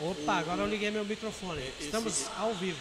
Opa, 0.00 0.38
agora 0.40 0.60
eu 0.60 0.66
liguei 0.66 0.90
meu 0.90 1.04
microfone. 1.04 1.62
Estamos 1.78 2.26
ao 2.36 2.52
vivo. 2.54 2.80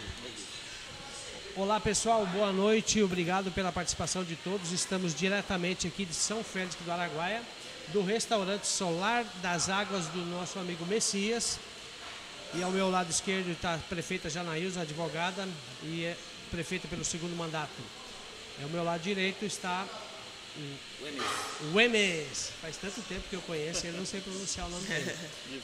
Olá 1.56 1.80
pessoal, 1.80 2.26
boa 2.26 2.52
noite, 2.52 3.04
obrigado 3.04 3.52
pela 3.52 3.72
participação 3.72 4.24
de 4.24 4.36
todos. 4.36 4.72
Estamos 4.72 5.14
diretamente 5.14 5.86
aqui 5.86 6.06
de 6.06 6.16
São 6.16 6.44
Félix 6.44 6.76
do 6.84 6.92
Araguaia, 6.92 7.44
do 7.90 8.02
restaurante 8.02 8.66
Solar 8.66 9.24
das 9.44 9.70
Águas 9.70 10.08
do 10.08 10.26
nosso 10.26 10.58
amigo 10.58 10.88
Messias. 10.88 11.60
E 12.56 12.64
ao 12.64 12.72
meu 12.72 12.90
lado 12.90 13.12
esquerdo 13.12 13.52
está 13.52 13.76
a 13.76 13.78
prefeita 13.78 14.28
Janaísa, 14.28 14.82
advogada, 14.82 15.48
e 15.84 16.06
é 16.06 16.18
prefeita 16.50 16.88
pelo 16.88 17.06
segundo 17.06 17.36
mandato. 17.38 17.70
Ao 18.60 18.70
meu 18.70 18.84
lado 18.84 19.02
direito 19.02 19.46
está 19.46 19.86
o 21.74 21.80
Emes. 21.80 22.52
Faz 22.62 22.78
tanto 22.78 23.02
tempo 23.02 23.24
que 23.30 23.36
eu 23.36 23.42
conheço, 23.42 23.86
eu 23.88 23.94
não 23.94 24.06
sei 24.06 24.22
pronunciar 24.22 24.68
o 24.68 24.70
nome 24.70 24.86
dele. 24.86 25.16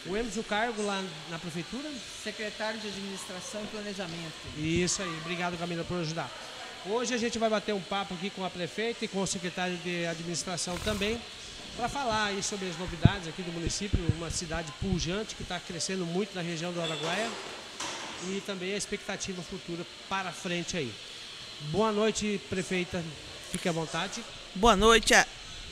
o 0.06 0.18
Emes, 0.18 0.38
o 0.38 0.44
cargo 0.44 0.82
lá 0.84 1.04
na 1.30 1.38
prefeitura? 1.38 1.90
Secretário 2.24 2.80
de 2.80 2.88
Administração 2.88 3.64
e 3.64 3.68
Planejamento. 3.68 4.34
Isso 4.58 5.02
aí, 5.02 5.18
obrigado 5.22 5.58
Camila 5.58 5.84
por 5.84 6.00
ajudar. 6.00 6.32
Hoje 6.86 7.14
a 7.14 7.18
gente 7.18 7.38
vai 7.38 7.50
bater 7.50 7.74
um 7.74 7.82
papo 7.82 8.14
aqui 8.14 8.30
com 8.30 8.44
a 8.44 8.50
prefeita 8.50 9.06
e 9.06 9.08
com 9.08 9.22
o 9.22 9.28
secretário 9.28 9.78
de 9.78 10.06
administração 10.06 10.78
também, 10.80 11.22
para 11.76 11.90
falar 11.90 12.26
aí 12.26 12.42
sobre 12.42 12.70
as 12.70 12.78
novidades 12.78 13.28
aqui 13.28 13.42
do 13.42 13.52
município, 13.52 14.00
uma 14.16 14.32
cidade 14.32 14.72
pujante 14.82 15.36
que 15.36 15.44
está 15.44 15.60
crescendo 15.60 16.06
muito 16.06 16.34
na 16.34 16.42
região 16.42 16.72
do 16.74 16.82
Araguaia 16.82 17.30
e 18.28 18.42
também 18.46 18.74
a 18.74 18.78
expectativa 18.78 19.42
futura 19.42 19.86
para 20.08 20.32
frente 20.32 20.76
aí. 20.76 20.92
Boa 21.72 21.92
noite, 21.92 22.40
prefeita. 22.50 23.04
Fique 23.52 23.68
à 23.68 23.72
vontade. 23.72 24.24
Boa 24.54 24.76
noite, 24.76 25.14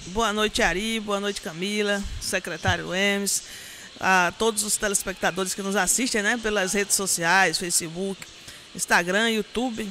boa 0.07 0.33
noite 0.33 0.63
Ari, 0.63 0.99
boa 0.99 1.19
noite 1.19 1.41
Camila, 1.41 2.03
secretário 2.19 2.93
Emes, 2.93 3.43
a 3.99 4.33
todos 4.39 4.63
os 4.63 4.77
telespectadores 4.77 5.53
que 5.53 5.61
nos 5.61 5.75
assistem, 5.75 6.23
né, 6.23 6.39
pelas 6.41 6.73
redes 6.73 6.95
sociais, 6.95 7.59
Facebook, 7.59 8.19
Instagram, 8.75 9.29
YouTube 9.29 9.87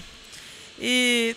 e 0.81 1.37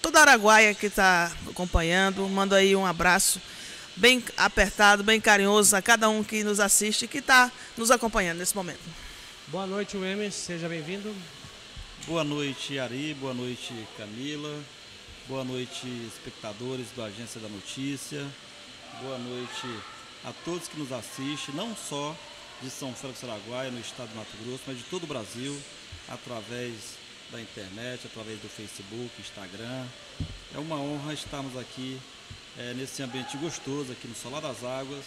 toda 0.00 0.20
a 0.20 0.22
Araguaia 0.22 0.74
que 0.74 0.86
está 0.86 1.30
acompanhando, 1.50 2.26
mando 2.30 2.54
aí 2.54 2.74
um 2.74 2.86
abraço 2.86 3.38
bem 3.94 4.24
apertado, 4.38 5.04
bem 5.04 5.20
carinhoso 5.20 5.76
a 5.76 5.82
cada 5.82 6.08
um 6.08 6.24
que 6.24 6.42
nos 6.42 6.60
assiste 6.60 7.04
e 7.04 7.08
que 7.08 7.18
está 7.18 7.52
nos 7.76 7.90
acompanhando 7.90 8.38
nesse 8.38 8.56
momento. 8.56 8.80
Boa 9.48 9.66
noite, 9.66 9.98
Emes, 9.98 10.34
seja 10.34 10.66
bem-vindo. 10.66 11.14
Boa 12.06 12.24
noite, 12.24 12.78
Ari, 12.78 13.14
boa 13.20 13.34
noite, 13.34 13.74
Camila. 13.98 14.64
Boa 15.26 15.42
noite, 15.42 15.86
espectadores 16.06 16.88
do 16.94 17.02
Agência 17.02 17.40
da 17.40 17.48
Notícia. 17.48 18.26
Boa 19.00 19.16
noite 19.16 19.66
a 20.22 20.34
todos 20.44 20.68
que 20.68 20.78
nos 20.78 20.92
assistem, 20.92 21.54
não 21.54 21.74
só 21.74 22.14
de 22.60 22.68
São 22.68 22.92
Félix 22.92 23.22
do 23.22 23.30
Araguaia, 23.30 23.70
no 23.70 23.80
estado 23.80 24.10
do 24.10 24.16
Mato 24.16 24.36
Grosso, 24.44 24.64
mas 24.66 24.76
de 24.76 24.84
todo 24.84 25.04
o 25.04 25.06
Brasil, 25.06 25.58
através 26.08 26.98
da 27.32 27.40
internet, 27.40 28.06
através 28.06 28.38
do 28.40 28.50
Facebook, 28.50 29.10
Instagram. 29.18 29.86
É 30.54 30.58
uma 30.58 30.76
honra 30.76 31.14
estarmos 31.14 31.56
aqui 31.56 31.98
é, 32.58 32.74
nesse 32.74 33.02
ambiente 33.02 33.38
gostoso, 33.38 33.92
aqui 33.92 34.06
no 34.06 34.14
Solar 34.14 34.42
das 34.42 34.62
Águas, 34.62 35.06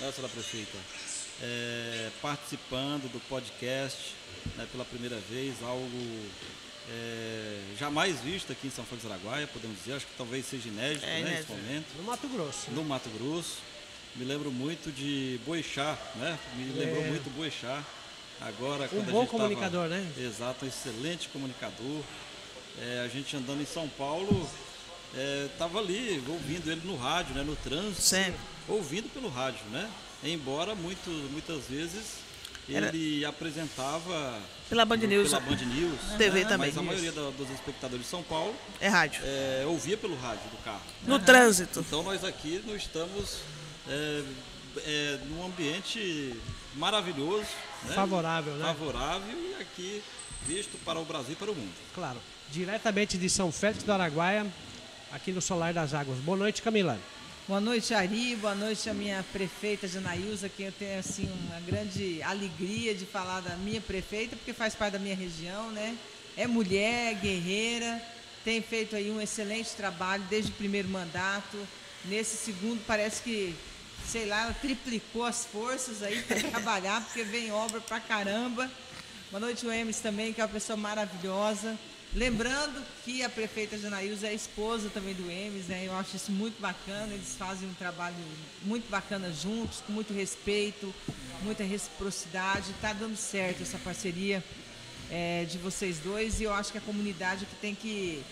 né, 0.00 0.12
senhora 0.12 0.30
prefeita? 0.34 0.76
É, 1.40 2.10
participando 2.20 3.10
do 3.10 3.20
podcast 3.26 4.12
né, 4.54 4.68
pela 4.70 4.84
primeira 4.84 5.16
vez, 5.30 5.54
algo 5.62 6.28
é, 6.88 7.60
jamais 7.78 8.20
visto 8.20 8.52
aqui 8.52 8.68
em 8.68 8.70
São 8.70 8.84
Félix 8.84 9.06
do 9.06 9.12
Araguaia, 9.12 9.46
podemos 9.46 9.76
dizer, 9.78 9.94
acho 9.94 10.06
que 10.06 10.12
talvez 10.16 10.46
seja 10.46 10.68
inédito, 10.68 11.04
é, 11.04 11.22
né, 11.22 11.30
nesse 11.30 11.50
momento. 11.50 11.86
No 11.96 12.04
Mato 12.04 12.28
Grosso. 12.28 12.70
No 12.70 12.84
Mato 12.84 13.08
Grosso. 13.10 13.58
Me 14.14 14.24
lembro 14.24 14.50
muito 14.50 14.90
de 14.90 15.38
Boixá, 15.44 15.98
né? 16.14 16.38
Me 16.56 16.70
é. 16.70 16.84
lembrou 16.86 17.04
muito 17.04 17.28
Boixá. 17.36 17.82
Agora, 18.40 18.88
um 18.92 19.02
bom 19.02 19.26
comunicador, 19.26 19.88
tava, 19.88 19.88
né? 19.88 20.12
Exato, 20.18 20.64
um 20.64 20.68
excelente 20.68 21.28
comunicador. 21.28 22.02
É, 22.80 23.02
a 23.04 23.08
gente 23.08 23.36
andando 23.36 23.60
em 23.60 23.66
São 23.66 23.88
Paulo, 23.88 24.48
estava 25.50 25.78
é, 25.78 25.82
ali 25.82 26.24
ouvindo 26.28 26.70
ele 26.70 26.82
no 26.84 26.96
rádio, 26.96 27.34
né? 27.34 27.42
No 27.42 27.56
trânsito. 27.56 28.02
Sempre. 28.02 28.40
Ouvindo 28.68 29.08
pelo 29.12 29.28
rádio, 29.28 29.64
né? 29.70 29.90
Embora 30.22 30.74
muito, 30.74 31.10
muitas 31.30 31.64
vezes 31.66 32.25
ele 32.68 33.20
Era... 33.22 33.28
apresentava 33.30 34.38
pela 34.68 34.84
Band 34.84 34.96
News, 34.96 35.30
pela 35.30 35.40
Band 35.40 35.56
News 35.56 36.00
TV 36.18 36.40
né? 36.40 36.48
também. 36.48 36.68
Mas 36.68 36.78
a 36.78 36.82
maioria 36.82 37.12
da, 37.12 37.30
dos 37.30 37.48
espectadores 37.50 38.04
de 38.04 38.10
São 38.10 38.22
Paulo 38.22 38.54
é 38.80 38.88
rádio. 38.88 39.22
É, 39.24 39.64
ouvia 39.66 39.96
pelo 39.96 40.16
rádio 40.16 40.48
do 40.50 40.62
carro. 40.64 40.82
No 41.06 41.14
uhum. 41.14 41.20
trânsito. 41.20 41.80
Então 41.80 42.02
nós 42.02 42.24
aqui 42.24 42.62
não 42.66 42.74
estamos 42.74 43.38
é, 43.88 44.22
é, 44.78 45.18
num 45.28 45.46
ambiente 45.46 46.34
maravilhoso, 46.74 47.46
né? 47.84 47.94
favorável, 47.94 48.54
né? 48.54 48.64
Favorável 48.64 49.38
e 49.38 49.62
aqui 49.62 50.02
visto 50.46 50.76
para 50.84 50.98
o 50.98 51.04
Brasil 51.04 51.32
e 51.32 51.36
para 51.36 51.50
o 51.50 51.54
mundo. 51.54 51.72
Claro. 51.94 52.18
Diretamente 52.50 53.16
de 53.16 53.30
São 53.30 53.50
Félix 53.50 53.82
do 53.82 53.92
Araguaia, 53.92 54.46
aqui 55.12 55.32
no 55.32 55.40
Solar 55.40 55.72
das 55.72 55.94
Águas. 55.94 56.18
Boa 56.18 56.36
noite, 56.36 56.62
Camila. 56.62 56.98
Boa 57.48 57.60
noite, 57.60 57.94
Ari. 57.94 58.34
Boa 58.34 58.56
noite 58.56 58.90
a 58.90 58.92
minha 58.92 59.24
prefeita 59.32 59.86
Janaísa, 59.86 60.48
que 60.48 60.64
eu 60.64 60.72
tenho 60.72 60.98
assim 60.98 61.30
uma 61.46 61.60
grande 61.60 62.20
alegria 62.20 62.92
de 62.92 63.06
falar 63.06 63.38
da 63.38 63.54
minha 63.54 63.80
prefeita, 63.80 64.34
porque 64.34 64.52
faz 64.52 64.74
parte 64.74 64.94
da 64.94 64.98
minha 64.98 65.14
região, 65.14 65.70
né? 65.70 65.96
É 66.36 66.44
mulher, 66.48 67.14
guerreira, 67.14 68.02
tem 68.44 68.60
feito 68.60 68.96
aí 68.96 69.12
um 69.12 69.20
excelente 69.20 69.70
trabalho 69.76 70.24
desde 70.28 70.50
o 70.50 70.54
primeiro 70.56 70.88
mandato. 70.88 71.56
Nesse 72.06 72.36
segundo 72.36 72.84
parece 72.84 73.22
que, 73.22 73.54
sei 74.04 74.26
lá, 74.26 74.42
ela 74.46 74.54
triplicou 74.54 75.24
as 75.24 75.44
forças 75.46 76.02
aí 76.02 76.20
para 76.22 76.42
trabalhar, 76.50 77.00
porque 77.04 77.22
vem 77.22 77.52
obra 77.52 77.80
pra 77.80 78.00
caramba. 78.00 78.68
Boa 79.30 79.40
noite, 79.40 79.64
o 79.64 79.72
Emes 79.72 80.00
também, 80.00 80.32
que 80.32 80.40
é 80.40 80.44
uma 80.44 80.52
pessoa 80.52 80.76
maravilhosa. 80.76 81.78
Lembrando 82.14 82.82
que 83.04 83.22
a 83.22 83.28
prefeita 83.28 83.76
Janaísa 83.76 84.26
é 84.26 84.34
esposa 84.34 84.88
também 84.88 85.14
do 85.14 85.30
Emes, 85.30 85.66
né? 85.66 85.84
Eu 85.86 85.94
acho 85.96 86.16
isso 86.16 86.32
muito 86.32 86.60
bacana, 86.60 87.12
eles 87.12 87.34
fazem 87.36 87.68
um 87.68 87.74
trabalho 87.74 88.16
muito 88.62 88.88
bacana 88.88 89.30
juntos, 89.30 89.82
com 89.86 89.92
muito 89.92 90.14
respeito, 90.14 90.94
muita 91.42 91.62
reciprocidade. 91.62 92.70
Está 92.70 92.92
dando 92.92 93.16
certo 93.16 93.62
essa 93.62 93.78
parceria 93.78 94.42
é, 95.10 95.44
de 95.44 95.58
vocês 95.58 95.98
dois 95.98 96.40
e 96.40 96.44
eu 96.44 96.54
acho 96.54 96.72
que 96.72 96.78
a 96.78 96.80
comunidade 96.80 97.44
que 97.44 97.56
tem 97.56 97.74
que 97.74 98.22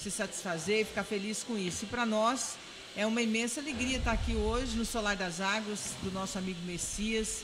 se 0.00 0.10
satisfazer 0.10 0.80
e 0.80 0.84
ficar 0.84 1.04
feliz 1.04 1.42
com 1.42 1.58
isso. 1.58 1.84
E 1.84 1.88
para 1.88 2.06
nós 2.06 2.56
é 2.96 3.04
uma 3.04 3.20
imensa 3.20 3.60
alegria 3.60 3.98
estar 3.98 4.12
aqui 4.12 4.34
hoje 4.34 4.76
no 4.76 4.84
Solar 4.84 5.16
das 5.16 5.40
Águas, 5.40 5.92
do 6.02 6.10
nosso 6.10 6.38
amigo 6.38 6.60
Messias, 6.64 7.42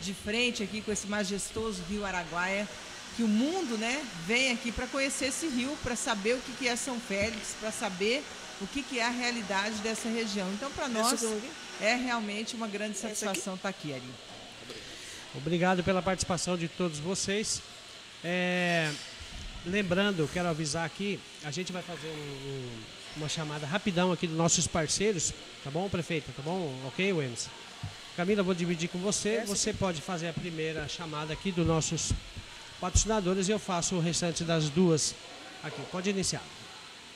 de 0.00 0.12
frente 0.12 0.62
aqui 0.62 0.80
com 0.80 0.90
esse 0.90 1.06
majestoso 1.06 1.82
rio 1.88 2.04
Araguaia 2.04 2.68
que 3.16 3.22
o 3.22 3.28
mundo 3.28 3.78
né, 3.78 4.04
vem 4.26 4.52
aqui 4.52 4.70
para 4.70 4.86
conhecer 4.86 5.26
esse 5.26 5.48
rio, 5.48 5.76
para 5.82 5.96
saber 5.96 6.34
o 6.34 6.40
que, 6.40 6.52
que 6.52 6.68
é 6.68 6.76
São 6.76 7.00
Félix, 7.00 7.56
para 7.58 7.72
saber 7.72 8.22
o 8.60 8.66
que, 8.66 8.82
que 8.82 8.98
é 8.98 9.06
a 9.06 9.10
realidade 9.10 9.76
dessa 9.76 10.08
região. 10.08 10.46
Então, 10.52 10.70
para 10.72 10.86
nós, 10.86 11.24
é 11.80 11.94
realmente 11.94 12.54
uma 12.54 12.68
grande 12.68 12.98
satisfação 12.98 13.54
estar 13.54 13.70
aqui, 13.70 13.94
Ari. 13.94 14.02
Obrigado 15.34 15.82
pela 15.82 16.02
participação 16.02 16.56
de 16.58 16.68
todos 16.68 16.98
vocês. 16.98 17.62
É, 18.22 18.92
lembrando, 19.64 20.28
quero 20.32 20.48
avisar 20.48 20.84
aqui, 20.84 21.18
a 21.42 21.50
gente 21.50 21.72
vai 21.72 21.82
fazer 21.82 22.08
um, 22.08 22.48
um, 22.48 22.82
uma 23.18 23.28
chamada 23.28 23.66
rapidão 23.66 24.12
aqui 24.12 24.26
dos 24.26 24.36
nossos 24.36 24.66
parceiros, 24.66 25.32
tá 25.64 25.70
bom, 25.70 25.88
prefeita? 25.88 26.32
Tá 26.36 26.42
bom? 26.42 26.74
Ok, 26.86 27.12
Wens? 27.14 27.48
Camila, 28.16 28.42
vou 28.42 28.54
dividir 28.54 28.88
com 28.88 28.98
você. 28.98 29.42
Você 29.46 29.74
pode 29.74 30.00
fazer 30.00 30.28
a 30.28 30.32
primeira 30.32 30.88
chamada 30.88 31.34
aqui 31.34 31.52
dos 31.52 31.66
nossos 31.66 32.12
patrocinadores 32.80 33.48
e 33.48 33.52
eu 33.52 33.58
faço 33.58 33.96
o 33.96 34.00
restante 34.00 34.44
das 34.44 34.68
duas 34.68 35.14
aqui. 35.62 35.80
Pode 35.90 36.10
iniciar. 36.10 36.42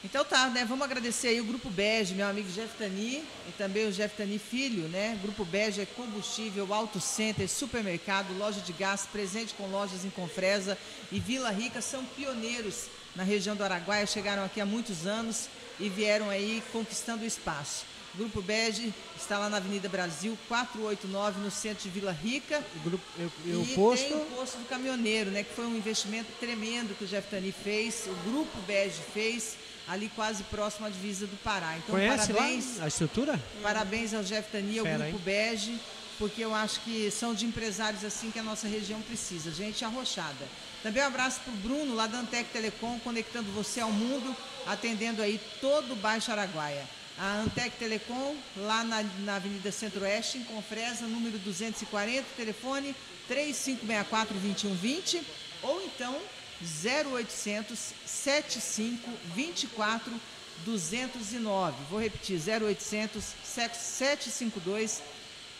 Então 0.02 0.24
tá, 0.24 0.48
né? 0.48 0.64
Vamos 0.64 0.84
agradecer 0.84 1.28
aí 1.28 1.40
o 1.42 1.44
Grupo 1.44 1.68
Bege, 1.68 2.14
meu 2.14 2.26
amigo 2.26 2.50
Jeff 2.52 2.74
Tani 2.78 3.22
e 3.46 3.52
também 3.58 3.86
o 3.86 3.92
Jeff 3.92 4.16
Tani 4.16 4.38
Filho, 4.38 4.88
né? 4.88 5.18
Grupo 5.20 5.44
Bege 5.44 5.82
é 5.82 5.86
combustível, 5.86 6.72
auto 6.72 6.98
center, 6.98 7.46
supermercado, 7.46 8.36
loja 8.38 8.60
de 8.62 8.72
gás, 8.72 9.06
presente 9.12 9.52
com 9.52 9.66
lojas 9.66 10.02
em 10.02 10.10
Confresa 10.10 10.78
e 11.12 11.20
Vila 11.20 11.50
Rica 11.50 11.82
são 11.82 12.02
pioneiros 12.02 12.86
na 13.14 13.24
região 13.24 13.54
do 13.54 13.62
Araguaia, 13.62 14.06
chegaram 14.06 14.42
aqui 14.42 14.58
há 14.58 14.64
muitos 14.64 15.06
anos 15.06 15.50
e 15.78 15.90
vieram 15.90 16.30
aí 16.30 16.62
conquistando 16.72 17.24
o 17.24 17.26
espaço. 17.26 17.89
Grupo 18.14 18.42
Bege 18.42 18.92
está 19.16 19.38
lá 19.38 19.48
na 19.48 19.58
Avenida 19.58 19.88
Brasil, 19.88 20.36
489, 20.48 21.40
no 21.40 21.50
centro 21.50 21.84
de 21.84 21.90
Vila 21.90 22.12
Rica. 22.12 22.64
O 22.76 22.80
grupo, 22.80 23.04
eu, 23.18 23.32
eu 23.46 23.62
e 23.62 23.74
posto... 23.74 24.08
tem 24.08 24.16
o 24.16 24.26
posto 24.26 24.58
do 24.58 24.64
caminhoneiro, 24.64 25.30
né? 25.30 25.44
Que 25.44 25.54
foi 25.54 25.66
um 25.66 25.76
investimento 25.76 26.28
tremendo 26.40 26.96
que 26.96 27.04
o 27.04 27.06
Jeff 27.06 27.28
Tani 27.28 27.52
fez, 27.52 28.06
o 28.08 28.30
Grupo 28.30 28.58
Bege 28.66 29.00
fez, 29.14 29.56
ali 29.86 30.10
quase 30.14 30.42
próximo 30.44 30.86
à 30.86 30.90
divisa 30.90 31.26
do 31.26 31.36
Pará. 31.38 31.76
Então, 31.76 31.94
Conhece 31.94 32.32
parabéns. 32.32 32.78
Lá 32.78 32.84
a 32.84 32.88
estrutura? 32.88 33.40
Parabéns 33.62 34.12
ao 34.12 34.24
Jeff 34.24 34.50
Tani, 34.50 34.78
ao 34.80 34.84
Grupo 34.84 35.04
hein? 35.04 35.20
Bege, 35.24 35.78
porque 36.18 36.44
eu 36.44 36.54
acho 36.54 36.80
que 36.80 37.10
são 37.12 37.32
de 37.32 37.46
empresários 37.46 38.04
assim 38.04 38.30
que 38.30 38.38
a 38.38 38.42
nossa 38.42 38.66
região 38.66 39.00
precisa, 39.02 39.52
gente 39.52 39.84
arrochada. 39.84 40.48
Também 40.82 41.02
um 41.02 41.06
abraço 41.06 41.40
para 41.40 41.52
o 41.52 41.56
Bruno, 41.56 41.94
lá 41.94 42.06
da 42.06 42.18
Antec 42.18 42.50
Telecom, 42.50 42.98
conectando 43.00 43.52
você 43.52 43.80
ao 43.80 43.92
mundo, 43.92 44.34
atendendo 44.66 45.22
aí 45.22 45.40
todo 45.60 45.92
o 45.92 45.96
Baixo 45.96 46.32
Araguaia. 46.32 46.84
A 47.22 47.42
Antec 47.42 47.76
Telecom, 47.76 48.34
lá 48.56 48.82
na, 48.82 49.02
na 49.02 49.36
Avenida 49.36 49.70
Centro-Oeste, 49.70 50.38
em 50.38 50.44
Confresa, 50.44 51.06
número 51.06 51.38
240, 51.38 52.24
telefone 52.34 52.96
3564-2120, 53.28 55.20
ou 55.62 55.82
então 55.82 56.18
0800 56.62 57.92
75 58.06 59.10
24 59.34 60.18
209. 60.64 61.76
Vou 61.90 62.00
repetir, 62.00 62.40
0800 62.40 63.22
752 63.44 65.02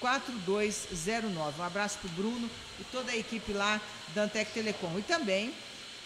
4209. 0.00 1.60
Um 1.60 1.64
abraço 1.64 1.98
para 1.98 2.08
o 2.08 2.12
Bruno 2.12 2.48
e 2.80 2.84
toda 2.84 3.12
a 3.12 3.16
equipe 3.16 3.52
lá 3.52 3.78
da 4.14 4.22
Antec 4.22 4.50
Telecom. 4.52 4.98
E 4.98 5.02
também 5.02 5.52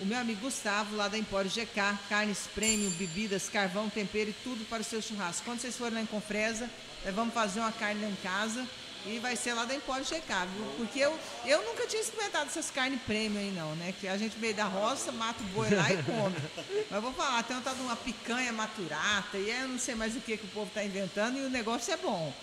o 0.01 0.05
meu 0.05 0.19
amigo 0.19 0.41
Gustavo, 0.41 0.97
lá 0.97 1.07
da 1.07 1.17
Empório 1.17 1.51
GK, 1.51 1.99
carnes 2.09 2.49
premium, 2.55 2.91
bebidas, 2.91 3.49
carvão, 3.49 3.89
tempero 3.89 4.31
e 4.31 4.33
tudo 4.45 4.65
para 4.65 4.81
o 4.81 4.85
seu 4.85 5.01
churrasco. 5.01 5.45
Quando 5.45 5.61
vocês 5.61 5.77
forem 5.77 5.95
lá 5.95 6.01
em 6.01 6.07
Confresa, 6.07 6.69
nós 7.05 7.15
vamos 7.15 7.33
fazer 7.33 7.61
uma 7.61 7.71
carne 7.71 8.03
lá 8.03 8.09
em 8.09 8.17
casa 8.17 8.67
e 9.07 9.19
vai 9.19 9.37
ser 9.37 9.53
lá 9.53 9.65
da 9.65 9.75
Empório 9.75 10.05
GK, 10.05 10.47
viu? 10.57 10.67
Porque 10.77 10.99
eu, 10.99 11.17
eu 11.47 11.63
nunca 11.65 11.87
tinha 11.87 12.03
experimentado 12.03 12.47
essas 12.47 12.71
carnes 12.71 13.01
premium 13.03 13.39
aí 13.39 13.53
não, 13.53 13.77
né? 13.77 13.95
Que 14.01 14.09
a 14.09 14.17
gente 14.17 14.37
veio 14.37 14.55
da 14.55 14.65
roça, 14.65 15.13
mata 15.13 15.41
o 15.43 15.47
boi 15.49 15.71
lá 15.71 15.93
e 15.93 16.03
come. 16.03 16.37
Mas 16.91 17.03
vou 17.03 17.13
falar, 17.13 17.43
tem 17.45 17.57
uma, 17.57 17.73
uma 17.73 17.97
picanha 17.97 18.53
maturata 18.53 19.39
e 19.39 19.49
eu 19.49 19.69
não 19.69 19.79
sei 19.79 19.95
mais 19.95 20.17
o 20.17 20.21
que, 20.21 20.37
que 20.37 20.45
o 20.45 20.49
povo 20.49 20.67
está 20.69 20.83
inventando 20.83 21.39
e 21.39 21.43
o 21.43 21.51
negócio 21.51 21.93
é 21.93 21.97
bom. 21.97 22.35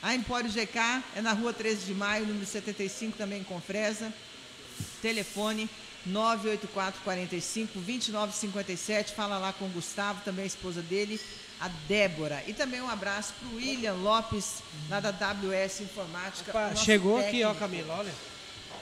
A 0.00 0.14
Empório 0.14 0.48
GK 0.48 1.02
é 1.16 1.20
na 1.20 1.32
rua 1.32 1.52
13 1.52 1.86
de 1.86 1.94
maio, 1.94 2.26
número 2.26 2.46
75, 2.46 3.16
também 3.16 3.40
em 3.40 3.44
Confresa. 3.44 4.12
Telefone 5.00 5.68
984 6.06 7.00
45 7.02 7.72
2957. 7.80 9.12
Fala 9.14 9.38
lá 9.38 9.52
com 9.52 9.66
o 9.66 9.68
Gustavo, 9.68 10.20
também 10.24 10.44
a 10.44 10.46
esposa 10.46 10.82
dele, 10.82 11.20
a 11.60 11.68
Débora. 11.88 12.42
E 12.46 12.52
também 12.52 12.80
um 12.80 12.88
abraço 12.88 13.32
para 13.40 13.48
o 13.48 13.56
William 13.56 13.94
Lopes, 13.94 14.62
lá 14.88 15.00
da 15.00 15.10
WS 15.10 15.80
Informática. 15.80 16.50
Opa, 16.50 16.74
chegou 16.76 17.18
técnico. 17.20 17.48
aqui, 17.48 17.56
ó, 17.56 17.58
Camila, 17.58 17.94
olha. 17.98 18.12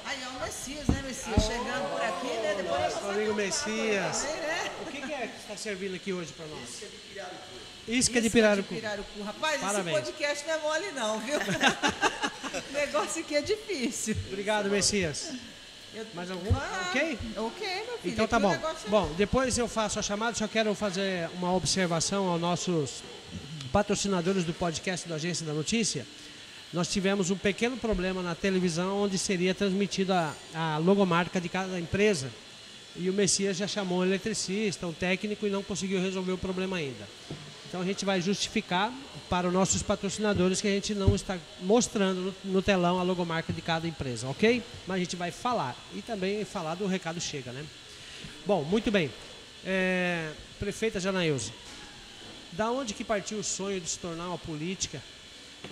Aí 0.04 0.18
é 0.20 0.28
o 0.28 0.40
Messias, 0.40 0.86
né, 0.88 1.02
Messias? 1.06 1.36
Oh, 1.36 1.40
Chegando 1.40 1.90
por 1.92 2.00
aqui, 2.02 2.26
né? 2.26 2.54
Depois 2.56 2.94
nosso 2.94 3.06
amigo 3.10 3.34
Messias. 3.34 4.16
Também, 4.22 4.36
né? 4.40 4.70
O 4.82 4.90
que, 4.90 5.00
que 5.00 5.12
é 5.12 5.26
que 5.28 5.40
está 5.40 5.56
servindo 5.56 5.94
aqui 5.94 6.12
hoje 6.12 6.32
para 6.32 6.46
nós? 6.46 6.60
Isca 6.68 6.88
de 6.90 6.98
pirarucu. 7.08 7.88
Isca 7.88 8.20
de 8.20 8.30
pirarucu. 8.30 8.74
pirarucu. 8.74 9.22
Rapaz, 9.22 9.60
Parabéns. 9.60 9.96
esse 9.96 10.06
podcast 10.12 10.46
não 10.48 10.54
é 10.54 10.58
mole 10.58 10.92
não, 10.92 11.20
viu? 11.20 11.38
o 11.38 12.72
negócio 12.74 13.22
aqui 13.22 13.36
é 13.36 13.42
difícil. 13.42 14.16
Obrigado, 14.28 14.68
Messias. 14.68 15.30
Eu... 15.94 16.06
Mais 16.14 16.30
algum? 16.30 16.50
Ah, 16.54 16.88
ok? 16.88 17.18
Ok, 17.36 17.66
meu 17.86 17.98
filho. 17.98 18.12
Então 18.12 18.26
tá 18.26 18.40
bom. 18.40 18.52
É... 18.52 18.88
Bom, 18.88 19.12
depois 19.16 19.58
eu 19.58 19.68
faço 19.68 19.98
a 19.98 20.02
chamada, 20.02 20.36
só 20.36 20.48
quero 20.48 20.74
fazer 20.74 21.28
uma 21.34 21.54
observação 21.54 22.28
aos 22.28 22.40
nossos 22.40 23.02
patrocinadores 23.72 24.44
do 24.44 24.54
podcast 24.54 25.08
da 25.08 25.16
Agência 25.16 25.44
da 25.44 25.52
Notícia. 25.52 26.06
Nós 26.72 26.88
tivemos 26.88 27.30
um 27.30 27.36
pequeno 27.36 27.76
problema 27.76 28.22
na 28.22 28.34
televisão 28.34 29.02
onde 29.02 29.18
seria 29.18 29.54
transmitida 29.54 30.34
a 30.54 30.78
logomarca 30.78 31.38
de 31.38 31.48
cada 31.48 31.78
empresa. 31.78 32.30
E 32.96 33.10
o 33.10 33.12
Messias 33.12 33.56
já 33.56 33.66
chamou 33.66 34.00
um 34.00 34.04
eletricista, 34.04 34.86
um 34.86 34.92
técnico 34.92 35.46
e 35.46 35.50
não 35.50 35.62
conseguiu 35.62 36.00
resolver 36.00 36.32
o 36.32 36.38
problema 36.38 36.78
ainda. 36.78 37.06
Então 37.72 37.80
a 37.80 37.86
gente 37.86 38.04
vai 38.04 38.20
justificar 38.20 38.92
para 39.30 39.48
os 39.48 39.54
nossos 39.54 39.82
patrocinadores 39.82 40.60
que 40.60 40.68
a 40.68 40.70
gente 40.70 40.94
não 40.94 41.14
está 41.14 41.38
mostrando 41.62 42.34
no, 42.44 42.60
telão 42.60 43.00
a 43.00 43.02
logomarca 43.02 43.50
de 43.50 43.62
cada 43.62 43.88
empresa, 43.88 44.28
ok? 44.28 44.62
Mas 44.86 44.96
a 44.96 44.98
gente 44.98 45.16
vai 45.16 45.30
falar 45.30 45.74
e 45.94 46.02
também 46.02 46.44
falar 46.44 46.74
do 46.74 46.86
recado 46.86 47.18
chega, 47.18 47.50
né? 47.50 47.64
Bom, 48.44 48.62
muito 48.62 48.90
bem. 48.90 49.10
É, 49.64 50.32
prefeita 50.58 51.00
Janaílze, 51.00 51.50
da 52.52 52.70
onde 52.70 52.92
que 52.92 53.02
partiu 53.02 53.38
o 53.38 53.42
sonho 53.42 53.80
de 53.80 53.88
se 53.88 53.98
tornar 53.98 54.26
uma 54.26 54.36
política 54.36 55.02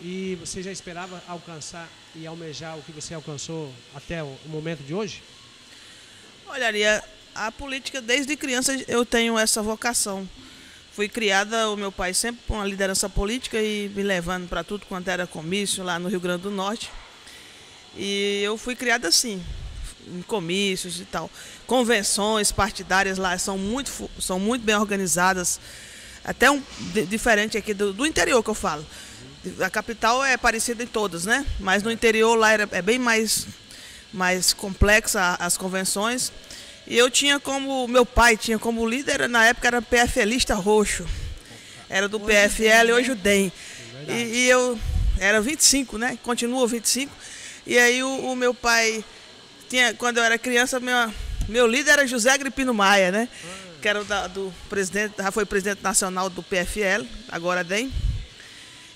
e 0.00 0.38
você 0.40 0.62
já 0.62 0.72
esperava 0.72 1.22
alcançar 1.28 1.86
e 2.16 2.26
almejar 2.26 2.78
o 2.78 2.82
que 2.82 2.92
você 2.92 3.12
alcançou 3.12 3.70
até 3.94 4.22
o 4.22 4.34
momento 4.46 4.82
de 4.82 4.94
hoje? 4.94 5.22
Olharia, 6.48 7.04
a 7.34 7.52
política 7.52 8.00
desde 8.00 8.38
criança 8.38 8.72
eu 8.88 9.04
tenho 9.04 9.38
essa 9.38 9.62
vocação 9.62 10.26
fui 11.00 11.08
criada, 11.08 11.70
o 11.70 11.78
meu 11.78 11.90
pai 11.90 12.12
sempre 12.12 12.42
com 12.46 12.56
uma 12.56 12.66
liderança 12.66 13.08
política 13.08 13.58
e 13.58 13.90
me 13.96 14.02
levando 14.02 14.46
para 14.46 14.62
tudo 14.62 14.84
quanto 14.84 15.08
era 15.08 15.26
comício 15.26 15.82
lá 15.82 15.98
no 15.98 16.10
Rio 16.10 16.20
Grande 16.20 16.42
do 16.42 16.50
Norte. 16.50 16.90
E 17.96 18.42
eu 18.44 18.58
fui 18.58 18.76
criada 18.76 19.08
assim, 19.08 19.42
em 20.06 20.20
comícios 20.20 21.00
e 21.00 21.06
tal. 21.06 21.30
Convenções 21.66 22.52
partidárias 22.52 23.16
lá 23.16 23.38
são 23.38 23.56
muito, 23.56 24.10
são 24.20 24.38
muito 24.38 24.62
bem 24.62 24.76
organizadas, 24.76 25.58
até 26.22 26.50
um 26.50 26.62
diferente 27.08 27.56
aqui 27.56 27.72
do, 27.72 27.94
do 27.94 28.04
interior 28.04 28.42
que 28.42 28.50
eu 28.50 28.54
falo. 28.54 28.84
A 29.62 29.70
capital 29.70 30.22
é 30.22 30.36
parecida 30.36 30.82
em 30.82 30.86
todas, 30.86 31.24
né? 31.24 31.46
Mas 31.58 31.82
no 31.82 31.90
interior 31.90 32.34
lá 32.34 32.52
era, 32.52 32.68
é 32.72 32.82
bem 32.82 32.98
mais, 32.98 33.46
mais 34.12 34.52
complexa 34.52 35.34
as 35.40 35.56
convenções. 35.56 36.30
E 36.90 36.98
eu 36.98 37.08
tinha 37.08 37.38
como, 37.38 37.86
meu 37.86 38.04
pai 38.04 38.36
tinha 38.36 38.58
como 38.58 38.84
líder, 38.84 39.28
na 39.28 39.46
época 39.46 39.68
era 39.68 39.80
PFLista 39.80 40.56
roxo. 40.56 41.06
Era 41.88 42.08
do 42.08 42.20
hoje 42.20 42.26
PFL 42.26 42.88
e 42.88 42.92
hoje 42.92 43.12
o 43.12 43.14
DEM. 43.14 43.52
É 44.08 44.12
e, 44.12 44.34
e, 44.34 44.48
eu 44.48 44.76
era 45.16 45.40
25, 45.40 45.96
né? 45.96 46.18
Continua 46.20 46.66
25. 46.66 47.12
E 47.64 47.78
aí 47.78 48.02
o, 48.02 48.32
o, 48.32 48.34
meu 48.34 48.52
pai 48.52 49.04
tinha, 49.68 49.94
quando 49.94 50.18
eu 50.18 50.24
era 50.24 50.36
criança, 50.36 50.80
meu, 50.80 51.14
meu 51.48 51.64
líder 51.64 51.92
era 51.92 52.06
José 52.08 52.32
Agripino 52.32 52.74
Maia, 52.74 53.12
né? 53.12 53.28
Que 53.80 53.86
era 53.88 54.02
da, 54.02 54.26
do 54.26 54.52
presidente, 54.68 55.14
já 55.16 55.30
foi 55.30 55.44
presidente 55.44 55.84
nacional 55.84 56.28
do 56.28 56.42
PFL, 56.42 57.06
agora 57.28 57.62
DEM. 57.62 57.92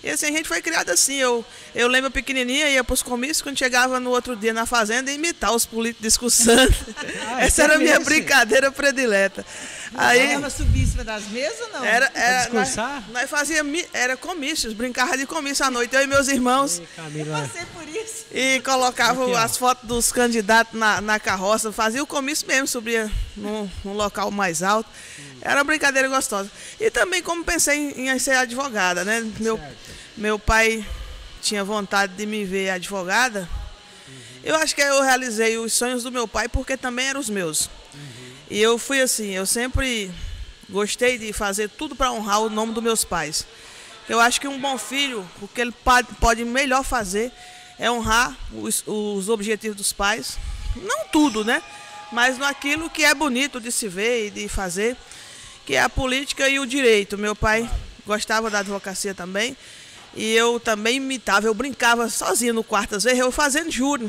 E 0.04 0.10
assim, 0.10 0.26
a 0.26 0.30
gente 0.30 0.46
foi 0.46 0.60
criado 0.60 0.90
assim. 0.90 1.14
Eu, 1.14 1.42
eu 1.74 1.88
lembro 1.88 2.10
pequenininha, 2.10 2.68
ia 2.68 2.84
para 2.84 2.92
os 2.92 3.02
comícios, 3.02 3.40
quando 3.40 3.58
chegava 3.58 3.98
no 3.98 4.10
outro 4.10 4.36
dia 4.36 4.52
na 4.52 4.66
fazenda, 4.66 5.10
imitar 5.10 5.54
os 5.54 5.64
políticos 5.64 6.02
discussando. 6.02 6.74
Ah, 7.26 7.40
Essa 7.44 7.62
era 7.64 7.76
a 7.76 7.78
minha 7.78 7.98
brincadeira 8.00 8.70
predileta. 8.70 9.44
Aí, 9.94 10.34
em 10.34 10.86
cima 10.86 11.04
das 11.04 11.24
mesas 11.28 11.60
ou 11.60 11.68
não? 11.72 11.84
Era, 11.84 12.10
era, 12.14 12.40
discursar? 12.42 13.02
Nós, 13.06 13.12
nós 13.12 13.30
fazíamos, 13.30 13.84
era 13.92 14.16
comícios, 14.16 14.72
brincava 14.72 15.16
de 15.16 15.26
comício 15.26 15.64
à 15.64 15.70
noite, 15.70 15.94
eu 15.94 16.02
e 16.02 16.06
meus 16.06 16.28
irmãos. 16.28 16.80
Ei. 17.14 17.22
Eu 17.22 17.26
passei 17.26 17.62
por 17.72 17.88
isso. 17.88 18.26
E 18.32 18.60
colocava 18.60 19.24
Aqui, 19.24 19.34
as 19.36 19.56
fotos 19.56 19.88
dos 19.88 20.12
candidatos 20.12 20.78
na, 20.78 21.00
na 21.00 21.18
carroça, 21.18 21.72
fazia 21.72 22.02
o 22.02 22.06
comício 22.06 22.46
mesmo, 22.46 22.66
subia 22.66 23.10
num, 23.36 23.70
num 23.84 23.92
local 23.92 24.30
mais 24.30 24.62
alto. 24.62 24.88
Era 25.44 25.60
uma 25.60 25.64
brincadeira 25.64 26.08
gostosa. 26.08 26.50
E 26.80 26.90
também 26.90 27.22
como 27.22 27.44
pensei 27.44 27.92
em, 27.92 28.08
em 28.08 28.18
ser 28.18 28.32
advogada, 28.32 29.04
né? 29.04 29.20
Meu, 29.38 29.60
meu 30.16 30.38
pai 30.38 30.84
tinha 31.42 31.62
vontade 31.62 32.14
de 32.14 32.24
me 32.24 32.46
ver 32.46 32.70
advogada. 32.70 33.46
Uhum. 34.08 34.14
Eu 34.42 34.56
acho 34.56 34.74
que 34.74 34.80
eu 34.80 35.02
realizei 35.02 35.58
os 35.58 35.74
sonhos 35.74 36.02
do 36.02 36.10
meu 36.10 36.26
pai 36.26 36.48
porque 36.48 36.78
também 36.78 37.08
eram 37.08 37.20
os 37.20 37.28
meus. 37.28 37.66
Uhum. 37.92 38.00
E 38.50 38.58
eu 38.58 38.78
fui 38.78 39.02
assim, 39.02 39.32
eu 39.32 39.44
sempre 39.44 40.10
gostei 40.70 41.18
de 41.18 41.30
fazer 41.34 41.68
tudo 41.68 41.94
para 41.94 42.10
honrar 42.10 42.40
o 42.40 42.48
nome 42.48 42.72
dos 42.72 42.82
meus 42.82 43.04
pais. 43.04 43.46
Eu 44.08 44.20
acho 44.20 44.40
que 44.40 44.48
um 44.48 44.58
bom 44.58 44.78
filho, 44.78 45.28
o 45.42 45.48
que 45.48 45.60
ele 45.60 45.74
pode 46.20 46.44
melhor 46.44 46.82
fazer 46.84 47.30
é 47.78 47.90
honrar 47.90 48.34
os, 48.52 48.82
os 48.86 49.28
objetivos 49.28 49.76
dos 49.76 49.92
pais. 49.92 50.38
Não 50.76 51.06
tudo, 51.08 51.44
né? 51.44 51.62
Mas 52.10 52.38
naquilo 52.38 52.88
que 52.88 53.04
é 53.04 53.14
bonito 53.14 53.60
de 53.60 53.70
se 53.70 53.88
ver 53.88 54.26
e 54.26 54.30
de 54.30 54.48
fazer, 54.48 54.96
que 55.64 55.74
é 55.74 55.82
a 55.82 55.88
política 55.88 56.48
e 56.48 56.58
o 56.58 56.66
direito. 56.66 57.16
Meu 57.16 57.34
pai 57.34 57.68
gostava 58.06 58.50
da 58.50 58.58
advocacia 58.58 59.14
também. 59.14 59.56
E 60.14 60.32
eu 60.32 60.60
também 60.60 60.96
imitava, 60.96 61.46
eu 61.46 61.54
brincava 61.54 62.08
sozinho 62.08 62.54
no 62.54 62.62
quarto, 62.62 62.94
às 62.94 63.02
vezes 63.02 63.18
eu 63.18 63.32
fazendo 63.32 63.68
júri, 63.68 64.08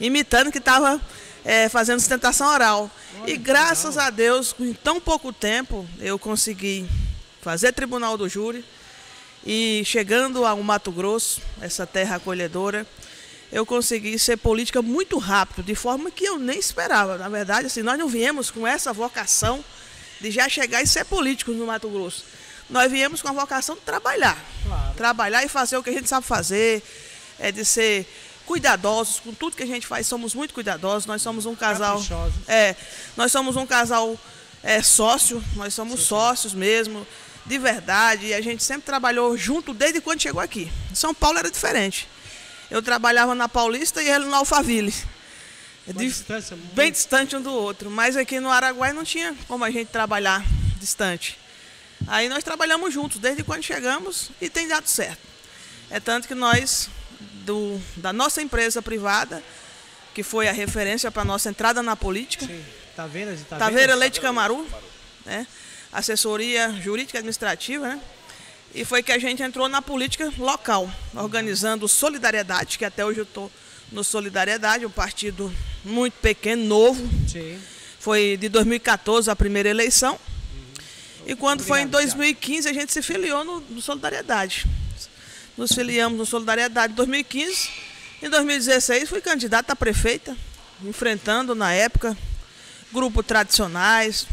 imitando 0.00 0.50
que 0.50 0.56
estava 0.56 0.98
é, 1.44 1.68
fazendo 1.68 2.00
sustentação 2.00 2.48
oral. 2.48 2.90
Olha, 3.20 3.30
e 3.30 3.36
graças 3.36 3.98
a 3.98 4.08
Deus, 4.08 4.54
em 4.58 4.72
tão 4.72 4.98
pouco 4.98 5.30
tempo, 5.30 5.86
eu 6.00 6.18
consegui 6.18 6.88
fazer 7.42 7.72
tribunal 7.72 8.16
do 8.16 8.28
júri. 8.28 8.64
E 9.46 9.82
chegando 9.84 10.46
ao 10.46 10.62
Mato 10.62 10.90
Grosso, 10.90 11.42
essa 11.60 11.86
terra 11.86 12.16
acolhedora, 12.16 12.86
eu 13.52 13.66
consegui 13.66 14.18
ser 14.18 14.38
política 14.38 14.80
muito 14.80 15.18
rápido, 15.18 15.62
de 15.62 15.74
forma 15.74 16.10
que 16.10 16.24
eu 16.24 16.38
nem 16.38 16.58
esperava. 16.58 17.18
Na 17.18 17.28
verdade, 17.28 17.66
assim, 17.66 17.82
nós 17.82 17.98
não 17.98 18.08
viemos 18.08 18.50
com 18.50 18.66
essa 18.66 18.90
vocação 18.90 19.62
de 20.20 20.30
já 20.30 20.48
chegar 20.48 20.82
e 20.82 20.86
ser 20.86 21.04
político 21.04 21.52
no 21.52 21.66
Mato 21.66 21.88
Grosso 21.88 22.24
nós 22.68 22.90
viemos 22.90 23.20
com 23.20 23.28
a 23.28 23.32
vocação 23.32 23.74
de 23.74 23.82
trabalhar. 23.82 24.42
Claro. 24.66 24.94
Trabalhar 24.94 25.44
e 25.44 25.48
fazer 25.48 25.76
o 25.76 25.82
que 25.82 25.90
a 25.90 25.92
gente 25.92 26.08
sabe 26.08 26.26
fazer, 26.26 26.82
é 27.38 27.52
de 27.52 27.64
ser 27.64 28.06
cuidadosos 28.46 29.20
com 29.20 29.32
tudo 29.32 29.56
que 29.56 29.62
a 29.62 29.66
gente 29.66 29.86
faz, 29.86 30.06
somos 30.06 30.34
muito 30.34 30.54
cuidadosos. 30.54 31.06
Nós 31.06 31.22
somos 31.22 31.46
um 31.46 31.54
casal. 31.54 32.02
É, 32.46 32.74
nós 33.16 33.32
somos 33.32 33.56
um 33.56 33.66
casal 33.66 34.18
é, 34.62 34.82
sócio, 34.82 35.42
nós 35.56 35.74
somos 35.74 36.00
sim, 36.00 36.06
sócios 36.06 36.52
sim. 36.52 36.58
mesmo, 36.58 37.06
de 37.44 37.58
verdade. 37.58 38.26
E 38.26 38.34
a 38.34 38.40
gente 38.40 38.62
sempre 38.62 38.82
trabalhou 38.82 39.36
junto 39.36 39.74
desde 39.74 40.00
quando 40.00 40.22
chegou 40.22 40.40
aqui. 40.40 40.70
São 40.94 41.14
Paulo 41.14 41.38
era 41.38 41.50
diferente. 41.50 42.08
Eu 42.70 42.82
trabalhava 42.82 43.34
na 43.34 43.48
Paulista 43.48 44.02
e 44.02 44.08
ele 44.08 44.24
no 44.24 44.34
Alphaville. 44.34 44.94
É 45.86 45.92
distância, 45.92 46.56
bem 46.72 46.90
distante 46.90 47.36
um 47.36 47.42
do 47.42 47.52
outro. 47.52 47.90
Mas 47.90 48.16
aqui 48.16 48.40
no 48.40 48.50
Araguai 48.50 48.92
não 48.92 49.04
tinha 49.04 49.34
como 49.46 49.64
a 49.64 49.70
gente 49.70 49.88
trabalhar 49.88 50.44
distante. 50.78 51.38
Aí 52.06 52.28
nós 52.28 52.42
trabalhamos 52.42 52.92
juntos 52.92 53.18
desde 53.18 53.42
quando 53.42 53.62
chegamos 53.62 54.30
e 54.40 54.48
tem 54.48 54.68
dado 54.68 54.88
certo. 54.88 55.20
É 55.90 56.00
tanto 56.00 56.26
que 56.26 56.34
nós, 56.34 56.88
do, 57.44 57.80
da 57.96 58.12
nossa 58.12 58.42
empresa 58.42 58.82
privada, 58.82 59.42
que 60.14 60.22
foi 60.22 60.48
a 60.48 60.52
referência 60.52 61.10
para 61.10 61.22
a 61.22 61.24
nossa 61.24 61.50
entrada 61.50 61.82
na 61.82 61.96
política, 61.96 62.46
Sim. 62.46 62.64
Taveiras 62.96 63.40
e 63.40 63.44
Taveira 63.44 63.70
Taveiras. 63.70 63.98
Leite 63.98 64.20
Camaru, 64.20 64.66
né? 65.24 65.46
assessoria 65.92 66.70
jurídica 66.80 67.16
e 67.16 67.20
administrativa, 67.20 67.88
né? 67.88 68.00
E 68.74 68.84
foi 68.84 69.02
que 69.04 69.12
a 69.12 69.18
gente 69.18 69.40
entrou 69.42 69.68
na 69.68 69.80
política 69.80 70.32
local, 70.36 70.90
organizando 71.14 71.86
Solidariedade, 71.86 72.76
que 72.76 72.84
até 72.84 73.04
hoje 73.04 73.20
eu 73.20 73.24
estou 73.24 73.50
no 73.92 74.04
Solidariedade, 74.04 74.86
um 74.86 74.90
partido 74.90 75.52
muito 75.84 76.14
pequeno, 76.14 76.64
novo. 76.64 77.08
Sim. 77.28 77.58
Foi 77.98 78.36
de 78.36 78.48
2014 78.48 79.30
a 79.30 79.36
primeira 79.36 79.68
eleição. 79.68 80.18
E 81.26 81.34
quando 81.34 81.62
foi 81.62 81.80
em 81.80 81.86
Obrigado, 81.86 82.04
2015 82.04 82.68
a 82.68 82.72
gente 82.72 82.92
se 82.92 83.00
filiou 83.00 83.44
no, 83.44 83.60
no 83.60 83.80
Solidariedade. 83.80 84.66
Nos 85.56 85.72
filiamos 85.72 86.18
no 86.18 86.26
Solidariedade 86.26 86.92
em 86.92 86.96
2015. 86.96 87.70
Em 88.22 88.28
2016 88.28 89.08
fui 89.08 89.20
candidata 89.20 89.72
a 89.72 89.76
prefeita, 89.76 90.36
enfrentando 90.82 91.54
na 91.54 91.72
época 91.72 92.16
grupos 92.92 93.24
tradicionais. 93.24 94.26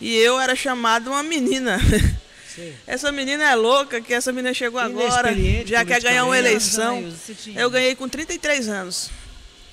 E 0.00 0.14
eu 0.16 0.38
era 0.40 0.54
chamada 0.54 1.10
uma 1.10 1.22
menina. 1.22 1.78
Sim. 2.54 2.74
Essa 2.86 3.12
menina 3.12 3.44
é 3.44 3.54
louca, 3.54 4.00
que 4.00 4.12
essa 4.12 4.32
menina 4.32 4.52
chegou 4.52 4.80
agora, 4.80 5.30
já 5.64 5.84
quer 5.84 6.02
ganhar 6.02 6.24
uma 6.24 6.36
eleição. 6.36 7.02
Eu 7.54 7.70
ganhei 7.70 7.94
com 7.94 8.08
33 8.08 8.68
anos, 8.68 9.10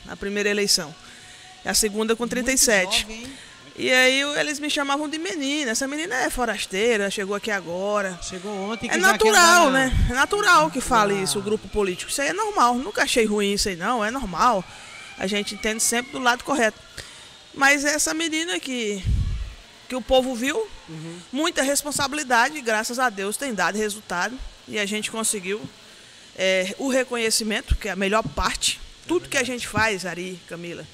na 0.06 0.16
primeira 0.16 0.50
eleição. 0.50 0.94
A 1.66 1.74
segunda 1.74 2.16
com 2.16 2.28
37. 2.28 2.86
Muito 2.86 3.02
jovem, 3.02 3.24
hein? 3.24 3.38
E 3.80 3.92
aí 3.92 4.22
eles 4.40 4.60
me 4.60 4.72
chamavam 4.72 5.08
de 5.08 5.20
menina. 5.20 5.72
Essa 5.72 5.88
menina 5.88 6.16
é 6.16 6.30
forasteira, 6.32 7.12
chegou 7.12 7.36
aqui 7.36 7.52
agora. 7.52 8.18
Chegou 8.24 8.52
ontem 8.52 8.90
que 8.90 8.96
É 8.96 9.00
já 9.00 9.16
quer 9.18 9.32
natural, 9.32 9.70
né? 9.70 9.92
É 10.10 10.14
natural 10.14 10.72
que 10.72 10.82
fale 10.82 11.14
isso, 11.14 11.38
o 11.38 11.44
grupo 11.44 11.68
político. 11.68 12.10
Isso 12.10 12.20
aí 12.20 12.30
é 12.30 12.34
normal. 12.34 12.74
Nunca 12.76 13.04
achei 13.04 13.26
ruim 13.26 13.54
isso 13.54 13.70
aí, 13.70 13.76
não. 13.76 14.04
É 14.04 14.10
normal. 14.10 14.64
A 15.16 15.28
gente 15.28 15.54
entende 15.54 15.84
sempre 15.84 16.12
do 16.14 16.20
lado 16.20 16.44
correto. 16.44 16.80
Mas 17.54 17.86
essa 17.86 18.16
menina 18.16 18.60
que, 18.60 19.04
que 19.88 19.96
o 19.96 20.02
povo 20.02 20.36
viu, 20.36 20.58
Uhum. 20.90 21.20
muita 21.32 21.62
responsabilidade, 21.62 22.60
graças 22.62 23.00
a 23.00 23.10
Deus 23.10 23.38
tem 23.38 23.54
dado 23.54 23.78
resultado. 23.78 24.38
E 24.68 24.78
a 24.78 24.86
gente 24.86 25.10
conseguiu 25.10 25.62
é, 26.36 26.76
o 26.78 26.90
reconhecimento, 26.90 27.76
que 27.76 27.88
é 27.88 27.92
a 27.92 27.96
melhor 27.96 28.22
parte. 28.24 28.80
Tudo 29.08 29.30
que 29.30 29.38
a 29.38 29.44
gente 29.44 29.68
faz, 29.68 30.06
Ari, 30.06 30.40
Camila, 30.48 30.86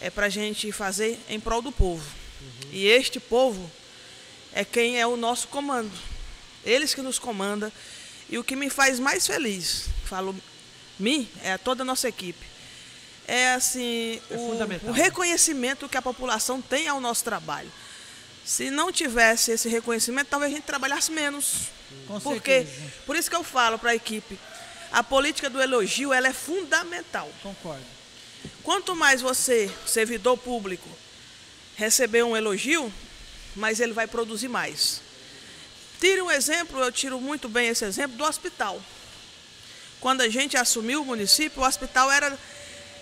é 0.00 0.10
pra 0.10 0.28
gente 0.28 0.70
fazer 0.72 1.18
em 1.28 1.38
prol 1.38 1.62
do 1.62 1.70
povo. 1.72 2.04
E 2.72 2.86
este 2.86 3.18
povo 3.20 3.70
é 4.52 4.64
quem 4.64 5.00
é 5.00 5.06
o 5.06 5.16
nosso 5.16 5.46
comando. 5.48 5.90
Eles 6.64 6.92
que 6.94 7.00
nos 7.02 7.18
comandam. 7.18 7.70
E 8.28 8.36
o 8.36 8.44
que 8.44 8.54
me 8.56 8.68
faz 8.68 8.98
mais 9.00 9.26
feliz, 9.26 9.86
falo 10.04 10.34
mim, 10.98 11.28
é 11.42 11.56
toda 11.56 11.82
a 11.82 11.86
nossa 11.86 12.08
equipe. 12.08 12.44
É 13.26 13.52
assim, 13.52 14.20
É 14.30 14.34
o, 14.36 14.50
o 14.50 14.66
né? 14.66 14.80
reconhecimento 14.92 15.88
que 15.88 15.96
a 15.96 16.02
população 16.02 16.60
tem 16.60 16.88
ao 16.88 17.00
nosso 17.00 17.22
trabalho. 17.24 17.70
Se 18.48 18.70
não 18.70 18.90
tivesse 18.90 19.50
esse 19.50 19.68
reconhecimento, 19.68 20.28
talvez 20.28 20.50
a 20.50 20.56
gente 20.56 20.64
trabalhasse 20.64 21.12
menos. 21.12 21.68
Com 22.06 22.18
Porque, 22.18 22.64
certeza. 22.64 22.92
por 23.04 23.14
isso 23.14 23.28
que 23.28 23.36
eu 23.36 23.44
falo 23.44 23.78
para 23.78 23.90
a 23.90 23.94
equipe, 23.94 24.38
a 24.90 25.04
política 25.04 25.50
do 25.50 25.60
elogio 25.60 26.14
ela 26.14 26.28
é 26.28 26.32
fundamental. 26.32 27.30
Concordo. 27.42 27.84
Quanto 28.62 28.96
mais 28.96 29.20
você, 29.20 29.70
servidor 29.86 30.38
público, 30.38 30.88
receber 31.76 32.22
um 32.22 32.34
elogio, 32.34 32.90
mais 33.54 33.80
ele 33.80 33.92
vai 33.92 34.06
produzir 34.06 34.48
mais. 34.48 35.02
Tire 36.00 36.22
um 36.22 36.30
exemplo, 36.30 36.80
eu 36.80 36.90
tiro 36.90 37.20
muito 37.20 37.50
bem 37.50 37.68
esse 37.68 37.84
exemplo, 37.84 38.16
do 38.16 38.24
hospital. 38.24 38.80
Quando 40.00 40.22
a 40.22 40.28
gente 40.30 40.56
assumiu 40.56 41.02
o 41.02 41.04
município, 41.04 41.60
o 41.60 41.66
hospital 41.66 42.10
era, 42.10 42.38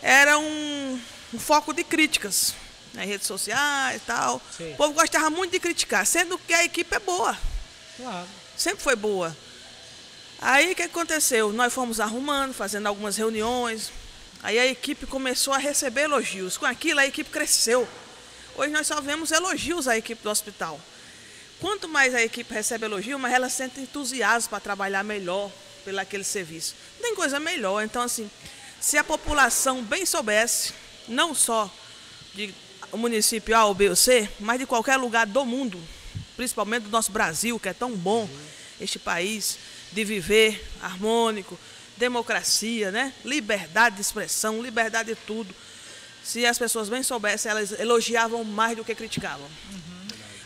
era 0.02 0.38
um, 0.40 1.00
um 1.32 1.38
foco 1.38 1.72
de 1.72 1.84
críticas 1.84 2.52
nas 2.96 3.06
redes 3.06 3.26
sociais 3.26 3.98
e 4.02 4.04
tal. 4.06 4.40
Sim. 4.56 4.72
O 4.72 4.76
povo 4.76 4.94
gostava 4.94 5.30
muito 5.30 5.52
de 5.52 5.60
criticar, 5.60 6.04
sendo 6.06 6.36
que 6.38 6.52
a 6.54 6.64
equipe 6.64 6.92
é 6.94 6.98
boa 6.98 7.36
Claro. 7.96 8.26
sempre 8.56 8.82
foi 8.82 8.96
boa. 8.96 9.36
Aí 10.40 10.72
o 10.72 10.74
que 10.74 10.82
aconteceu? 10.82 11.52
Nós 11.52 11.72
fomos 11.72 12.00
arrumando, 12.00 12.52
fazendo 12.52 12.86
algumas 12.86 13.16
reuniões. 13.16 13.90
Aí 14.42 14.58
a 14.58 14.66
equipe 14.66 15.06
começou 15.06 15.52
a 15.54 15.58
receber 15.58 16.02
elogios. 16.02 16.56
Com 16.58 16.66
aquilo 16.66 17.00
a 17.00 17.06
equipe 17.06 17.30
cresceu. 17.30 17.88
Hoje 18.54 18.70
nós 18.72 18.86
só 18.86 19.00
vemos 19.00 19.30
elogios 19.30 19.86
à 19.88 19.96
equipe 19.96 20.22
do 20.22 20.30
hospital. 20.30 20.80
Quanto 21.60 21.88
mais 21.88 22.14
a 22.14 22.22
equipe 22.22 22.52
recebe 22.52 22.84
elogio, 22.84 23.18
mais 23.18 23.34
ela 23.34 23.48
sente 23.48 23.80
entusiasmo 23.80 24.50
para 24.50 24.60
trabalhar 24.60 25.02
melhor 25.02 25.50
pelo 25.84 25.98
aquele 26.00 26.24
serviço. 26.24 26.74
Não 26.96 27.02
tem 27.02 27.14
coisa 27.14 27.40
melhor. 27.40 27.82
Então, 27.82 28.02
assim, 28.02 28.30
se 28.78 28.98
a 28.98 29.04
população 29.04 29.82
bem 29.82 30.04
soubesse, 30.04 30.74
não 31.08 31.34
só 31.34 31.70
de 32.34 32.54
município 32.94 33.56
A 33.56 33.64
ou 33.64 33.74
B 33.74 33.88
ou 33.88 33.96
C, 33.96 34.28
mas 34.40 34.58
de 34.58 34.66
qualquer 34.66 34.96
lugar 34.96 35.26
do 35.26 35.44
mundo, 35.44 35.80
principalmente 36.36 36.84
do 36.84 36.90
nosso 36.90 37.10
Brasil, 37.10 37.58
que 37.58 37.68
é 37.68 37.72
tão 37.72 37.92
bom, 37.96 38.28
este 38.80 38.98
país, 38.98 39.58
de 39.92 40.04
viver 40.04 40.68
harmônico, 40.82 41.58
democracia, 41.96 42.90
né? 42.90 43.12
liberdade 43.24 43.96
de 43.96 44.02
expressão, 44.02 44.62
liberdade 44.62 45.14
de 45.14 45.16
tudo. 45.26 45.54
Se 46.22 46.44
as 46.44 46.58
pessoas 46.58 46.88
bem 46.88 47.02
soubessem, 47.02 47.50
elas 47.50 47.72
elogiavam 47.78 48.42
mais 48.44 48.76
do 48.76 48.84
que 48.84 48.94
criticavam. 48.94 49.48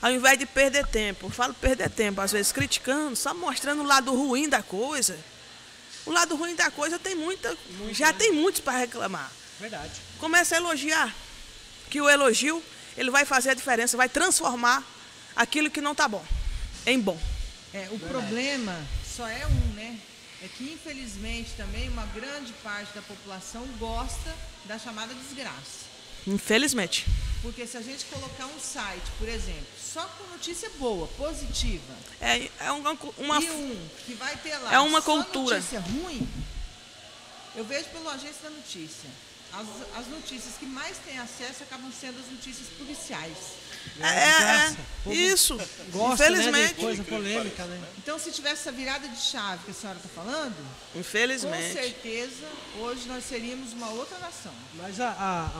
Ao 0.02 0.11
invés 0.11 0.38
de 0.38 0.47
perder 0.47 0.87
tempo, 0.87 1.26
eu 1.26 1.30
falo 1.30 1.52
perder 1.54 1.90
tempo, 1.90 2.20
às 2.20 2.32
vezes 2.32 2.52
criticando, 2.52 3.16
só 3.16 3.35
mostrando 3.35 3.82
o 3.82 3.87
lado 3.87 4.14
ruim 4.14 4.49
da 4.49 4.62
coisa. 4.62 5.18
O 6.06 6.11
lado 6.11 6.37
ruim 6.37 6.54
da 6.54 6.70
coisa 6.70 6.99
tem 6.99 7.14
muita, 7.14 7.56
já 7.92 8.12
tem 8.12 8.32
muitos 8.32 8.61
para 8.61 8.78
reclamar. 8.78 9.30
Verdade. 9.59 9.92
Comece 10.18 10.54
a 10.54 10.59
elogiar. 10.59 11.14
Que 11.90 12.00
o 12.00 12.09
elogio, 12.09 12.62
ele 12.97 13.11
vai 13.11 13.25
fazer 13.25 13.50
a 13.50 13.54
diferença, 13.54 13.97
vai 13.97 14.09
transformar 14.09 14.85
aquilo 15.35 15.70
que 15.70 15.80
não 15.80 15.92
está 15.92 16.06
bom 16.09 16.25
em 16.87 16.99
bom. 17.00 17.18
É, 17.75 17.88
o 17.90 17.99
problema 17.99 18.75
só 19.16 19.26
é 19.28 19.47
um, 19.47 19.75
né? 19.75 19.99
É 20.42 20.49
que 20.49 20.64
infelizmente 20.73 21.50
também 21.56 21.88
uma 21.90 22.06
grande 22.06 22.52
parte 22.62 22.94
da 22.94 23.02
população 23.02 23.66
gosta 23.78 24.35
da 24.64 24.78
chamada 24.78 25.12
desgraça. 25.14 25.90
Infelizmente. 26.26 27.06
Porque 27.42 27.66
se 27.66 27.76
a 27.76 27.82
gente 27.82 28.04
colocar 28.06 28.47
um 28.47 28.59
site, 28.61 29.04
por 29.18 29.28
exemplo, 29.28 29.66
só 29.82 30.02
com 30.04 30.25
notícia 30.32 30.70
boa, 30.78 31.06
positiva, 31.09 31.94
É, 32.20 32.49
é 32.61 32.70
uma, 32.73 32.97
uma- 33.18 33.40
e 33.42 33.50
um 33.50 33.88
que 34.06 34.14
vai 34.14 34.37
ter 34.37 34.56
lá 34.59 34.75
É 34.75 34.78
uma 34.80 35.00
cultura. 35.02 35.56
notícia 35.56 35.80
ruim, 35.80 36.26
eu 37.56 37.64
vejo 37.64 37.87
pela 37.87 38.12
agência 38.14 38.42
da 38.42 38.50
notícia. 38.50 39.09
As, 39.52 39.99
as 39.99 40.07
notícias 40.09 40.54
que 40.54 40.66
mais 40.66 40.97
têm 40.99 41.19
acesso 41.19 41.62
acabam 41.64 41.90
sendo 41.92 42.21
as 42.21 42.30
notícias 42.30 42.69
policiais. 42.78 43.60
É, 44.00 44.06
é. 44.06 44.70
O 44.70 45.02
povo 45.04 45.16
isso. 45.16 45.58
Gosta, 45.90 46.30
né, 46.30 46.38
Infelizmente. 46.38 46.75
de 46.75 46.80
coisa 46.80 47.04
polêmica, 47.04 47.64
né? 47.64 47.80
Então, 47.99 48.18
se 48.18 48.30
tivesse 48.32 48.54
essa 48.68 48.72
virada 48.72 49.06
de 49.08 49.18
chave 49.20 49.64
que 49.64 49.70
a 49.70 49.75
senhora 49.75 49.99
está 49.99 50.08
falando, 50.14 50.54
com 50.92 50.99
Infelizmente. 51.00 51.72
certeza 51.72 52.46
hoje 52.78 53.02
nós 53.08 53.25
seríamos 53.25 53.72
uma 53.72 53.90
outra 53.90 54.18
nação. 54.18 54.52
Mas 54.76 55.00
a, 55.00 55.08
a, 55.08 55.50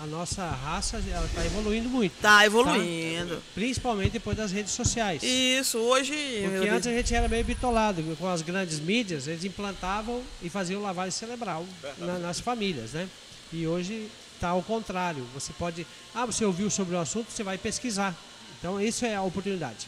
a, 0.00 0.02
a 0.02 0.06
nossa 0.06 0.44
raça 0.46 1.02
ela 1.10 1.24
está 1.26 1.44
evoluindo 1.44 1.88
muito. 1.88 2.12
Tá 2.20 2.44
evoluindo. 2.44 3.42
Principalmente 3.54 4.12
depois 4.12 4.36
das 4.36 4.52
redes 4.52 4.72
sociais. 4.72 5.22
Isso, 5.22 5.78
hoje. 5.78 6.14
Porque 6.50 6.68
antes 6.68 6.86
a 6.88 6.92
gente 6.92 7.14
era 7.14 7.28
meio 7.28 7.44
bitolado 7.44 8.02
com 8.18 8.28
as 8.28 8.42
grandes 8.42 8.80
mídias, 8.80 9.26
eles 9.26 9.44
implantavam 9.44 10.22
e 10.42 10.48
faziam 10.50 10.82
lavagem 10.82 11.12
cerebral 11.12 11.64
na- 11.98 12.18
nas 12.18 12.40
famílias, 12.40 12.92
né? 12.92 13.08
E 13.52 13.66
hoje 13.66 14.08
está 14.42 14.48
ao 14.48 14.62
contrário. 14.62 15.24
Você 15.34 15.52
pode, 15.52 15.86
ah, 16.12 16.26
você 16.26 16.44
ouviu 16.44 16.68
sobre 16.68 16.96
o 16.96 16.98
assunto, 16.98 17.30
você 17.30 17.44
vai 17.44 17.56
pesquisar. 17.56 18.12
Então 18.58 18.80
isso 18.80 19.06
é 19.06 19.14
a 19.14 19.22
oportunidade. 19.22 19.86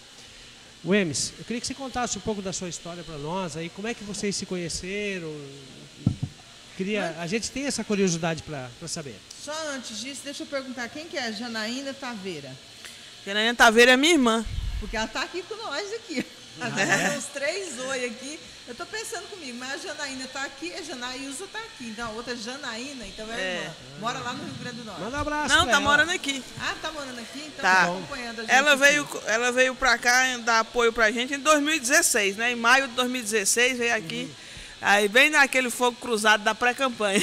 O 0.85 0.95
Emes, 0.95 1.33
eu 1.37 1.45
queria 1.45 1.61
que 1.61 1.67
você 1.67 1.75
contasse 1.75 2.17
um 2.17 2.21
pouco 2.21 2.41
da 2.41 2.53
sua 2.53 2.69
história 2.69 3.03
para 3.03 3.19
nós, 3.19 3.57
aí 3.57 3.69
como 3.69 3.89
é 3.89 3.95
que 3.95 4.05
vocês 4.05 4.37
se 4.37 4.47
conheceram. 4.47 5.35
Queria, 6.77 7.17
a 7.19 7.27
gente 7.27 7.51
tem 7.51 7.67
essa 7.67 7.83
curiosidade 7.83 8.43
para 8.43 8.89
saber. 8.89 9.17
Só 9.43 9.53
antes 9.71 10.01
disso, 10.01 10.21
deixa 10.25 10.45
eu 10.45 10.47
perguntar 10.47 10.89
quem 10.89 11.07
que 11.07 11.17
é 11.17 11.27
a 11.27 11.33
Janaína 11.33 11.93
Taveira? 11.93 12.57
Janaína 13.27 13.55
Taveira 13.55 13.93
é 13.93 13.97
minha 13.97 14.13
irmã. 14.13 14.45
Porque 14.79 14.97
ela 14.97 15.07
está 15.07 15.23
aqui 15.23 15.43
com 15.43 15.57
nós 15.57 15.93
aqui. 15.95 16.25
Ah, 16.61 16.69
Nós 16.69 16.79
é? 16.79 17.09
temos 17.09 17.25
três 17.27 17.79
oi 17.81 18.05
aqui. 18.07 18.39
Eu 18.67 18.73
estou 18.73 18.87
pensando 18.87 19.29
comigo, 19.29 19.59
mas 19.59 19.73
a 19.75 19.77
Janaína 19.89 20.25
está 20.25 20.43
aqui, 20.43 20.73
a 20.73 20.81
Janaísa 20.83 21.45
está 21.45 21.59
aqui. 21.59 21.85
Então, 21.89 22.07
a 22.09 22.11
outra 22.13 22.35
Janaína, 22.35 23.05
então 23.07 23.27
é, 23.33 23.41
É. 23.41 23.57
irmã. 23.61 23.75
Mora 24.01 24.19
lá 24.21 24.33
no 24.33 24.45
Rio 24.45 24.55
Grande 24.55 24.77
do 24.79 24.85
Norte. 24.85 25.01
Manda 25.03 25.17
um 25.17 25.21
abraço. 25.21 25.55
Não, 25.55 25.65
tá 25.67 25.73
ela. 25.73 25.81
morando 25.81 26.11
aqui. 26.13 26.43
Ah, 26.61 26.75
tá 26.81 26.91
morando 26.93 27.19
aqui? 27.19 27.39
Então 27.41 27.63
Tá. 27.63 27.75
tá 27.75 27.83
acompanhando 27.85 28.39
a 28.39 28.43
gente. 28.43 28.53
Ela 28.53 28.71
aqui. 28.73 28.81
veio, 28.81 29.09
ela 29.27 29.53
veio 29.53 29.75
pra 29.75 29.99
cá 29.99 30.37
dar 30.39 30.61
apoio 30.61 30.93
pra 30.93 31.11
gente 31.11 31.35
em 31.35 31.39
2016, 31.41 32.37
né? 32.37 32.53
Em 32.53 32.57
maio 32.57 32.89
de 32.89 32.95
2016 32.95 33.79
veio 33.79 33.95
aqui. 33.95 34.35
Aí 34.81 35.09
bem 35.09 35.31
naquele 35.31 35.71
fogo 35.71 35.97
cruzado 36.01 36.43
da 36.45 36.55
pré-campanha. 36.55 37.21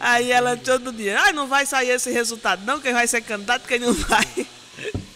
Aí 0.00 0.30
ela 0.32 0.56
todo 0.56 0.92
dia, 0.92 1.18
ah, 1.20 1.32
não 1.32 1.46
vai 1.46 1.64
sair 1.66 1.90
esse 1.90 2.10
resultado 2.10 2.64
não, 2.66 2.80
quem 2.80 2.92
vai 2.92 3.06
ser 3.06 3.20
candidato, 3.22 3.66
quem 3.66 3.78
não 3.78 3.92
vai. 3.94 4.46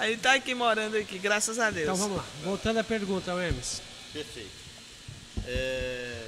Aí 0.00 0.16
tá 0.16 0.32
aqui 0.34 0.54
morando 0.54 0.96
aqui, 0.96 1.18
graças 1.18 1.58
a 1.58 1.70
Deus. 1.70 1.84
Então 1.84 1.96
vamos 1.96 2.16
lá. 2.16 2.24
Voltando 2.42 2.78
à 2.78 2.84
pergunta, 2.84 3.30
Hermes. 3.32 3.82
Perfeito. 4.12 4.50
É, 5.46 6.26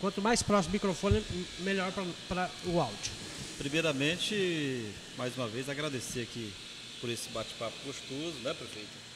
Quanto 0.00 0.22
mais 0.22 0.40
próximo 0.42 0.70
do 0.70 0.74
microfone, 0.74 1.24
melhor 1.58 1.90
para 2.28 2.48
o 2.66 2.80
áudio. 2.80 3.12
primeiramente, 3.58 4.92
mais 5.16 5.36
uma 5.36 5.48
vez, 5.48 5.68
agradecer 5.68 6.20
aqui 6.22 6.52
por 7.00 7.10
esse 7.10 7.28
bate-papo 7.30 7.74
gostoso, 7.84 8.36
né, 8.44 8.54
prefeito? 8.54 9.08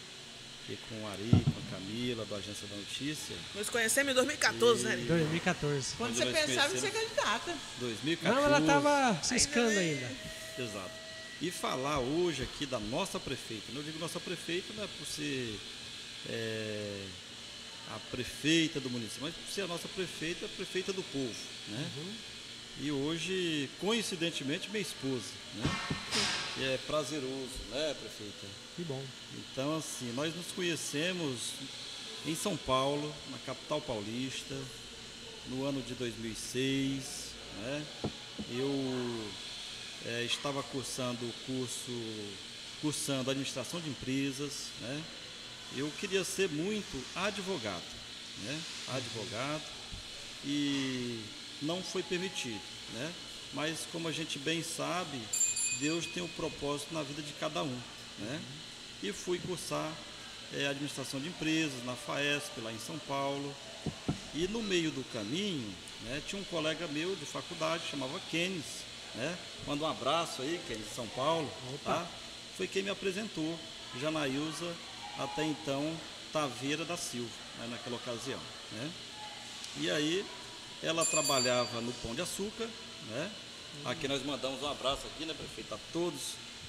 Aqui 0.65 0.79
com 0.89 1.03
o 1.03 1.09
Ari, 1.09 1.31
com 1.31 1.61
a 1.61 1.79
Camila, 1.79 2.25
do 2.25 2.35
Agência 2.35 2.67
da 2.69 2.77
Notícia. 2.77 3.37
Nos 3.55 3.69
conhecemos 3.69 4.11
em 4.13 4.15
2014, 4.15 4.85
né? 4.85 4.93
Ari? 4.93 5.03
2014. 5.03 5.95
Quando 5.97 5.99
Quando 5.99 6.17
você 6.17 6.25
nós 6.25 6.45
pensava 6.47 6.75
em 6.75 6.81
ser 6.81 6.91
conhecemos. 6.91 7.13
candidata. 7.17 7.55
2014. 7.79 8.35
Não, 8.41 8.45
ela 8.47 8.59
estava 8.61 9.23
ciscando 9.23 9.79
ainda. 9.79 10.11
Exato. 10.59 11.02
E 11.43 11.51
falar 11.51 11.99
hoje 11.99 12.45
aqui 12.45 12.65
da 12.65 12.79
nossa 12.79 13.19
prefeita. 13.19 13.65
Eu 13.75 13.83
digo 13.83 13.99
nossa 13.99 14.21
prefeita 14.21 14.73
não 14.75 14.85
é 14.85 14.87
por 14.87 15.05
ser 15.05 15.59
é, 16.29 17.05
a 17.91 17.99
prefeita 18.13 18.79
do 18.79 18.89
município, 18.89 19.23
mas 19.23 19.35
por 19.35 19.53
ser 19.53 19.63
a 19.63 19.67
nossa 19.67 19.89
prefeita, 19.89 20.47
a 20.47 20.49
prefeita 20.51 20.93
do 20.93 21.03
povo. 21.03 21.35
Né? 21.67 21.91
E 22.81 22.93
hoje, 22.93 23.69
coincidentemente, 23.81 24.71
minha 24.71 24.83
esposa. 24.83 25.33
Né? 25.57 25.65
E 26.59 26.65
é 26.65 26.79
prazeroso, 26.87 27.59
né, 27.73 27.97
prefeita? 28.01 28.47
Que 28.77 28.85
bom. 28.85 29.05
Então, 29.37 29.77
assim, 29.77 30.13
nós 30.13 30.33
nos 30.37 30.47
conhecemos 30.53 31.55
em 32.25 32.37
São 32.37 32.57
Paulo, 32.57 33.13
na 33.33 33.39
capital 33.39 33.81
paulista, 33.81 34.57
no 35.49 35.67
ano 35.67 35.83
de 35.83 35.95
2006. 35.95 37.33
Né? 37.59 37.85
Eu 38.53 38.71
eh, 40.07 40.25
estava 40.25 40.63
cursando 40.63 41.25
o 41.25 41.33
curso, 41.47 41.93
cursando 42.81 43.31
administração 43.31 43.81
de 43.81 43.89
empresas. 43.89 44.67
Né? 44.81 45.03
Eu 45.77 45.91
queria 45.99 46.25
ser 46.25 46.49
muito 46.49 47.05
advogado, 47.17 47.83
né? 48.45 48.61
advogado, 48.89 49.63
e 50.45 51.21
não 51.61 51.83
foi 51.83 52.03
permitido. 52.03 52.61
Né? 52.95 53.13
Mas, 53.55 53.87
como 53.93 54.09
a 54.09 54.13
gente 54.13 54.39
bem 54.39 54.63
sabe, 54.63 55.21
Deus 55.81 56.07
tem 56.07 56.23
um 56.23 56.29
propósito 56.29 56.93
na 56.93 57.03
vida 57.03 57.23
de 57.23 57.33
cada 57.35 57.63
um. 57.63 57.79
Né? 58.19 58.41
E 59.03 59.13
fui 59.13 59.39
cursar 59.39 59.93
eh, 60.55 60.67
administração 60.67 61.21
de 61.21 61.29
empresas 61.29 61.85
na 61.85 61.95
FAESP, 61.95 62.61
lá 62.61 62.73
em 62.73 62.79
São 62.79 62.99
Paulo. 63.01 63.55
E 64.35 64.49
no 64.49 64.63
meio 64.63 64.91
do 64.91 65.05
caminho, 65.13 65.75
né, 66.05 66.23
tinha 66.27 66.41
um 66.41 66.45
colega 66.45 66.87
meu 66.89 67.15
de 67.17 67.27
faculdade, 67.27 67.85
chamava 67.91 68.19
Kenis, 68.31 68.65
né? 69.15 69.37
Manda 69.67 69.85
um 69.85 69.91
abraço 69.91 70.43
aí, 70.43 70.61
Kenis 70.67 70.89
de 70.89 70.95
São 70.95 71.07
Paulo, 71.09 71.51
tá? 71.85 72.07
Foi 72.57 72.67
quem 72.67 72.83
me 72.83 72.91
apresentou, 72.91 73.59
Janaílza, 74.01 74.73
até 75.19 75.45
então 75.45 75.95
Taveira 76.33 76.85
da 76.85 76.97
Silva, 76.97 77.29
né, 77.59 77.67
naquela 77.71 77.97
ocasião, 77.97 78.41
né? 78.73 78.91
E 79.81 79.91
aí 79.91 80.25
ela 80.83 81.05
trabalhava 81.05 81.81
no 81.81 81.93
Pão 81.95 82.15
de 82.15 82.23
Açúcar, 82.23 82.69
né? 83.11 83.31
Aqui 83.85 84.07
nós 84.09 84.23
mandamos 84.25 84.63
um 84.63 84.69
abraço 84.69 85.03
aqui, 85.15 85.25
né, 85.25 85.35
prefeito, 85.35 85.75
a 85.75 85.79
todos 85.93 86.21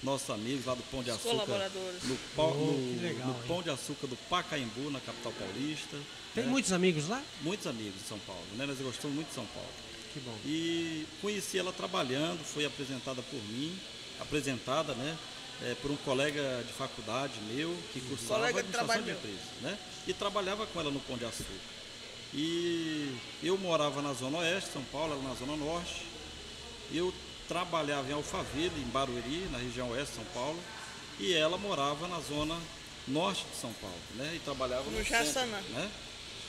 nossos 0.02 0.30
amigos 0.30 0.66
lá 0.66 0.74
do 0.76 0.84
Pão 0.84 1.02
de 1.04 1.10
Os 1.12 1.16
Açúcar, 1.18 1.32
colaboradores. 1.46 2.04
no, 2.04 2.18
pau- 2.36 2.52
Oh, 2.52 2.72
no- 2.72 2.98
que 3.00 3.04
legal, 3.06 3.28
no? 3.28 3.34
Pão 3.48 3.62
de 3.64 3.70
Açúcar 3.70 4.08
do 4.08 4.16
Pacaembu, 4.30 4.90
na 4.92 5.00
capital 5.00 5.32
paulista. 5.34 5.98
Tem 6.36 6.44
né? 6.46 6.50
muitos 6.50 6.72
amigos 6.74 7.08
lá? 7.08 7.22
muitos 7.42 7.68
amigos 7.68 8.02
de 8.02 8.08
São 8.08 8.20
Paulo, 8.20 8.44
né? 8.58 8.66
Nós 8.66 8.78
gostamos 8.80 9.16
muito 9.16 9.30
de 9.30 9.36
São 9.36 9.46
Paulo. 9.48 9.70
Que 10.14 10.20
bom. 10.20 10.38
E 10.46 11.06
conheci 11.22 11.58
ela 11.58 11.74
trabalhando, 11.74 12.44
foi 12.44 12.66
apresentada 12.66 13.22
por 13.24 13.40
mim, 13.50 13.78
apresentada, 14.20 14.94
né? 14.94 15.18
eh, 15.64 15.76
por 15.82 15.92
um 15.92 15.96
colega 15.98 16.64
de 16.68 16.74
faculdade 16.74 17.34
meu 17.52 17.76
que 17.94 18.02
cursava 18.02 18.40
Colega 18.42 18.64
de 18.64 18.70
administração 18.70 19.02
de 19.02 19.08
meu. 19.10 19.16
empresas, 19.16 19.62
né? 19.62 19.78
E 20.08 20.14
trabalhava 20.14 20.66
com 20.68 20.80
ela 20.80 20.92
no 20.92 21.00
Pão 21.00 21.18
de 21.18 21.26
Açúcar. 21.26 21.50
E 22.34 23.16
eu 23.44 23.58
morava 23.58 24.02
na 24.02 24.14
Zona 24.14 24.40
Oeste, 24.40 24.72
São 24.74 24.84
Paulo, 24.86 25.14
ela 25.14 25.24
na 25.24 25.36
Zona 25.36 25.56
Norte. 25.56 26.04
Eu 26.92 27.14
trabalhava 27.48 28.10
em 28.10 28.14
Alphaville, 28.14 28.80
em 28.82 28.90
Barueri, 28.90 29.48
na 29.52 29.58
região 29.60 29.90
oeste 29.92 30.12
de 30.12 30.16
São 30.18 30.26
Paulo. 30.34 30.60
E 31.20 31.34
ela 31.34 31.58
morava 31.58 32.08
na 32.08 32.20
Zona 32.22 32.58
Norte 33.08 33.46
de 33.54 33.60
São 33.60 33.72
Paulo, 33.74 33.96
né? 34.16 34.34
E 34.36 34.40
trabalhava 34.40 34.84
no, 34.90 34.98
No 34.98 35.04
Jaçanã. 35.04 35.60
né? 35.70 35.92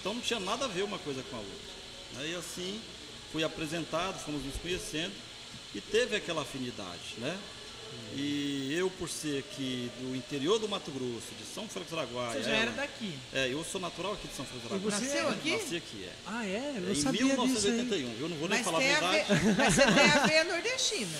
Então 0.00 0.14
não 0.14 0.20
tinha 0.22 0.40
nada 0.40 0.64
a 0.64 0.68
ver 0.68 0.82
uma 0.82 0.98
coisa 0.98 1.22
com 1.30 1.36
a 1.36 1.40
outra. 1.40 1.72
né? 2.14 2.28
E 2.30 2.34
assim 2.34 2.80
fui 3.34 3.42
apresentado, 3.42 4.16
fomos 4.24 4.44
nos 4.44 4.54
conhecendo 4.62 5.12
e 5.74 5.80
teve 5.80 6.14
aquela 6.14 6.42
afinidade, 6.42 7.16
né? 7.18 7.36
E 8.16 8.72
eu, 8.78 8.88
por 8.90 9.08
ser 9.10 9.38
aqui 9.40 9.90
do 10.00 10.14
interior 10.14 10.58
do 10.60 10.68
Mato 10.68 10.88
Grosso, 10.92 11.34
de 11.36 11.44
São 11.52 11.68
Félix 11.68 11.90
do 11.90 11.98
Araguaia, 11.98 12.32
Você 12.32 12.42
já 12.44 12.50
ela- 12.50 12.58
era 12.62 12.70
daqui. 12.72 13.12
é, 13.32 13.48
eu 13.52 13.64
sou 13.64 13.80
natural 13.80 14.12
aqui 14.12 14.28
de 14.28 14.34
São 14.36 14.44
Félix 14.44 14.68
do 14.68 14.74
Araguaia. 14.74 14.98
você 15.00 15.04
Nasceu 15.06 15.28
é- 15.28 15.32
aqui? 15.32 15.50
Nasci 15.50 15.76
aqui, 15.76 16.04
é. 16.04 16.12
Ah, 16.26 16.46
é? 16.46 16.72
Eu 16.76 16.80
não 16.82 16.92
em 16.92 16.94
sabia 16.94 17.20
disso 17.24 17.32
aí. 17.32 17.36
1981. 17.48 18.16
Eu 18.20 18.28
não 18.28 18.36
vou 18.36 18.48
nem 18.48 18.58
Mas, 18.58 18.64
falar 18.64 18.78
a 18.78 18.80
verdade. 18.82 19.24
ver, 19.34 19.54
mas 19.58 19.74
você 19.74 19.82
tem 19.82 20.10
a 20.10 20.26
veia 20.26 20.44
nordestina. 20.44 21.18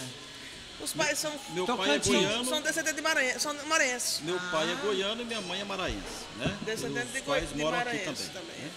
Os 0.81 0.93
pais 0.93 1.19
são, 1.19 1.33
Meu 1.51 1.67
pai 1.67 1.91
é 1.97 1.99
goiano, 1.99 2.45
são 2.45 2.61
descendentes 2.63 2.97
de 2.97 3.03
Maranhão, 3.03 3.41
são 3.41 3.55
maranhenses. 3.67 4.21
meu 4.21 4.39
pai 4.53 4.71
é 4.71 4.75
goiano 4.77 5.23
e 5.23 5.25
minha 5.25 5.41
mãe 5.41 5.61
é 5.61 5.65
maranhense, 5.65 6.01
né? 6.39 6.59
Descendente 6.63 7.07
Os 7.09 7.13
de 7.13 7.23
pais 7.23 7.49
de 7.49 7.57
moram 7.59 7.79
aqui 7.79 7.87
maranhense 7.89 8.31
também. 8.31 8.43
também. 8.47 8.61
né? 8.63 8.71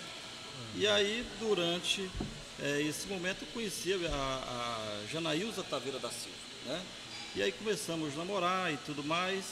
E 0.75 0.87
aí, 0.87 1.25
durante 1.39 2.09
eh, 2.61 2.81
esse 2.87 3.07
momento, 3.07 3.41
eu 3.43 3.47
conheci 3.53 3.93
a, 3.93 3.97
a 4.09 5.11
Janaílza 5.11 5.63
Taveira 5.63 5.99
da 5.99 6.09
Silva, 6.09 6.37
né? 6.65 6.81
E 7.35 7.41
aí 7.43 7.51
começamos 7.51 8.13
a 8.13 8.17
namorar 8.17 8.73
e 8.73 8.77
tudo 8.77 9.03
mais. 9.03 9.43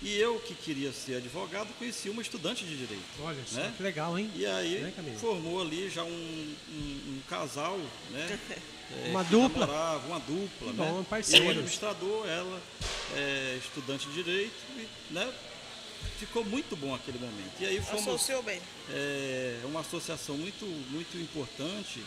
E 0.00 0.16
eu, 0.16 0.38
que 0.40 0.54
queria 0.54 0.92
ser 0.92 1.16
advogado, 1.16 1.68
conheci 1.76 2.08
uma 2.08 2.22
estudante 2.22 2.64
de 2.64 2.76
Direito. 2.76 3.02
Olha 3.20 3.38
só, 3.46 3.56
Né? 3.58 3.74
que 3.76 3.82
legal, 3.82 4.16
hein? 4.16 4.30
E 4.34 4.46
aí 4.46 4.78
Né, 4.80 4.92
formou 5.18 5.60
ali 5.60 5.90
já 5.90 6.04
um, 6.04 6.08
um- 6.08 7.16
um 7.16 7.20
casal, 7.28 7.78
né? 8.10 8.38
É, 9.04 9.10
Uma 9.10 9.22
dupla. 9.22 9.66
namorava, 9.66 10.06
uma 10.06 10.18
dupla, 10.20 10.72
né? 10.72 10.90
bom, 10.90 11.04
parceiros. 11.04 11.44
Eu 11.44 11.50
administrador, 11.50 12.26
ela 12.26 12.62
é, 13.16 13.58
estudante 13.62 14.06
de 14.08 14.14
direito, 14.14 14.54
e, 14.78 15.12
né? 15.12 15.30
Ficou 16.18 16.42
muito 16.42 16.74
bom 16.74 16.94
aquele 16.94 17.18
momento. 17.18 17.52
E 17.60 17.66
aí 17.66 17.82
fomos 17.82 18.08
Associou 18.08 18.42
bem. 18.42 18.58
é, 18.90 19.60
uma 19.64 19.80
associação 19.80 20.38
muito, 20.38 20.64
muito 20.90 21.18
importante 21.18 22.02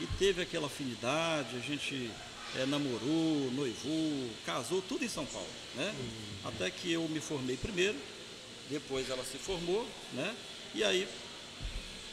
e 0.00 0.06
teve 0.18 0.42
aquela 0.42 0.66
afinidade, 0.66 1.56
a 1.56 1.60
gente 1.60 2.10
é, 2.56 2.66
namorou, 2.66 3.50
noivou, 3.52 4.30
casou, 4.46 4.82
tudo 4.82 5.04
em 5.04 5.08
São 5.08 5.24
Paulo, 5.26 5.48
né? 5.76 5.94
Até 6.44 6.70
que 6.70 6.92
eu 6.92 7.06
me 7.08 7.20
formei 7.20 7.56
primeiro, 7.56 7.96
depois 8.68 9.08
ela 9.10 9.24
se 9.24 9.36
formou, 9.38 9.86
né? 10.12 10.34
E 10.74 10.82
aí 10.84 11.06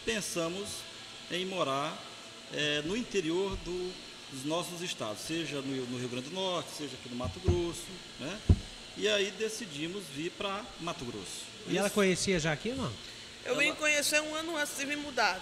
pensamos 0.05 0.67
em 1.31 1.45
morar 1.45 1.97
é, 2.53 2.81
no 2.83 2.95
interior 2.95 3.55
do- 3.57 3.93
dos 4.31 4.43
nossos 4.45 4.81
estados, 4.81 5.21
seja 5.21 5.61
no, 5.61 5.85
no 5.87 5.97
Rio 5.97 6.09
Grande 6.09 6.29
do 6.29 6.35
Norte, 6.35 6.69
seja 6.77 6.93
aqui 6.95 7.09
no 7.09 7.15
Mato 7.15 7.39
Grosso, 7.39 7.85
né? 8.19 8.39
E 8.97 9.07
aí 9.07 9.31
decidimos 9.31 10.03
vir 10.15 10.31
para 10.31 10.65
Mato 10.81 11.05
Grosso. 11.05 11.45
E 11.67 11.77
ela 11.77 11.87
Isso- 11.87 11.95
conhecia 11.95 12.39
já 12.39 12.51
aqui 12.51 12.69
ou 12.69 12.75
não? 12.77 12.93
Eu 13.45 13.57
vim 13.57 13.73
conhecer 13.75 14.21
um 14.21 14.35
ano 14.35 14.57
antes 14.57 14.75
de 14.77 14.85
vir 14.85 14.97
mudado. 14.97 15.41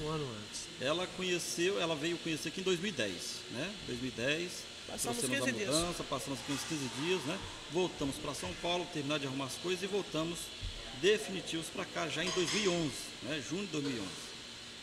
Um 0.00 0.08
ano 0.08 0.24
antes. 0.24 0.51
Ela 0.82 1.06
conheceu, 1.16 1.80
ela 1.80 1.94
veio 1.94 2.18
conhecer 2.18 2.48
aqui 2.48 2.60
em 2.60 2.64
2010, 2.64 3.12
né? 3.52 3.72
2010. 3.86 4.50
Passamos 4.88 5.18
trouxemos 5.18 5.44
15 5.44 5.48
a 5.48 5.52
dias. 5.52 5.74
mudança, 5.76 6.04
passamos 6.04 6.40
aqui 6.40 6.52
uns 6.52 6.62
15 6.64 6.90
dias, 7.00 7.22
né? 7.22 7.38
Voltamos 7.70 8.16
para 8.16 8.34
São 8.34 8.52
Paulo, 8.54 8.84
terminar 8.92 9.20
de 9.20 9.28
arrumar 9.28 9.44
as 9.44 9.54
coisas 9.54 9.84
e 9.84 9.86
voltamos 9.86 10.40
definitivos 11.00 11.66
para 11.66 11.84
cá 11.84 12.08
já 12.08 12.24
em 12.24 12.30
2011, 12.30 12.90
né? 13.22 13.40
Junho 13.48 13.64
de 13.66 13.72
2011. 13.72 14.08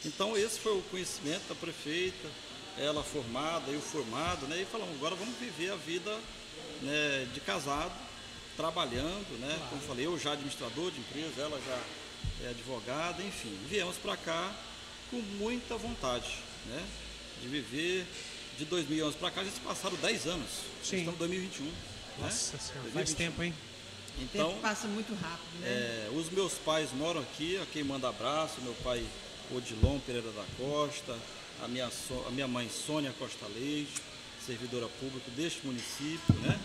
Então 0.06 0.38
esse 0.38 0.58
foi 0.58 0.78
o 0.78 0.82
conhecimento 0.84 1.50
da 1.50 1.56
prefeita, 1.56 2.30
ela 2.78 3.04
formada, 3.04 3.70
eu 3.70 3.82
formado, 3.82 4.48
né? 4.48 4.62
E 4.62 4.66
falamos, 4.66 4.96
agora 4.96 5.16
vamos 5.16 5.36
viver 5.38 5.74
a 5.74 5.76
vida 5.76 6.18
né, 6.82 7.28
de 7.34 7.42
casado, 7.42 7.94
trabalhando, 8.56 9.38
né? 9.42 9.60
Como 9.70 9.82
falei, 9.82 10.06
eu 10.06 10.18
já 10.18 10.32
administrador 10.32 10.92
de 10.92 11.00
empresa, 11.02 11.42
ela 11.42 11.60
já 11.60 12.48
é 12.48 12.52
advogada, 12.52 13.22
enfim. 13.22 13.54
Viemos 13.68 13.98
para 13.98 14.16
cá 14.16 14.56
com 15.10 15.18
muita 15.38 15.76
vontade, 15.78 16.30
né? 16.68 16.86
De 17.42 17.48
viver. 17.48 18.06
De 18.58 18.66
2011 18.66 19.16
para 19.18 19.32
cá, 19.32 19.40
a 19.42 19.44
gente 19.46 19.60
passaram 19.62 19.96
10 19.98 20.28
anos. 20.28 20.50
Sim. 20.84 20.98
Estamos 20.98 21.16
em 21.16 21.18
2021. 21.20 21.66
né? 21.66 21.72
Nossa 22.20 22.58
senhora, 22.58 22.90
2021. 22.90 22.94
faz 22.94 23.14
tempo, 23.14 23.44
hein? 23.44 23.54
O 24.18 24.22
Então, 24.24 24.50
tempo 24.50 24.62
passa 24.62 24.88
muito 24.88 25.14
rápido, 25.14 25.62
né? 25.62 25.68
é, 25.70 26.10
os 26.14 26.30
meus 26.30 26.54
pais 26.56 26.90
moram 26.92 27.22
aqui, 27.22 27.58
a 27.58 27.66
quem 27.68 27.84
manda 27.86 28.10
abraço, 28.10 28.60
meu 28.62 28.74
pai 28.84 29.02
Odilon 29.56 29.98
Pereira 30.00 30.30
da 30.32 30.44
Costa, 30.58 31.18
a 31.64 31.68
minha, 31.70 31.90
so- 31.90 32.26
a 32.28 32.32
minha 32.32 32.48
mãe 32.50 32.70
Sônia 32.70 33.14
Costa 33.18 33.46
Leite, 33.56 33.94
servidora 34.46 34.88
pública 35.00 35.32
deste 35.38 35.66
município, 35.66 36.34
né? 36.42 36.60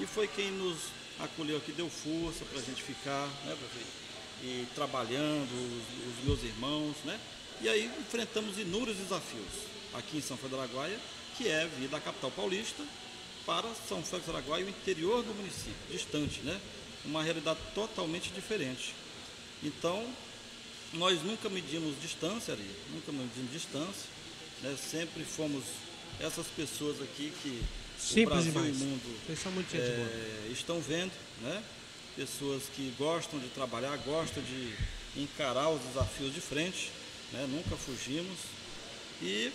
E 0.00 0.06
foi 0.06 0.26
quem 0.26 0.50
nos 0.52 0.78
acolheu 1.20 1.58
aqui, 1.58 1.72
deu 1.72 1.90
força 1.90 2.42
para 2.46 2.58
a 2.58 2.62
gente 2.62 2.82
ficar, 2.82 3.26
né, 3.44 3.54
prefeito? 3.54 4.04
E 4.42 4.66
trabalhando, 4.74 5.50
os, 5.52 6.18
os 6.18 6.24
meus 6.24 6.42
irmãos, 6.42 6.96
né? 7.04 7.20
E 7.60 7.68
aí 7.68 7.90
enfrentamos 8.00 8.58
inúmeros 8.58 8.96
desafios 8.96 9.46
aqui 9.94 10.18
em 10.18 10.20
São 10.20 10.36
Félix 10.36 10.56
do 10.56 10.60
Araguaia, 10.60 10.98
que 11.36 11.48
é 11.48 11.66
vir 11.78 11.88
da 11.88 12.00
capital 12.00 12.30
paulista 12.30 12.82
para 13.46 13.68
São 13.88 14.02
Félix 14.02 14.26
do 14.26 14.36
Araguaia, 14.36 14.64
o 14.64 14.68
interior 14.68 15.22
do 15.22 15.34
município, 15.34 15.74
distante, 15.90 16.40
né? 16.40 16.60
uma 17.04 17.22
realidade 17.22 17.60
totalmente 17.74 18.30
diferente. 18.30 18.94
Então, 19.62 20.06
nós 20.94 21.22
nunca 21.22 21.48
medimos 21.48 22.00
distância 22.00 22.54
ali, 22.54 22.70
nunca 22.92 23.12
medimos 23.12 23.52
distância, 23.52 24.08
né? 24.62 24.76
sempre 24.78 25.24
fomos 25.24 25.64
essas 26.20 26.46
pessoas 26.48 27.00
aqui 27.02 27.32
que 27.42 27.62
Simples 27.98 28.24
o 28.24 28.30
Brasil 28.30 28.52
demais. 28.52 28.80
e 28.80 28.82
o 28.82 28.86
mundo 28.86 29.18
é, 29.74 30.52
estão 30.52 30.80
vendo, 30.80 31.12
né? 31.42 31.62
Pessoas 32.16 32.64
que 32.74 32.94
gostam 32.98 33.40
de 33.40 33.48
trabalhar, 33.48 33.96
gostam 33.98 34.42
de 34.42 34.74
encarar 35.16 35.70
os 35.70 35.80
desafios 35.82 36.32
de 36.32 36.40
frente, 36.40 36.90
né? 37.32 37.46
Nunca 37.48 37.76
fugimos 37.76 38.38
e 39.22 39.52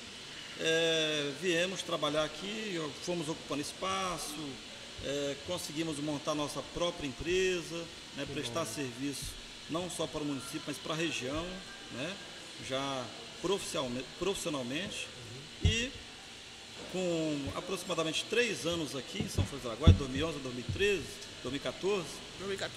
é, 0.59 1.31
viemos 1.41 1.81
trabalhar 1.81 2.23
aqui, 2.23 2.79
fomos 3.03 3.29
ocupando 3.29 3.61
espaço, 3.61 4.35
é, 5.05 5.35
conseguimos 5.47 5.97
montar 5.99 6.35
nossa 6.35 6.61
própria 6.73 7.07
empresa, 7.07 7.85
né? 8.15 8.25
prestar 8.33 8.65
serviço 8.65 9.39
não 9.69 9.89
só 9.89 10.07
para 10.07 10.21
o 10.21 10.25
município, 10.25 10.63
mas 10.67 10.77
para 10.77 10.93
a 10.93 10.97
região, 10.97 11.45
né? 11.93 12.15
Já 12.67 13.05
profissionalmente, 13.41 14.07
profissionalmente 14.17 15.07
e 15.63 15.91
com 16.91 17.51
aproximadamente 17.55 18.25
três 18.29 18.65
anos 18.65 18.95
aqui 18.95 19.21
em 19.21 19.29
São 19.29 19.43
Francisco 19.45 19.67
do 19.67 19.69
Araguaia, 19.69 19.93
2011, 19.93 20.39
2013, 20.39 21.03
2014, 21.43 22.05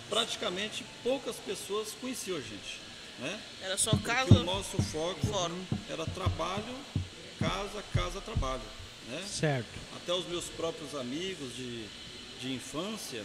praticamente 0.08 0.84
poucas 1.02 1.36
pessoas 1.36 1.88
conheciam 2.00 2.36
a 2.36 2.40
gente. 2.40 2.80
Né? 3.22 3.40
Era 3.62 3.78
só 3.78 3.90
Porque 3.92 4.06
casa. 4.06 4.34
o 4.34 4.42
nosso 4.44 4.82
foco 4.82 5.24
fórum. 5.26 5.58
era 5.88 6.04
trabalho, 6.06 6.74
casa, 7.38 7.82
casa, 7.94 8.20
trabalho. 8.20 8.62
Né? 9.08 9.22
Certo. 9.26 9.66
Até 9.96 10.12
os 10.12 10.26
meus 10.26 10.44
próprios 10.46 10.94
amigos 10.94 11.54
de, 11.54 11.84
de 12.40 12.52
infância 12.52 13.22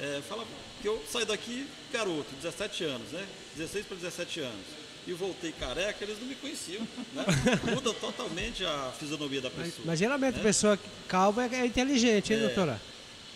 é, 0.00 0.20
falavam 0.28 0.48
que 0.80 0.88
eu 0.88 1.02
saí 1.10 1.24
daqui 1.24 1.66
garoto, 1.92 2.26
17 2.42 2.84
anos, 2.84 3.08
né? 3.12 3.24
16 3.56 3.86
para 3.86 3.96
17 3.98 4.40
anos. 4.40 4.66
E 5.06 5.12
voltei 5.12 5.52
careca, 5.52 6.02
eles 6.04 6.18
não 6.20 6.26
me 6.26 6.34
conheciam. 6.36 6.82
Né? 7.12 7.24
Muda 7.74 7.92
totalmente 7.94 8.64
a 8.64 8.92
fisionomia 8.98 9.40
da 9.40 9.50
Mas, 9.56 9.66
pessoa. 9.68 9.86
mas 9.86 9.98
geralmente 9.98 10.34
a 10.34 10.38
né? 10.38 10.42
pessoa 10.42 10.78
calva 11.08 11.44
é, 11.46 11.54
é 11.60 11.66
inteligente, 11.66 12.32
hein, 12.32 12.38
É. 12.38 12.42
doutora? 12.46 12.80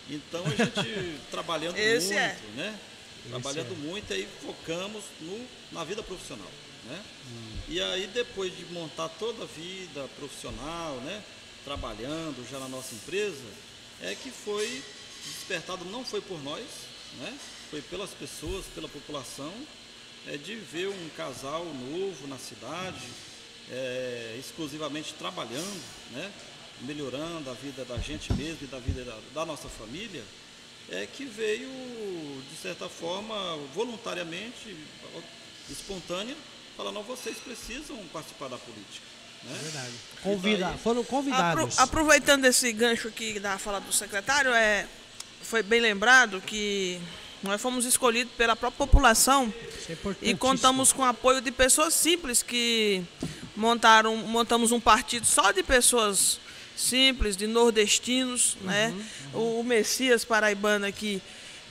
Então 0.09 0.43
a 0.45 0.49
gente 0.49 1.19
trabalhando 1.31 1.77
Esse 1.77 2.07
muito, 2.13 2.19
é. 2.19 2.35
né? 2.55 2.79
Trabalhando 3.29 3.75
muito 3.75 4.11
e 4.11 4.15
aí 4.15 4.27
focamos 4.41 5.03
no, 5.21 5.47
na 5.71 5.83
vida 5.83 6.01
profissional, 6.03 6.49
né? 6.85 7.03
E 7.67 7.81
aí 7.81 8.07
depois 8.07 8.55
de 8.55 8.65
montar 8.65 9.09
toda 9.09 9.43
a 9.43 9.47
vida 9.47 10.07
profissional, 10.17 10.95
né? 11.01 11.23
Trabalhando 11.65 12.47
já 12.49 12.59
na 12.59 12.67
nossa 12.67 12.95
empresa, 12.95 13.43
é 14.01 14.15
que 14.15 14.31
foi 14.31 14.83
despertado, 15.25 15.83
não 15.85 16.05
foi 16.05 16.21
por 16.21 16.41
nós, 16.43 16.65
né? 17.19 17.37
Foi 17.69 17.81
pelas 17.81 18.11
pessoas, 18.11 18.65
pela 18.73 18.87
população, 18.87 19.53
é, 20.27 20.37
de 20.37 20.55
ver 20.55 20.87
um 20.87 21.09
casal 21.15 21.65
novo 21.65 22.27
na 22.27 22.37
cidade, 22.37 23.05
é, 23.69 24.37
exclusivamente 24.39 25.13
trabalhando, 25.13 25.83
né? 26.11 26.31
melhorando 26.81 27.49
a 27.49 27.53
vida 27.53 27.83
da 27.85 27.97
gente 27.97 28.31
mesmo 28.33 28.59
e 28.61 28.67
da 28.67 28.79
vida 28.79 29.03
da, 29.03 29.19
da 29.33 29.45
nossa 29.45 29.67
família, 29.67 30.23
é 30.89 31.05
que 31.05 31.25
veio, 31.25 31.69
de 32.51 32.57
certa 32.61 32.87
forma, 32.87 33.57
voluntariamente, 33.73 34.75
espontânea, 35.69 36.35
falar, 36.75 36.91
não, 36.91 37.03
vocês 37.03 37.37
precisam 37.37 37.97
participar 38.13 38.47
da 38.49 38.57
política. 38.57 39.05
Né? 39.43 39.57
Verdade. 39.63 39.91
E 39.91 40.21
Convida, 40.21 40.65
daí- 40.69 40.77
foram 40.79 41.01
Apro- 41.01 41.09
convidados. 41.17 41.79
aproveitando 41.79 42.45
esse 42.45 42.71
gancho 42.71 43.07
aqui 43.07 43.39
da 43.39 43.57
fala 43.57 43.79
do 43.79 43.91
secretário, 43.93 44.51
é, 44.53 44.87
foi 45.43 45.61
bem 45.61 45.79
lembrado 45.79 46.41
que 46.41 46.99
nós 47.43 47.61
fomos 47.61 47.85
escolhidos 47.85 48.33
pela 48.35 48.55
própria 48.55 48.85
população 48.87 49.53
é 49.89 49.95
e 50.21 50.35
contamos 50.35 50.91
com 50.91 51.03
o 51.03 51.05
apoio 51.05 51.39
de 51.39 51.51
pessoas 51.51 51.93
simples 51.93 52.41
que 52.41 53.03
montaram, 53.55 54.15
montamos 54.17 54.71
um 54.71 54.79
partido 54.79 55.25
só 55.25 55.51
de 55.51 55.61
pessoas 55.63 56.39
simples, 56.77 57.35
de 57.35 57.47
nordestinos, 57.47 58.55
né? 58.61 58.93
O, 59.33 59.59
o 59.59 59.63
Messias 59.63 60.23
Paraibano 60.23 60.85
aqui, 60.85 61.21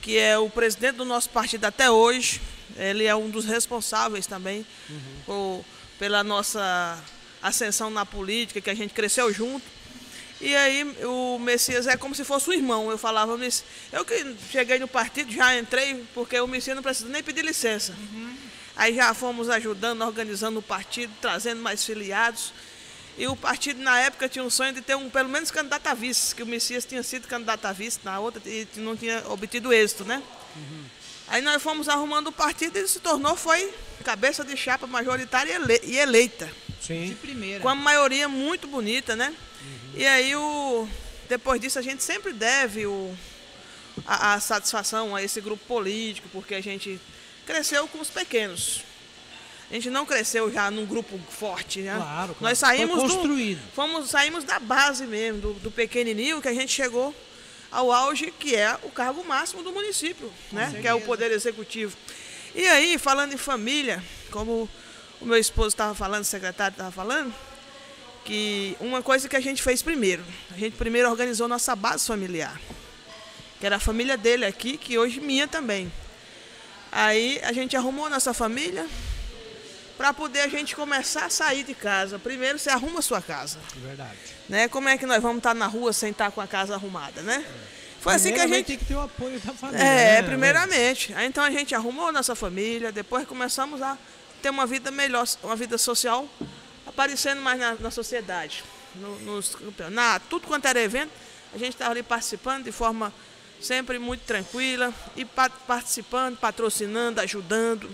que 0.03 0.19
é 0.19 0.37
o 0.37 0.51
presidente 0.51 0.97
do 0.97 1.05
nosso 1.05 1.31
partido 1.31 1.65
até 1.65 1.91
hoje, 1.91 2.41
ele 2.77 3.05
é 3.05 3.15
um 3.17 3.31
dos 3.31 3.45
responsáveis 3.45 4.27
também 4.27 4.67
por- 5.25 5.65
pela 5.99 6.23
nossa 6.25 7.03
ascensão 7.43 7.89
na 7.89 8.05
política, 8.05 8.61
que 8.61 8.69
a 8.71 8.75
gente 8.75 8.93
cresceu 8.93 9.33
junto. 9.33 9.65
E 10.41 10.55
aí 10.55 10.85
o 11.05 11.39
Messias 11.39 11.87
é 11.87 11.97
como 11.97 12.15
se 12.15 12.23
fosse 12.25 12.51
um 12.51 12.53
irmão. 12.53 12.91
Eu 12.91 12.99
falava, 12.99 13.39
"Mess- 13.39 13.65
eu 13.91 14.05
que 14.05 14.35
cheguei 14.53 14.79
no 14.79 14.87
partido, 14.89 15.33
já 15.33 15.57
entrei, 15.59 16.05
porque 16.13 16.39
o 16.41 16.47
Messias 16.47 16.77
não 16.77 16.83
precisa 16.83 17.09
nem 17.09 17.23
pedir 17.23 17.43
licença. 17.45 17.95
Aí 18.77 18.95
já 18.95 19.15
fomos 19.15 19.49
ajudando, 19.49 20.03
organizando 20.03 20.59
o 20.59 20.63
partido, 20.63 21.11
trazendo 21.23 21.63
mais 21.63 21.83
filiados. 21.83 22.53
E 23.19 23.27
o 23.27 23.35
partido, 23.35 23.81
na 23.81 23.99
época, 24.01 24.29
tinha 24.29 24.45
um 24.45 24.51
sonho 24.51 24.73
de 24.75 24.83
ter 24.83 24.95
um, 24.95 25.09
pelo 25.09 25.29
menos, 25.29 25.51
candidato 25.51 25.87
a 25.87 25.95
vice, 25.95 26.35
que 26.35 26.43
o 26.43 26.47
Messias 26.47 26.85
tinha 26.85 27.03
sido 27.03 27.27
candidato 27.27 27.65
a 27.65 27.73
vice 27.73 27.99
na 28.05 28.19
outra 28.21 28.43
e 28.45 28.67
não 28.77 28.95
tinha 28.97 29.23
obtido 29.29 29.73
êxito, 29.73 30.05
né? 30.05 30.23
Aí 31.29 31.43
nós 31.43 31.61
fomos 31.63 31.89
arrumando 31.89 32.29
o 32.29 32.33
partido 32.33 32.77
e 32.77 32.81
ele 32.81 32.89
se 32.89 33.01
tornou, 33.01 33.35
foi 33.37 33.73
cabeça 34.05 34.45
de 34.45 34.57
chapa 34.57 34.87
majoritária 34.87 35.51
e 35.51 35.55
ele- 35.57 35.97
eleita 35.99 36.49
De 36.81 36.87
Sim. 36.87 37.17
primeira. 37.21 37.61
com 37.61 37.69
a 37.69 37.75
maioria 37.75 38.29
muito 38.29 38.69
bonita, 38.69 39.17
né? 39.17 39.35
E 39.95 40.07
aí 40.07 40.37
o 40.37 40.87
depois 41.29 41.61
disso 41.61 41.79
a 41.79 41.83
gente 41.83 42.05
sempre 42.05 42.33
deve 42.33 42.87
o, 42.87 43.13
a, 44.07 44.35
a 44.35 44.41
satisfação 44.41 45.17
a 45.17 45.23
esse 45.23 45.41
grupo 45.41 45.65
político, 45.67 46.29
porque 46.33 46.55
a 46.55 46.61
gente 46.61 47.01
cresceu 47.45 47.89
com 47.89 47.99
os 47.99 48.09
pequenos. 48.11 48.83
A 49.71 49.75
gente 49.75 49.91
não 49.91 50.07
cresceu 50.07 50.53
já 50.53 50.71
num 50.71 50.87
grupo 50.87 51.19
forte, 51.29 51.81
né? 51.81 51.95
Claro, 51.97 52.07
claro. 52.07 52.37
Nós 52.41 52.59
saímos 52.59 53.01
Foi 53.01 53.09
do, 53.09 53.15
construído. 53.15 53.61
fomos 53.75 54.11
saímos 54.11 54.45
da 54.45 54.61
base 54.61 55.07
mesmo, 55.07 55.41
do, 55.41 55.55
do 55.55 55.71
pequenininho 55.71 56.41
que 56.41 56.49
a 56.49 56.55
gente 56.55 56.73
chegou 56.73 57.15
ao 57.71 57.91
auge 57.91 58.31
que 58.31 58.55
é 58.55 58.79
o 58.85 58.91
cargo 58.91 59.25
máximo 59.25 59.63
do 59.63 59.73
município, 59.73 60.33
né? 60.53 60.73
Que 60.81 60.87
é 60.87 60.95
o 60.95 61.01
poder 61.01 61.33
executivo. 61.33 61.97
E 62.55 62.67
aí, 62.67 62.97
falando 62.97 63.35
em 63.35 63.37
família, 63.37 64.03
como 64.31 64.69
o 65.21 65.27
meu 65.27 65.37
esposo 65.37 65.69
estava 65.69 65.95
falando, 65.95 66.23
o 66.23 66.27
secretário 66.27 66.75
estava 66.75 66.93
falando, 66.93 67.35
que 68.25 68.77
uma 68.81 69.03
coisa 69.03 69.29
que 69.29 69.37
a 69.37 69.41
gente 69.41 69.63
fez 69.63 69.83
primeiro, 69.83 70.25
a 70.55 70.59
gente 70.59 70.77
primeiro 70.77 71.11
organizou 71.11 71.49
nossa 71.49 71.75
base 71.77 72.07
familiar, 72.07 72.59
que 73.59 73.67
era 73.67 73.77
a 73.77 73.81
família 73.81 74.17
dele 74.17 74.45
aqui, 74.45 74.77
que 74.77 74.97
hoje 74.97 75.21
minha 75.21 75.47
também. 75.47 75.93
Aí 76.91 77.41
a 77.43 77.53
gente 77.53 77.77
arrumou 77.77 78.09
nossa 78.09 78.33
família 78.33 78.87
para 79.97 80.13
poder 80.13 80.41
a 80.41 80.49
gente 80.49 80.77
começar 80.77 81.27
a 81.27 81.31
sair 81.31 81.65
de 81.65 81.75
casa. 81.75 82.19
Primeiro 82.19 82.59
você 82.59 82.71
arruma 82.71 82.99
a 82.99 83.03
sua 83.03 83.21
casa, 83.23 83.59
Verdade. 83.77 84.17
né? 84.49 84.69
Como 84.69 84.89
é 84.89 84.97
que 84.99 85.07
nós 85.07 85.23
vamos 85.23 85.39
estar 85.39 85.55
na 85.55 85.67
rua 85.67 85.93
sem 85.93 86.11
estar 86.11 86.31
com 86.31 86.41
a 86.41 86.47
casa 86.47 86.75
arrumada, 86.75 87.23
né? 87.23 87.45
Foi 88.01 88.15
assim 88.15 88.33
que 88.33 88.39
a 88.41 88.47
gente 88.47 88.67
tem 88.67 88.77
que 88.79 88.85
ter 88.85 88.95
o 88.95 89.01
apoio 89.01 89.41
da 89.41 89.53
família. 89.53 89.83
é, 89.83 90.23
né? 90.23 90.29
primeiramente. 90.29 91.13
Aí, 91.15 91.27
então 91.27 91.43
a 91.43 91.51
gente 91.51 91.75
arrumou 91.75 92.13
nossa 92.13 92.35
família, 92.37 92.93
depois 92.93 93.27
começamos 93.27 93.83
a 93.83 93.99
ter 94.43 94.51
uma 94.51 94.67
vida 94.67 94.91
melhor, 94.93 95.27
uma 95.43 95.57
vida 95.57 95.77
social, 95.79 96.29
aparecendo 96.87 97.41
mais 97.41 97.59
na, 97.59 97.75
na 97.75 97.91
sociedade, 97.91 98.63
no- 98.95 99.19
nos 99.21 99.57
campeonatos, 99.57 100.29
tudo 100.29 100.47
quanto 100.47 100.67
era 100.67 100.81
evento, 100.81 101.11
a 101.53 101.59
gente 101.59 101.71
estava 101.71 101.91
ali 101.93 102.03
participando 102.03 102.65
de 102.65 102.71
forma 102.71 103.13
sempre 103.61 103.99
muito 103.99 104.21
tranquila 104.21 104.93
e 105.17 105.25
pa- 105.25 105.49
participando, 105.51 106.37
patrocinando, 106.37 107.21
ajudando. 107.21 107.91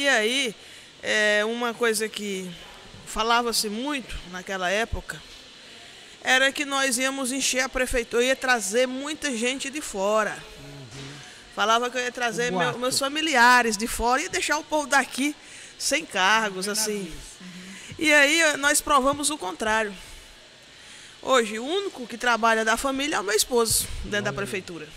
E 0.00 0.08
aí, 0.08 0.54
é, 1.02 1.44
uma 1.44 1.74
coisa 1.74 2.08
que 2.08 2.50
falava-se 3.06 3.68
muito 3.68 4.16
naquela 4.32 4.70
época 4.70 5.20
era 6.24 6.50
que 6.50 6.64
nós 6.64 6.96
íamos 6.96 7.30
encher 7.32 7.60
a 7.60 7.68
prefeitura, 7.68 8.24
ia 8.24 8.34
trazer 8.34 8.86
muita 8.86 9.36
gente 9.36 9.68
de 9.68 9.82
fora. 9.82 10.42
Falava 11.54 11.90
que 11.90 11.98
eu 11.98 12.02
ia 12.02 12.10
trazer 12.10 12.50
meu- 12.50 12.78
meus 12.78 12.98
familiares 12.98 13.76
de 13.76 13.86
fora 13.86 14.22
e 14.22 14.28
deixar 14.30 14.56
o 14.56 14.64
povo 14.64 14.86
daqui 14.86 15.36
sem 15.78 16.06
cargos, 16.06 16.66
assim. 16.66 17.12
E 17.98 18.10
aí 18.10 18.40
eh, 18.40 18.56
nós 18.56 18.80
provamos 18.80 19.28
o 19.28 19.36
contrário. 19.36 19.92
Hoje, 21.20 21.58
o 21.58 21.64
único 21.66 22.06
que 22.06 22.16
trabalha 22.16 22.64
da 22.64 22.78
família 22.78 23.16
é 23.16 23.20
o 23.20 23.24
meu 23.24 23.34
esposo, 23.36 23.86
dentro 24.04 24.24
da 24.24 24.32
prefeitura. 24.32 24.88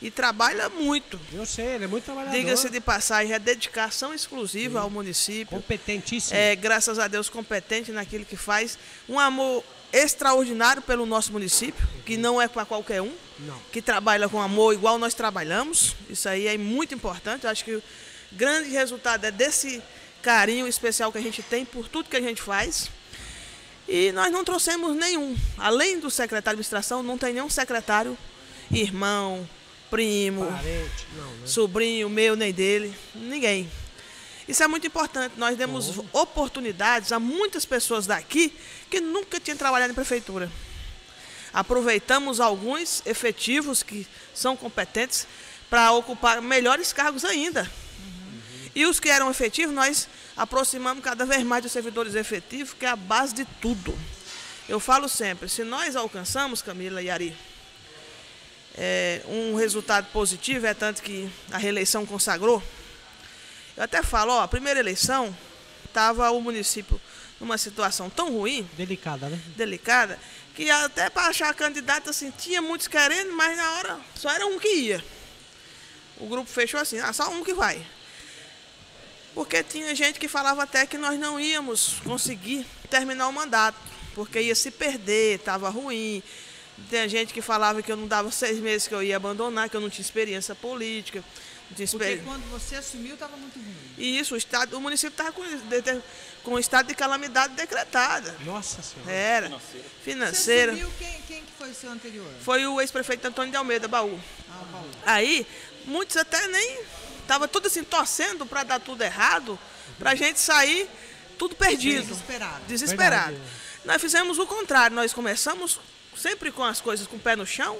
E 0.00 0.10
trabalha 0.10 0.68
muito. 0.68 1.18
Eu 1.32 1.46
sei, 1.46 1.66
ele 1.66 1.84
é 1.84 1.86
muito 1.86 2.04
trabalhador. 2.04 2.36
Diga-se 2.36 2.68
de 2.68 2.80
passagem, 2.80 3.32
é 3.32 3.38
dedicação 3.38 4.12
exclusiva 4.12 4.80
ao 4.80 4.90
município. 4.90 5.56
Competentíssimo. 5.56 6.36
É, 6.36 6.54
graças 6.54 6.98
a 6.98 7.08
Deus, 7.08 7.30
competente 7.30 7.90
naquilo 7.92 8.24
que 8.24 8.36
faz. 8.36 8.78
Um 9.08 9.18
amor 9.18 9.64
extraordinário 9.92 10.82
pelo 10.82 11.06
nosso 11.06 11.32
município, 11.32 11.86
que 12.04 12.16
não 12.16 12.40
é 12.40 12.46
para 12.46 12.66
qualquer 12.66 13.00
um, 13.00 13.12
Não. 13.38 13.58
que 13.72 13.80
trabalha 13.80 14.28
com 14.28 14.40
amor 14.40 14.74
igual 14.74 14.98
nós 14.98 15.14
trabalhamos. 15.14 15.96
Isso 16.10 16.28
aí 16.28 16.46
é 16.46 16.58
muito 16.58 16.94
importante. 16.94 17.44
Eu 17.44 17.50
acho 17.50 17.64
que 17.64 17.76
o 17.76 17.82
grande 18.32 18.68
resultado 18.70 19.24
é 19.24 19.30
desse 19.30 19.82
carinho 20.20 20.66
especial 20.66 21.10
que 21.10 21.18
a 21.18 21.22
gente 21.22 21.42
tem 21.42 21.64
por 21.64 21.88
tudo 21.88 22.10
que 22.10 22.16
a 22.16 22.20
gente 22.20 22.42
faz. 22.42 22.90
E 23.88 24.10
nós 24.12 24.30
não 24.32 24.44
trouxemos 24.44 24.94
nenhum. 24.96 25.36
Além 25.56 25.98
do 26.00 26.10
secretário 26.10 26.56
de 26.56 26.60
administração, 26.60 27.02
não 27.02 27.16
tem 27.16 27.32
nenhum 27.32 27.48
secretário, 27.48 28.18
irmão, 28.70 29.48
primo, 29.90 30.46
Parente, 30.46 31.06
não, 31.16 31.24
né? 31.24 31.46
sobrinho 31.46 32.08
meu, 32.08 32.36
nem 32.36 32.52
dele, 32.52 32.94
ninguém. 33.14 33.70
Isso 34.48 34.62
é 34.62 34.68
muito 34.68 34.86
importante. 34.86 35.34
Nós 35.36 35.56
demos 35.56 35.92
oportunidades 36.12 37.10
a 37.10 37.18
muitas 37.18 37.64
pessoas 37.64 38.06
daqui 38.06 38.54
que 38.88 39.00
nunca 39.00 39.40
tinham 39.40 39.56
trabalhado 39.56 39.92
em 39.92 39.94
prefeitura. 39.94 40.50
Aproveitamos 41.52 42.38
alguns 42.38 43.02
efetivos 43.06 43.82
que 43.82 44.06
são 44.34 44.56
competentes 44.56 45.26
para 45.68 45.90
ocupar 45.92 46.40
melhores 46.40 46.92
cargos 46.92 47.24
ainda. 47.24 47.70
E 48.74 48.84
os 48.84 49.00
que 49.00 49.08
eram 49.08 49.30
efetivos, 49.30 49.74
nós 49.74 50.08
aproximamos 50.36 51.02
cada 51.02 51.24
vez 51.24 51.42
mais 51.42 51.62
dos 51.62 51.72
servidores 51.72 52.14
efetivos, 52.14 52.74
que 52.74 52.84
é 52.84 52.90
a 52.90 52.96
base 52.96 53.34
de 53.34 53.44
tudo. 53.60 53.98
Eu 54.68 54.78
falo 54.78 55.08
sempre, 55.08 55.48
se 55.48 55.64
nós 55.64 55.96
alcançamos, 55.96 56.60
Camila 56.60 57.00
e 57.00 57.08
Ari, 57.08 57.36
é, 58.76 59.22
um 59.26 59.54
resultado 59.54 60.06
positivo, 60.12 60.66
é 60.66 60.74
tanto 60.74 61.02
que 61.02 61.30
a 61.50 61.58
reeleição 61.58 62.04
consagrou. 62.04 62.62
Eu 63.76 63.84
até 63.84 64.02
falo, 64.02 64.32
ó, 64.32 64.42
a 64.42 64.48
primeira 64.48 64.80
eleição 64.80 65.36
estava 65.84 66.30
o 66.30 66.40
município 66.40 67.00
numa 67.40 67.58
situação 67.58 68.08
tão 68.08 68.32
ruim, 68.32 68.68
Delicada, 68.76 69.28
né? 69.28 69.38
delicada, 69.56 70.18
que 70.54 70.70
até 70.70 71.10
para 71.10 71.28
achar 71.28 71.52
candidato 71.54 72.10
assim, 72.10 72.30
tinha 72.30 72.62
muitos 72.62 72.88
querendo, 72.88 73.32
mas 73.32 73.56
na 73.56 73.72
hora 73.72 74.00
só 74.14 74.30
era 74.30 74.46
um 74.46 74.58
que 74.58 74.68
ia. 74.68 75.04
O 76.18 76.26
grupo 76.26 76.48
fechou 76.48 76.80
assim, 76.80 76.98
ah, 76.98 77.12
só 77.12 77.28
um 77.30 77.44
que 77.44 77.52
vai. 77.52 77.84
Porque 79.34 79.62
tinha 79.62 79.94
gente 79.94 80.18
que 80.18 80.28
falava 80.28 80.62
até 80.62 80.86
que 80.86 80.96
nós 80.96 81.18
não 81.20 81.38
íamos 81.38 81.96
conseguir 82.04 82.66
terminar 82.88 83.28
o 83.28 83.32
mandato, 83.32 83.76
porque 84.14 84.40
ia 84.40 84.54
se 84.54 84.70
perder, 84.70 85.38
estava 85.38 85.68
ruim. 85.68 86.22
Tem 86.90 87.08
gente 87.08 87.32
que 87.32 87.40
falava 87.40 87.82
que 87.82 87.90
eu 87.90 87.96
não 87.96 88.06
dava 88.06 88.30
seis 88.30 88.58
meses 88.58 88.86
que 88.86 88.94
eu 88.94 89.02
ia 89.02 89.16
abandonar, 89.16 89.68
que 89.68 89.76
eu 89.76 89.80
não 89.80 89.88
tinha 89.90 90.04
experiência 90.04 90.54
política. 90.54 91.20
Não 91.70 91.76
tinha 91.76 91.88
Porque 91.88 92.04
experi- 92.04 92.22
quando 92.24 92.48
você 92.50 92.76
assumiu, 92.76 93.14
estava 93.14 93.36
muito 93.36 93.58
ruim. 93.58 93.74
E 93.98 94.18
isso, 94.18 94.34
o, 94.34 94.36
estado, 94.36 94.76
o 94.76 94.80
município 94.80 95.12
estava 95.14 95.32
com, 95.32 95.42
com 96.44 96.52
o 96.52 96.58
estado 96.58 96.86
de 96.86 96.94
calamidade 96.94 97.54
decretada. 97.54 98.36
Nossa 98.44 98.82
senhora. 98.82 99.10
Era. 99.10 99.48
Você 99.48 99.82
Financeira. 100.04 100.72
assumiu, 100.72 100.92
quem, 100.98 101.22
quem 101.26 101.40
que 101.42 101.52
foi 101.58 101.72
seu 101.72 101.90
anterior? 101.90 102.30
Foi 102.42 102.66
o 102.66 102.80
ex-prefeito 102.80 103.26
Antônio 103.26 103.50
de 103.50 103.56
Almeida, 103.56 103.88
Baú. 103.88 104.20
Ah, 104.50 104.62
o 104.62 104.64
Baú. 104.66 104.90
Aí, 105.06 105.46
muitos 105.86 106.16
até 106.16 106.46
nem. 106.46 106.78
Tava 107.26 107.48
tudo 107.48 107.66
assim, 107.66 107.82
torcendo 107.82 108.46
para 108.46 108.62
dar 108.62 108.78
tudo 108.80 109.02
errado, 109.02 109.58
para 109.98 110.10
a 110.12 110.14
gente 110.14 110.38
sair 110.38 110.88
tudo 111.36 111.56
perdido. 111.56 112.06
Desesperado. 112.06 112.64
Desesperado. 112.68 113.32
Verdade. 113.32 113.50
Nós 113.84 114.00
fizemos 114.00 114.38
o 114.38 114.46
contrário, 114.46 114.94
nós 114.94 115.12
começamos 115.12 115.80
sempre 116.16 116.50
com 116.50 116.64
as 116.64 116.80
coisas 116.80 117.06
com 117.06 117.16
o 117.16 117.20
pé 117.20 117.36
no 117.36 117.46
chão, 117.46 117.78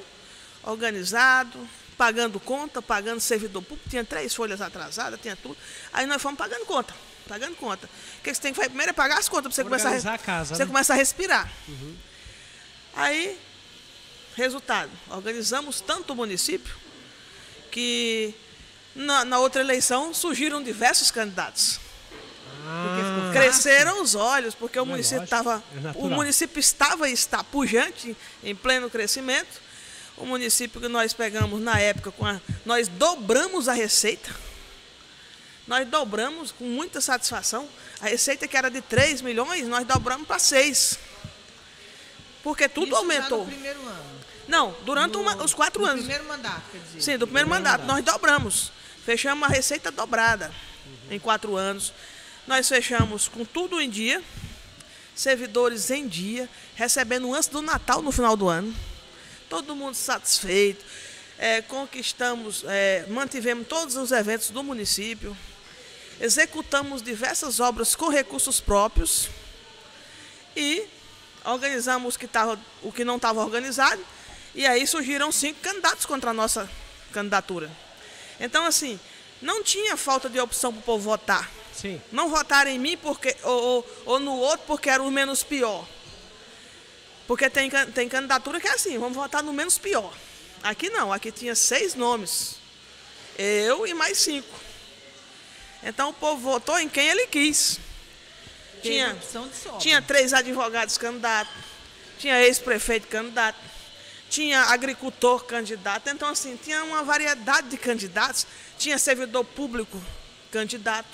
organizado, 0.63 1.59
pagando 1.97 2.39
conta, 2.39 2.83
pagando 2.83 3.21
servidor 3.21 3.63
público, 3.63 3.89
tinha 3.89 4.05
três 4.05 4.35
folhas 4.35 4.61
atrasadas, 4.61 5.21
tinha 5.21 5.37
tudo. 5.37 5.57
Aí 5.93 6.07
nós 6.07 6.21
fomos 6.21 6.39
pagando 6.39 6.65
conta, 6.67 6.95
pagando 7.29 7.57
conta. 7.57 7.89
O 8.19 8.23
que 8.23 8.33
você 8.33 8.41
tem 8.41 8.53
que 8.53 8.57
fazer 8.57 8.69
primeiro 8.69 8.91
é 8.91 8.93
pagar 8.93 9.19
as 9.19 9.29
contas 9.29 9.55
para 9.55 9.55
você 9.55 9.65
começar 9.65 9.89
a, 9.89 9.93
Organizar 9.93 10.15
a 10.15 10.19
casa, 10.19 10.55
você 10.55 10.65
né? 10.65 10.67
começa 10.67 10.93
a 10.93 10.97
respirar. 10.97 11.51
Aí, 12.95 13.39
resultado, 14.35 14.91
organizamos 15.11 15.81
tanto 15.81 16.13
o 16.13 16.17
município 16.17 16.75
que 17.71 18.35
na, 18.95 19.25
na 19.25 19.39
outra 19.39 19.61
eleição 19.61 20.13
surgiram 20.13 20.63
diversos 20.63 21.11
candidatos. 21.11 21.79
Ah, 22.69 23.31
Cresceram 23.33 24.03
os 24.03 24.15
olhos, 24.15 24.55
porque 24.55 24.79
o 24.79 24.85
Não, 24.85 24.93
é 24.93 24.97
município 24.97 25.23
estava. 25.25 25.63
é 25.75 25.93
o 25.97 26.09
município 26.09 26.59
estava 26.59 27.09
e 27.09 27.13
está 27.13 27.45
pujante, 27.45 28.17
em 28.43 28.55
pleno 28.55 28.91
crescimento. 28.91 29.61
O 30.17 30.25
município 30.27 30.81
que 30.81 30.89
nós 30.89 31.13
pegamos 31.13 31.61
na 31.61 31.79
época, 31.79 32.11
com 32.11 32.27
a- 32.27 32.41
nós 32.65 32.89
dobramos 32.89 33.69
a 33.69 33.73
receita. 33.73 34.35
Nós 35.67 35.87
dobramos 35.87 36.51
com 36.53 36.65
muita 36.65 37.01
satisfação. 37.01 37.69
A 38.01 38.07
receita 38.07 38.49
que 38.49 38.57
era 38.57 38.71
de 38.71 38.81
3 38.81 39.21
milhões, 39.21 39.67
nós 39.69 39.85
dobramos 39.87 40.27
para 40.27 40.39
6. 40.39 40.99
Porque 42.43 42.69
tudo 42.69 42.87
Isso 42.87 42.95
já 42.95 42.99
aumentou. 42.99 43.39
no 43.41 43.47
primeiro 43.47 43.81
ano. 43.81 44.17
Não, 44.49 44.75
durante 44.85 45.13
No- 45.15 45.21
uma- 45.23 45.37
os 45.43 45.53
quatro 45.53 45.83
no 45.83 45.89
anos. 45.89 46.01
primeiro 46.05 46.25
mandato, 46.25 46.63
quer 46.71 46.79
dizer. 46.79 47.01
Sim, 47.03 47.19
do 47.19 47.27
primeiro 47.27 47.49
mandato. 47.51 47.85
Nós 47.85 48.05
dobramos. 48.05 48.71
Fechamos 49.05 49.49
a 49.49 49.53
receita 49.53 49.91
dobrada 49.91 50.53
em 51.11 51.19
quatro 51.19 51.57
anos. 51.57 51.93
Nós 52.47 52.69
fechamos 52.69 53.27
com 53.27 53.45
tudo 53.45 53.81
em 53.81 53.91
dia, 53.91 54.23
servidores 55.17 55.91
em 55.91 56.07
dia, 56.07 56.49
recebendo 56.77 57.35
antes 57.35 57.49
do 57.49 57.61
Natal 57.61 58.01
no 58.03 58.13
final 58.13 58.37
do 58.37 58.49
ano. 58.49 58.73
Todo 59.49 59.75
mundo 59.75 59.97
satisfeito. 59.97 60.85
É, 61.39 61.61
conquistamos, 61.61 62.65
é, 62.67 63.05
mantivemos 63.09 63.67
todos 63.67 63.97
os 63.97 64.13
eventos 64.13 64.51
do 64.51 64.63
município. 64.63 65.37
Executamos 66.21 67.03
diversas 67.03 67.59
obras 67.59 67.97
com 67.97 68.09
recursos 68.09 68.61
próprios. 68.61 69.29
E 70.55 70.85
organizamos 71.45 72.15
o 72.15 72.19
que, 72.19 72.29
tava, 72.29 72.59
o 72.81 72.93
que 72.93 73.05
não 73.05 73.17
estava 73.17 73.45
organizado. 73.45 74.03
E 74.55 74.65
aí 74.65 74.87
surgiram 74.87 75.33
cinco 75.33 75.61
candidatos 75.61 76.07
contra 76.07 76.31
a 76.31 76.35
nossa 76.35 76.71
candidatura. 77.13 77.69
Então, 78.39 78.65
assim, 78.65 79.01
não 79.41 79.63
tinha 79.63 79.97
falta 79.97 80.29
de 80.29 80.41
opção 80.41 80.73
para 80.73 80.81
o 80.81 80.83
povo 80.83 81.05
votar. 81.05 81.51
sim. 81.73 82.01
Não 82.11 82.29
votaram 82.29 82.71
em 82.71 82.79
mim 82.79 82.97
porque, 82.97 83.37
ou, 83.43 83.63
ou, 83.63 83.87
ou 84.07 84.21
no 84.21 84.37
outro 84.37 84.67
porque 84.67 84.89
era 84.89 85.03
o 85.03 85.11
menos 85.11 85.43
pior. 85.43 85.87
Porque 87.27 87.51
tem, 87.51 87.69
tem 87.71 88.09
candidatura 88.09 88.61
que 88.61 88.69
é 88.69 88.73
assim, 88.73 88.99
vamos 88.99 89.17
votar 89.17 89.43
no 89.43 89.53
menos 89.53 89.79
pior. 89.79 90.13
Aqui 90.63 90.89
não, 90.91 91.13
aqui 91.13 91.31
tinha 91.33 91.55
seis 91.55 91.95
nomes. 91.95 92.57
Eu 93.39 93.87
e 93.87 93.93
mais 93.93 94.19
cinco. 94.19 94.49
Então 95.83 96.11
o 96.11 96.13
povo 96.13 96.41
votou 96.41 96.79
em 96.79 96.89
quem 96.89 97.09
ele 97.09 97.27
quis. 97.27 97.79
Tinha, 98.83 99.13
opção 99.13 99.49
de 99.49 99.57
sobra. 99.57 99.79
tinha 99.79 100.01
três 100.01 100.33
advogados 100.33 100.97
candidatos, 100.97 101.53
tinha 102.19 102.41
ex-prefeito 102.43 103.09
candidato, 103.09 103.59
tinha 104.29 104.61
agricultor 104.63 105.45
candidato. 105.45 106.09
Então, 106.09 106.29
assim, 106.29 106.57
tinha 106.57 106.83
uma 106.85 107.03
variedade 107.03 107.69
de 107.69 107.77
candidatos, 107.77 108.47
tinha 108.79 108.99
servidor 108.99 109.45
público 109.45 110.01
candidato. 110.51 111.09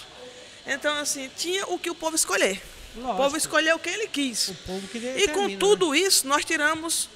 Então, 0.66 0.96
assim, 0.98 1.30
tinha 1.36 1.66
o 1.66 1.78
que 1.78 1.90
o 1.90 1.94
povo 1.94 2.16
escolher. 2.16 2.62
O 2.94 3.00
Lógico. 3.00 3.16
povo 3.22 3.36
escolheu 3.36 3.78
quem 3.78 3.94
ele 3.94 4.08
quis. 4.08 4.48
O 4.48 4.54
povo 4.54 4.86
que 4.88 4.98
E 4.98 5.28
com 5.28 5.48
né? 5.48 5.56
tudo 5.58 5.94
isso, 5.94 6.26
nós 6.26 6.44
tiramos 6.44 7.08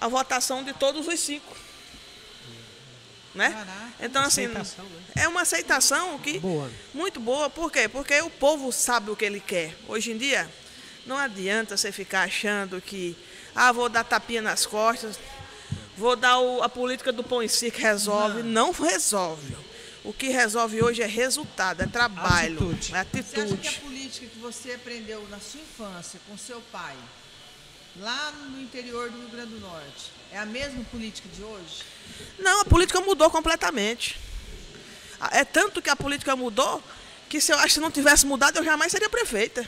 a 0.00 0.08
votação 0.08 0.62
de 0.62 0.72
todos 0.72 1.06
os 1.06 1.20
cinco. 1.20 1.56
Né? 3.34 3.50
Caraca. 3.50 3.92
Então, 4.00 4.22
assim, 4.22 4.46
Aceitação, 4.46 4.84
né? 4.84 5.00
é 5.16 5.28
uma 5.28 5.42
aceitação 5.42 6.18
que 6.18 6.38
Boa. 6.40 6.70
muito 6.92 7.20
boa. 7.20 7.48
Por 7.48 7.70
quê? 7.70 7.88
Porque 7.88 8.20
o 8.20 8.30
povo 8.30 8.72
sabe 8.72 9.10
o 9.10 9.16
que 9.16 9.24
ele 9.24 9.38
quer. 9.40 9.76
Hoje 9.86 10.10
em 10.10 10.18
dia, 10.18 10.50
não 11.06 11.16
adianta 11.16 11.76
você 11.76 11.92
ficar 11.92 12.22
achando 12.22 12.80
que, 12.80 13.16
ah, 13.58 13.72
vou 13.72 13.88
dar 13.88 14.04
tapinha 14.04 14.40
nas 14.42 14.64
costas, 14.64 15.18
vou 15.96 16.14
dar 16.16 16.38
o- 16.38 16.62
a 16.62 16.68
política 16.68 17.12
do 17.12 17.22
pão 17.24 17.42
em 17.42 17.48
si 17.48 17.70
que 17.70 17.80
resolve. 17.82 18.42
Não, 18.42 18.70
resolve. 18.70 19.56
O 20.04 20.12
que 20.12 20.28
resolve 20.28 20.80
hoje 20.82 21.02
é 21.02 21.06
resultado, 21.06 21.82
é 21.82 21.86
trabalho, 21.86 22.56
Atitude. 22.70 22.94
é 22.94 23.04
Você 23.22 23.40
acha 23.40 23.56
que 23.56 23.66
a 23.68 23.70
atitude. 23.70 23.80
política 23.80 24.26
que 24.26 24.38
você 24.38 24.72
aprendeu 24.72 25.26
na 25.28 25.38
sua 25.40 25.60
infância 25.60 26.18
com 26.28 26.38
seu 26.38 26.60
pai, 26.72 26.96
lá 28.00 28.30
no 28.48 28.60
interior 28.62 29.10
do 29.10 29.18
Rio 29.18 29.28
Grande 29.28 29.50
do 29.54 29.60
Norte, 29.60 30.12
é 30.32 30.38
a 30.38 30.46
mesma 30.46 30.82
política 30.84 31.28
de 31.34 31.42
hoje? 31.42 31.82
Não, 32.38 32.60
a 32.60 32.64
política 32.64 33.00
mudou 33.00 33.28
completamente. 33.30 34.18
É 35.32 35.44
tanto 35.44 35.82
que 35.82 35.90
a 35.90 35.96
política 35.96 36.36
mudou 36.36 36.82
que 37.28 37.40
se 37.40 37.52
eu 37.52 37.58
acho 37.58 37.74
que 37.74 37.80
não 37.80 37.90
tivesse 37.90 38.24
mudado, 38.24 38.56
eu 38.56 38.64
jamais 38.64 38.90
seria 38.92 39.08
prefeita. 39.10 39.66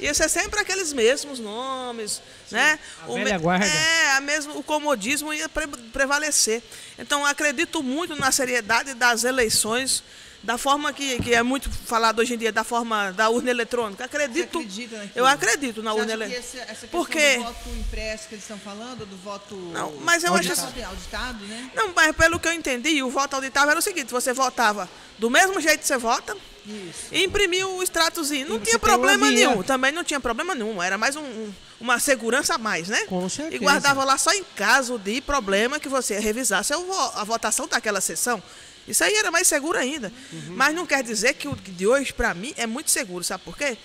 Ia 0.00 0.12
ser 0.12 0.28
sempre 0.28 0.60
aqueles 0.60 0.92
mesmos 0.92 1.38
nomes, 1.38 2.20
né? 2.50 2.78
a 3.02 3.06
velha 3.06 3.38
guarda. 3.38 3.64
É, 3.66 4.16
a 4.16 4.20
mesmo, 4.20 4.58
o 4.58 4.62
comodismo 4.62 5.32
ia 5.32 5.48
pre- 5.48 5.66
prevalecer. 5.92 6.62
Então, 6.98 7.24
acredito 7.24 7.82
muito 7.82 8.16
na 8.16 8.30
seriedade 8.32 8.94
das 8.94 9.24
eleições, 9.24 10.02
da 10.44 10.58
forma 10.58 10.92
que, 10.92 11.20
que 11.22 11.34
é 11.34 11.42
muito 11.42 11.70
falado 11.70 12.18
hoje 12.20 12.34
em 12.34 12.38
dia, 12.38 12.52
da 12.52 12.62
forma 12.62 13.12
da 13.12 13.28
urna 13.30 13.50
eletrônica. 13.50 14.04
Acredito. 14.04 14.52
Você 14.52 14.58
acredita 14.58 14.96
naquilo? 14.98 15.12
eu 15.16 15.26
acredito 15.26 15.82
na 15.82 15.92
Você 15.92 16.00
urna 16.00 16.12
eletrônica. 16.12 16.38
essa, 16.46 16.58
essa 16.58 16.66
questão 16.86 16.88
Porque- 16.90 17.36
do 17.38 17.42
voto 17.44 17.68
impresso 17.70 18.28
que 18.28 18.34
eles 18.34 18.44
estão 18.44 18.58
falando, 18.58 19.06
do 19.06 19.16
voto 19.16 19.54
Não, 19.72 19.92
mas 20.02 20.22
eu 20.22 20.34
acho 20.34 20.50
auditado, 20.50 20.68
assim- 20.70 20.82
auditado, 20.82 21.44
né? 21.46 21.70
Não, 21.74 21.92
mas 21.94 22.14
pelo 22.14 22.38
que 22.38 22.46
eu 22.46 22.52
entendi, 22.52 23.02
o 23.02 23.10
voto 23.10 23.34
auditável 23.34 23.70
era 23.70 23.78
o 23.78 23.82
seguinte: 23.82 24.12
você 24.12 24.32
votava 24.32 24.88
do 25.18 25.30
mesmo 25.30 25.58
jeito 25.60 25.80
que 25.80 25.86
você 25.86 25.96
vota, 25.96 26.36
Isso. 26.66 27.06
e 27.10 27.24
imprimiu 27.24 27.76
o 27.76 27.82
extratozinho. 27.82 28.48
Não 28.48 28.60
tinha 28.60 28.78
problema 28.78 29.28
via. 29.30 29.48
nenhum. 29.48 29.62
Também 29.62 29.92
não 29.92 30.04
tinha 30.04 30.20
problema 30.20 30.54
nenhum. 30.54 30.82
Era 30.82 30.98
mais 30.98 31.16
um- 31.16 31.22
um- 31.22 31.54
uma 31.80 31.98
segurança 31.98 32.56
a 32.56 32.58
mais, 32.58 32.88
né? 32.88 33.00
Com 33.06 33.26
certeza. 33.28 33.56
E 33.56 33.58
guardava 33.58 34.04
lá 34.04 34.18
só 34.18 34.32
em 34.32 34.44
caso 34.56 34.98
de 34.98 35.20
problema 35.22 35.80
que 35.80 35.88
você 35.88 36.18
revisasse 36.18 36.72
a 36.72 37.24
votação 37.24 37.66
daquela 37.66 38.00
sessão. 38.00 38.42
Isso 38.86 39.02
aí 39.02 39.14
era 39.14 39.30
mais 39.30 39.48
seguro 39.48 39.78
ainda. 39.78 40.12
Uhum. 40.32 40.54
Mas 40.56 40.74
não 40.74 40.86
quer 40.86 41.02
dizer 41.02 41.34
que 41.34 41.48
o 41.48 41.56
de 41.56 41.86
hoje, 41.86 42.12
para 42.12 42.34
mim, 42.34 42.52
é 42.56 42.66
muito 42.66 42.90
seguro. 42.90 43.24
Sabe 43.24 43.42
por 43.44 43.56
quê? 43.56 43.76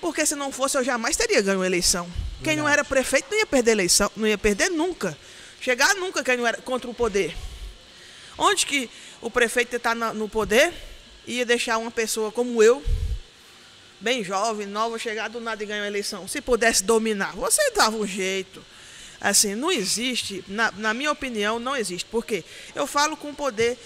Porque 0.00 0.24
se 0.24 0.34
não 0.34 0.52
fosse, 0.52 0.76
eu 0.76 0.84
jamais 0.84 1.16
teria 1.16 1.40
ganho 1.40 1.62
a 1.62 1.66
eleição. 1.66 2.08
Quem 2.42 2.56
não 2.56 2.68
era 2.68 2.84
prefeito 2.84 3.26
não 3.30 3.38
ia 3.38 3.46
perder 3.46 3.72
a 3.72 3.74
eleição, 3.74 4.10
não 4.16 4.26
ia 4.26 4.38
perder 4.38 4.70
nunca. 4.70 5.16
chegar 5.60 5.94
nunca 5.96 6.22
quem 6.22 6.36
não 6.36 6.46
era 6.46 6.58
contra 6.58 6.88
o 6.88 6.94
poder. 6.94 7.36
Onde 8.36 8.64
que 8.64 8.88
o 9.20 9.28
prefeito 9.28 9.74
está 9.74 9.94
no 9.94 10.28
poder 10.28 10.72
ia 11.26 11.44
deixar 11.44 11.78
uma 11.78 11.90
pessoa 11.90 12.30
como 12.30 12.62
eu, 12.62 12.82
bem 14.00 14.22
jovem, 14.22 14.66
nova, 14.66 14.98
chegar 14.98 15.28
do 15.28 15.40
nada 15.40 15.62
e 15.62 15.66
ganhar 15.66 15.82
uma 15.82 15.88
eleição? 15.88 16.28
Se 16.28 16.40
pudesse 16.40 16.84
dominar, 16.84 17.34
você 17.34 17.70
dava 17.72 17.96
um 17.96 18.06
jeito. 18.06 18.64
Assim, 19.20 19.56
não 19.56 19.72
existe, 19.72 20.44
na, 20.46 20.70
na 20.76 20.94
minha 20.94 21.10
opinião, 21.10 21.58
não 21.58 21.76
existe. 21.76 22.06
Porque 22.08 22.44
eu 22.72 22.86
falo 22.86 23.16
com 23.16 23.30
o 23.30 23.34
poder 23.34 23.76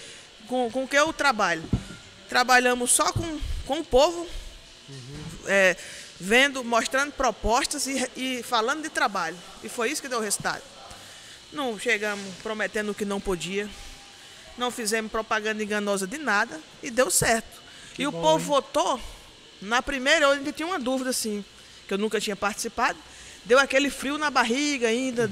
com, 0.53 0.69
com 0.69 0.87
que 0.87 0.95
eu 0.95 1.11
trabalho. 1.11 1.63
Trabalhamos 2.29 2.91
só 2.91 3.11
com, 3.11 3.39
com 3.65 3.79
o 3.79 3.83
povo, 3.83 4.27
uhum. 4.87 5.23
é, 5.47 5.75
vendo, 6.19 6.63
mostrando 6.63 7.11
propostas 7.11 7.87
e, 7.87 8.07
e 8.15 8.43
falando 8.43 8.83
de 8.83 8.89
trabalho. 8.89 9.35
E 9.63 9.69
foi 9.69 9.89
isso 9.89 9.99
que 9.99 10.07
deu 10.07 10.19
o 10.19 10.21
resultado. 10.21 10.61
Não 11.51 11.79
chegamos 11.79 12.23
prometendo 12.43 12.91
o 12.91 12.93
que 12.93 13.03
não 13.03 13.19
podia. 13.19 13.67
Não 14.55 14.69
fizemos 14.69 15.11
propaganda 15.11 15.63
enganosa 15.63 16.05
de 16.05 16.19
nada 16.19 16.61
e 16.83 16.91
deu 16.91 17.09
certo. 17.09 17.59
Que 17.95 18.03
e 18.03 18.05
bom, 18.05 18.19
o 18.19 18.21
povo 18.21 18.43
hein? 18.43 18.47
votou. 18.47 19.01
Na 19.59 19.81
primeira 19.81 20.25
eu 20.25 20.31
ainda 20.33 20.51
tinha 20.51 20.67
uma 20.67 20.79
dúvida 20.79 21.09
assim, 21.09 21.43
que 21.87 21.95
eu 21.95 21.97
nunca 21.97 22.21
tinha 22.21 22.35
participado. 22.35 22.99
Deu 23.45 23.59
aquele 23.59 23.89
frio 23.89 24.17
na 24.17 24.29
barriga 24.29 24.87
ainda. 24.87 25.29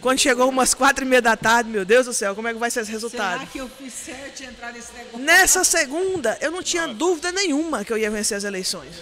Quando 0.00 0.18
chegou 0.18 0.48
umas 0.48 0.74
quatro 0.74 1.04
e 1.04 1.08
meia 1.08 1.22
da 1.22 1.36
tarde, 1.36 1.70
meu 1.70 1.84
Deus 1.84 2.06
do 2.06 2.12
céu, 2.12 2.34
como 2.34 2.48
é 2.48 2.52
que 2.52 2.58
vai 2.58 2.70
ser 2.70 2.80
esse 2.80 2.90
resultado? 2.90 3.38
Será 3.38 3.46
que 3.46 3.58
eu 3.58 3.68
fiz 3.68 3.92
certo 3.92 4.42
entrar 4.42 4.72
nesse 4.72 4.92
negócio? 4.92 5.18
Nessa 5.20 5.62
segunda, 5.62 6.36
eu 6.40 6.50
não 6.50 6.62
tinha 6.62 6.88
dúvida 6.88 7.30
nenhuma 7.30 7.84
que 7.84 7.92
eu 7.92 7.98
ia 7.98 8.10
vencer 8.10 8.36
as 8.36 8.44
eleições. 8.44 8.94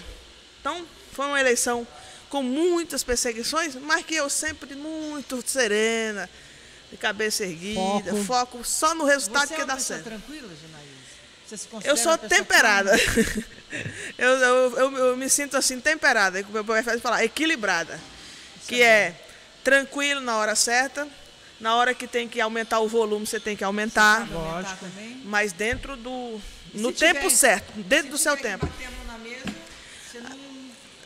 Então, 0.60 0.86
foi 1.12 1.26
uma 1.26 1.40
eleição 1.40 1.86
com 2.28 2.42
muitas 2.42 3.02
perseguições, 3.02 3.74
mas 3.74 4.04
que 4.04 4.14
eu 4.14 4.28
sempre 4.28 4.74
muito 4.76 5.42
serena, 5.46 6.28
de 6.90 6.96
cabeça 6.96 7.44
erguida, 7.44 8.12
foco, 8.12 8.24
foco 8.24 8.64
só 8.64 8.94
no 8.94 9.04
resultado 9.04 9.48
Você 9.48 9.54
que 9.54 9.60
é 9.60 9.64
dá 9.64 9.78
certo. 9.78 10.04
tranquila, 10.04 10.48
Você 11.46 11.56
se 11.56 11.68
eu 11.84 11.96
sou 11.96 12.16
temperada. 12.18 12.92
eu, 14.18 14.28
eu, 14.28 14.76
eu, 14.76 14.96
eu, 14.96 15.16
me 15.16 15.28
sinto 15.28 15.56
assim, 15.56 15.80
temperada, 15.80 16.42
como 16.42 16.54
meu 16.54 16.64
pai 16.64 16.82
faz 16.82 17.00
falar, 17.00 17.24
equilibrada. 17.24 17.98
Que 18.70 18.82
é, 18.82 19.14
tranquilo 19.64 20.20
na 20.20 20.36
hora 20.36 20.54
certa, 20.54 21.08
na 21.58 21.74
hora 21.74 21.92
que 21.92 22.06
tem 22.06 22.28
que 22.28 22.40
aumentar 22.40 22.78
o 22.78 22.86
volume, 22.86 23.26
você 23.26 23.40
tem 23.40 23.56
que 23.56 23.64
aumentar. 23.64 24.30
Lógico. 24.30 24.86
Mas 25.24 25.52
dentro 25.52 25.96
do. 25.96 26.40
No 26.72 26.92
tempo 26.92 27.22
tiver, 27.22 27.30
certo, 27.30 27.72
dentro 27.82 28.12
do 28.12 28.18
seu 28.18 28.36
tempo. 28.36 28.64
Mesa, 29.24 30.20
não... 30.22 30.38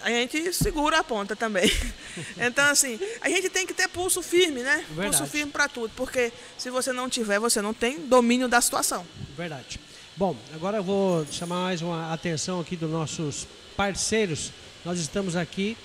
A 0.03 0.11
gente 0.11 0.53
segura 0.53 0.99
a 0.99 1.05
ponta 1.05 1.35
também. 1.35 1.71
Então, 2.39 2.65
assim, 2.67 2.97
a 3.21 3.29
gente 3.29 3.49
tem 3.49 3.67
que 3.67 3.75
ter 3.75 3.89
pulso 3.89 4.23
firme, 4.23 4.61
né? 4.61 4.85
Verdade. 4.91 5.17
Pulso 5.17 5.27
firme 5.27 5.51
para 5.51 5.67
tudo. 5.67 5.93
Porque 5.97 6.33
se 6.57 6.71
você 6.71 6.93
não 6.93 7.11
tiver, 7.11 7.41
você 7.41 7.61
não 7.61 7.75
tem 7.75 8.07
domínio 8.07 8.47
da 8.47 8.61
situação. 8.61 9.05
Verdade. 9.37 9.81
Bom, 10.17 10.37
agora 10.55 10.77
eu 10.77 10.85
vou 10.85 11.27
chamar 11.33 11.63
mais 11.63 11.83
uma 11.83 12.13
atenção 12.13 12.61
aqui 12.61 12.77
dos 12.77 12.89
nossos 12.89 13.49
parceiros. 13.77 14.53
Nós 14.85 15.01
estamos 15.01 15.35
aqui, 15.35 15.77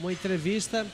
uma 0.00 0.12
entrevista 0.12 0.84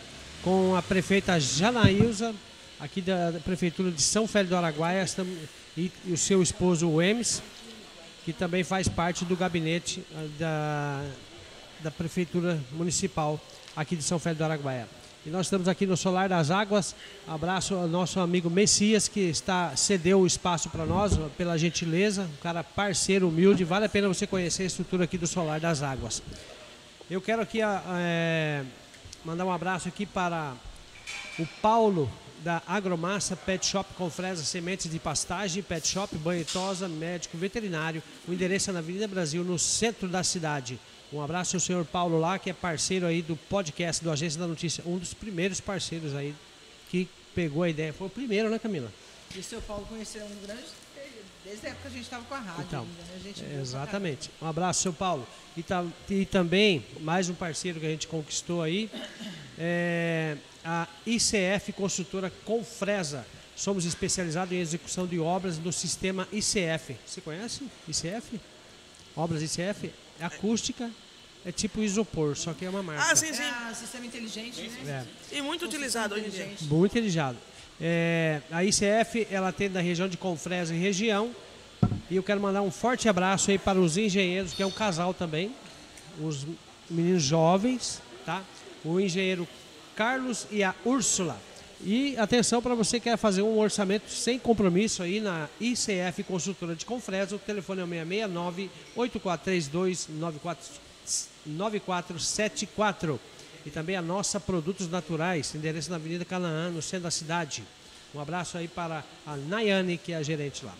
com 0.44 0.76
a 0.76 0.82
prefeita 0.82 1.40
Janaísa, 1.40 2.34
aqui 2.78 3.00
da, 3.00 3.32
Prefeitura 3.42 3.90
de 3.90 4.02
São 4.02 4.28
Félix 4.28 4.50
do 4.50 4.56
Araguaia, 4.56 5.06
e, 5.74 5.90
e 6.04 6.12
o 6.12 6.18
seu 6.18 6.42
esposo, 6.42 6.86
o 6.86 7.00
Emes, 7.00 7.42
que 8.26 8.32
também 8.32 8.62
faz 8.62 8.86
parte 8.86 9.24
do 9.24 9.34
gabinete 9.34 10.04
ah, 10.14 10.26
da, 10.38 11.04
da 11.84 11.90
Prefeitura 11.90 12.60
Municipal 12.72 13.40
aqui 13.74 13.96
de 13.96 14.02
São 14.02 14.18
Félix 14.18 14.38
do 14.38 14.44
Araguaia. 14.44 14.86
E 15.24 15.30
nós 15.30 15.46
estamos 15.46 15.66
aqui 15.66 15.86
no 15.86 15.96
Solar 15.96 16.28
das 16.28 16.50
Águas. 16.50 16.94
Abraço 17.26 17.74
ao 17.74 17.88
nosso 17.88 18.20
amigo 18.20 18.50
Messias, 18.50 19.08
que 19.08 19.20
está 19.20 19.74
cedeu 19.74 20.20
o 20.20 20.26
espaço 20.26 20.68
para 20.68 20.84
nós, 20.84 21.18
pela 21.38 21.56
gentileza. 21.56 22.24
Um 22.24 22.42
cara 22.42 22.62
parceiro, 22.62 23.28
humilde. 23.28 23.64
Vale 23.64 23.86
a 23.86 23.88
pena 23.88 24.06
você 24.06 24.26
conhecer 24.26 24.64
a 24.64 24.66
estrutura 24.66 25.04
aqui 25.04 25.16
do 25.16 25.26
Solar 25.26 25.58
das 25.58 25.82
Águas. 25.82 26.22
Eu 27.10 27.22
quero 27.22 27.40
aqui 27.40 27.62
é, 27.62 28.62
mandar 29.24 29.44
um 29.44 29.52
abraço 29.52 29.88
aqui 29.88 30.04
para 30.04 30.54
o 31.38 31.46
Paulo 31.62 32.10
da 32.40 32.62
Agromassa 32.66 33.34
Pet 33.34 33.64
Shop 33.64 33.88
com 33.94 34.10
fresa, 34.10 34.44
sementes 34.44 34.90
de 34.90 34.98
pastagem, 34.98 35.62
Pet 35.62 35.88
Shop, 35.88 36.14
banho 36.18 36.44
tosa, 36.44 36.88
médico 36.88 37.38
veterinário. 37.38 38.02
O 38.28 38.32
endereço 38.32 38.68
é 38.68 38.72
na 38.72 38.80
Avenida 38.80 39.08
Brasil, 39.08 39.42
no 39.42 39.58
centro 39.58 40.08
da 40.08 40.22
cidade. 40.22 40.78
Um 41.10 41.22
abraço 41.22 41.56
ao 41.56 41.60
senhor 41.60 41.84
Paulo 41.86 42.20
lá, 42.20 42.38
que 42.38 42.50
é 42.50 42.52
parceiro 42.52 43.06
aí 43.06 43.22
do 43.22 43.34
podcast 43.34 44.04
do 44.04 44.10
Agência 44.10 44.38
da 44.38 44.46
Notícia, 44.46 44.84
um 44.86 44.98
dos 44.98 45.14
primeiros 45.14 45.58
parceiros 45.58 46.14
aí 46.14 46.34
que 46.90 47.08
pegou 47.34 47.62
a 47.62 47.68
ideia. 47.70 47.92
Foi 47.94 48.08
o 48.08 48.10
primeiro, 48.10 48.50
né, 48.50 48.58
Camila? 48.58 48.92
E 49.34 49.38
o 49.38 49.42
seu 49.42 49.62
Paulo 49.62 49.86
conheceu 49.86 50.24
um 50.24 50.46
grande 50.46 50.83
desde 51.44 51.66
a 51.66 51.70
época 51.70 51.82
que 51.82 51.88
a 51.88 51.90
gente 51.90 52.04
estava 52.04 52.24
com 52.24 52.34
a 52.34 52.38
rádio 52.38 52.64
então, 52.66 52.86
ainda, 53.24 53.46
né? 53.48 53.60
exatamente. 53.60 54.30
Um 54.40 54.46
abraço, 54.46 54.82
seu 54.82 54.92
Paulo. 54.92 55.26
E, 55.56 55.62
tá, 55.62 55.84
e, 56.08 56.24
também, 56.24 56.84
mais 57.00 57.28
um 57.28 57.34
parceiro 57.34 57.78
que 57.78 57.86
a 57.86 57.90
gente 57.90 58.08
conquistou 58.08 58.62
aí, 58.62 58.90
é 59.58 60.36
a 60.64 60.88
ICF 61.06 61.72
Construtora 61.74 62.32
Confresa. 62.44 63.26
Somos 63.54 63.84
especializados 63.84 64.52
em 64.52 64.58
execução 64.58 65.06
de 65.06 65.20
obras 65.20 65.58
no 65.58 65.72
sistema 65.72 66.26
ICF. 66.32 66.96
Você 67.06 67.20
conhece 67.20 67.62
ICF? 67.86 68.40
Obras 69.14 69.42
ICF? 69.42 69.92
Acústica, 70.20 70.90
é 71.44 71.52
tipo 71.52 71.82
isopor, 71.82 72.34
só 72.36 72.52
que 72.54 72.64
é 72.64 72.70
uma 72.70 72.82
marca. 72.82 73.10
Ah, 73.10 73.14
sim, 73.14 73.32
sim. 73.32 73.42
É, 73.42 73.74
sistema 73.74 74.06
inteligente, 74.06 74.62
né? 74.82 75.06
É. 75.30 75.36
E 75.38 75.42
muito 75.42 75.66
utilizado 75.66 76.14
hoje 76.14 76.26
em 76.26 76.30
dia. 76.30 76.50
Muito 76.62 76.92
utilizado. 76.92 77.36
É, 77.80 78.40
a 78.50 78.64
ICF, 78.64 79.26
ela 79.30 79.52
tem 79.52 79.68
da 79.68 79.80
região 79.80 80.08
de 80.08 80.16
Confresa 80.16 80.74
e 80.74 80.78
região. 80.78 81.30
E 82.10 82.16
eu 82.16 82.22
quero 82.22 82.40
mandar 82.40 82.62
um 82.62 82.70
forte 82.70 83.08
abraço 83.08 83.50
aí 83.50 83.58
para 83.58 83.78
os 83.78 83.96
engenheiros, 83.96 84.52
que 84.52 84.62
é 84.62 84.66
um 84.66 84.70
casal 84.70 85.12
também. 85.12 85.54
Os 86.20 86.46
meninos 86.88 87.22
jovens, 87.22 88.00
tá? 88.24 88.42
O 88.84 89.00
engenheiro 89.00 89.48
Carlos 89.96 90.46
e 90.50 90.62
a 90.62 90.74
Úrsula. 90.84 91.36
E 91.82 92.16
atenção 92.16 92.62
para 92.62 92.74
você 92.74 92.98
que 92.98 93.10
quer 93.10 93.16
fazer 93.16 93.42
um 93.42 93.58
orçamento 93.58 94.10
sem 94.10 94.38
compromisso 94.38 95.02
aí 95.02 95.20
na 95.20 95.48
ICF 95.60 96.22
Consultora 96.24 96.74
de 96.74 96.86
Confresa. 96.86 97.36
O 97.36 97.38
telefone 97.38 97.80
é 97.80 97.84
o 97.84 97.88
669 97.88 98.70
8432 98.96 100.08
9474 101.46 103.20
e 103.66 103.70
também 103.70 103.96
a 103.96 104.02
nossa 104.02 104.38
Produtos 104.38 104.88
Naturais, 104.88 105.54
endereço 105.54 105.90
na 105.90 105.96
Avenida 105.96 106.24
Canaã, 106.24 106.70
no 106.70 106.82
centro 106.82 107.04
da 107.04 107.10
cidade. 107.10 107.62
Um 108.14 108.20
abraço 108.20 108.56
aí 108.58 108.68
para 108.68 109.02
a 109.26 109.36
Nayane, 109.36 109.98
que 109.98 110.12
é 110.12 110.16
a 110.16 110.22
gerente 110.22 110.64
lá. 110.64 110.74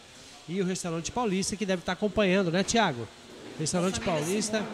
E 0.49 0.61
o 0.61 0.64
Restaurante 0.64 1.11
Paulista, 1.11 1.57
que 1.57 1.64
deve 1.64 1.81
estar 1.81 1.92
acompanhando, 1.92 2.51
né, 2.51 2.62
Tiago? 2.62 3.09
Restaurante 3.59 4.01
Paulista. 4.01 4.64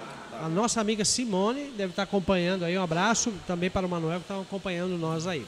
A 0.43 0.49
nossa 0.49 0.81
amiga 0.81 1.05
Simone 1.05 1.71
deve 1.77 1.93
estar 1.93 2.03
acompanhando 2.03 2.65
aí. 2.65 2.77
Um 2.77 2.83
abraço 2.83 3.33
também 3.47 3.71
para 3.71 3.87
o 3.87 3.89
Manuel, 3.89 4.19
que 4.19 4.25
está 4.25 4.41
acompanhando 4.41 4.99
nós 4.99 5.27
aí. 5.27 5.47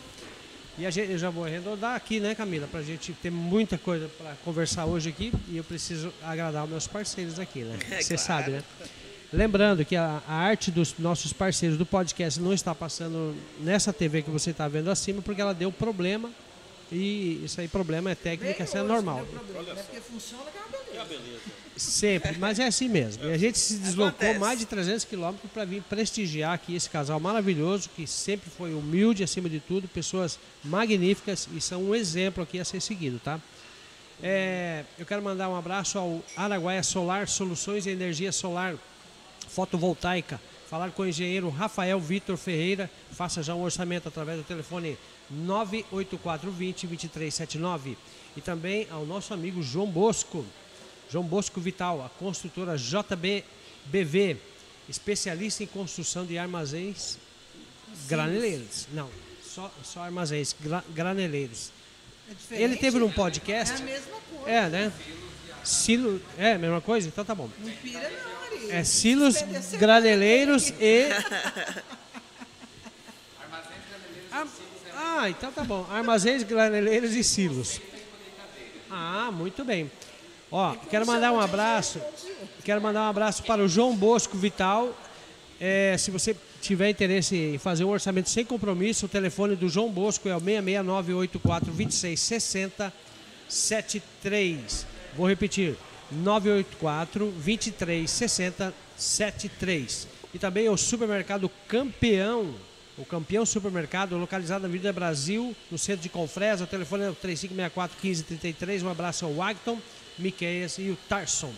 E 0.78 0.86
a 0.86 0.90
gente, 0.90 1.12
eu 1.12 1.18
já 1.18 1.28
vou 1.28 1.44
arredondar 1.44 1.94
aqui, 1.94 2.20
né, 2.20 2.34
Camila? 2.34 2.66
Para 2.66 2.80
a 2.80 2.82
gente 2.82 3.12
ter 3.14 3.30
muita 3.30 3.76
coisa 3.76 4.08
para 4.16 4.34
conversar 4.44 4.86
hoje 4.86 5.10
aqui. 5.10 5.32
E 5.48 5.56
eu 5.56 5.64
preciso 5.64 6.12
agradar 6.22 6.64
os 6.64 6.70
meus 6.70 6.86
parceiros 6.86 7.38
aqui, 7.38 7.60
né? 7.60 7.78
É, 7.90 8.00
Você 8.00 8.16
claro. 8.16 8.26
sabe, 8.26 8.50
né? 8.52 8.62
Lembrando 9.32 9.84
que 9.84 9.96
a, 9.96 10.22
a, 10.28 10.34
arte 10.34 10.70
dos 10.70 10.94
nossos 10.98 11.32
parceiros 11.32 11.78
do 11.78 11.86
podcast 11.86 12.38
não 12.38 12.52
está 12.52 12.74
passando 12.74 13.34
nessa 13.60 13.92
TV 13.92 14.22
que 14.22 14.30
você 14.30 14.50
está 14.50 14.68
vendo 14.68 14.90
acima, 14.90 15.22
porque 15.22 15.40
ela 15.40 15.54
deu 15.54 15.72
problema. 15.72 16.30
E 16.90 17.40
isso 17.42 17.58
aí, 17.58 17.66
problema 17.66 18.10
é 18.10 18.14
técnica, 18.14 18.64
isso 18.64 18.76
é 18.76 18.82
normal. 18.82 19.24
Problema, 19.24 19.80
é 19.80 19.82
porque 19.82 20.00
funciona 20.00 20.44
que 20.44 20.58
é 20.58 21.00
uma 21.00 21.06
beleza. 21.06 21.40
Sempre, 21.74 22.36
mas 22.38 22.58
é 22.58 22.66
assim 22.66 22.86
mesmo. 22.86 23.24
E 23.24 23.32
a 23.32 23.38
gente 23.38 23.58
se 23.58 23.78
deslocou 23.78 24.08
Acontece. 24.08 24.38
mais 24.38 24.58
de 24.58 24.66
300 24.66 25.04
quilômetros 25.06 25.50
para 25.50 25.64
vir 25.64 25.82
prestigiar 25.82 26.52
aqui 26.52 26.74
esse 26.76 26.90
casal 26.90 27.18
maravilhoso, 27.18 27.88
que 27.96 28.06
sempre 28.06 28.50
foi 28.50 28.74
humilde 28.74 29.24
acima 29.24 29.48
de 29.48 29.58
tudo, 29.58 29.88
pessoas 29.88 30.38
magníficas 30.62 31.48
e 31.56 31.60
são 31.62 31.82
um 31.82 31.94
exemplo 31.94 32.42
aqui 32.42 32.60
a 32.60 32.64
ser 32.64 32.82
seguido, 32.82 33.18
tá? 33.18 33.40
É, 34.22 34.84
eu 34.98 35.06
quero 35.06 35.22
mandar 35.22 35.48
um 35.48 35.56
abraço 35.56 35.98
ao 35.98 36.22
Araguaia 36.36 36.82
Solar 36.82 37.26
Soluções 37.26 37.86
e 37.86 37.90
Energia 37.90 38.30
Solar 38.30 38.76
fotovoltaica. 39.54 40.40
Falar 40.68 40.90
com 40.90 41.02
o 41.02 41.06
engenheiro 41.06 41.50
Rafael 41.50 42.00
Vitor 42.00 42.36
Ferreira. 42.36 42.90
Faça 43.12 43.42
já 43.42 43.54
um 43.54 43.62
orçamento 43.62 44.08
através 44.08 44.38
do 44.38 44.44
telefone 44.44 44.96
98420 45.30 46.86
2379. 46.86 47.96
E 48.36 48.40
também 48.40 48.86
ao 48.90 49.04
nosso 49.04 49.34
amigo 49.34 49.62
João 49.62 49.86
Bosco. 49.86 50.44
João 51.10 51.24
Bosco 51.24 51.60
Vital, 51.60 52.02
a 52.02 52.08
construtora 52.08 52.76
JBBV, 52.78 54.38
especialista 54.88 55.62
em 55.62 55.66
construção 55.66 56.24
de 56.24 56.38
armazéns 56.38 57.18
graneleiros. 58.08 58.88
Não, 58.94 59.10
só, 59.44 59.70
só 59.84 60.00
armazéns 60.00 60.56
gra, 60.58 60.82
graneleiros. 60.94 61.70
É 62.50 62.62
Ele 62.62 62.76
teve 62.76 62.98
num 62.98 63.12
podcast. 63.12 63.74
É 63.74 63.76
a 63.76 63.84
mesma 63.84 64.16
coisa. 64.30 64.50
É, 64.50 64.68
né? 64.70 64.92
Silo, 65.64 66.20
é 66.38 66.52
a 66.52 66.58
mesma 66.58 66.80
coisa? 66.80 67.08
Então 67.08 67.24
tá 67.24 67.34
bom. 67.34 67.48
Não 67.58 67.72
pira 67.72 68.10
não, 68.10 68.70
É 68.70 68.84
silos 68.84 69.36
graneleiros 69.78 70.70
e 70.80 71.08
Ah, 74.32 74.46
ah, 74.94 75.30
então 75.30 75.52
tá 75.52 75.62
bom. 75.62 75.86
Armazéns, 75.90 76.42
graneleiros 76.42 77.14
e 77.14 77.22
silos. 77.22 77.80
Ah, 78.90 79.30
muito 79.30 79.62
bem. 79.62 79.90
Ó, 80.50 80.74
quero 80.90 81.06
mandar 81.06 81.32
um 81.32 81.40
abraço. 81.40 82.00
Quero 82.64 82.80
mandar 82.80 83.02
um 83.02 83.10
abraço 83.10 83.42
para 83.42 83.62
o 83.62 83.68
João 83.68 83.94
Bosco 83.94 84.36
Vital. 84.36 84.96
É, 85.60 85.96
se 85.98 86.10
você 86.10 86.36
tiver 86.60 86.90
interesse 86.90 87.36
em 87.36 87.58
fazer 87.58 87.84
um 87.84 87.90
orçamento 87.90 88.28
sem 88.30 88.44
compromisso, 88.44 89.06
o 89.06 89.08
telefone 89.08 89.54
do 89.54 89.68
João 89.68 89.90
Bosco 89.90 90.28
é 90.28 90.36
o 90.36 90.40
66984 90.40 91.72
2660 91.72 92.92
73. 93.48 94.86
Vou 95.16 95.28
repetir. 95.28 95.76
984 96.10 97.26
2360 97.30 98.74
73. 98.96 100.08
E 100.34 100.38
também 100.38 100.68
o 100.68 100.76
supermercado 100.76 101.50
Campeão, 101.68 102.54
o 102.96 103.04
Campeão 103.04 103.44
Supermercado, 103.44 104.16
localizado 104.16 104.62
na 104.62 104.68
Avenida 104.68 104.92
Brasil, 104.92 105.54
no 105.70 105.78
centro 105.78 106.02
de 106.02 106.08
Confresa. 106.08 106.64
O 106.64 106.66
telefone 106.66 107.04
é 107.04 107.10
o 107.10 107.14
3564 107.14 107.96
1533. 108.02 108.82
Um 108.82 108.90
abraço 108.90 109.24
ao 109.24 109.34
Wagton, 109.34 109.78
Miqueias 110.18 110.78
e 110.78 110.90
o 110.90 110.96
Tarson. 111.08 111.52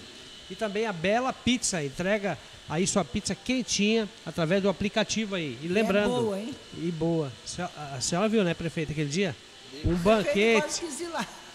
E 0.51 0.55
também 0.55 0.87
a 0.87 0.93
Bela 0.93 1.33
Pizza, 1.33 1.83
entrega 1.83 2.39
aí 2.69 2.87
sua 2.87 3.05
pizza 3.05 3.35
quentinha 3.35 4.09
através 4.27 4.63
do 4.63 4.69
aplicativo 4.69 5.35
aí. 5.35 5.59
E 5.63 5.69
lembrando. 5.69 6.17
É 6.17 6.21
boa, 6.21 6.39
hein? 6.39 6.55
E 6.77 6.91
boa. 6.91 7.33
A 7.93 8.01
senhora 8.01 8.29
viu, 8.29 8.45
né, 8.45 8.55
prefeita, 8.55 8.93
aquele 8.93 9.09
dia? 9.09 9.35
Um 9.85 9.95
banquete. 9.95 10.83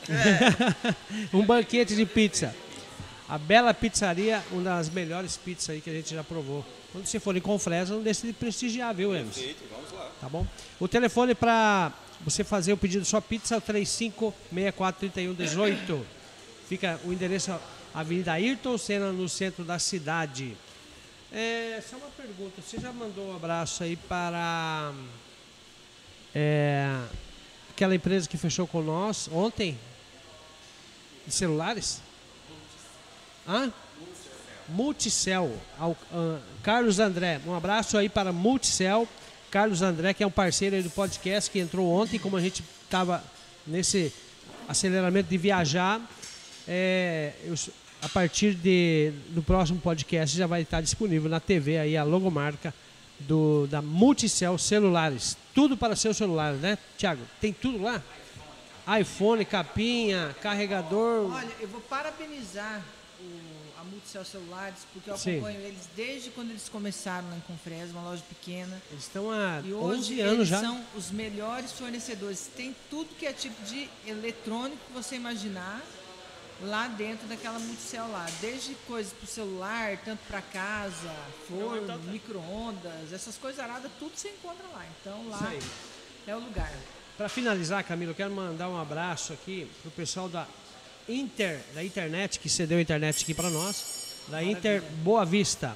um 1.34 1.46
banquete 1.46 1.96
de 1.96 2.06
pizza. 2.06 2.54
A 3.28 3.38
Bela 3.38 3.74
Pizzaria, 3.74 4.42
uma 4.52 4.64
das 4.64 4.90
melhores 4.90 5.36
pizzas 5.38 5.70
aí 5.70 5.82
que 5.82 5.90
a 5.90 5.94
gente 5.94 6.16
já 6.16 6.24
provou. 6.24 6.66
Quando 6.92 7.06
você 7.06 7.20
for 7.20 7.38
em 7.38 7.42
Confresa, 7.42 7.94
não 7.94 8.02
deixe 8.02 8.26
de 8.26 8.34
prestigiar, 8.34 8.96
viu, 8.96 9.14
Emerson? 9.14 9.40
Perfeito, 9.40 9.64
vamos 9.72 9.92
lá. 9.92 10.10
Tá 10.20 10.28
bom? 10.28 10.48
O 10.80 10.88
telefone 10.88 11.36
para 11.36 11.94
você 12.22 12.44
fazer 12.44 12.74
o 12.74 12.78
pedido 12.78 13.06
sua 13.06 13.22
pizza 13.22 13.54
é 13.54 13.58
o 13.58 13.62
35643118. 13.62 16.02
Fica 16.68 17.00
o 17.06 17.14
endereço 17.14 17.56
Avenida 17.94 18.34
Ayrton 18.34 18.76
Senna, 18.78 19.12
no 19.12 19.30
centro 19.30 19.64
da 19.64 19.78
cidade. 19.78 20.58
É, 21.32 21.80
só 21.88 21.98
uma 21.98 22.10
pergunta. 22.10 22.60
Você 22.62 22.80
já 22.80 22.92
mandou 22.92 23.32
um 23.32 23.36
abraço 23.36 23.84
aí 23.84 23.96
para 23.96 24.92
é, 26.34 27.00
aquela 27.70 27.94
empresa 27.94 28.28
que 28.28 28.38
fechou 28.38 28.66
com 28.66 28.82
nós 28.82 29.30
ontem? 29.32 29.78
De 31.30 31.36
celulares? 31.36 32.02
Hã? 33.48 33.72
Multicel. 34.68 35.52
Ao, 35.78 35.92
uh, 35.92 36.40
Carlos 36.64 36.98
André. 36.98 37.40
Um 37.46 37.54
abraço 37.54 38.00
aí 38.00 38.10
para 38.10 38.34
Multicel. 38.34 39.08
Carlos 39.52 39.84
André, 39.84 40.16
que 40.16 40.24
é 40.24 40.28
um 40.28 40.32
parceiro 40.32 40.76
aí 40.76 40.82
do 40.82 40.90
podcast, 40.90 41.52
que 41.52 41.60
entrou 41.60 41.88
ontem, 41.88 42.18
como 42.18 42.36
a 42.36 42.42
gente 42.42 42.64
estava 42.84 43.24
nesse 43.66 44.12
aceleramento 44.68 45.30
de 45.30 45.38
viajar. 45.38 46.02
É, 46.68 47.34
eu, 47.44 47.54
a 48.02 48.10
partir 48.10 48.56
de, 48.56 49.14
do 49.30 49.44
próximo 49.44 49.80
podcast 49.80 50.36
já 50.36 50.48
vai 50.48 50.64
estar 50.64 50.82
disponível 50.82 51.30
na 51.30 51.40
TV 51.40 51.78
aí 51.78 51.96
a 51.96 52.04
logomarca 52.04 52.74
do, 53.20 53.68
da 53.68 53.84
Multicel 53.84 54.58
Celulares. 54.58 55.38
Tudo 55.54 55.78
para 55.78 55.96
seu 55.96 56.12
celular, 56.12 56.54
né, 56.54 56.76
Tiago? 56.98 57.22
Tem 57.40 57.54
tudo 57.54 57.84
lá? 57.84 58.02
iPhone, 58.98 59.46
capinha, 59.46 60.36
carregador. 60.42 61.32
Olha, 61.32 61.52
eu 61.60 61.68
vou 61.68 61.82
parabenizar 61.82 62.82
o, 63.20 63.82
a 63.82 63.84
Multicel 63.84 64.26
Celulares, 64.26 64.80
porque 64.92 65.10
eu 65.10 65.14
acompanho 65.16 65.60
Sim. 65.60 65.68
eles 65.68 65.90
desde 65.96 66.30
quando 66.32 66.50
eles 66.50 66.68
começaram 66.70 67.30
lá 67.30 67.36
em 67.36 67.42
Confresa, 67.42 67.92
uma 67.92 68.04
loja 68.04 68.24
pequena. 68.28 68.82
Eles 68.90 69.04
estão 69.04 69.30
há 69.30 69.62
e 69.64 69.74
11 69.74 70.22
anos 70.22 70.48
já. 70.48 70.60
são 70.60 70.84
os 70.96 71.12
melhores 71.12 71.72
fornecedores. 71.72 72.50
Tem 72.56 72.76
tudo 72.90 73.14
que 73.16 73.26
é 73.26 73.34
tipo 73.34 73.62
de 73.64 73.90
eletrônico 74.08 74.78
que 74.88 74.94
você 74.94 75.16
imaginar 75.16 75.82
lá 76.62 76.88
dentro 76.88 77.28
daquela 77.28 77.60
multicel 77.60 78.10
lá. 78.10 78.26
Desde 78.42 78.74
coisas 78.88 79.14
para 79.14 79.24
o 79.24 79.28
celular, 79.28 79.98
tanto 80.04 80.20
para 80.28 80.42
casa, 80.42 81.14
forno, 81.48 81.98
micro-ondas, 82.12 83.14
essas 83.14 83.38
coisas 83.38 83.60
aradas, 83.60 83.92
tudo 84.00 84.12
você 84.16 84.30
encontra 84.30 84.66
lá. 84.74 84.86
Então 85.00 85.28
lá 85.30 85.54
é 86.26 86.36
o 86.36 86.40
lugar. 86.40 86.72
Para 87.20 87.28
finalizar, 87.28 87.84
Camilo, 87.84 88.12
eu 88.12 88.16
quero 88.16 88.32
mandar 88.32 88.70
um 88.70 88.80
abraço 88.80 89.34
aqui 89.34 89.70
pro 89.82 89.92
pessoal 89.92 90.30
da 90.30 90.48
Inter, 91.10 91.60
da 91.76 91.84
internet, 91.84 92.40
que 92.40 92.48
cedeu 92.48 92.78
a 92.78 92.82
internet 92.82 93.24
aqui 93.24 93.34
para 93.34 93.50
nós, 93.50 94.16
da 94.28 94.38
Maravilha. 94.38 94.58
Inter 94.58 94.82
Boa 95.04 95.26
Vista. 95.26 95.76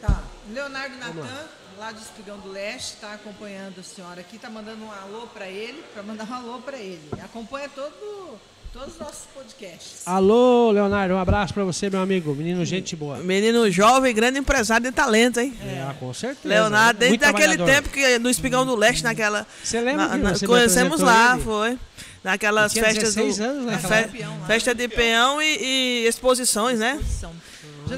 Tá. 0.00 0.20
Leonardo 0.52 0.96
Natan, 0.96 1.46
lá 1.78 1.92
de 1.92 2.00
Espigão 2.00 2.38
do 2.38 2.50
Leste, 2.50 2.94
está 2.94 3.14
acompanhando 3.14 3.80
a 3.80 3.82
senhora 3.82 4.20
aqui, 4.20 4.36
está 4.36 4.50
mandando 4.50 4.84
um 4.84 4.90
alô 4.90 5.26
para 5.26 5.48
ele, 5.48 5.82
para 5.92 6.02
mandar 6.02 6.24
um 6.28 6.34
alô 6.34 6.58
para 6.60 6.76
ele. 6.76 7.08
Acompanha 7.22 7.68
todo 7.68 8.38
todos 8.74 8.94
os 8.94 9.00
nossos 9.00 9.26
podcasts. 9.32 10.02
Alô, 10.04 10.72
Leonardo, 10.72 11.14
um 11.14 11.18
abraço 11.18 11.54
para 11.54 11.62
você, 11.62 11.88
meu 11.88 12.00
amigo. 12.00 12.34
Menino, 12.34 12.64
gente 12.64 12.96
boa. 12.96 13.18
Menino 13.18 13.70
jovem, 13.70 14.12
grande 14.12 14.40
empresário 14.40 14.84
de 14.84 14.92
talento, 14.92 15.38
hein? 15.38 15.56
É, 15.62 15.94
com 16.00 16.12
certeza. 16.12 16.48
Leonardo, 16.48 16.98
desde 16.98 17.24
aquele 17.24 17.56
tempo 17.56 17.88
que 17.88 18.18
no 18.18 18.28
Espigão 18.28 18.66
do 18.66 18.74
Leste, 18.74 19.04
naquela. 19.04 19.46
Você 19.62 19.80
lembra? 19.80 20.08
Na, 20.08 20.32
na, 20.32 20.38
conhecemos 20.40 21.00
lá, 21.00 21.34
ele? 21.34 21.44
foi. 21.44 21.78
Naquelas 22.24 22.72
festas 22.72 23.14
do. 23.14 23.22
Anos, 23.22 23.66
né? 23.66 23.78
Fe, 23.78 24.26
festa 24.46 24.74
de 24.74 24.88
peão 24.88 25.40
e, 25.40 25.56
e 25.60 26.06
exposições, 26.08 26.78
né? 26.78 26.98
Exposição. 27.00 27.32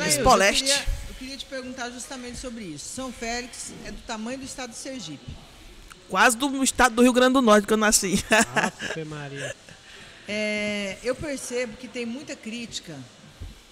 Expoleste. 0.07 0.65
Eu, 0.71 0.75
eu 0.77 0.77
queria 0.77 0.87
te 0.87 0.96
perguntar 1.57 1.91
justamente 1.91 2.39
sobre 2.39 2.65
isso. 2.65 2.87
São 2.95 3.11
Félix 3.11 3.73
é 3.87 3.91
do 3.91 4.03
tamanho 4.03 4.39
do 4.39 4.45
estado 4.45 4.71
de 4.71 4.77
Sergipe. 4.77 5.25
Quase 6.09 6.37
do 6.37 6.63
estado 6.63 6.97
do 6.97 7.03
Rio 7.03 7.13
Grande 7.13 7.33
do 7.33 7.43
Norte 7.43 7.67
que 7.67 7.73
eu 7.73 7.79
nasci. 7.79 8.23
Ave 8.91 9.05
Maria. 9.05 9.55
É, 10.29 10.99
eu 11.05 11.15
percebo 11.15 11.77
que 11.77 11.87
tem 11.87 12.05
muita 12.05 12.35
crítica 12.35 12.99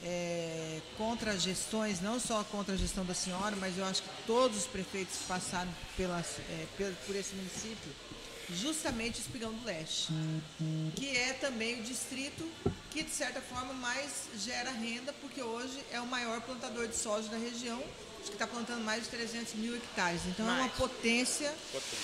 é, 0.04 0.80
contra 0.96 1.32
as 1.32 1.42
gestões, 1.42 2.00
não 2.00 2.20
só 2.20 2.44
contra 2.44 2.74
a 2.74 2.76
gestão 2.76 3.04
da 3.04 3.12
senhora, 3.12 3.56
mas 3.56 3.76
eu 3.76 3.84
acho 3.84 4.04
que 4.04 4.08
todos 4.24 4.58
os 4.58 4.66
prefeitos 4.68 5.16
passaram 5.26 5.68
pelas, 5.96 6.38
é, 6.48 6.66
por 7.04 7.16
esse 7.16 7.34
município, 7.34 7.90
justamente 8.50 9.18
o 9.18 9.22
Espigão 9.22 9.52
do 9.52 9.64
Leste, 9.64 10.12
que 10.94 11.16
é 11.16 11.32
também 11.34 11.80
o 11.80 11.82
distrito 11.82 12.48
que, 12.90 13.02
de 13.02 13.10
certa 13.10 13.40
forma, 13.40 13.72
mais 13.74 14.28
gera 14.38 14.70
renda, 14.70 15.12
porque 15.20 15.42
hoje 15.42 15.78
é 15.92 16.00
o 16.00 16.06
maior 16.06 16.40
plantador 16.42 16.86
de 16.86 16.96
soja 16.96 17.28
da 17.28 17.36
região, 17.36 17.82
acho 18.20 18.30
que 18.30 18.34
está 18.34 18.46
plantando 18.46 18.82
mais 18.84 19.04
de 19.04 19.10
300 19.10 19.54
mil 19.54 19.76
hectares. 19.76 20.20
Então 20.26 20.46
mais. 20.46 20.58
é 20.58 20.62
uma 20.62 20.70
potência, 20.70 21.52
potência, 21.72 21.98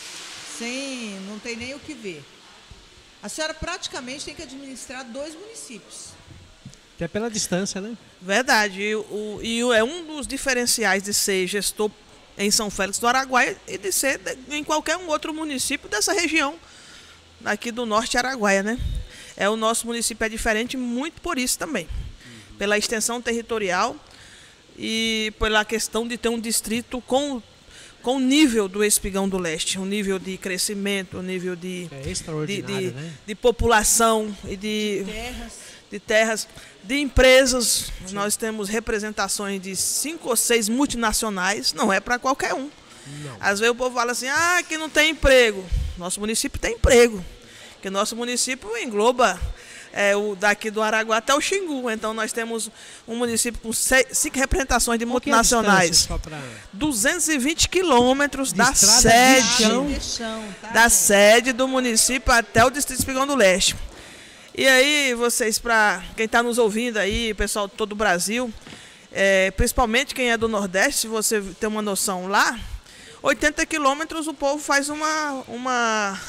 sem. 0.59 1.20
não 1.28 1.38
tem 1.38 1.57
nem 1.57 1.74
o 1.74 1.80
que 1.80 1.95
ver. 1.95 2.24
A 3.22 3.28
senhora 3.28 3.53
praticamente 3.53 4.24
tem 4.24 4.34
que 4.34 4.43
administrar 4.43 5.05
dois 5.05 5.34
municípios. 5.34 6.09
Até 6.97 7.07
pela 7.09 7.30
distância, 7.30 7.80
né? 7.80 7.97
Verdade. 8.20 8.82
E, 8.82 8.95
o, 8.95 9.41
e 9.43 9.61
é 9.61 9.84
um 9.84 10.05
dos 10.05 10.26
diferenciais 10.26 11.03
de 11.03 11.14
ser 11.14 11.47
gestor 11.47 11.91
em 12.39 12.51
São 12.51 12.70
Félix 12.70 12.99
do 12.99 13.07
Araguaia 13.07 13.57
e 13.66 13.76
de 13.78 13.93
ser 13.93 14.20
em 14.51 14.64
qualquer 14.64 14.97
um 14.97 15.09
outro 15.09 15.33
município 15.35 15.89
dessa 15.89 16.12
região, 16.12 16.55
aqui 17.45 17.70
do 17.70 17.85
norte 17.85 18.16
Araguaia, 18.16 18.62
né? 18.62 18.78
É, 19.37 19.49
o 19.49 19.57
nosso 19.57 19.87
município 19.87 20.24
é 20.24 20.28
diferente 20.28 20.76
muito 20.76 21.20
por 21.20 21.39
isso 21.39 21.59
também. 21.59 21.89
Pela 22.59 22.76
extensão 22.76 23.22
territorial 23.22 23.97
e 24.78 25.33
pela 25.39 25.64
questão 25.64 26.07
de 26.07 26.18
ter 26.18 26.28
um 26.28 26.41
distrito 26.41 27.01
com 27.03 27.43
com 28.03 28.16
o 28.16 28.20
nível 28.20 28.66
do 28.66 28.83
Espigão 28.83 29.28
do 29.28 29.37
Leste, 29.37 29.78
o 29.78 29.85
nível 29.85 30.18
de 30.18 30.37
crescimento, 30.39 31.18
o 31.18 31.22
nível 31.22 31.55
de, 31.55 31.89
é 31.91 32.01
de, 32.47 32.62
de, 32.62 32.91
né? 32.93 33.12
de, 33.26 33.35
população 33.35 34.35
e 34.45 34.57
de, 34.57 35.05
de 35.05 35.12
terras, 35.12 35.59
de, 35.91 36.01
terras, 36.01 36.49
de 36.83 36.99
empresas. 36.99 37.93
Sim. 38.07 38.14
Nós 38.14 38.37
temos 38.37 38.68
representações 38.68 39.61
de 39.61 39.74
cinco 39.76 40.28
ou 40.28 40.37
seis 40.37 40.68
multinacionais, 40.68 41.72
não 41.72 41.93
é 41.93 42.01
para 42.01 42.18
qualquer 42.18 42.55
um. 42.55 42.70
Não. 43.24 43.37
Às 43.41 43.61
vezes 43.61 43.72
o 43.72 43.76
povo 43.76 43.95
fala 43.97 44.12
assim, 44.12 44.28
ah, 44.28 44.62
que 44.68 44.76
não 44.76 44.89
tem 44.89 45.11
emprego. 45.11 45.64
Nosso 45.97 46.20
município 46.20 46.59
tem 46.59 46.74
emprego. 46.74 47.24
Porque 47.74 47.91
nosso 47.91 48.14
município 48.14 48.76
engloba 48.76 49.41
é, 49.93 50.14
o 50.14 50.37
daqui 50.37 50.70
do 50.70 50.83
Araguá 50.83 51.16
até 51.16 51.35
o 51.35 51.41
Xingu. 51.41 51.91
Então 51.91 52.14
nós 52.14 52.33
temos 52.33 52.70
um 53.07 53.16
município 53.16 53.61
com 53.61 53.72
seis, 53.72 54.07
cinco 54.12 54.39
representações 54.39 54.99
de 54.99 55.05
Qual 55.05 55.12
multinacionais. 55.12 56.09
É 56.11 56.18
pra... 56.18 56.39
220 56.72 57.68
quilômetros 57.68 58.53
da 58.53 58.74
sede 58.74 59.47
chão, 59.57 60.45
tá, 60.61 60.68
da 60.68 60.89
sede 60.89 61.53
do 61.53 61.66
município 61.66 62.33
até 62.33 62.64
o 62.64 62.70
distrito 62.70 62.99
Espigão 63.01 63.26
do 63.26 63.35
Leste. 63.35 63.76
E 64.55 64.66
aí, 64.66 65.14
vocês, 65.14 65.59
para 65.59 66.03
quem 66.16 66.26
está 66.26 66.42
nos 66.42 66.59
ouvindo 66.59 66.98
aí, 66.98 67.32
pessoal 67.34 67.68
de 67.68 67.74
todo 67.74 67.92
o 67.92 67.94
Brasil, 67.94 68.53
é, 69.12 69.51
principalmente 69.53 70.14
quem 70.14 70.30
é 70.30 70.36
do 70.36 70.48
Nordeste, 70.48 71.03
se 71.03 71.07
você 71.07 71.40
tem 71.40 71.68
uma 71.68 71.80
noção 71.80 72.26
lá, 72.26 72.59
80 73.22 73.64
quilômetros 73.66 74.26
o 74.26 74.34
povo 74.34 74.62
faz 74.62 74.88
uma, 74.88 75.44
uma 75.46 76.20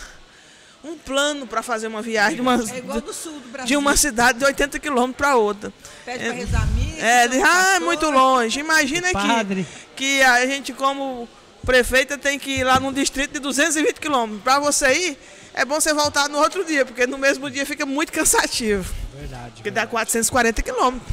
um, 0.84 0.96
plano 0.98 1.48
para 1.48 1.64
fazer 1.64 1.88
uma 1.88 2.02
viagem 2.02 2.36
de 2.36 2.42
uma, 2.42 2.56
É 2.56 2.78
igual 2.78 3.02
do 3.02 3.12
sul 3.12 3.34
do 3.34 3.50
Brasil. 3.50 3.68
de 3.68 3.76
uma 3.76 3.98
cidade 3.98 4.38
de 4.40 4.46
80 4.46 4.78
quilômetros 4.80 5.18
para 5.18 5.36
outra. 5.36 5.74
Pede 6.06 6.26
pra 6.26 6.34
rezar 6.34 6.68
missa. 6.68 7.02
É, 7.02 7.28
de, 7.28 7.42
ah, 7.42 7.74
é 7.76 7.80
muito 7.80 8.10
longe. 8.10 8.60
Imagina 8.60 9.08
que, 9.10 9.66
que 9.96 10.22
a 10.22 10.46
gente, 10.46 10.74
como 10.74 11.28
prefeita, 11.66 12.18
tem 12.20 12.38
que 12.38 12.60
ir 12.60 12.64
lá 12.64 12.80
num 12.80 12.94
distrito 12.94 13.34
de 13.34 13.40
220 13.40 14.00
quilômetros. 14.00 14.44
Para 14.44 14.60
você 14.60 14.94
ir, 14.94 15.18
é 15.54 15.66
bom 15.66 15.80
você 15.80 15.94
voltar 15.94 16.30
no 16.30 16.38
outro 16.38 16.64
dia, 16.66 16.86
porque 16.86 17.06
no 17.06 17.18
mesmo 17.18 17.50
dia 17.50 17.66
fica 17.66 17.86
muito 17.86 18.12
cansativo. 18.12 18.94
Verdade. 19.18 19.52
Porque 19.56 19.72
dá 19.72 19.86
440 19.86 20.62
quilômetros. 20.62 21.12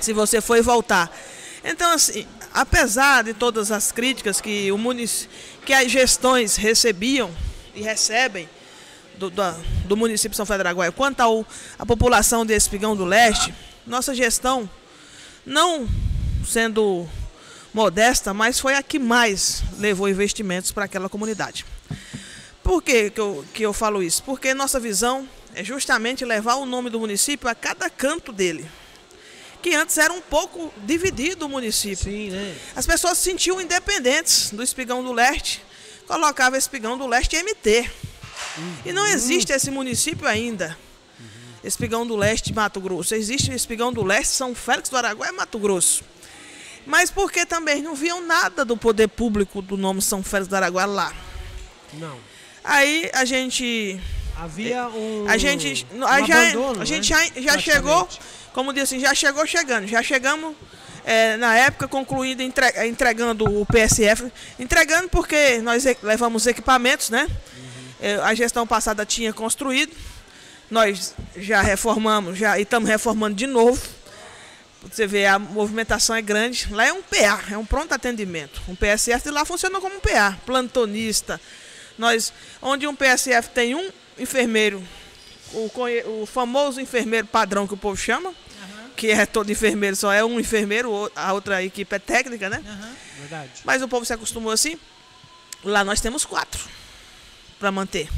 Se 0.00 0.12
você 0.12 0.40
for 0.40 0.56
e 0.56 0.62
voltar. 0.62 1.10
Então, 1.64 1.90
assim, 1.92 2.26
apesar 2.54 3.24
de 3.24 3.34
todas 3.34 3.72
as 3.72 3.90
críticas 3.90 4.40
que, 4.40 4.70
o 4.70 4.78
munic... 4.78 5.28
que 5.64 5.72
as 5.72 5.90
gestões 5.90 6.56
recebiam 6.56 7.30
e 7.74 7.82
recebem 7.82 8.48
do, 9.18 9.30
da- 9.30 9.56
do 9.86 9.96
município 9.96 10.30
de 10.30 10.36
São 10.36 10.46
Félix 10.46 10.62
do 10.62 10.66
Araguaia 10.68 10.92
quanto 10.92 11.20
ao, 11.20 11.44
à 11.78 11.84
população 11.84 12.44
de 12.46 12.54
Espigão 12.54 12.94
do 12.94 13.04
Leste, 13.04 13.52
nossa 13.86 14.14
gestão, 14.14 14.68
não 15.44 15.88
sendo 16.46 17.08
modesta, 17.74 18.32
mas 18.32 18.60
foi 18.60 18.74
a 18.74 18.82
que 18.82 18.98
mais 18.98 19.62
levou 19.78 20.08
investimentos 20.08 20.70
para 20.72 20.84
aquela 20.84 21.08
comunidade. 21.08 21.64
Por 22.66 22.82
que, 22.82 23.10
que, 23.10 23.20
eu, 23.20 23.44
que 23.54 23.62
eu 23.62 23.72
falo 23.72 24.02
isso? 24.02 24.24
Porque 24.24 24.52
nossa 24.52 24.80
visão 24.80 25.28
é 25.54 25.62
justamente 25.62 26.24
levar 26.24 26.56
o 26.56 26.66
nome 26.66 26.90
do 26.90 26.98
município 26.98 27.48
a 27.48 27.54
cada 27.54 27.88
canto 27.88 28.32
dele. 28.32 28.68
Que 29.62 29.72
antes 29.76 29.96
era 29.98 30.12
um 30.12 30.20
pouco 30.20 30.74
dividido 30.78 31.46
o 31.46 31.48
município. 31.48 32.10
Sim, 32.10 32.30
né? 32.30 32.56
As 32.74 32.84
pessoas 32.84 33.18
se 33.18 33.24
sentiam 33.30 33.60
independentes 33.60 34.50
do 34.50 34.64
Espigão 34.64 35.04
do 35.04 35.12
Leste, 35.12 35.62
colocava 36.08 36.58
Espigão 36.58 36.98
do 36.98 37.06
Leste 37.06 37.40
MT. 37.40 37.88
E 38.84 38.92
não 38.92 39.06
existe 39.06 39.52
esse 39.52 39.70
município 39.70 40.26
ainda. 40.26 40.76
Espigão 41.62 42.04
do 42.04 42.16
Leste, 42.16 42.52
Mato 42.52 42.80
Grosso. 42.80 43.14
Existe 43.14 43.52
Espigão 43.54 43.92
do 43.92 44.02
Leste, 44.02 44.32
São 44.32 44.56
Félix 44.56 44.88
do 44.88 44.96
Araguaia, 44.96 45.32
Mato 45.32 45.60
Grosso. 45.60 46.02
Mas 46.84 47.12
porque 47.12 47.46
também 47.46 47.80
não 47.80 47.94
viam 47.94 48.26
nada 48.26 48.64
do 48.64 48.76
poder 48.76 49.06
público 49.06 49.62
do 49.62 49.76
nome 49.76 50.02
São 50.02 50.20
Félix 50.20 50.48
do 50.48 50.56
Araguaia 50.56 50.86
lá. 50.86 51.14
Não. 51.92 52.35
Aí 52.66 53.08
a 53.14 53.24
gente 53.24 54.00
Havia 54.36 54.88
um. 54.88 55.24
a 55.28 55.38
gente, 55.38 55.86
um 55.92 56.04
a, 56.04 56.20
já, 56.22 56.42
abandono, 56.42 56.82
a 56.82 56.84
gente 56.84 57.10
né? 57.12 57.30
já, 57.36 57.40
já 57.40 57.58
chegou, 57.58 58.08
como 58.52 58.72
disse, 58.72 58.96
assim, 58.96 59.00
já 59.00 59.14
chegou 59.14 59.46
chegando. 59.46 59.86
Já 59.86 60.02
chegamos, 60.02 60.54
é, 61.04 61.36
na 61.36 61.56
época, 61.56 61.88
concluindo, 61.88 62.42
entre- 62.42 62.86
entregando 62.86 63.44
o 63.44 63.64
PSF. 63.64 64.30
Entregando 64.58 65.08
porque 65.08 65.58
nós 65.62 65.84
levamos 66.02 66.46
equipamentos, 66.46 67.08
né? 67.08 67.26
É, 68.00 68.16
a 68.16 68.34
gestão 68.34 68.66
passada 68.66 69.06
tinha 69.06 69.32
construído. 69.32 69.94
Nós 70.70 71.14
já 71.36 71.62
reformamos, 71.62 72.36
já 72.36 72.58
e 72.58 72.62
estamos 72.62 72.88
reformando 72.90 73.36
de 73.36 73.46
novo. 73.46 73.80
Você 74.82 75.06
vê, 75.06 75.24
a 75.26 75.38
movimentação 75.38 76.14
é 76.14 76.20
grande. 76.20 76.68
Lá 76.70 76.84
é 76.86 76.92
um 76.92 77.02
PA, 77.02 77.44
é 77.52 77.56
um 77.56 77.64
pronto 77.64 77.92
atendimento. 77.94 78.60
Um 78.68 78.74
PSF 78.74 79.24
de 79.24 79.30
lá 79.30 79.44
funciona 79.44 79.80
como 79.80 79.96
um 79.96 80.00
PA, 80.00 80.36
plantonista. 80.44 81.40
Nós, 81.98 82.32
onde 82.60 82.86
um 82.86 82.94
PSF 82.94 83.50
tem 83.50 83.74
um 83.74 83.90
enfermeiro, 84.18 84.82
o, 85.52 85.70
o 86.22 86.26
famoso 86.26 86.80
enfermeiro 86.80 87.26
padrão 87.26 87.66
que 87.66 87.74
o 87.74 87.76
povo 87.76 87.96
chama, 87.96 88.34
que 88.96 89.10
é 89.10 89.26
todo 89.26 89.52
enfermeiro, 89.52 89.94
só 89.94 90.12
é 90.12 90.24
um 90.24 90.40
enfermeiro, 90.40 91.10
a 91.14 91.32
outra 91.32 91.62
equipe 91.62 91.94
é 91.94 91.98
técnica, 91.98 92.48
né? 92.48 92.62
Verdade. 93.18 93.50
Mas 93.64 93.82
o 93.82 93.88
povo 93.88 94.04
se 94.04 94.12
acostumou 94.12 94.52
assim. 94.52 94.78
Lá 95.62 95.84
nós 95.84 96.00
temos 96.00 96.24
quatro 96.24 96.62
para 97.58 97.70
manter, 97.72 98.08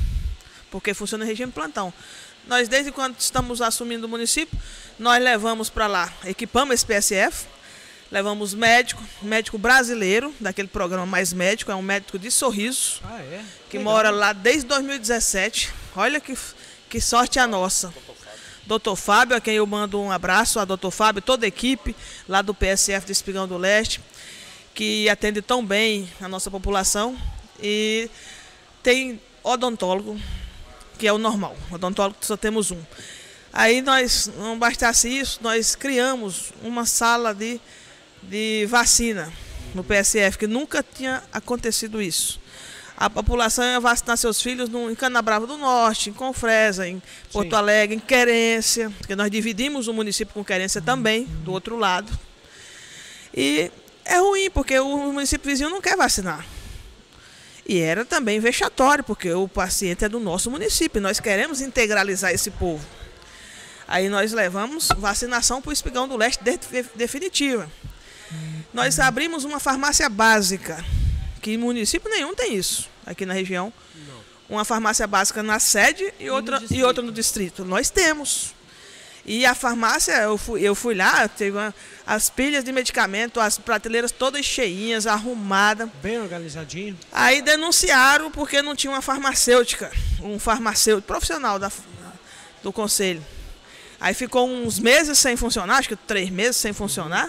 porque 0.71 0.95
funciona 0.95 1.25
em 1.25 1.29
regime 1.29 1.51
plantão. 1.51 1.93
Nós, 2.47 2.69
desde 2.69 2.93
quando 2.93 3.19
estamos 3.19 3.61
assumindo 3.61 4.07
o 4.07 4.09
município, 4.09 4.59
nós 4.99 5.23
levamos 5.23 5.69
para 5.69 5.87
lá, 5.87 6.13
equipamos 6.25 6.75
esse 6.75 6.87
PSF, 6.87 7.47
levamos 8.11 8.55
médico, 8.55 9.03
médico 9.23 9.59
brasileiro, 9.59 10.35
daquele 10.41 10.69
programa 10.69 11.05
Mais 11.07 11.33
Médico, 11.33 11.71
é 11.71 11.75
um 11.75 11.83
médico 11.83 12.19
de 12.19 12.31
sorriso, 12.31 13.01
Ah, 13.05 13.21
é? 13.21 13.43
que 13.69 13.79
Legal. 13.79 13.93
mora 13.93 14.11
lá 14.11 14.33
desde 14.33 14.65
2017. 14.67 15.71
Olha 15.95 16.21
que, 16.21 16.37
que 16.89 17.01
sorte 17.01 17.39
a 17.39 17.47
nossa. 17.47 17.93
Doutor 18.67 18.97
Fábio, 18.97 19.37
a 19.37 19.41
quem 19.41 19.55
eu 19.55 19.67
mando 19.67 19.99
um 20.01 20.11
abraço, 20.13 20.59
a 20.61 20.65
doutor 20.65 20.91
Fábio, 20.91 21.23
toda 21.23 21.47
a 21.47 21.49
equipe 21.49 21.97
lá 22.29 22.43
do 22.43 22.55
PSF 22.55 23.07
do 23.07 23.13
Espigão 23.13 23.49
do 23.49 23.57
Leste, 23.57 24.01
que 24.75 25.09
atende 25.09 25.41
tão 25.41 25.65
bem 25.65 26.09
a 26.21 26.29
nossa 26.29 26.51
população. 26.51 27.17
E 27.63 28.11
tem 28.83 29.21
odontólogo, 29.43 30.21
que 30.99 31.07
é 31.09 31.13
o 31.13 31.19
normal. 31.19 31.57
Odontólogo 31.71 32.19
só 32.21 32.37
temos 32.37 32.71
um. 32.71 32.81
Aí 33.53 33.81
nós, 33.81 34.31
não 34.37 34.59
bastasse 34.59 35.09
isso, 35.09 35.41
nós 35.43 35.75
criamos 35.75 36.53
uma 36.63 36.85
sala 36.85 37.35
de, 37.35 37.59
de 38.23 38.67
vacina 38.67 39.33
no 39.75 39.83
PSF, 39.85 40.39
que 40.39 40.47
nunca 40.47 40.83
tinha 40.83 41.23
acontecido 41.33 42.01
isso. 42.01 42.41
A 42.97 43.09
população 43.09 43.65
ia 43.65 43.79
vacinar 43.79 44.17
seus 44.17 44.43
filhos 44.43 44.69
no, 44.69 44.91
em 44.91 44.95
Canabrava 44.95 45.47
do 45.47 45.57
Norte, 45.57 46.11
em 46.11 46.13
Confresa, 46.13 46.89
em 46.89 47.01
Porto 47.33 47.51
Sim. 47.51 47.57
Alegre, 47.57 47.95
em 47.97 48.01
Querência, 48.01 48.91
porque 48.99 49.15
nós 49.15 49.31
dividimos 49.31 49.87
o 49.87 49.95
município 49.95 50.35
com 50.35 50.45
Querência 50.45 50.81
também, 50.83 51.25
do 51.45 51.53
outro 51.53 51.77
lado. 51.77 52.11
E 53.33 53.71
é 54.05 54.19
ruim, 54.19 54.51
porque 54.51 54.79
o 54.81 55.13
município 55.13 55.49
vizinho 55.49 55.71
não 55.71 55.81
quer 55.81 55.97
vacinar. 55.97 56.45
E 57.69 57.79
era 57.79 58.05
também 58.05 58.41
vexatório, 58.41 59.05
porque 59.05 59.31
o 59.33 59.47
paciente 59.47 60.05
é 60.05 60.09
do 60.09 60.19
nosso 60.19 60.51
município, 60.51 61.01
nós 61.01 61.21
queremos 61.21 61.61
integralizar 61.61 62.33
esse 62.33 62.51
povo. 62.51 62.85
Aí 63.87 64.09
nós 64.09 64.33
levamos 64.33 64.89
vacinação 64.97 65.63
para 65.63 65.71
o 65.71 65.73
Espigão 65.73 66.09
do 66.09 66.17
Leste 66.17 66.43
de- 66.43 66.83
definitiva. 66.95 67.71
Nós 68.79 69.01
abrimos 69.01 69.43
uma 69.43 69.59
farmácia 69.59 70.09
básica, 70.09 70.85
que 71.43 71.57
município 71.59 72.09
nenhum 72.09 72.33
tem 72.33 72.55
isso 72.55 72.89
aqui 73.05 73.27
na 73.27 73.35
região. 73.35 73.73
Uma 74.49 74.65
farmácia 74.65 75.05
básica 75.05 75.43
na 75.43 75.59
sede 75.59 76.15
e 76.21 76.31
outra, 76.31 76.63
e 76.71 76.85
outra 76.85 77.03
no 77.03 77.11
distrito. 77.11 77.65
Nós 77.65 77.91
temos. 77.91 78.55
E 79.27 79.45
a 79.45 79.53
farmácia, 79.53 80.13
eu 80.23 80.39
fui, 80.39 80.63
eu 80.63 80.77
fui 80.77 80.95
lá, 80.95 81.27
teve 81.27 81.57
uma- 81.57 81.75
as 82.07 82.31
pilhas 82.31 82.63
de 82.63 82.71
medicamento, 82.71 83.41
as 83.41 83.59
prateleiras 83.59 84.13
todas 84.13 84.47
cheinhas, 84.47 85.09
arrumadas. 85.09 85.91
Bem 86.01 86.21
organizadinho. 86.21 86.97
Aí 87.11 87.43
denunciaram 87.43 88.31
porque 88.31 88.63
não 88.63 88.77
tinha 88.77 88.93
uma 88.93 89.03
farmacêutica, 89.03 89.91
um 90.23 90.39
farmacêutico 90.39 91.09
profissional 91.09 91.59
da, 91.59 91.71
do 92.63 92.73
conselho. 92.73 93.23
Aí 94.01 94.15
ficou 94.15 94.49
uns 94.49 94.79
meses 94.79 95.19
sem 95.19 95.37
funcionar, 95.37 95.79
acho 95.79 95.89
que 95.89 95.97
três 95.97 96.31
meses 96.31 96.57
sem 96.59 96.73
funcionar. 96.73 97.29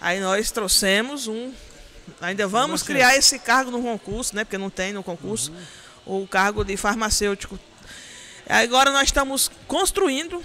Aí 0.00 0.20
nós 0.20 0.50
trouxemos 0.50 1.26
um. 1.26 1.52
Ainda 2.20 2.46
vamos 2.46 2.82
criar 2.82 3.16
esse 3.16 3.38
cargo 3.38 3.70
no 3.70 3.82
concurso, 3.82 4.34
né? 4.34 4.44
Porque 4.44 4.56
não 4.58 4.70
tem 4.70 4.92
no 4.92 5.02
concurso, 5.02 5.52
o 6.06 6.26
cargo 6.26 6.64
de 6.64 6.76
farmacêutico. 6.76 7.58
Agora 8.48 8.90
nós 8.90 9.08
estamos 9.08 9.50
construindo 9.66 10.42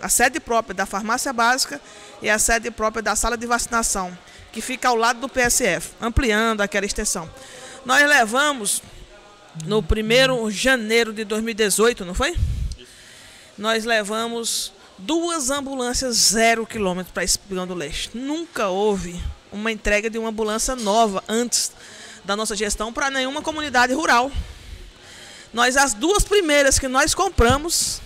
a 0.00 0.08
sede 0.08 0.38
própria 0.38 0.74
da 0.74 0.86
farmácia 0.86 1.32
básica 1.32 1.80
e 2.22 2.28
a 2.28 2.38
sede 2.38 2.70
própria 2.70 3.02
da 3.02 3.16
sala 3.16 3.36
de 3.36 3.46
vacinação, 3.46 4.16
que 4.52 4.60
fica 4.60 4.88
ao 4.88 4.96
lado 4.96 5.20
do 5.20 5.28
PSF, 5.28 5.90
ampliando 6.00 6.60
aquela 6.60 6.86
extensão. 6.86 7.28
Nós 7.84 8.06
levamos 8.08 8.82
no 9.64 9.82
primeiro 9.82 10.50
janeiro 10.50 11.12
de 11.12 11.24
2018, 11.24 12.04
não 12.04 12.14
foi? 12.14 12.36
Nós 13.56 13.84
levamos 13.84 14.72
duas 14.98 15.50
ambulâncias 15.50 16.16
zero 16.16 16.66
quilômetro 16.66 17.12
para 17.12 17.24
Espigão 17.24 17.66
do 17.66 17.74
Leste. 17.74 18.16
Nunca 18.16 18.68
houve 18.68 19.20
uma 19.50 19.70
entrega 19.70 20.08
de 20.10 20.18
uma 20.18 20.30
ambulância 20.30 20.74
nova 20.74 21.22
antes 21.28 21.72
da 22.24 22.34
nossa 22.34 22.56
gestão 22.56 22.92
para 22.92 23.10
nenhuma 23.10 23.42
comunidade 23.42 23.92
rural. 23.92 24.30
Nós, 25.52 25.76
as 25.76 25.94
duas 25.94 26.24
primeiras 26.24 26.78
que 26.78 26.88
nós 26.88 27.14
compramos, 27.14 28.00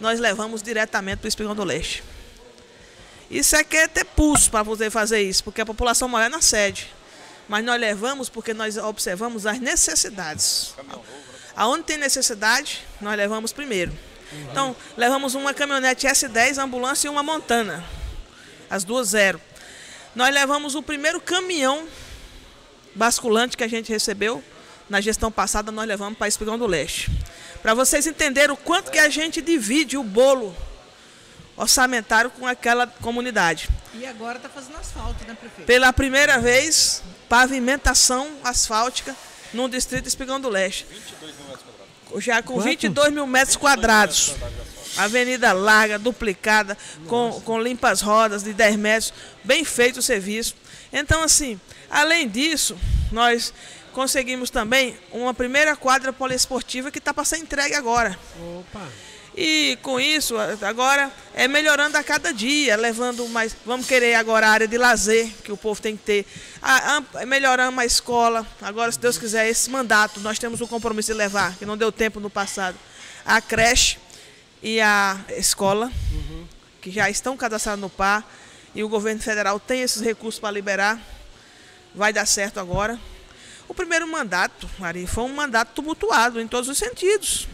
nós 0.00 0.18
levamos 0.18 0.62
diretamente 0.62 1.18
para 1.18 1.26
o 1.26 1.28
Espigão 1.28 1.54
do 1.54 1.64
Leste. 1.64 2.02
Isso 3.30 3.54
é 3.54 3.62
que 3.62 3.76
é 3.76 3.86
ter 3.86 4.04
pulso 4.04 4.50
para 4.50 4.64
poder 4.64 4.90
fazer 4.90 5.20
isso, 5.20 5.44
porque 5.44 5.60
a 5.60 5.66
população 5.66 6.08
mora 6.08 6.28
na 6.28 6.40
sede. 6.40 6.92
Mas 7.48 7.64
nós 7.64 7.80
levamos 7.80 8.28
porque 8.28 8.52
nós 8.52 8.76
observamos 8.76 9.46
as 9.46 9.60
necessidades. 9.60 10.74
Aonde 11.54 11.84
tem 11.84 11.98
necessidade, 11.98 12.84
nós 13.00 13.16
levamos 13.16 13.52
primeiro. 13.52 13.92
Então, 14.32 14.76
levamos 14.96 15.34
uma 15.34 15.54
caminhonete 15.54 16.06
S10, 16.06 16.58
ambulância 16.58 17.08
e 17.08 17.10
uma 17.10 17.22
montana. 17.22 17.84
As 18.68 18.84
duas 18.84 19.08
zero. 19.08 19.40
Nós 20.14 20.32
levamos 20.32 20.74
o 20.74 20.82
primeiro 20.82 21.20
caminhão 21.20 21.86
basculante 22.94 23.56
que 23.56 23.64
a 23.64 23.68
gente 23.68 23.90
recebeu 23.92 24.42
na 24.88 25.00
gestão 25.00 25.30
passada, 25.30 25.70
nós 25.70 25.86
levamos 25.86 26.18
para 26.18 26.28
Espigão 26.28 26.58
do 26.58 26.66
Leste. 26.66 27.10
Para 27.62 27.74
vocês 27.74 28.06
entenderem 28.06 28.52
o 28.52 28.56
quanto 28.56 28.90
que 28.90 28.98
a 28.98 29.08
gente 29.08 29.42
divide 29.42 29.96
o 29.96 30.02
bolo 30.02 30.56
orçamentário 31.56 32.30
com 32.30 32.46
aquela 32.46 32.86
comunidade. 32.86 33.68
E 33.94 34.06
agora 34.06 34.38
tá 34.38 34.48
fazendo 34.48 34.76
asfalto, 34.76 35.24
né, 35.26 35.36
prefeito? 35.38 35.66
Pela 35.66 35.92
primeira 35.92 36.38
vez, 36.38 37.02
pavimentação 37.28 38.30
asfáltica 38.44 39.14
no 39.52 39.68
distrito 39.68 40.06
Espigão 40.06 40.40
do 40.40 40.48
Leste. 40.48 40.86
Já 42.16 42.42
com 42.42 42.54
Quanto? 42.54 42.64
22 42.64 43.12
mil 43.12 43.26
metros 43.26 43.56
quadrados. 43.56 44.34
Avenida 44.96 45.52
larga, 45.52 45.98
duplicada, 45.98 46.76
com, 47.06 47.40
com 47.44 47.60
limpas 47.60 48.00
rodas 48.00 48.42
de 48.42 48.52
10 48.52 48.76
metros, 48.76 49.12
bem 49.44 49.64
feito 49.64 49.98
o 49.98 50.02
serviço. 50.02 50.56
Então, 50.92 51.22
assim, 51.22 51.60
além 51.88 52.28
disso, 52.28 52.76
nós 53.12 53.52
conseguimos 53.92 54.50
também 54.50 54.96
uma 55.12 55.32
primeira 55.34 55.76
quadra 55.76 56.12
poliesportiva 56.12 56.90
que 56.90 56.98
está 56.98 57.14
para 57.14 57.24
ser 57.24 57.38
entregue 57.38 57.74
agora. 57.74 58.18
Opa. 58.58 58.88
E 59.40 59.78
com 59.82 60.00
isso, 60.00 60.34
agora 60.62 61.12
é 61.32 61.46
melhorando 61.46 61.96
a 61.96 62.02
cada 62.02 62.34
dia, 62.34 62.74
levando 62.74 63.24
mais. 63.28 63.54
Vamos 63.64 63.86
querer 63.86 64.16
agora 64.16 64.48
a 64.48 64.50
área 64.50 64.66
de 64.66 64.76
lazer, 64.76 65.32
que 65.44 65.52
o 65.52 65.56
povo 65.56 65.80
tem 65.80 65.96
que 65.96 66.02
ter. 66.02 66.26
A, 66.60 66.96
a, 66.96 67.24
melhorando 67.24 67.80
a 67.80 67.86
escola. 67.86 68.44
Agora, 68.60 68.90
se 68.90 68.98
Deus 68.98 69.16
quiser, 69.16 69.48
esse 69.48 69.70
mandato, 69.70 70.18
nós 70.18 70.40
temos 70.40 70.60
o 70.60 70.66
compromisso 70.66 71.12
de 71.12 71.16
levar, 71.16 71.54
que 71.54 71.64
não 71.64 71.76
deu 71.76 71.92
tempo 71.92 72.18
no 72.18 72.28
passado, 72.28 72.76
a 73.24 73.40
creche 73.40 73.98
e 74.60 74.80
a 74.80 75.16
escola, 75.36 75.88
que 76.82 76.90
já 76.90 77.08
estão 77.08 77.36
cadastrados 77.36 77.80
no 77.80 77.88
PAR. 77.88 78.26
E 78.74 78.82
o 78.82 78.88
governo 78.88 79.22
federal 79.22 79.60
tem 79.60 79.82
esses 79.82 80.02
recursos 80.02 80.40
para 80.40 80.50
liberar. 80.50 81.00
Vai 81.94 82.12
dar 82.12 82.26
certo 82.26 82.58
agora. 82.58 82.98
O 83.68 83.74
primeiro 83.74 84.08
mandato, 84.08 84.68
Ari, 84.80 85.06
foi 85.06 85.22
um 85.22 85.32
mandato 85.32 85.74
tumultuado 85.74 86.40
em 86.40 86.48
todos 86.48 86.68
os 86.68 86.76
sentidos. 86.76 87.46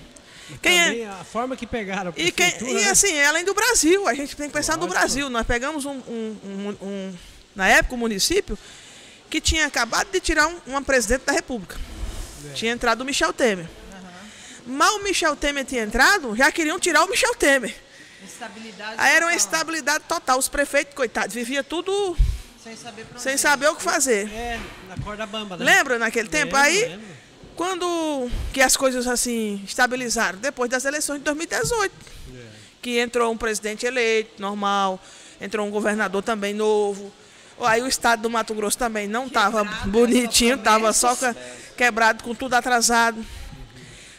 Quem 0.61 0.78
é- 0.80 0.84
Também 0.84 1.07
a 1.07 1.24
forma 1.24 1.57
que 1.57 1.66
pegaram 1.66 2.11
a 2.11 2.20
e, 2.20 2.30
quem- 2.30 2.55
e 2.61 2.74
né? 2.74 2.90
assim, 2.90 3.18
além 3.22 3.45
do 3.45 3.55
Brasil, 3.55 4.07
a 4.07 4.14
gente 4.14 4.36
tem 4.36 4.49
que 4.49 4.53
pensar 4.55 4.74
no 4.76 4.80
Lógico. 4.82 4.99
Brasil. 5.01 5.30
Nós 5.30 5.47
pegamos 5.47 5.84
um, 5.84 5.92
um- 5.92 6.38
um- 6.45 6.76
um- 6.82 7.14
na 7.57 7.68
época, 7.68 7.95
um 7.95 7.99
município 7.99 8.59
que 9.30 9.40
tinha 9.40 9.66
acabado 9.66 10.11
de 10.11 10.20
tirar 10.20 10.47
um, 10.49 10.57
uma 10.66 10.82
presidente 10.82 11.22
da 11.24 11.32
República. 11.32 11.76
É. 12.51 12.53
Tinha 12.53 12.72
entrado 12.72 13.01
o 13.01 13.05
Michel 13.05 13.32
Temer. 13.32 13.66
Mal 14.66 14.97
o 14.97 15.03
Michel 15.03 15.34
Temer 15.36 15.64
tinha 15.64 15.82
entrado, 15.82 16.34
já 16.36 16.51
queriam 16.53 16.78
tirar 16.78 17.05
o 17.05 17.09
Michel 17.11 17.34
Temer. 17.34 17.74
Estabilidade. 18.24 18.95
Aí 18.97 19.14
era 19.16 19.26
uma 19.26 19.32
total, 19.32 19.47
estabilidade 19.47 20.05
total. 20.09 20.38
Os 20.38 20.49
prefeitos, 20.49 20.95
coitados, 20.95 21.34
vivia 21.34 21.62
tudo 21.62 22.16
Sem 22.62 22.74
saber 22.74 23.05
pra 23.05 23.12
onde 23.14 23.22
sem 23.22 23.36
saber 23.36 23.68
o 23.68 23.76
que 23.76 23.82
fazer. 23.82 24.26
É, 24.32 24.59
na 24.88 24.97
corda 25.05 25.26
bamba, 25.26 25.57
né? 25.59 25.64
Lembra 25.64 25.99
naquele 25.99 26.28
tempo? 26.28 26.57
Aí, 26.57 26.80
lembro. 26.86 27.07
Quando 27.57 28.30
que 28.52 28.61
as 28.61 28.76
coisas 28.76 29.07
assim 29.07 29.62
estabilizaram? 29.64 30.38
Depois 30.38 30.70
das 30.70 30.84
eleições 30.84 31.18
de 31.18 31.24
2018. 31.24 31.92
É. 32.34 32.44
que 32.82 32.98
entrou 32.98 33.32
um 33.32 33.36
presidente 33.36 33.86
eleito, 33.86 34.40
normal, 34.40 35.00
entrou 35.40 35.66
um 35.66 35.70
governador 35.70 36.22
também 36.22 36.52
novo. 36.52 37.11
Aí 37.61 37.80
o 37.80 37.86
estado 37.86 38.22
do 38.22 38.30
Mato 38.30 38.52
Grosso 38.55 38.76
também 38.76 39.07
não 39.07 39.26
estava 39.26 39.62
Quebrado, 39.62 39.90
bonitinho, 39.90 40.57
estava 40.57 40.92
só 40.92 41.16
quebrado, 41.76 42.22
com 42.24 42.34
tudo 42.34 42.55
atrasado. 42.55 43.24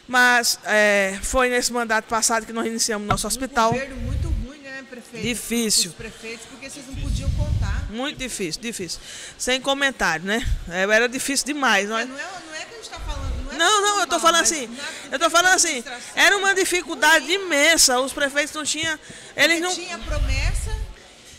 Mas 0.07 0.59
é, 0.65 1.17
foi 1.21 1.49
nesse 1.49 1.73
mandato 1.73 2.05
passado 2.05 2.45
que 2.45 2.53
nós 2.53 2.65
iniciamos 2.65 3.07
nosso 3.07 3.27
hospital. 3.27 3.71
Um 3.71 3.73
governo 3.73 3.95
muito 3.97 4.27
ruim, 4.27 4.59
né, 4.59 4.83
prefeito? 4.89 5.23
Difícil. 5.25 5.89
Os 5.89 5.95
prefeitos, 5.95 6.45
porque 6.45 6.69
vocês 6.69 6.85
não 6.87 6.95
podiam 6.95 7.29
contar. 7.31 7.54
Muito 7.95 8.17
difícil, 8.17 8.61
difícil. 8.61 8.99
Sem 9.37 9.59
comentário, 9.61 10.25
né? 10.25 10.45
É, 10.69 10.83
Era 10.83 11.07
difícil 11.09 11.45
demais. 11.45 11.87
Nós, 11.89 12.07
Não 12.07 12.17
é, 12.17 12.21
não 12.23 12.53
é 12.55 12.59
que 12.59 12.73
a 12.73 12.75
gente 12.77 12.81
está 12.83 12.99
falando. 12.99 13.45
Não, 13.45 13.51
é 13.53 13.57
Não, 13.57 13.81
não, 13.81 13.99
eu 14.01 14.07
tô 14.07 14.19
falando 14.19 14.41
mas 14.41 14.51
assim. 14.51 14.67
na- 14.67 14.83
Eu 15.13 15.19
tô 15.19 15.29
falando 15.29 15.53
assim. 15.55 15.83
Era 16.15 16.37
uma 16.37 16.53
dificuldade 16.53 17.31
imensa. 17.31 17.99
Os 17.99 18.11
prefeitos 18.13 18.53
não 18.53 18.63
tinham. 18.63 18.99
Eles 19.35 19.61
não. 19.61 19.73
Tinha 19.73 19.97
promessa, 19.99 20.75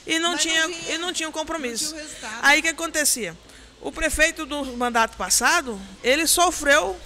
E 0.07 0.19
não, 0.19 0.33
Mas 0.33 0.43
tinha, 0.43 0.67
não 0.69 0.79
e 0.95 0.99
não 0.99 1.13
tinha 1.13 1.29
um 1.29 1.33
compromisso. 1.33 1.95
não 1.95 2.01
tinha. 2.05 2.39
Aí 2.43 2.61
o 2.61 2.63
que 2.63 2.69
acontecia? 2.69 3.37
O 3.81 3.91
prefeito 3.93 4.47
do 4.47 4.65
mandato 4.77 5.17
passado, 5.17 5.81
ele 6.03 6.27
sofreu, 6.27 6.99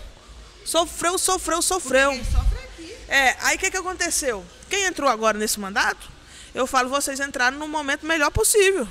sofreu, 0.65 1.19
sofreu, 1.19 1.61
sofreu. 1.63 2.11
quem 2.13 2.25
sofre 2.25 2.59
aqui. 2.59 2.97
É, 3.09 3.37
aí 3.41 3.57
o 3.57 3.59
que, 3.59 3.71
que 3.71 3.77
aconteceu? 3.77 4.45
Quem 4.69 4.85
entrou 4.85 5.09
agora 5.11 5.37
nesse 5.37 5.59
mandato, 5.59 6.09
eu 6.55 6.67
falo, 6.67 6.89
vocês 6.89 7.19
entraram 7.21 7.59
no 7.59 7.67
momento 7.67 8.07
melhor 8.07 8.31
possível. 8.31 8.87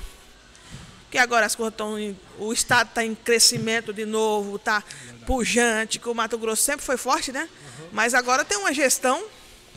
Que 1.10 1.18
agora 1.18 1.44
as 1.46 1.54
coisas 1.54 1.72
estão. 1.74 1.98
em- 1.98 2.18
O 2.38 2.52
Estado 2.52 2.88
está 2.88 3.04
em 3.04 3.14
crescimento 3.14 3.92
de 3.92 4.06
novo, 4.06 4.56
está 4.56 4.82
pujante, 5.26 5.98
que 5.98 6.08
o 6.08 6.14
Mato 6.14 6.38
Grosso 6.38 6.62
sempre 6.62 6.84
foi 6.84 6.96
forte, 6.96 7.32
né? 7.32 7.48
Mas 7.92 8.14
agora 8.14 8.44
tem 8.44 8.56
uma 8.58 8.72
gestão 8.72 9.22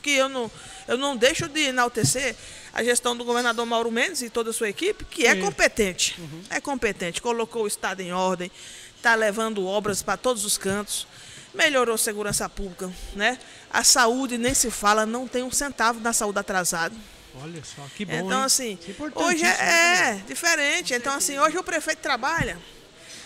que 0.01 0.11
eu 0.11 0.29
não, 0.29 0.49
eu 0.87 0.97
não 0.97 1.15
deixo 1.17 1.47
de 1.47 1.61
enaltecer 1.61 2.35
a 2.73 2.83
gestão 2.83 3.15
do 3.15 3.23
governador 3.23 3.65
Mauro 3.65 3.91
Mendes 3.91 4.21
e 4.21 4.29
toda 4.29 4.49
a 4.49 4.53
sua 4.53 4.69
equipe, 4.69 5.05
que 5.05 5.25
é 5.25 5.33
Sim. 5.35 5.41
competente. 5.41 6.19
É 6.49 6.59
competente, 6.61 7.21
colocou 7.21 7.63
o 7.63 7.67
Estado 7.67 8.01
em 8.01 8.11
ordem, 8.11 8.51
está 8.97 9.15
levando 9.15 9.65
obras 9.65 10.01
para 10.01 10.17
todos 10.17 10.43
os 10.45 10.57
cantos, 10.57 11.05
melhorou 11.53 11.95
a 11.95 11.97
segurança 11.97 12.47
pública, 12.49 12.91
né? 13.15 13.37
A 13.71 13.83
saúde 13.83 14.37
nem 14.37 14.53
se 14.53 14.69
fala, 14.71 15.05
não 15.05 15.27
tem 15.27 15.43
um 15.43 15.51
centavo 15.51 15.99
na 15.99 16.13
saúde 16.13 16.39
atrasada. 16.39 16.95
Olha 17.41 17.63
só, 17.63 17.81
que 17.95 18.05
bom. 18.05 18.13
Então, 18.13 18.39
hein? 18.39 18.45
assim, 18.45 18.79
é 18.87 19.19
hoje 19.23 19.43
é, 19.43 19.57
né? 19.57 20.09
é 20.19 20.23
diferente. 20.27 20.93
Então, 20.93 21.13
assim, 21.15 21.39
hoje 21.39 21.57
o 21.57 21.63
prefeito 21.63 21.99
trabalha. 21.99 22.57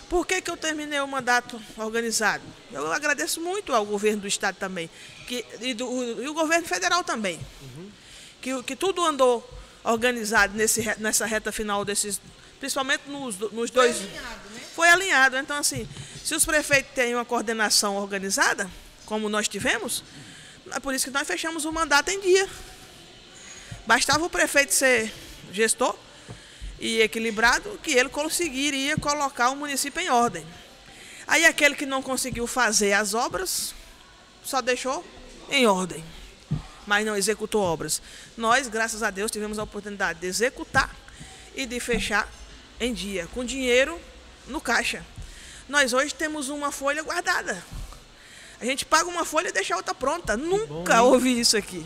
Por 0.09 0.25
que, 0.25 0.41
que 0.41 0.49
eu 0.49 0.55
terminei 0.55 0.99
o 1.01 1.07
mandato 1.07 1.61
organizado? 1.77 2.43
Eu 2.71 2.91
agradeço 2.93 3.41
muito 3.41 3.73
ao 3.73 3.85
governo 3.85 4.21
do 4.21 4.27
Estado 4.27 4.55
também, 4.55 4.89
que, 5.27 5.45
e, 5.59 5.73
do- 5.73 6.21
e 6.23 6.27
o 6.27 6.33
governo 6.33 6.65
federal 6.65 7.03
também. 7.03 7.37
Que, 8.41 8.53
o- 8.53 8.63
que 8.63 8.75
tudo 8.75 9.03
andou 9.05 9.45
organizado 9.83 10.55
nesse, 10.55 10.81
nessa 10.99 11.25
reta 11.25 11.51
final 11.51 11.83
desses. 11.83 12.21
Principalmente 12.59 13.03
nos, 13.07 13.37
nos 13.51 13.69
dois. 13.69 13.97
alinhado, 13.97 14.49
né? 14.53 14.61
Foi 14.73 14.89
alinhado. 14.89 15.37
Então, 15.37 15.57
assim, 15.57 15.87
se 16.23 16.33
os 16.33 16.45
prefeitos 16.45 16.91
têm 16.95 17.13
uma 17.13 17.25
coordenação 17.25 17.97
organizada, 17.97 18.69
como 19.05 19.27
nós 19.27 19.47
tivemos, 19.49 20.03
é 20.71 20.79
por 20.79 20.93
isso 20.95 21.05
que 21.05 21.11
nós 21.11 21.27
fechamos 21.27 21.65
o 21.65 21.71
mandato 21.73 22.09
em 22.09 22.19
dia. 22.21 22.47
Bastava 23.87 24.25
o 24.25 24.29
prefeito 24.29 24.73
ser 24.73 25.13
gestor 25.49 25.97
e 26.77 26.99
equilibrado 26.99 27.79
que 27.81 27.91
ele 27.91 28.09
conseguiria 28.09 28.97
colocar 28.97 29.49
o 29.49 29.55
município 29.55 30.01
em 30.01 30.09
ordem. 30.09 30.45
Aí 31.25 31.45
aquele 31.45 31.73
que 31.73 31.85
não 31.85 32.01
conseguiu 32.01 32.45
fazer 32.45 32.91
as 32.91 33.13
obras 33.13 33.73
só 34.43 34.61
deixou 34.61 35.05
em 35.49 35.65
ordem, 35.65 36.03
mas 36.85 37.05
não 37.05 37.15
executou 37.15 37.61
obras. 37.61 38.01
Nós, 38.35 38.67
graças 38.67 39.01
a 39.01 39.09
Deus, 39.09 39.31
tivemos 39.31 39.57
a 39.57 39.63
oportunidade 39.63 40.19
de 40.19 40.27
executar 40.27 40.93
e 41.55 41.65
de 41.65 41.79
fechar 41.79 42.29
em 42.81 42.93
dia, 42.93 43.25
com 43.33 43.45
dinheiro 43.45 43.97
no 44.47 44.59
caixa. 44.59 45.01
Nós 45.69 45.93
hoje 45.93 46.13
temos 46.13 46.49
uma 46.49 46.73
folha 46.73 47.01
guardada. 47.03 47.63
A 48.59 48.65
gente 48.65 48.85
paga 48.85 49.07
uma 49.07 49.23
folha 49.23 49.47
e 49.47 49.53
deixa 49.53 49.73
a 49.73 49.77
outra 49.77 49.95
pronta. 49.95 50.35
Nunca 50.35 50.95
hein? 50.95 50.99
ouvi 50.99 51.39
isso 51.39 51.55
aqui. 51.55 51.85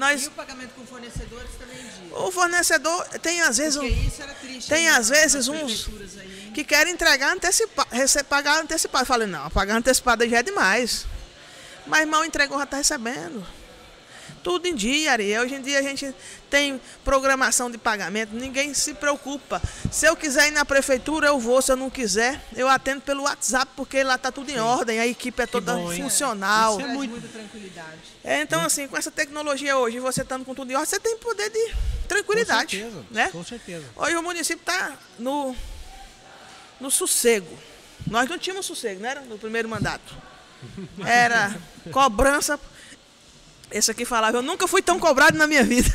Nós, 0.00 0.24
E 0.24 0.28
o 0.28 0.30
pagamento 0.30 0.70
com 0.74 0.86
fornecedores 0.86 1.50
também 1.58 1.76
o 2.12 2.30
fornecedor 2.32 3.04
tem 3.20 3.40
às 3.42 3.58
vezes 3.58 3.76
um, 3.76 3.80
Porque 3.86 4.00
isso 4.06 4.22
era 4.22 4.32
triste. 4.34 4.68
tem, 4.68 4.84
né, 4.84 4.90
às 4.96 5.08
vezes, 5.10 5.46
uns- 5.46 5.88
aí, 6.18 6.50
que 6.54 6.64
querem 6.64 6.92
entregar 6.94 7.32
antecipado, 7.34 7.88
pagar 8.28 8.60
antecipado. 8.62 9.02
Eu 9.02 9.06
falei, 9.06 9.28
não, 9.28 9.48
pagar 9.50 9.76
antecipado 9.76 10.26
já 10.28 10.38
é 10.38 10.42
demais. 10.42 11.06
Mas 11.86 12.08
mal 12.08 12.24
entregou, 12.24 12.56
já 12.58 12.64
está 12.64 12.78
recebendo. 12.78 13.46
Tudo 14.42 14.66
em 14.66 14.74
dia, 14.74 15.12
Ari. 15.12 15.38
Hoje 15.38 15.54
em 15.54 15.60
dia 15.60 15.78
a 15.78 15.82
gente 15.82 16.14
tem 16.48 16.80
programação 17.04 17.70
de 17.70 17.76
pagamento, 17.76 18.34
ninguém 18.34 18.72
se 18.74 18.94
preocupa. 18.94 19.60
Se 19.92 20.06
eu 20.06 20.16
quiser 20.16 20.48
ir 20.48 20.50
na 20.52 20.64
prefeitura, 20.64 21.26
eu 21.28 21.38
vou. 21.38 21.60
Se 21.60 21.70
eu 21.72 21.76
não 21.76 21.90
quiser, 21.90 22.42
eu 22.56 22.68
atendo 22.68 23.02
pelo 23.02 23.24
WhatsApp, 23.24 23.70
porque 23.76 24.02
lá 24.02 24.14
está 24.14 24.32
tudo 24.32 24.50
em 24.50 24.58
ordem, 24.58 24.98
a 24.98 25.06
equipe 25.06 25.42
é 25.42 25.46
toda 25.46 25.74
bom, 25.74 25.92
hein? 25.92 26.02
funcional. 26.02 26.78
Isso 26.78 26.88
é 26.88 26.92
muito- 26.92 27.10
muita 27.10 27.28
tranquilidade. 27.28 27.98
É, 28.24 28.40
então, 28.40 28.60
assim, 28.62 28.88
com 28.88 28.96
essa 28.96 29.10
tecnologia 29.10 29.76
hoje, 29.76 29.98
você 29.98 30.22
estando 30.22 30.44
com 30.44 30.54
tudo 30.54 30.70
em 30.70 30.74
ordem, 30.74 30.88
você 30.88 30.98
tem 31.00 31.16
poder 31.18 31.50
de 31.50 31.74
tranquilidade. 32.08 32.78
Com 32.78 32.82
certeza, 32.84 33.04
né? 33.10 33.28
com 33.30 33.44
certeza. 33.44 33.84
Hoje 33.96 34.16
o 34.16 34.22
município 34.22 34.60
está 34.62 34.96
no, 35.18 35.54
no 36.80 36.90
sossego. 36.90 37.58
Nós 38.06 38.28
não 38.28 38.38
tínhamos 38.38 38.64
sossego, 38.66 39.00
não 39.02 39.08
era? 39.08 39.20
No 39.20 39.38
primeiro 39.38 39.68
mandato. 39.68 40.14
Era 41.06 41.54
cobrança. 41.90 42.58
Esse 43.70 43.90
aqui 43.90 44.04
falava, 44.04 44.38
eu 44.38 44.42
nunca 44.42 44.66
fui 44.66 44.82
tão 44.82 44.98
cobrado 44.98 45.38
na 45.38 45.46
minha 45.46 45.62
vida. 45.64 45.88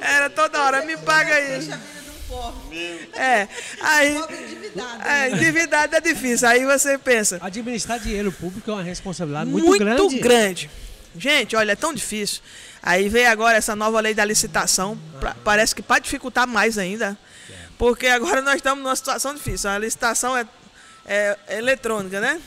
Era 0.00 0.30
toda 0.30 0.62
hora, 0.62 0.84
me 0.84 0.96
paga 0.96 1.34
Deixa 1.34 1.74
a 1.74 1.76
aí. 1.76 1.82
É, 3.14 3.48
aí, 3.80 4.14
Pobre 4.14 4.36
endividado. 4.36 5.02
é, 5.06 5.30
endividado 5.30 5.96
é 5.96 6.00
difícil. 6.00 6.48
Aí 6.48 6.64
você 6.64 6.96
pensa, 6.96 7.38
Administrar 7.42 7.98
dinheiro 7.98 8.32
público 8.32 8.70
é 8.70 8.74
uma 8.74 8.82
responsabilidade 8.82 9.50
muito, 9.50 9.66
muito, 9.66 9.78
grande. 9.84 10.18
grande. 10.18 10.70
Gente, 11.16 11.54
olha, 11.56 11.72
é 11.72 11.76
tão 11.76 11.92
difícil. 11.92 12.40
Aí 12.82 13.08
veio 13.08 13.28
agora 13.30 13.58
essa 13.58 13.76
nova 13.76 14.00
lei 14.00 14.14
da 14.14 14.24
licitação, 14.24 14.98
pra- 15.20 15.36
parece 15.44 15.74
que 15.74 15.82
para 15.82 15.98
dificultar 16.00 16.46
mais 16.46 16.78
ainda. 16.78 17.18
Porque 17.76 18.06
agora 18.06 18.40
nós 18.40 18.56
estamos 18.56 18.82
numa 18.82 18.96
situação 18.96 19.34
difícil. 19.34 19.68
A 19.68 19.78
licitação 19.78 20.34
é, 20.36 20.46
é 21.04 21.36
eletrônica, 21.58 22.18
né? 22.18 22.40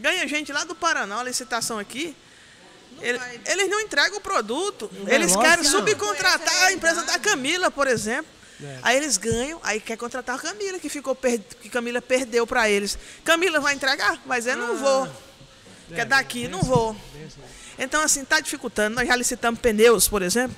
Ganha 0.00 0.26
gente 0.26 0.52
lá 0.52 0.64
do 0.64 0.74
Paraná, 0.74 1.20
a 1.20 1.24
licitação 1.24 1.78
aqui. 1.78 2.14
ele- 3.00 3.18
eles 3.46 3.68
não 3.70 3.80
entregam 3.80 4.18
o 4.18 4.20
produto. 4.20 4.90
É, 5.06 5.14
eles 5.14 5.34
querem 5.34 5.64
que 5.64 5.70
não. 5.70 5.78
subcontratar 5.78 6.64
a 6.64 6.72
empresa 6.72 7.02
da. 7.04 7.18
Camila, 7.18 7.70
por 7.70 7.86
exemplo. 7.88 8.30
É. 8.62 8.78
Aí 8.82 8.96
eles 8.96 9.16
ganham, 9.16 9.58
aí 9.64 9.80
quer 9.80 9.96
contratar 9.96 10.36
a 10.36 10.38
Camila, 10.38 10.78
que 10.78 10.88
ficou 10.88 11.14
per- 11.14 11.40
que 11.60 11.68
Camila 11.68 12.00
perdeu 12.00 12.46
para 12.46 12.70
eles. 12.70 12.96
Camila 13.24 13.58
vai 13.58 13.74
entregar? 13.74 14.20
Mas 14.24 14.46
eu 14.46 14.52
Ah. 14.52 14.56
não 14.56 14.76
vou. 14.76 15.08
que 15.88 16.00
é 16.00 16.04
daqui, 16.06 16.48
não 16.48 16.60
vou. 16.62 16.96
Então, 17.78 18.00
assim, 18.02 18.22
está 18.22 18.40
dificultando. 18.40 18.94
Nós 18.96 19.06
já 19.06 19.14
licitamos 19.16 19.60
pneus, 19.60 20.08
por 20.08 20.22
exemplo, 20.22 20.56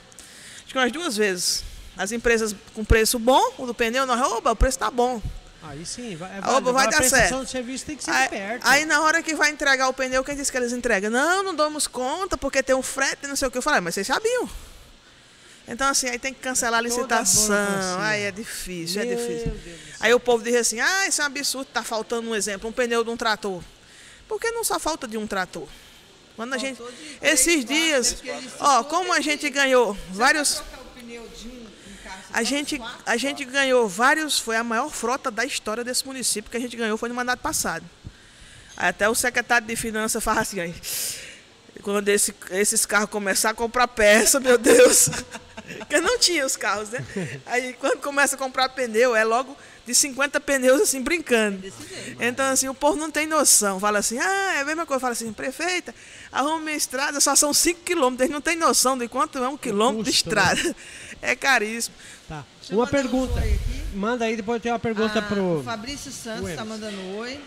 acho 0.62 0.72
que 0.72 0.78
umas 0.78 0.92
duas 0.92 1.16
vezes. 1.16 1.64
As 1.96 2.12
empresas 2.12 2.54
com 2.74 2.84
preço 2.84 3.18
bom, 3.18 3.42
o 3.58 3.66
do 3.66 3.74
pneu, 3.74 4.04
nós, 4.06 4.20
oba, 4.20 4.52
o 4.52 4.56
preço 4.56 4.76
está 4.76 4.90
bom. 4.90 5.20
Aí 5.66 5.84
sim, 5.86 6.14
vai, 6.14 6.30
é 6.30 6.40
A 6.42 6.56
oba 6.56 6.72
vai 6.72 6.88
dar 6.90 7.02
certo. 7.04 7.42
de 7.44 7.50
serviço 7.50 7.86
tem 7.86 7.96
que 7.96 8.04
ser 8.04 8.10
Aí, 8.10 8.28
perto. 8.28 8.66
aí, 8.66 8.84
na 8.84 9.00
hora 9.00 9.22
que 9.22 9.34
vai 9.34 9.50
entregar 9.50 9.88
o 9.88 9.92
pneu, 9.94 10.22
quem 10.22 10.36
disse 10.36 10.52
que 10.52 10.58
eles 10.58 10.72
entregam? 10.72 11.10
Não, 11.10 11.42
não 11.42 11.54
damos 11.54 11.86
conta, 11.86 12.36
porque 12.36 12.62
tem 12.62 12.74
um 12.76 12.82
frete, 12.82 13.26
não 13.26 13.34
sei 13.36 13.48
o 13.48 13.50
que. 13.50 13.56
Eu 13.58 13.62
falei, 13.62 13.78
"Ah, 13.78 13.82
mas 13.82 13.94
vocês 13.94 14.06
sabiam. 14.06 14.48
Então, 15.66 15.88
assim, 15.88 16.08
aí 16.10 16.18
tem 16.18 16.34
que 16.34 16.40
cancelar 16.40 16.80
a 16.80 16.82
licitação. 16.82 17.48
burocracia. 17.56 18.04
Aí 18.04 18.22
é 18.24 18.30
difícil, 18.30 19.00
é 19.00 19.04
Meu 19.06 19.16
difícil. 19.16 19.46
Deus 19.52 19.78
do. 19.78 19.94
Aí 20.00 20.12
o 20.12 20.20
povo 20.20 20.44
diz 20.44 20.54
assim, 20.54 20.78
ah, 20.80 21.08
isso 21.08 21.22
é 21.22 21.24
um 21.24 21.26
absurdo, 21.28 21.66
tá 21.72 21.82
faltando 21.82 22.28
um 22.28 22.34
exemplo, 22.34 22.68
um 22.68 22.72
pneu 22.72 23.02
de 23.02 23.08
um 23.08 23.16
trator. 23.16 23.62
Por 24.28 24.38
que 24.38 24.50
não 24.50 24.62
só 24.62 24.78
falta 24.78 25.08
de 25.08 25.16
um 25.16 25.26
trator? 25.26 25.66
Quando 26.36 26.52
a 26.52 26.58
gente. 26.58 26.76
Faltou 26.76 26.94
Esses 27.22 27.64
dias, 27.64 28.20
né? 28.22 28.42
Ó, 28.60 28.84
como 28.84 29.12
a 29.14 29.20
gente 29.20 29.48
ganhou 29.48 29.94
Você 29.94 30.00
vários. 30.18 30.54
vai 30.56 30.64
trocar 30.66 30.82
o 30.82 31.00
pneu 31.00 31.28
de 31.28 31.48
um 31.48 31.53
A 32.34 32.42
gente, 32.42 32.82
a 33.06 33.16
gente 33.16 33.44
ganhou 33.44 33.88
vários, 33.88 34.38
foi 34.40 34.56
a 34.56 34.64
maior 34.64 34.90
frota 34.90 35.30
da 35.30 35.44
história 35.44 35.84
desse 35.84 36.04
município 36.04 36.50
que 36.50 36.56
a 36.56 36.60
gente 36.60 36.76
ganhou 36.76 36.98
foi 36.98 37.08
no 37.08 37.14
mandato 37.14 37.38
passado. 37.40 37.84
Até 38.76 39.08
o 39.08 39.14
secretário 39.14 39.66
de 39.68 39.76
Finanças 39.76 40.22
fala 40.22 40.40
assim, 40.40 40.58
aí, 40.58 40.74
quando 41.82 42.08
esse- 42.08 42.34
esses 42.50 42.84
carros 42.84 43.08
começar 43.08 43.50
a 43.50 43.54
comprar 43.54 43.86
peça, 43.86 44.40
meu 44.40 44.58
Deus. 44.58 45.08
Porque 45.78 46.00
não 46.00 46.18
tinha 46.18 46.44
os 46.44 46.56
carros, 46.56 46.90
né? 46.90 46.98
Aí 47.46 47.72
quando 47.74 48.00
começa 48.00 48.34
a 48.34 48.38
comprar 48.38 48.68
pneu, 48.70 49.14
é 49.14 49.22
logo 49.24 49.56
de 49.86 49.94
50 49.94 50.40
pneus 50.40 50.80
assim, 50.82 51.02
brincando. 51.02 51.62
Então, 52.18 52.46
assim, 52.46 52.68
o 52.68 52.74
povo 52.74 52.96
não 52.96 53.10
tem 53.10 53.26
noção. 53.26 53.78
Fala 53.78 53.98
assim, 53.98 54.18
ah, 54.18 54.54
é 54.56 54.60
a 54.60 54.64
mesma 54.64 54.86
coisa. 54.86 55.00
Fala 55.00 55.12
assim, 55.12 55.32
prefeita, 55.32 55.94
arruma 56.32 56.60
minha 56.60 56.76
estrada, 56.76 57.20
só 57.20 57.36
são 57.36 57.52
5 57.52 57.80
quilômetros. 57.82 58.22
Eles 58.22 58.32
não 58.32 58.40
têm 58.40 58.56
noção 58.56 58.96
de 58.96 59.08
quanto 59.08 59.38
é 59.38 59.48
um 59.48 59.56
quilômetro 59.56 60.04
de 60.04 60.10
né? 60.10 60.14
estrada. 60.16 60.76
É 61.22 61.34
caríssimo. 61.34 61.94
Tá. 62.28 62.44
Deixa 62.60 62.74
Uma 62.74 62.84
um 62.84 62.86
pergunta. 62.86 63.38
aqui. 63.38 63.58
Manda 63.94 64.26
aí, 64.26 64.36
depois 64.36 64.60
tem 64.60 64.70
uma 64.70 64.78
pergunta 64.78 65.20
Ah, 65.20 65.22
pro. 65.22 65.60
O 65.60 65.62
Fabrício 65.64 66.12
Santos 66.12 66.50
está 66.50 66.66
mandando 66.66 67.00
oi. 67.16 67.40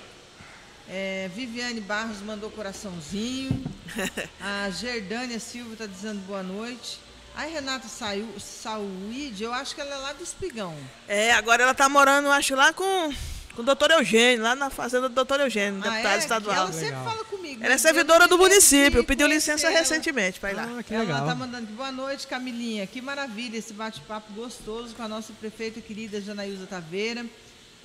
É, 0.89 1.29
Viviane 1.35 1.79
Barros 1.81 2.19
mandou 2.21 2.49
coraçãozinho. 2.49 3.63
A 4.41 4.67
Gerdânia 4.71 5.39
Silva 5.39 5.73
está 5.73 5.85
dizendo 5.85 6.25
boa 6.25 6.41
noite. 6.41 6.99
A 7.38 7.43
Renata 7.43 7.88
saiu, 7.88 8.27
Sauide, 8.39 9.43
eu 9.43 9.53
acho 9.53 9.75
que 9.75 9.81
ela 9.81 9.93
é 9.93 9.97
lá 9.97 10.13
do 10.13 10.23
Espigão. 10.23 10.75
É, 11.07 11.31
agora 11.33 11.61
ela 11.61 11.73
tá 11.75 11.88
morando, 11.88 12.31
acho, 12.31 12.55
lá 12.55 12.73
com, 12.73 13.13
com 13.55 13.61
o 13.61 13.63
doutor 13.63 13.91
Eugênio, 13.91 14.43
lá 14.43 14.55
na 14.55 14.71
fazenda 14.71 15.07
do 15.07 15.13
doutor 15.13 15.39
Eugênio, 15.41 15.79
Ah, 15.85 15.89
deputado 15.89 16.15
é? 16.15 16.17
estadual. 16.17 16.55
Ela 16.55 16.71
sempre 16.73 16.85
Legal. 16.88 17.05
fala 17.05 17.23
comigo. 17.25 17.63
Ela 17.63 17.73
é 17.73 17.75
mas 17.75 17.81
servidora 17.81 18.27
do 18.27 18.39
município, 18.39 19.01
que 19.01 19.07
pediu 19.07 19.27
licença 19.27 19.67
ela. 19.67 19.77
recentemente 19.77 20.39
para 20.39 20.51
ir 20.51 20.55
lá. 20.55 20.63
Ah, 20.79 20.81
que 20.81 20.91
Ela 20.95 21.03
legal. 21.03 21.25
tá 21.27 21.35
mandando 21.35 21.65
aqui, 21.65 21.73
boa 21.73 21.91
noite, 21.91 22.25
Camilinha. 22.25 22.88
Que 22.88 23.03
maravilha 23.03 23.55
esse 23.57 23.71
bate-papo 23.71 24.33
gostoso 24.33 24.95
com 24.95 25.03
a 25.03 25.07
nossa 25.07 25.31
prefeita 25.33 25.79
querida 25.79 26.19
Janaísa 26.19 26.65
Taveira, 26.65 27.23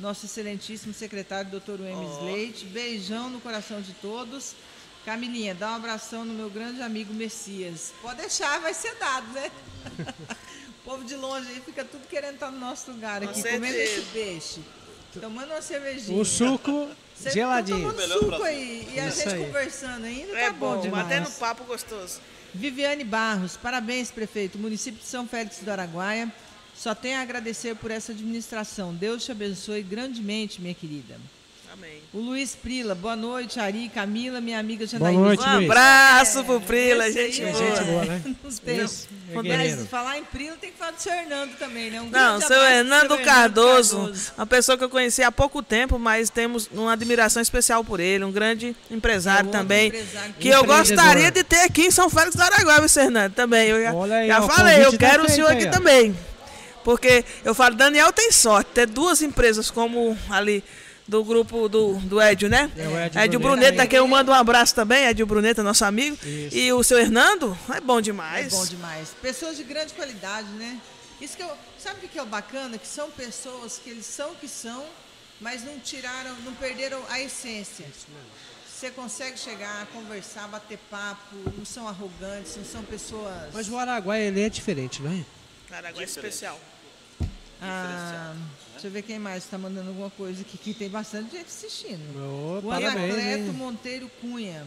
nosso 0.01 0.25
excelentíssimo 0.25 0.95
secretário, 0.95 1.51
doutor 1.51 1.79
Wemes 1.79 2.23
Leite. 2.23 2.65
Beijão 2.65 3.29
no 3.29 3.39
coração 3.39 3.83
de 3.83 3.93
todos. 3.93 4.55
Camilinha, 5.05 5.55
dá 5.55 5.73
um 5.73 5.77
abração 5.77 6.25
no 6.25 6.33
meu 6.33 6.49
grande 6.49 6.81
amigo 6.81 7.13
Messias. 7.13 7.93
Pode 8.01 8.21
deixar, 8.21 8.61
vai 8.61 8.73
ser 8.73 8.95
dado, 8.97 9.27
né? 9.33 9.51
o 10.79 10.85
povo 10.85 11.05
de 11.05 11.17
longe 11.17 11.49
aí 11.49 11.61
fica 11.65 11.85
tudo 11.85 12.07
querendo 12.09 12.35
estar 12.35 12.51
no 12.51 12.59
nosso 12.61 12.91
lugar 12.93 13.21
Com 13.21 13.29
aqui, 13.31 13.41
certeza. 13.43 13.57
comendo 13.61 13.77
esse 13.79 14.01
peixe. 14.13 14.61
Tomando 15.21 15.51
uma 15.51 15.61
cervejinha. 15.61 16.19
O 16.21 16.25
suco 16.25 16.89
Você 17.15 17.31
geladinho. 17.33 17.93
Tá 17.93 18.01
tomando 18.03 18.19
suco 18.21 18.43
aí 18.45 18.89
e 18.95 19.01
a 19.01 19.09
Isso 19.09 19.19
gente 19.25 19.35
aí. 19.35 19.45
conversando 19.45 20.05
ainda, 20.07 20.39
É 20.39 20.47
tá 20.47 20.53
bom, 20.53 20.77
bom, 20.77 20.81
demais. 20.81 21.07
batendo 21.09 21.31
papo 21.33 21.65
gostoso. 21.65 22.21
Viviane 22.55 23.05
Barros, 23.05 23.57
parabéns, 23.57 24.11
prefeito. 24.11 24.59
Município 24.59 25.01
de 25.01 25.07
São 25.07 25.27
Félix 25.27 25.59
do 25.59 25.71
Araguaia 25.71 26.33
só 26.75 26.95
tem 26.95 27.17
a 27.17 27.21
agradecer 27.23 27.75
por 27.77 27.91
essa 27.91 28.13
administração. 28.13 28.95
Deus 28.95 29.25
te 29.25 29.33
abençoe 29.33 29.83
grandemente, 29.83 30.61
minha 30.63 30.75
querida. 30.75 31.19
Amém. 31.73 32.03
O 32.13 32.19
Luiz 32.19 32.55
Prila, 32.55 32.95
boa 32.95 33.17
noite, 33.17 33.59
Ari, 33.59 33.89
Camila, 33.89 34.43
minha 34.43 34.59
amiga 34.59 34.85
Boa 34.85 34.91
Janaína. 34.91 35.21
noite, 35.23 35.43
Um 35.43 35.55
Luiz. 35.57 35.71
abraço 35.71 36.45
pro 36.45 36.61
Prila, 36.61 37.11
gente 37.11 37.43
é 37.43 37.51
boa. 37.51 37.65
Gente 37.65 37.85
boa, 37.85 38.05
né? 38.05 38.23
Não 38.27 38.51
tem. 38.59 38.77
Luiz 38.79 39.09
é 39.35 39.77
Mas 39.77 39.89
falar 39.89 40.19
em 40.19 40.25
Prila 40.25 40.55
tem 40.61 40.71
que 40.71 40.77
falar 40.77 40.91
do 40.91 41.01
seu 41.01 41.11
Hernando 41.15 41.57
também, 41.59 41.91
né? 41.91 42.03
Um 42.03 42.11
Não, 42.11 42.41
seu 42.43 42.63
Hernando 42.63 43.17
seu 43.17 43.25
Cardoso, 43.25 44.13
uma 44.37 44.47
pessoa 44.47 44.77
que 44.77 44.85
eu 44.85 44.91
conheci 44.91 45.23
há 45.23 45.33
pouco 45.33 45.63
tempo, 45.63 45.99
mas 45.99 46.29
temos 46.29 46.69
uma 46.71 46.93
admiração 46.93 47.41
especial 47.41 47.83
por 47.83 48.01
ele, 48.01 48.23
um 48.23 48.33
grande 48.33 48.77
empresário 48.91 49.49
É 49.49 49.53
também, 49.53 49.89
empresário 49.89 50.35
que 50.39 50.49
eu 50.49 50.65
gostaria 50.65 51.31
de 51.31 51.43
ter 51.43 51.61
aqui 51.61 51.87
em 51.87 51.91
São 51.91 52.11
Félix 52.11 52.37
do 52.37 52.43
Araguaia, 52.43 52.81
viu, 52.81 52.89
seu 52.91 53.05
Hernando, 53.05 53.33
também. 53.33 53.69
Eu 53.69 53.83
já, 53.83 53.95
Olha 53.95 54.17
aí, 54.17 54.29
já 54.29 54.43
ó, 54.43 54.45
o 54.45 54.51
falei, 54.51 54.85
eu 54.85 54.99
quero 54.99 55.25
o 55.25 55.29
senhor 55.31 55.51
aí, 55.51 55.57
aqui 55.57 55.69
ó. 55.69 55.71
também. 55.71 56.15
Porque 56.85 57.25
eu 57.45 57.55
falo, 57.55 57.77
Daniel 57.77 58.13
tem 58.13 58.31
sorte, 58.31 58.73
ter 58.75 58.87
duas 58.87 59.23
empresas 59.23 59.71
como 59.71 60.19
ali 60.29 60.63
do 61.07 61.25
grupo 61.25 61.69
do, 61.69 61.95
do 61.95 62.21
Edio, 62.21 62.49
né? 62.49 62.71
É, 62.77 62.87
o 62.89 62.99
Edio 62.99 63.21
Edio 63.21 63.41
Bruneta 63.41 63.67
Bruneta, 63.69 63.87
que 63.87 63.97
eu 63.97 64.07
mando 64.07 64.31
um 64.31 64.35
abraço 64.35 64.75
também, 64.75 65.05
Edio 65.07 65.27
Bruneta, 65.27 65.63
nosso 65.63 65.85
amigo. 65.85 66.17
Isso. 66.27 66.57
E 66.57 66.73
o 66.73 66.83
seu 66.83 66.99
Hernando, 66.99 67.57
é 67.75 67.81
bom 67.81 67.99
É 67.99 68.03
demais. 68.03 68.53
bom 68.53 68.65
demais. 68.67 69.11
Pessoas 69.21 69.57
de 69.57 69.65
grande 69.65 69.93
qualidade, 69.95 70.49
né? 70.51 70.79
Isso 71.21 71.37
que 71.37 71.43
eu, 71.43 71.51
sabe 71.79 72.07
o 72.07 72.09
que 72.09 72.19
é 72.19 72.23
o 72.23 72.27
bacana? 72.27 72.79
Que 72.79 72.87
são 72.87 73.11
pessoas 73.11 73.79
que 73.83 73.91
eles 73.91 74.07
são 74.07 74.33
o 74.33 74.35
que 74.37 74.49
são, 74.49 74.85
mas 75.41 75.65
não 75.65 75.79
tiraram, 75.79 76.35
não 76.45 76.53
perderam 76.55 77.01
a 77.09 77.21
essência. 77.21 77.87
Você 78.67 78.91
consegue 78.91 79.39
chegar, 79.39 79.87
conversar, 79.93 80.49
bater 80.49 80.79
papo, 80.91 81.37
não 81.57 81.65
são 81.65 81.87
arrogantes, 81.87 82.57
não 82.57 82.65
são 82.65 82.83
pessoas. 82.83 83.53
Mas 83.53 83.69
o 83.69 83.79
Araguaia 83.79 84.25
ele 84.27 84.43
é 84.43 84.49
diferente, 84.49 85.01
não 85.01 85.13
é? 85.13 85.25
Araguaia 85.77 86.05
especial. 86.05 86.59
Ah, 87.61 88.35
deixa 88.83 88.89
eu 88.89 88.91
ver 88.91 89.03
quem 89.03 89.19
mais 89.19 89.45
está 89.45 89.57
mandando 89.57 89.91
alguma 89.91 90.11
coisa 90.11 90.43
aqui, 90.43 90.59
que 90.59 90.75
tem 90.75 90.89
bastante 90.89 91.31
gente 91.31 91.47
assistindo. 91.47 92.19
Ô, 92.19 92.59
o 92.59 92.63
parabéns, 92.63 93.15
Anacleto 93.15 93.43
hein? 93.45 93.53
Monteiro 93.53 94.11
Cunha. 94.21 94.67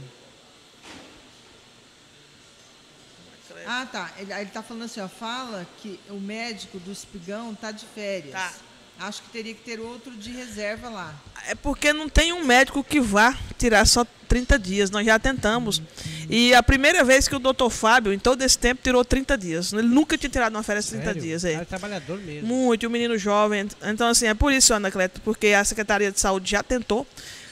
Ah, 3.68 3.86
tá. 3.91 4.13
Ele, 4.18 4.32
aí 4.32 4.43
ele 4.43 4.51
tá 4.51 4.63
falando 4.63 4.84
assim, 4.84 5.01
ó, 5.01 5.07
fala 5.09 5.68
que 5.80 5.99
o 6.09 6.20
médico 6.20 6.80
do 6.80 6.91
Espigão 6.91 7.53
tá 7.53 7.72
de 7.72 7.86
férias. 7.86 8.34
Tá. 8.34 8.53
Acho 8.99 9.21
que 9.23 9.29
teria 9.29 9.53
que 9.53 9.61
ter 9.61 9.79
outro 9.79 10.11
de 10.11 10.31
reserva 10.31 10.89
lá. 10.89 11.13
É 11.47 11.55
porque 11.55 11.91
não 11.91 12.07
tem 12.07 12.31
um 12.31 12.45
médico 12.45 12.83
que 12.83 12.99
vá 12.99 13.37
tirar 13.57 13.85
só 13.85 14.05
30 14.27 14.57
dias. 14.57 14.89
Nós 14.89 15.05
já 15.05 15.19
tentamos. 15.19 15.81
E 16.29 16.53
a 16.53 16.63
primeira 16.63 17.03
vez 17.03 17.27
que 17.27 17.35
o 17.35 17.39
doutor 17.39 17.69
Fábio, 17.69 18.13
em 18.13 18.17
todo 18.19 18.41
esse 18.41 18.57
tempo, 18.57 18.81
tirou 18.81 19.03
30 19.03 19.37
dias. 19.37 19.73
Ele 19.73 19.83
nunca 19.83 20.17
tinha 20.17 20.29
tirado 20.29 20.55
uma 20.55 20.63
férias 20.63 20.85
de 20.85 20.91
30 20.91 21.05
Sério? 21.05 21.21
dias. 21.21 21.41
Cara, 21.43 21.53
É. 21.55 21.57
é 21.61 21.65
trabalhador 21.65 22.17
mesmo. 22.19 22.47
Muito, 22.47 22.87
um 22.87 22.89
menino 22.89 23.17
jovem. 23.17 23.67
Então, 23.83 24.07
assim, 24.07 24.27
é 24.27 24.33
por 24.33 24.51
isso, 24.53 24.73
Ana 24.73 24.89
Cleto, 24.89 25.19
porque 25.21 25.47
a 25.47 25.63
Secretaria 25.63 26.11
de 26.11 26.19
Saúde 26.19 26.49
já 26.51 26.63
tentou. 26.63 27.05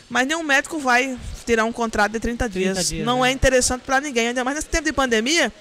Mas 0.10 0.26
nenhum 0.28 0.44
médico 0.44 0.80
vai 0.80 1.18
tirar 1.46 1.66
um 1.66 1.72
contrato 1.72 2.14
de 2.14 2.20
30 2.20 2.48
dias. 2.48 2.74
30 2.78 2.90
dias, 2.90 3.06
não 3.06 3.22
né? 3.22 3.30
é 3.30 3.32
interessante 3.32 3.82
para 3.82 4.00
ninguém. 4.00 4.30
Ainda 4.30 4.44
mais 4.44 4.56
nesse 4.56 4.68
tempo 4.68 4.86
de 4.86 4.94
pandemia, 4.94 5.52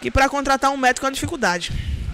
que 0.00 0.10
para 0.10 0.28
contratar 0.28 0.70
um 0.70 0.76
médico 0.76 1.06
é 1.06 1.08
uma 1.08 1.12
dificuldade. 1.14 1.70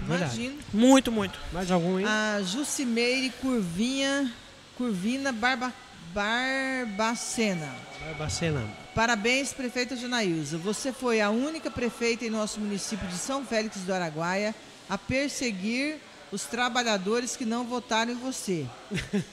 Verdade. 0.07 0.41
Imagino. 0.41 0.63
Muito, 0.73 1.11
muito. 1.11 1.39
Mais 1.51 1.69
algum, 1.69 1.99
hein? 1.99 2.05
A 2.07 2.41
Jucimeire 2.41 3.29
Curvinha, 3.41 4.31
Curvina 4.77 5.31
Barba, 5.31 5.73
Barbacena. 6.13 7.75
Barbacena. 8.05 8.63
Parabéns, 8.95 9.53
prefeita 9.53 9.95
Janaísa. 9.95 10.57
Você 10.57 10.91
foi 10.91 11.21
a 11.21 11.29
única 11.29 11.69
prefeita 11.69 12.25
em 12.25 12.29
nosso 12.29 12.59
município 12.59 13.07
de 13.07 13.17
São 13.17 13.45
Félix 13.45 13.77
do 13.81 13.93
Araguaia 13.93 14.55
a 14.89 14.97
perseguir 14.97 15.97
os 16.31 16.43
trabalhadores 16.43 17.35
que 17.35 17.45
não 17.45 17.63
votaram 17.65 18.11
em 18.11 18.15
você. 18.15 18.65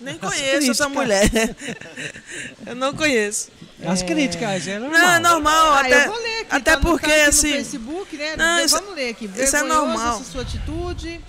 Nem 0.01 0.17
conheço 0.19 0.71
essa 0.71 0.89
mulher. 0.89 1.29
Eu 2.67 2.75
não 2.75 2.95
conheço. 2.95 3.51
As 3.87 4.03
críticas, 4.03 4.67
é 4.69 4.79
normal. 4.79 5.01
Não, 5.01 5.11
é 5.11 5.19
normal. 5.19 5.73
Ah, 5.73 5.81
até 5.81 6.05
eu 6.07 6.11
vou 6.13 6.23
ler 6.23 6.39
aqui. 6.41 6.47
até 6.51 6.71
tá 6.73 6.81
porque, 6.81 7.11
assim. 7.13 7.49
No 7.51 7.55
Facebook, 7.57 8.17
né? 8.17 8.37
Não, 8.37 8.65
isso- 8.65 8.77
Vamos 8.79 8.95
ler 8.95 9.11
aqui. 9.11 9.31
isso 9.37 9.57
é 9.57 9.63
normal. 9.63 10.21
essa 10.21 10.31
sua 10.33 10.43
atitude. 10.43 11.21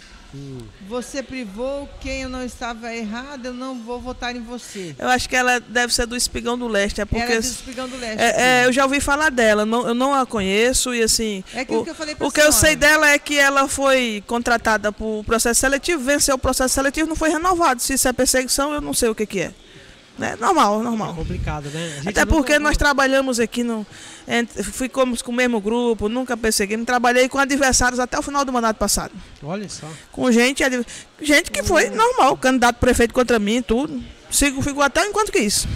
Você 0.88 1.24
privou 1.24 1.90
quem 2.00 2.24
eu 2.24 2.30
não 2.30 2.44
estava 2.44 2.94
errado, 2.94 3.46
eu 3.48 3.54
não 3.54 3.76
vou 3.82 4.00
votar 4.00 4.36
em 4.36 4.42
você. 4.42 4.96
Eu 5.00 5.08
acho 5.10 5.28
que 5.28 5.36
ela 5.36 5.60
deve 5.60 5.94
ser 5.94 6.06
do 6.06 6.16
Espigão 6.16 6.58
do 6.58 6.68
Leste. 6.68 7.02
É 7.02 7.06
porque. 7.06 7.24
Era 7.32 7.42
do 7.42 7.46
Espigão 7.46 7.88
do 7.90 7.98
Leste. 7.98 8.22
É, 8.22 8.62
é, 8.62 8.66
eu 8.66 8.72
já 8.74 8.84
ouvi 8.84 9.00
falar 9.00 9.30
dela, 9.32 9.66
não- 9.66 9.88
eu 9.88 9.94
não 9.94 10.14
a 10.14 10.26
conheço 10.26 10.94
e 10.94 11.02
assim. 11.02 11.44
É 11.54 11.62
aquilo 11.62 11.82
o, 11.82 11.84
que 11.84 11.90
eu 11.90 11.96
falei 11.96 12.16
pra 12.16 12.28
O 12.28 12.32
que 12.32 12.42
eu 12.42 12.52
sei 12.52 12.76
dela 12.76 13.10
é 13.10 13.18
que 13.20 13.38
ela 13.38 13.68
foi 13.68 14.24
contratada 14.28 14.92
por 14.92 15.24
processo 15.26 15.60
seletivo, 15.62 16.04
venceu 16.04 16.36
o 16.36 16.40
processo 16.40 16.74
seletivo, 16.76 17.08
não 17.10 17.16
foi 17.16 17.30
renovado. 17.30 17.82
Se 17.82 17.94
isso 17.94 18.08
é 18.08 18.14
perseguição, 18.14 18.74
eu 18.74 18.82
não 18.82 18.94
sei 18.94 19.10
o 19.10 19.16
que, 19.16 19.26
que 19.26 19.40
é. 19.42 19.54
É 20.20 20.36
normal, 20.38 20.80
É 20.80 20.84
normal. 20.84 21.14
complicado, 21.14 21.70
né? 21.70 22.02
Até 22.06 22.22
não- 22.24 22.28
porque 22.32 22.58
nós 22.58 22.78
trabalhamos 22.78 23.40
aqui, 23.40 23.64
no, 23.64 23.86
ficamos 24.64 25.22
com 25.22 25.32
o 25.32 25.36
mesmo 25.36 25.60
grupo, 25.60 26.08
nunca 26.08 26.38
perseguimos. 26.38 26.86
Trabalhei 26.86 27.28
com 27.28 27.38
adversários 27.38 28.00
até 28.00 28.18
o 28.18 28.22
final 28.22 28.46
do 28.46 28.54
mandato 28.54 28.78
passado. 28.78 29.12
Olha 29.44 29.68
só. 29.68 29.88
Com 30.12 30.32
gente, 30.32 30.64
gente 31.22 31.52
que 31.52 31.62
foi 31.64 31.90
normal, 31.90 32.38
candidato 32.38 32.78
prefeito 32.78 33.14
contra 33.14 33.38
mim, 33.40 33.62
tudo. 33.62 34.02
Sigo, 34.32 34.62
fico 34.62 34.82
até 34.82 35.06
enquanto 35.06 35.32
que 35.32 35.40
isso. 35.40 35.68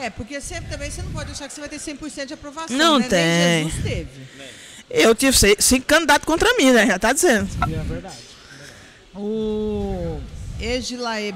É, 0.00 0.10
porque 0.10 0.40
sempre 0.40 0.68
também 0.70 0.90
você 0.90 1.00
não 1.02 1.12
pode 1.12 1.30
achar 1.30 1.46
que 1.48 1.54
você 1.54 1.60
vai 1.60 1.68
ter 1.68 1.78
100% 1.78 2.26
de 2.26 2.34
aprovação. 2.34 2.76
Não 2.76 2.98
né? 2.98 3.06
tem. 3.08 3.24
Nem 3.24 3.68
Jesus 3.70 3.82
teve. 3.84 4.08
Eu 4.90 5.14
tive 5.14 5.36
seis- 5.36 5.56
cinco 5.60 5.86
candidatos 5.86 6.26
contra 6.26 6.52
mim, 6.56 6.72
né? 6.72 6.86
Já 6.86 6.98
tá 6.98 7.12
dizendo. 7.12 7.48
E 7.68 7.74
é 7.74 7.78
verdade. 7.78 8.16
O 9.14 10.20
Egilae 10.60 11.34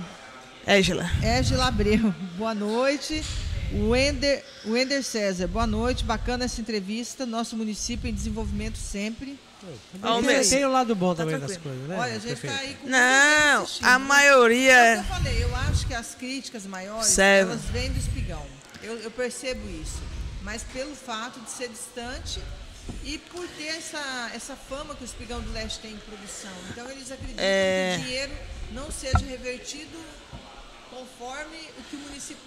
Égila. 0.69 1.11
Égila 1.23 1.69
Abreu, 1.69 2.15
boa 2.37 2.55
noite. 2.55 3.25
O 3.73 3.89
Wender, 3.91 4.45
o 4.67 5.03
César, 5.03 5.47
boa 5.49 5.67
noite. 5.67 6.05
Bacana 6.05 6.45
essa 6.45 6.61
entrevista. 6.61 7.25
Nosso 7.25 7.57
município 7.57 8.07
em 8.07 8.13
desenvolvimento 8.13 8.77
sempre. 8.77 9.39
Ó, 10.03 10.19
o 10.19 10.21
Tem, 10.23 10.27
mês. 10.37 10.51
tem 10.51 10.67
o 10.67 10.71
lado 10.71 10.95
bom 10.95 11.15
Tá 11.15 11.23
também 11.25 11.39
das 11.41 11.57
coisas, 11.57 11.89
né? 11.89 11.97
Olha, 11.99 12.13
a 12.17 12.19
gente 12.19 12.37
prefeito? 12.37 12.53
está 12.55 12.61
aí 12.61 12.75
com 12.75 12.87
Não, 12.87 13.63
assistindo, 13.63 13.87
a 13.87 13.99
maioria 13.99 14.73
É 14.75 14.93
o 15.01 15.03
que 15.05 15.11
eu 15.11 15.15
falei, 15.17 15.43
eu 15.45 15.57
acho 15.57 15.87
que 15.87 15.95
as 15.95 16.15
críticas 16.15 16.67
maiores, 16.67 17.07
Serve. 17.07 17.53
elas 17.53 17.65
vêm 17.65 17.91
do 17.91 17.99
espigão. 17.99 18.45
Eu, 18.83 18.99
eu 18.99 19.11
percebo 19.11 19.67
isso. 19.71 19.99
Mas 20.43 20.63
pelo 20.65 20.95
fato 20.95 21.41
de 21.41 21.51
ser 21.51 21.69
distante 21.71 22.41
e 23.05 23.17
por 23.17 23.47
ter 23.57 23.69
essa, 23.69 24.31
essa 24.35 24.55
fama 24.55 24.95
que 24.95 25.03
o 25.03 25.07
espigão 25.07 25.41
do 25.41 25.51
leste 25.51 25.81
tem 25.81 25.93
em 25.93 25.97
produção. 25.99 26.53
Então 26.71 26.91
eles 26.91 27.11
acreditam 27.11 27.43
É. 27.43 27.95
que 27.97 28.03
o 28.03 28.05
dinheiro 28.05 28.33
não 28.73 28.91
seja 28.91 29.19
revertido 29.27 29.99
conforme 30.91 31.57
o 31.79 31.83
que 31.91 31.97
o 31.97 31.99
município, 32.01 32.43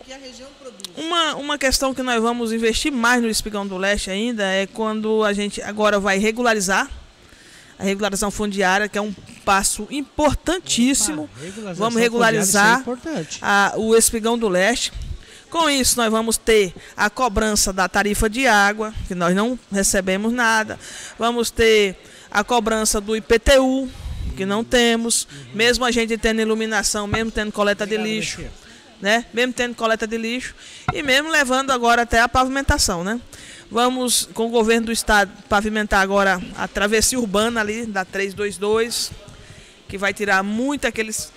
o 0.00 0.04
que 0.04 0.12
a 0.12 0.18
região 0.18 0.48
produz. 0.60 0.80
Uma, 0.96 1.34
uma 1.36 1.58
questão 1.58 1.94
que 1.94 2.02
nós 2.02 2.20
vamos 2.20 2.52
investir 2.52 2.92
mais 2.92 3.22
no 3.22 3.28
Espigão 3.28 3.66
do 3.66 3.76
Leste 3.76 4.10
ainda 4.10 4.44
é 4.44 4.66
quando 4.66 5.24
a 5.24 5.32
gente 5.32 5.60
agora 5.62 5.98
vai 6.00 6.18
regularizar 6.18 6.88
a 7.78 7.84
regularização 7.84 8.30
fundiária, 8.30 8.88
que 8.88 8.96
é 8.98 9.00
um 9.02 9.12
passo 9.44 9.86
importantíssimo. 9.90 11.24
Opa, 11.24 11.72
Vamos 11.74 12.00
regularizar 12.00 12.82
é 12.86 13.28
a- 13.40 13.72
o 13.76 13.96
Espigão 13.96 14.38
do 14.38 14.48
Leste. 14.48 14.92
Com 15.50 15.68
isso, 15.68 15.96
nós 15.98 16.10
vamos 16.10 16.36
ter 16.38 16.72
a 16.96 17.10
cobrança 17.10 17.72
da 17.72 17.88
tarifa 17.88 18.28
de 18.30 18.46
água, 18.46 18.94
que 19.06 19.14
nós 19.14 19.34
não 19.34 19.58
recebemos 19.70 20.32
nada. 20.32 20.78
Vamos 21.18 21.50
ter 21.50 21.96
a 22.30 22.42
cobrança 22.42 23.00
do 23.00 23.14
IPTU, 23.14 23.90
que 24.36 24.46
não 24.46 24.64
temos. 24.64 25.26
Mesmo 25.54 25.84
a 25.84 25.90
gente 25.90 26.16
tendo 26.16 26.40
iluminação, 26.40 27.06
mesmo 27.06 27.30
tendo 27.30 27.52
coleta 27.52 27.86
de 27.86 27.96
lixo 27.96 28.42
né? 29.02 29.26
Mesmo 29.34 29.52
tendo 29.52 29.74
coleta 29.74 30.06
de 30.06 30.16
lixo 30.16 30.54
e 30.94 31.02
mesmo 31.02 31.28
levando 31.28 31.72
agora 31.72 32.02
até 32.02 32.20
a 32.20 32.28
pavimentação, 32.28 33.02
né? 33.02 33.20
Vamos 33.68 34.28
com 34.32 34.46
o 34.46 34.50
governo 34.50 34.86
do 34.86 34.92
estado 34.92 35.30
pavimentar 35.48 36.00
agora 36.00 36.40
a 36.56 36.68
travessia 36.68 37.18
urbana 37.18 37.60
ali 37.60 37.84
da 37.84 38.04
322, 38.04 39.10
que 39.88 39.98
vai 39.98 40.14
tirar 40.14 40.42
muito 40.44 40.86
aqueles 40.86 41.32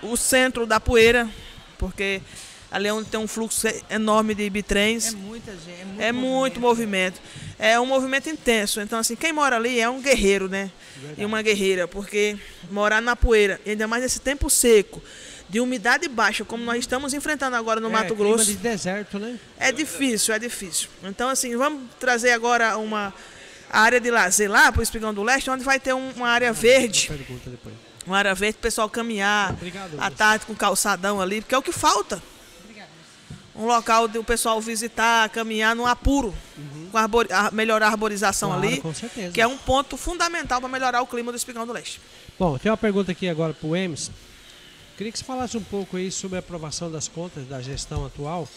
o 0.00 0.16
centro 0.16 0.64
da 0.64 0.78
poeira, 0.78 1.28
porque 1.76 2.22
ali 2.70 2.86
é 2.86 2.92
onde 2.92 3.08
tem 3.08 3.18
um 3.18 3.26
fluxo 3.26 3.66
enorme 3.90 4.34
de 4.34 4.48
bitrens. 4.48 5.08
É 5.08 5.16
muita 5.16 5.52
gente, 5.52 5.80
é 5.80 5.84
muito, 5.84 6.02
É 6.02 6.12
muito 6.12 6.60
movimento. 6.60 7.20
É 7.58 7.78
um 7.80 7.86
movimento 7.86 8.28
intenso. 8.28 8.80
Então, 8.80 8.98
assim, 8.98 9.16
quem 9.16 9.32
mora 9.32 9.56
ali 9.56 9.80
é 9.80 9.88
um 9.90 10.00
guerreiro, 10.00 10.48
né? 10.48 10.70
E 11.16 11.24
uma 11.24 11.42
guerreira, 11.42 11.88
porque 11.88 12.36
morar 12.70 13.00
na 13.00 13.16
poeira, 13.16 13.60
ainda 13.66 13.86
mais 13.88 14.02
nesse 14.02 14.20
tempo 14.20 14.48
seco, 14.48 15.02
de 15.48 15.60
umidade 15.60 16.06
baixa, 16.08 16.44
como 16.44 16.62
nós 16.64 16.78
estamos 16.78 17.14
enfrentando 17.14 17.56
agora 17.56 17.80
no 17.80 17.88
É, 17.88 17.90
Mato 17.92 18.14
clima 18.14 18.30
Grosso, 18.34 18.44
de 18.50 18.56
deserto, 18.56 19.18
né? 19.18 19.38
é 19.58 19.72
difícil, 19.72 20.34
é 20.34 20.38
difícil. 20.38 20.88
Então, 21.02 21.28
assim, 21.28 21.56
vamos 21.56 21.82
trazer 21.98 22.30
agora 22.32 22.76
uma 22.76 23.12
área 23.70 23.98
de 24.00 24.10
lazer 24.10 24.50
lá 24.50 24.70
para 24.70 24.80
o 24.80 24.82
Espigão 24.82 25.12
do 25.14 25.22
Leste, 25.22 25.50
onde 25.50 25.64
vai 25.64 25.80
ter 25.80 25.94
um- 25.94 26.10
uma 26.16 26.28
área 26.28 26.52
verde, 26.52 27.08
Pergunta 27.08 27.50
depois. 27.50 27.74
uma 28.06 28.18
área 28.18 28.34
verde 28.34 28.54
para 28.54 28.60
o 28.60 28.62
pessoal 28.62 28.88
caminhar 28.90 29.52
Obrigado, 29.52 29.96
à 29.98 30.10
tarde 30.10 30.46
com 30.46 30.54
calçadão 30.54 31.20
ali, 31.20 31.40
porque 31.40 31.54
é 31.54 31.58
o 31.58 31.62
que 31.62 31.72
falta. 31.72 32.22
Um 33.54 33.66
local 33.66 34.06
de 34.06 34.18
o 34.18 34.22
pessoal 34.24 34.60
visitar, 34.60 35.28
caminhar 35.30 35.74
no 35.74 35.84
apuro, 35.84 36.32
com 36.88 36.98
arbor, 36.98 37.26
a, 37.30 37.50
melhorar 37.50 37.86
a 37.88 37.90
arborização 37.90 38.50
Claro, 38.50 38.66
ali, 38.66 38.80
com 38.80 38.92
certeza. 38.94 39.32
que 39.32 39.40
é 39.40 39.46
um 39.46 39.56
ponto 39.58 39.96
fundamental 39.96 40.60
para 40.60 40.68
melhorar 40.68 41.02
o 41.02 41.06
clima 41.06 41.30
do 41.32 41.36
Espigão 41.36 41.66
do 41.66 41.72
Leste. 41.72 42.00
Bom, 42.38 42.56
tem 42.58 42.70
uma 42.70 42.76
pergunta 42.76 43.12
aqui 43.12 43.28
agora 43.28 43.52
para 43.54 43.66
o 43.68 43.76
Emes. 43.76 44.10
Queria 44.96 45.12
que 45.12 45.18
você 45.18 45.24
falasse 45.24 45.56
um 45.56 45.62
pouco 45.62 45.96
aí 45.96 46.10
sobre 46.10 46.36
a 46.36 46.40
aprovação 46.40 46.90
das 46.90 47.06
contas 47.06 47.46
da 47.46 47.60
gestão 47.60 48.04
atual. 48.04 48.48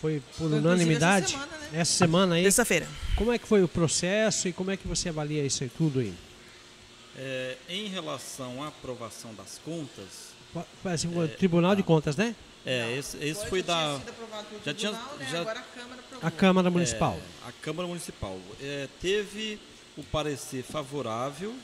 Foi 0.00 0.20
por 0.38 0.46
inclusive, 0.46 0.66
unanimidade. 0.66 1.34
essa 1.34 1.36
semana, 1.36 1.56
né? 1.58 1.80
Essa 1.80 1.92
semana 1.92 2.34
aí. 2.36 2.42
Terça-feira. 2.42 2.88
Como 3.16 3.32
é 3.32 3.38
que 3.38 3.46
foi 3.46 3.62
o 3.62 3.68
processo 3.68 4.48
e 4.48 4.52
como 4.52 4.70
é 4.70 4.76
que 4.76 4.88
você 4.88 5.10
avalia 5.10 5.44
isso 5.44 5.62
aí 5.62 5.68
tudo 5.76 6.00
aí? 6.00 6.14
É, 7.16 7.56
em 7.68 7.86
relação 7.88 8.62
à 8.64 8.68
aprovação 8.68 9.34
das 9.34 9.60
contas, 9.64 10.30
Parece 10.82 11.06
o 11.06 11.28
Tribunal 11.28 11.76
de 11.76 11.82
Contas, 11.82 12.16
né? 12.16 12.34
É, 12.66 12.96
esse, 12.98 13.16
esse 13.18 13.46
foi 13.46 13.60
já 13.62 13.64
tinha 13.64 13.76
da 13.92 13.98
sido 13.98 14.08
aprovado 14.10 14.46
pelo 14.48 14.62
já 14.64 14.74
tinha- 14.74 14.92
tribunal, 14.92 15.18
né? 15.18 15.28
já- 15.30 15.40
Agora 15.40 15.58
a 15.60 15.62
Câmara 15.62 16.00
aprovou. 16.00 16.28
A 16.28 16.30
Câmara 16.30 16.70
Municipal. 16.70 17.18
É, 17.44 17.48
a 17.48 17.52
Câmara 17.52 17.88
Municipal 17.88 18.38
é, 18.60 18.88
teve 19.00 19.58
o 19.96 20.02
parecer 20.04 20.62
favorável 20.62 21.54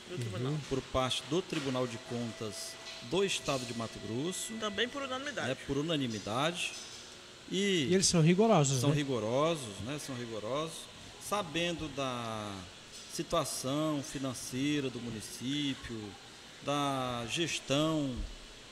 por 0.69 0.81
parte 0.81 1.23
do 1.29 1.41
Tribunal 1.41 1.87
de 1.87 1.97
Contas 2.09 2.73
do 3.03 3.23
Estado 3.23 3.63
de 3.65 3.73
Mato 3.77 3.97
Grosso, 4.07 4.53
Também 4.59 4.87
por 4.89 5.01
unanimidade. 5.03 5.47
né, 5.47 5.55
por 5.65 5.77
unanimidade, 5.77 6.73
E 7.49 7.87
eles 7.93 8.05
são 8.07 8.21
rigorosos, 8.21 8.81
são 8.81 8.89
né? 8.89 8.95
rigorosos, 8.95 9.79
né? 9.85 9.97
São 10.05 10.13
rigorosos, 10.15 10.75
sabendo 11.21 11.87
da 11.95 12.51
situação 13.13 14.03
financeira 14.03 14.89
do 14.89 14.99
município, 14.99 15.97
da 16.65 17.25
gestão, 17.31 18.13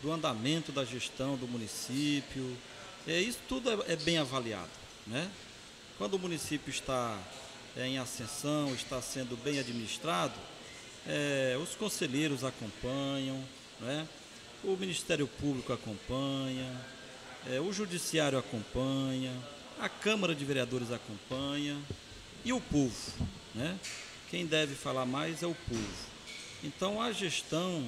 do 0.06 0.12
andamento 0.12 0.72
da 0.72 0.86
gestão 0.86 1.36
do 1.36 1.48
município. 1.48 2.56
É, 3.08 3.20
isso 3.20 3.40
tudo 3.50 3.72
é, 3.72 3.94
é 3.94 3.96
bem 3.96 4.20
avaliado, 4.20 4.70
né? 5.08 5.28
Quando 5.98 6.14
o 6.14 6.20
município 6.20 6.70
está 6.70 7.20
é, 7.76 7.88
em 7.88 7.98
ascensão, 7.98 8.72
está 8.76 9.02
sendo 9.02 9.36
bem 9.44 9.58
administrado, 9.58 10.36
é, 11.08 11.58
os 11.60 11.74
conselheiros 11.76 12.44
acompanham, 12.44 13.44
né? 13.80 14.08
o 14.64 14.78
Ministério 14.78 15.28
Público 15.28 15.74
acompanha, 15.74 16.72
é, 17.50 17.60
o 17.60 17.74
Judiciário 17.74 18.38
acompanha, 18.38 19.34
a 19.80 19.90
Câmara 19.90 20.36
de 20.36 20.46
Vereadores 20.46 20.92
acompanha 20.92 21.82
e 22.44 22.54
o 22.54 22.62
povo. 22.62 23.12
Né? 23.56 23.80
Quem 24.30 24.46
deve 24.46 24.76
falar 24.76 25.08
mais 25.08 25.42
é 25.42 25.48
o 25.48 25.56
povo. 25.68 25.96
Então, 26.64 27.02
a 27.02 27.12
gestão 27.12 27.84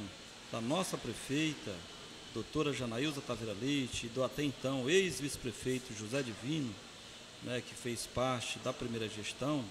da 0.51 0.59
nossa 0.59 0.97
prefeita, 0.97 1.75
doutora 2.37 2.71
Janaílza 2.71 3.19
Taveira 3.19 3.55
Leite, 3.59 4.07
do 4.09 4.23
até 4.23 4.43
então 4.43 4.87
ex-vice-prefeito 4.87 5.91
José 5.97 6.21
Divino, 6.21 6.71
né, 7.41 7.63
que 7.67 7.73
fez 7.73 8.05
parte 8.05 8.59
da 8.59 8.71
primeira 8.71 9.09
gestão, 9.09 9.65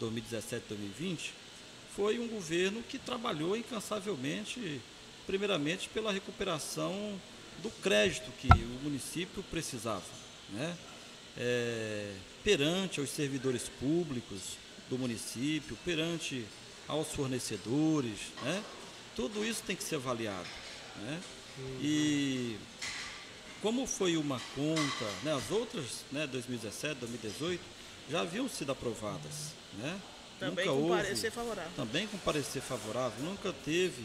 2017-2020, 0.00 1.30
foi 1.96 2.20
um 2.20 2.28
governo 2.28 2.80
que 2.84 2.96
trabalhou 2.96 3.56
incansavelmente, 3.56 4.80
primeiramente 5.26 5.88
pela 5.88 6.12
recuperação 6.12 7.20
do 7.60 7.70
crédito 7.82 8.30
que 8.38 8.46
o 8.46 8.84
município 8.84 9.42
precisava, 9.50 10.04
né? 10.50 10.76
É, 11.36 12.14
perante 12.44 13.00
aos 13.00 13.10
servidores 13.10 13.68
públicos 13.80 14.56
do 14.88 14.96
município, 14.96 15.76
perante 15.84 16.44
aos 16.86 17.08
fornecedores, 17.08 18.18
né? 18.44 18.62
Tudo 19.16 19.44
isso 19.44 19.62
tem 19.66 19.74
que 19.74 19.82
ser 19.82 19.96
avaliado, 19.96 20.48
né? 20.98 21.20
E 21.80 22.56
como 23.60 23.86
foi 23.86 24.16
uma 24.16 24.40
conta, 24.54 25.04
né, 25.22 25.34
as 25.34 25.50
outras, 25.50 26.04
né, 26.10 26.26
2017, 26.26 26.94
2018, 27.00 27.60
já 28.10 28.20
haviam 28.22 28.48
sido 28.48 28.72
aprovadas, 28.72 29.52
né? 29.78 30.00
Também 30.40 30.66
Nunca 30.66 30.76
com 30.76 30.82
houve- 30.90 31.02
parecer 31.02 31.30
favorável. 31.30 31.70
também 31.76 32.06
com 32.08 32.18
parecer 32.18 32.60
favorável. 32.60 33.24
Nunca 33.24 33.52
teve, 33.64 34.02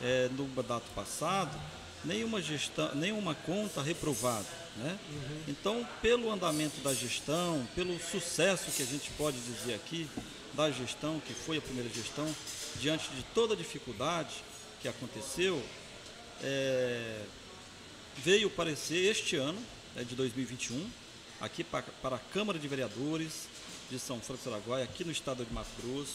eh, 0.00 0.28
no 0.36 0.46
mandato 0.48 0.88
passado, 0.94 1.58
nenhuma, 2.04 2.40
gestão, 2.40 2.94
nenhuma 2.94 3.34
conta 3.34 3.82
reprovada. 3.82 4.46
Né? 4.76 4.98
Então, 5.48 5.86
pelo 6.00 6.30
andamento 6.30 6.80
da 6.82 6.94
gestão, 6.94 7.66
pelo 7.74 7.98
sucesso 8.00 8.70
que 8.70 8.82
a 8.82 8.86
gente 8.86 9.10
pode 9.18 9.38
dizer 9.40 9.74
aqui 9.74 10.08
da 10.54 10.70
gestão, 10.70 11.20
que 11.26 11.34
foi 11.34 11.58
a 11.58 11.60
primeira 11.60 11.90
gestão, 11.90 12.32
diante 12.80 13.10
de 13.10 13.22
toda 13.34 13.52
a 13.54 13.56
dificuldade 13.56 14.32
que 14.80 14.88
aconteceu, 14.88 15.62
eh, 16.42 17.22
veio 18.24 18.50
parecer 18.50 19.10
este 19.10 19.36
ano, 19.36 19.58
né, 19.94 20.04
de 20.04 20.14
2021, 20.14 20.88
aqui 21.40 21.62
pa- 21.64 21.84
para 22.02 22.16
a 22.16 22.18
Câmara 22.18 22.58
de 22.58 22.66
Vereadores 22.68 23.48
de 23.90 23.98
São 23.98 24.20
Francisco 24.20 24.48
do 24.50 24.54
Araguaia, 24.54 24.84
aqui 24.84 25.04
no 25.04 25.12
estado 25.12 25.44
de 25.44 25.52
Mato 25.52 25.68
Grosso, 25.82 26.14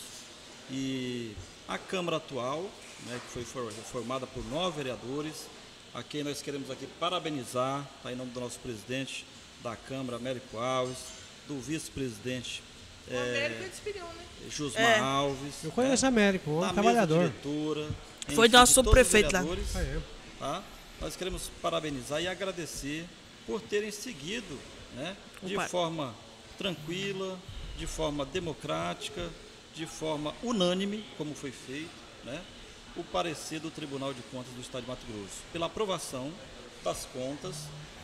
e 0.72 1.34
a 1.68 1.78
Câmara 1.78 2.18
atual, 2.18 2.62
né, 3.06 3.20
que 3.26 3.34
foi 3.34 3.44
for- 3.44 3.72
formada 3.92 4.26
por 4.28 4.44
nove 4.50 4.78
vereadores, 4.78 5.46
a 5.94 6.04
quem 6.04 6.24
nós 6.24 6.42
queremos 6.42 6.70
aqui 6.70 6.88
parabenizar, 7.00 7.86
tá, 8.04 8.12
em 8.12 8.16
nome 8.16 8.32
do 8.32 8.40
nosso 8.40 8.60
presidente 8.60 9.26
da 9.64 9.76
Câmara, 9.76 10.18
Américo 10.18 10.58
Alves, 10.58 10.98
do 11.48 11.60
vice-presidente 11.60 12.62
O 13.10 13.18
Américo 13.18 13.64
é 13.64 13.68
espigão, 13.68 14.08
né? 14.10 14.24
Josmar 14.52 14.84
É. 14.84 15.00
Alves, 15.00 15.64
Eu 15.64 15.72
conheço 15.72 16.04
né, 16.04 16.10
Américo, 16.10 16.52
um 16.52 16.74
trabalhador. 16.74 17.30
diretora, 17.30 17.88
Foi 18.36 18.48
enfim, 18.48 18.58
nosso 18.58 18.74
subprefeito 18.74 19.32
lá. 19.34 19.44
Tá? 20.40 20.64
Nós 21.00 21.16
queremos 21.16 21.50
parabenizar 21.62 22.22
e 22.22 22.28
agradecer 22.28 23.06
por 23.46 23.62
terem 23.62 23.92
seguido 23.92 24.60
né, 24.96 25.16
de 25.44 25.56
forma 25.68 26.14
tranquila, 26.58 27.40
de 27.78 27.86
forma 27.86 28.26
democrática, 28.26 29.30
de 29.74 29.86
forma 29.86 30.34
unânime, 30.42 31.06
como 31.18 31.36
foi 31.36 31.52
feito, 31.52 31.90
né, 32.24 32.44
o 32.96 33.04
parecer 33.04 33.60
do 33.60 33.70
Tribunal 33.70 34.14
de 34.14 34.22
Contas 34.24 34.52
do 34.54 34.62
Estado 34.62 34.84
de 34.84 34.90
Mato 34.90 35.06
Grosso, 35.06 35.42
pela 35.54 35.68
aprovação 35.68 36.34
das 36.84 37.06
contas 37.06 37.56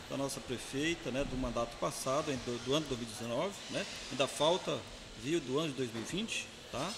da 0.08 0.16
nossa 0.16 0.40
prefeita, 0.40 1.10
né, 1.10 1.24
do 1.24 1.36
mandato 1.36 1.76
passado, 1.78 2.26
do, 2.26 2.64
do 2.64 2.74
ano 2.74 2.82
de 2.82 2.94
2019, 2.94 3.52
né, 3.70 3.84
ainda 4.12 4.28
falta, 4.28 4.78
viu, 5.22 5.40
do 5.40 5.58
ano 5.58 5.70
de 5.70 5.78
2020, 5.78 6.46
tá? 6.70 6.92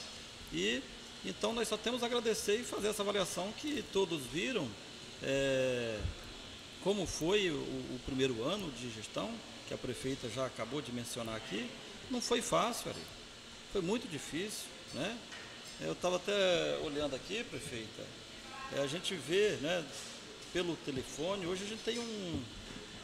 E 0.53 0.82
então 1.24 1.53
nós 1.53 1.66
só 1.66 1.76
temos 1.76 2.03
a 2.03 2.07
agradecer 2.07 2.61
e 2.61 2.64
fazer 2.64 2.89
essa 2.89 3.03
avaliação 3.03 3.53
que 3.59 3.82
todos 3.93 4.22
viram, 4.26 4.68
é, 5.23 5.99
como 6.83 7.07
foi 7.07 7.51
o, 7.51 7.55
o 7.55 8.01
primeiro 8.05 8.43
ano 8.45 8.71
de 8.73 8.91
gestão, 8.91 9.31
que 9.69 9.75
a 9.75 9.79
prefeita 9.79 10.29
já 10.29 10.47
acabou 10.47 10.81
de 10.81 10.93
mencionar 10.93 11.35
aqui, 11.37 11.69
não 12.11 12.21
foi 12.21 12.41
fácil, 12.41 12.91
Ari. 12.91 13.01
Foi 13.73 13.83
muito 13.83 14.09
difícil, 14.09 14.67
né? 14.95 15.17
Eu 15.81 15.93
estava 15.93 16.17
até 16.17 16.79
olhando 16.85 17.14
aqui, 17.17 17.45
prefeita, 17.45 18.03
é, 18.77 18.81
a 18.81 18.87
gente 18.87 19.14
vê, 19.14 19.51
né, 19.61 19.85
pelo 20.53 20.77
telefone, 20.77 21.47
hoje 21.47 21.64
a 21.64 21.69
gente 21.69 21.83
tem 21.83 21.99
um 21.99 22.43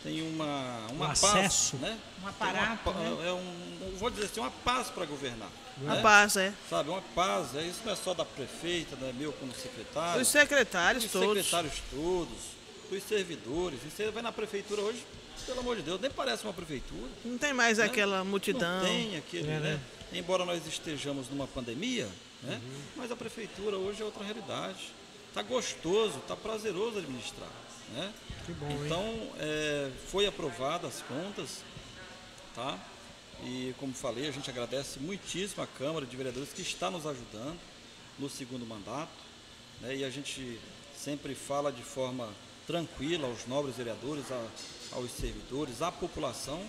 tem 0.03 0.21
uma, 0.23 0.87
uma 0.91 1.05
Um 1.05 1.09
paz, 1.09 1.25
acesso. 1.25 1.77
né? 1.77 1.97
Um 2.23 2.27
aparato, 2.29 2.91
uma, 2.91 3.01
né? 3.01 3.29
é 3.29 3.33
um, 3.33 3.97
vou 3.99 4.11
dizer 4.11 4.25
assim, 4.25 4.41
uma 4.41 4.51
paz 4.51 4.89
para 4.91 5.05
governar. 5.07 5.49
A 5.79 5.95
né? 5.95 6.03
paz, 6.03 6.37
é. 6.37 6.53
Sabe, 6.69 6.91
uma 6.91 7.03
paz, 7.15 7.55
é, 7.57 7.63
isso 7.63 7.81
não 7.85 7.93
é 7.93 7.97
só 7.97 8.13
da 8.15 8.25
prefeita, 8.25 8.97
não 9.01 9.09
é 9.09 9.13
meu 9.13 9.33
como 9.33 9.53
secretário. 9.55 10.21
Os 10.21 10.29
secretários 10.29 11.05
Os 11.05 11.11
todos. 11.13 11.29
secretários 11.47 11.83
todos, 11.91 12.39
os 12.91 13.03
servidores. 13.05 13.81
Você 13.83 14.11
vai 14.11 14.23
na 14.23 14.33
prefeitura 14.33 14.83
hoje, 14.83 15.03
pelo 15.47 15.61
amor 15.61 15.77
de 15.77 15.83
Deus, 15.83 16.01
nem 16.01 16.11
parece 16.11 16.45
uma 16.45 16.53
prefeitura. 16.53 17.11
Não 17.25 17.39
tem 17.39 17.53
mais 17.53 17.79
né? 17.79 17.85
aquela 17.85 18.23
multidão. 18.23 18.81
Não 18.81 18.87
tem 18.87 19.17
aquele, 19.17 19.49
É, 19.49 19.59
né? 19.59 19.61
né? 19.61 19.81
Embora 20.19 20.45
nós 20.45 20.67
estejamos 20.67 21.31
numa 21.31 21.47
pandemia, 21.47 22.07
né? 22.43 22.61
Uhum. 22.63 22.81
Mas 22.97 23.11
a 23.11 23.17
prefeitura 23.17 23.77
hoje 23.79 24.03
é 24.03 24.05
outra 24.05 24.23
realidade. 24.23 24.93
Está 25.29 25.41
gostoso, 25.43 26.19
está 26.19 26.37
prazeroso 26.37 26.99
administrar, 26.99 27.49
né? 27.95 28.13
Que 28.45 28.53
bom, 28.53 28.69
hein? 28.69 28.83
Então, 28.85 29.31
é, 29.39 29.91
foi 30.09 30.27
aprovada 30.27 30.87
as 30.87 31.01
contas, 31.03 31.65
tá? 32.55 32.79
E 33.45 33.75
como 33.79 33.93
falei, 33.93 34.29
a 34.29 34.31
gente 34.31 34.49
agradece 34.49 34.99
muitíssimo 35.01 35.63
a 35.63 35.67
Câmara 35.67 36.07
de 36.07 36.17
Vereadores 36.17 36.51
que 36.53 36.63
está 36.63 36.91
nos 36.91 37.07
ajudando 37.07 37.59
no 38.19 38.29
segundo 38.31 38.65
mandato, 38.65 39.11
né? 39.81 39.97
E 39.97 40.05
a 40.05 40.11
gente 40.11 40.59
sempre 40.97 41.35
fala 41.35 41.73
de 41.73 41.83
forma 41.83 42.29
tranquila 42.67 43.27
aos 43.27 43.47
nobres 43.47 43.77
vereadores, 43.77 44.31
a- 44.31 44.47
aos 44.93 45.11
servidores, 45.11 45.83
à 45.83 45.91
população, 45.91 46.65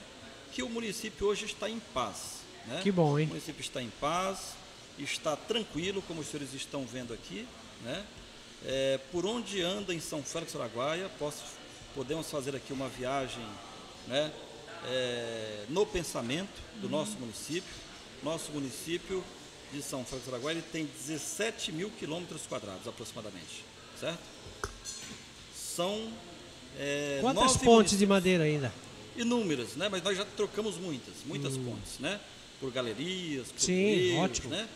que 0.52 0.64
o 0.64 0.70
município 0.70 1.28
hoje 1.28 1.46
está 1.46 1.70
em 1.70 1.80
paz, 1.94 2.40
né? 2.66 2.80
Que 2.82 2.92
bom, 2.92 3.20
hein? 3.20 3.26
O 3.26 3.30
município 3.30 3.62
está 3.62 3.82
em 3.82 3.90
paz, 4.02 4.54
está 4.98 5.36
tranquilo, 5.36 6.02
como 6.08 6.22
os 6.22 6.28
senhores 6.28 6.54
estão 6.56 6.86
vendo 6.86 7.14
aqui, 7.14 7.48
né? 7.84 8.04
É, 8.66 9.00
por 9.12 9.26
onde 9.26 9.62
anda 9.62 9.94
em 9.94 10.00
São 10.00 10.24
Félix 10.24 10.54
do 10.54 10.60
Araguaia, 10.62 11.10
posso, 11.20 11.44
podemos 11.94 12.32
fazer 12.32 12.56
aqui 12.56 12.72
uma 12.74 12.88
viagem 12.90 13.46
né, 14.08 14.32
é, 14.86 15.66
no 15.70 15.86
pensamento 15.86 16.62
do 16.82 16.90
nosso 16.90 17.14
município. 17.20 17.84
Nosso 18.24 18.52
município 18.52 19.24
de 19.74 19.82
São 19.82 20.06
Félix 20.06 20.28
do 20.28 20.34
Araguaia 20.34 20.64
tem 20.72 20.86
17 20.86 21.72
mil 21.72 21.90
quilômetros 21.92 22.44
quadrados 22.48 22.88
aproximadamente, 22.88 23.66
certo? 24.00 24.20
São 25.54 26.12
é, 26.78 27.20
Quantas 27.22 27.58
pontes 27.58 27.98
de 27.98 28.06
madeira 28.06 28.44
ainda? 28.44 28.74
Inúmeras, 29.16 29.76
né? 29.76 29.90
Mas 29.90 30.02
nós 30.02 30.18
já 30.18 30.26
trocamos 30.26 30.78
muitas, 30.78 31.14
muitas 31.26 31.58
pontes, 31.58 32.00
né? 32.00 32.20
Por 32.60 32.72
galerias, 32.72 33.48
por 33.48 33.56
Hum. 33.56 33.60
Sim, 33.60 33.94
trilhos, 33.94 34.20
ótimo. 34.20 34.50
né? 34.50 34.68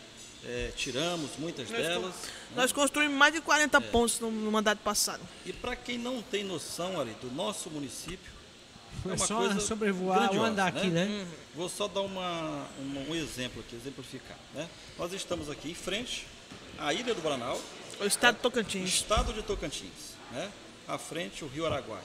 É, 0.44 0.72
tiramos 0.76 1.30
muitas 1.38 1.68
Nós 1.68 1.80
delas. 1.82 2.14
Nós 2.54 2.72
construímos 2.72 3.16
mais 3.16 3.34
de 3.34 3.40
40 3.40 3.80
pontos 3.80 4.20
no, 4.20 4.30
no 4.30 4.52
mandato 4.52 4.78
passado. 4.78 5.20
E 5.44 5.52
para 5.52 5.74
quem 5.74 5.98
não 5.98 6.22
tem 6.22 6.44
noção 6.44 7.00
ali 7.00 7.10
do 7.20 7.28
nosso 7.32 7.68
município, 7.70 8.30
É 9.04 9.08
uma 9.08 9.18
só 9.18 9.58
sobrevoar 9.60 10.18
ou 10.18 10.24
grandiosa, 10.24 10.48
andar 10.50 10.66
aqui, 10.68 10.86
né? 10.88 11.26
Vou 11.54 11.68
só 11.68 11.86
dar 11.88 12.00
uma, 12.02 12.66
uma- 12.78 13.00
um 13.08 13.14
exemplo 13.14 13.60
aqui, 13.60 13.74
exemplificar. 13.76 14.36
Né? 14.54 14.68
Nós 14.98 15.12
estamos 15.12 15.48
aqui 15.50 15.70
em 15.70 15.74
frente 15.74 16.26
à 16.78 16.92
Ilha 16.92 17.14
do 17.14 17.20
Bananal, 17.22 17.60
O 18.00 18.04
estado 18.04 18.34
de 18.34 18.40
o 18.40 18.42
Tocantins. 18.42 18.88
estado 18.88 19.32
de 19.32 19.42
Tocantins, 19.42 20.14
né? 20.32 20.50
à 20.86 20.98
frente 20.98 21.44
o 21.44 21.48
Rio 21.48 21.66
Araguaia. 21.66 22.02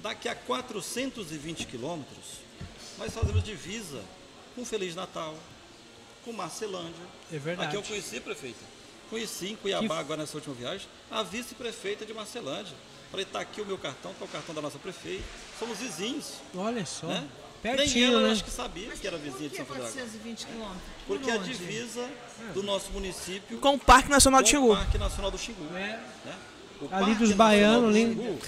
Daqui 0.00 0.28
a 0.28 0.34
420 0.34 1.64
quilômetros, 1.66 2.40
nós 2.98 3.12
fazemos 3.12 3.42
divisa 3.42 4.02
com 4.54 4.64
Feliz 4.64 4.94
Natal, 4.94 5.34
com 6.24 6.32
Marcelândia. 6.32 7.04
É 7.32 7.38
verdade. 7.38 7.68
Aqui 7.68 7.76
eu 7.76 7.82
conheci, 7.82 8.20
prefeita. 8.20 8.58
Conheci 9.10 9.50
em 9.50 9.56
Cuiabá, 9.56 9.98
agora 9.98 10.20
nessa 10.22 10.36
última 10.36 10.54
viagem, 10.54 10.86
a 11.10 11.22
vice-prefeita 11.22 12.04
de 12.06 12.14
Marcelândia. 12.14 12.74
Falei, 13.12 13.24
tá 13.26 13.40
aqui 13.40 13.60
o 13.60 13.66
meu 13.66 13.78
cartão, 13.78 14.12
que 14.14 14.22
é 14.22 14.26
o 14.26 14.28
cartão 14.28 14.54
da 14.54 14.60
nossa 14.62 14.78
prefeita. 14.78 15.22
Somos 15.58 15.78
vizinhos, 15.78 16.32
Olha 16.56 16.84
só. 16.84 17.06
né? 17.06 17.28
Nem 17.62 17.76
Pertinho, 17.76 18.06
ela, 18.08 18.20
eu 18.22 18.26
né? 18.26 18.32
acho 18.32 18.42
que 18.42 18.50
sabia 18.50 18.90
que 18.90 19.06
era 19.06 19.16
vizinha 19.18 19.48
de 19.48 19.56
São 19.56 19.64
Félix. 19.66 19.92
420 19.92 20.46
quilômetros? 20.46 20.82
Porque 21.06 21.24
Por 21.30 21.34
a 21.34 21.38
divisa 21.44 22.10
do 22.54 22.62
nosso 22.64 22.90
município 22.90 23.58
Com 23.58 23.74
o 23.74 23.78
Parque 23.78 24.08
Nacional 24.10 24.42
de 24.42 24.50
com 24.50 24.56
o 24.58 24.60
Xingu. 24.62 24.76
Parque 24.76 24.98
Nacional 24.98 25.30
do 25.30 25.38
Xingu. 25.38 25.76
É. 25.76 25.78
né? 26.24 26.38
O 26.80 26.84
Ali 26.86 26.90
Parque 26.90 27.04
dos 27.14 27.28
Nacional 27.28 27.36
baianos, 27.36 27.82
do 27.82 27.88
ali. 27.90 28.00
Xingu, 28.00 28.38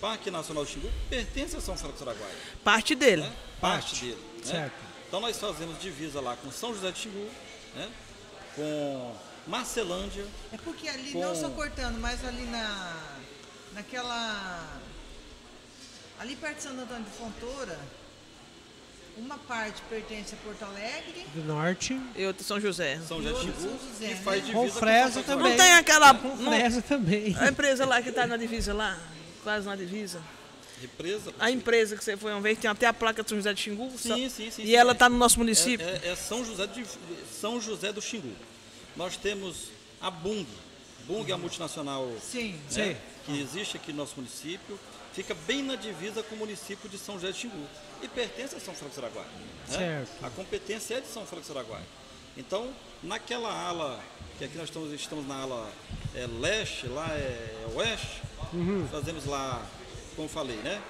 Parque 0.00 0.30
Nacional 0.32 0.64
do 0.64 0.70
Xingu 0.70 0.90
pertence 1.08 1.56
a 1.56 1.60
São 1.60 1.76
Félix 1.76 2.00
do 2.00 2.08
Araguaia. 2.10 2.34
Parte 2.64 2.94
dele. 2.96 3.22
Né? 3.22 3.32
Parte, 3.60 3.90
Parte. 3.90 4.04
dele. 4.06 4.18
né? 4.38 4.44
Certo. 4.44 4.74
Então 5.06 5.20
nós 5.20 5.38
fazemos 5.38 5.78
divisa 5.80 6.20
lá 6.20 6.34
com 6.36 6.50
São 6.50 6.74
José 6.74 6.90
de 6.90 6.98
Xingu, 6.98 7.28
né? 7.76 7.88
com 8.56 9.14
Marcelândia, 9.46 10.26
É 10.52 10.56
porque 10.58 10.88
ali, 10.88 11.12
Com- 11.12 11.20
não 11.20 11.34
só 11.36 11.48
cortando, 11.50 12.00
mas 12.00 12.24
ali 12.24 12.42
na. 12.46 12.96
Naquela. 13.74 14.78
Ali 16.20 16.34
perto 16.36 16.56
de 16.56 16.62
Santo 16.64 16.80
Antônio 16.80 17.04
de 17.04 17.10
Fontoura, 17.10 17.78
uma 19.16 19.38
parte 19.38 19.80
pertence 19.88 20.34
a 20.34 20.38
Porto 20.38 20.64
Alegre. 20.64 21.24
Do 21.34 21.44
norte. 21.44 21.98
E 22.16 22.24
outro 22.26 22.42
São 22.44 22.60
José. 22.60 22.98
São 23.06 23.22
José 23.22 23.28
de 23.28 23.34
outro 23.48 23.62
Xingu, 23.62 23.78
São 23.78 23.88
José, 23.88 24.08
que 24.08 24.14
né? 24.14 24.20
faz 24.24 24.46
divisa 24.46 24.58
Com 24.60 24.68
São 24.68 24.78
Fresa 24.80 24.98
Félix 25.10 25.14
do 25.14 25.22
também. 25.24 25.50
Não 25.50 25.56
tem 25.56 25.72
aquela. 25.74 26.14
Com 26.14 26.28
não- 26.36 26.52
fresa 26.52 26.82
também. 26.82 27.36
a 27.38 27.48
empresa 27.48 27.86
lá 27.86 28.02
que 28.02 28.10
tá 28.12 28.26
na 28.26 28.36
divisa 28.36 28.74
lá, 28.74 28.98
quase 29.44 29.66
na 29.66 29.76
divisa. 29.76 30.20
Represa. 30.80 31.34
A 31.40 31.50
empresa 31.50 31.96
que 31.96 32.04
você 32.04 32.16
foi 32.16 32.32
uma 32.32 32.40
vez, 32.40 32.56
tem 32.58 32.70
até 32.70 32.86
a 32.86 32.92
placa 32.92 33.22
de 33.22 33.28
São 33.28 33.38
José 33.38 33.52
de 33.52 33.60
Xingu. 33.60 33.90
Sim, 33.98 34.28
sim, 34.28 34.50
sim. 34.50 34.62
E 34.62 34.66
sim, 34.66 34.74
ela 34.74 34.92
é. 34.92 34.94
tá 34.94 35.08
no 35.08 35.16
nosso 35.16 35.38
município. 35.38 35.84
É, 35.86 36.00
é- 36.04 36.08
é 36.12 36.16
São, 36.16 36.44
José 36.44 36.66
de, 36.68 36.84
São 37.40 37.60
José 37.60 37.92
do 37.92 38.00
Xingu. 38.00 38.32
Nós 38.96 39.16
temos 39.16 39.70
a 40.00 40.08
Bung. 40.10 40.46
Bung 41.06 41.28
é 41.28 41.32
a 41.32 41.38
multinacional 41.38 42.08
Sim. 42.22 42.52
né, 42.52 42.58
Sei. 42.68 42.96
Que 43.28 43.40
existe 43.40 43.76
aqui 43.76 43.92
no 43.92 43.98
nosso 43.98 44.14
município. 44.16 44.78
Fica 45.12 45.34
bem 45.46 45.62
na 45.62 45.76
divisa 45.76 46.22
com 46.22 46.34
o 46.34 46.38
município 46.38 46.88
de 46.88 46.96
São 46.96 47.16
José 47.16 47.32
de 47.32 47.38
Xingu. 47.38 47.66
E 48.02 48.08
pertence 48.08 48.56
a 48.56 48.60
São 48.60 48.72
do 48.74 48.98
Araguaia. 48.98 49.26
né? 49.68 49.76
Certo. 50.06 50.24
A 50.24 50.30
competência 50.30 50.94
é 50.94 51.00
de 51.00 51.08
São 51.08 51.24
do 51.24 51.52
Araguaia. 51.58 51.84
Então, 52.36 52.72
naquela 53.02 53.52
ala, 53.52 54.00
que 54.38 54.44
aqui 54.44 54.56
nós 54.56 54.68
estamos, 54.68 54.92
estamos 54.92 55.26
na 55.26 55.42
ala 55.42 55.70
é, 56.14 56.26
leste, 56.26 56.86
lá 56.86 57.06
é, 57.10 57.64
é 57.64 57.72
oeste, 57.76 58.22
Uhum. 58.52 58.88
fazemos 58.90 59.26
lá, 59.26 59.66
como 60.16 60.28
falei, 60.28 60.56
né? 60.58 60.80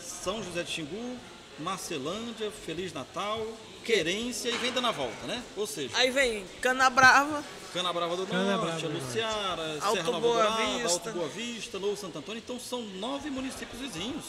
São 0.00 0.42
José 0.42 0.62
de 0.62 0.70
Xingu, 0.70 1.18
Marcelândia, 1.58 2.50
Feliz 2.64 2.92
Natal, 2.92 3.44
Querência 3.84 4.48
e 4.48 4.56
vem 4.58 4.72
dando 4.72 4.86
a 4.88 4.92
volta, 4.92 5.26
né? 5.26 5.42
Ou 5.56 5.66
seja, 5.66 5.96
Aí 5.96 6.10
vem 6.10 6.44
Canabrava, 6.60 7.42
Canabrava 7.72 8.16
do 8.16 8.26
Canabrava 8.26 8.64
Norte, 8.66 8.82
do 8.86 8.88
Norte. 8.92 9.02
Anunciara, 9.20 9.78
Alto 9.80 9.96
Serra 9.96 10.02
Nova 10.10 10.20
Boa 10.20 10.42
Dourada, 10.42 10.62
Vista. 10.64 10.88
Alto 10.90 11.10
Boa 11.12 11.28
Vista, 11.28 11.78
Novo 11.78 11.96
Santo 11.96 12.18
Antônio. 12.18 12.38
Então 12.44 12.58
são 12.60 12.82
nove 12.82 13.30
municípios 13.30 13.80
vizinhos. 13.80 14.24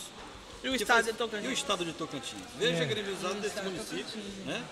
e 0.63 0.69
o 0.69 0.75
estado 0.75 0.87
faz- 0.87 1.05
de 1.05 1.11
E 1.11 1.13
o 1.13 1.17
Tocantins. 1.17 1.51
estado 1.53 1.85
de 1.85 1.93
Tocantins. 1.93 2.41
Veja 2.57 2.79
É. 2.79 2.81
a 2.81 2.85
grandiosidade 2.85 3.35
desse 3.39 3.61
município, 3.61 4.19
né? 4.45 4.63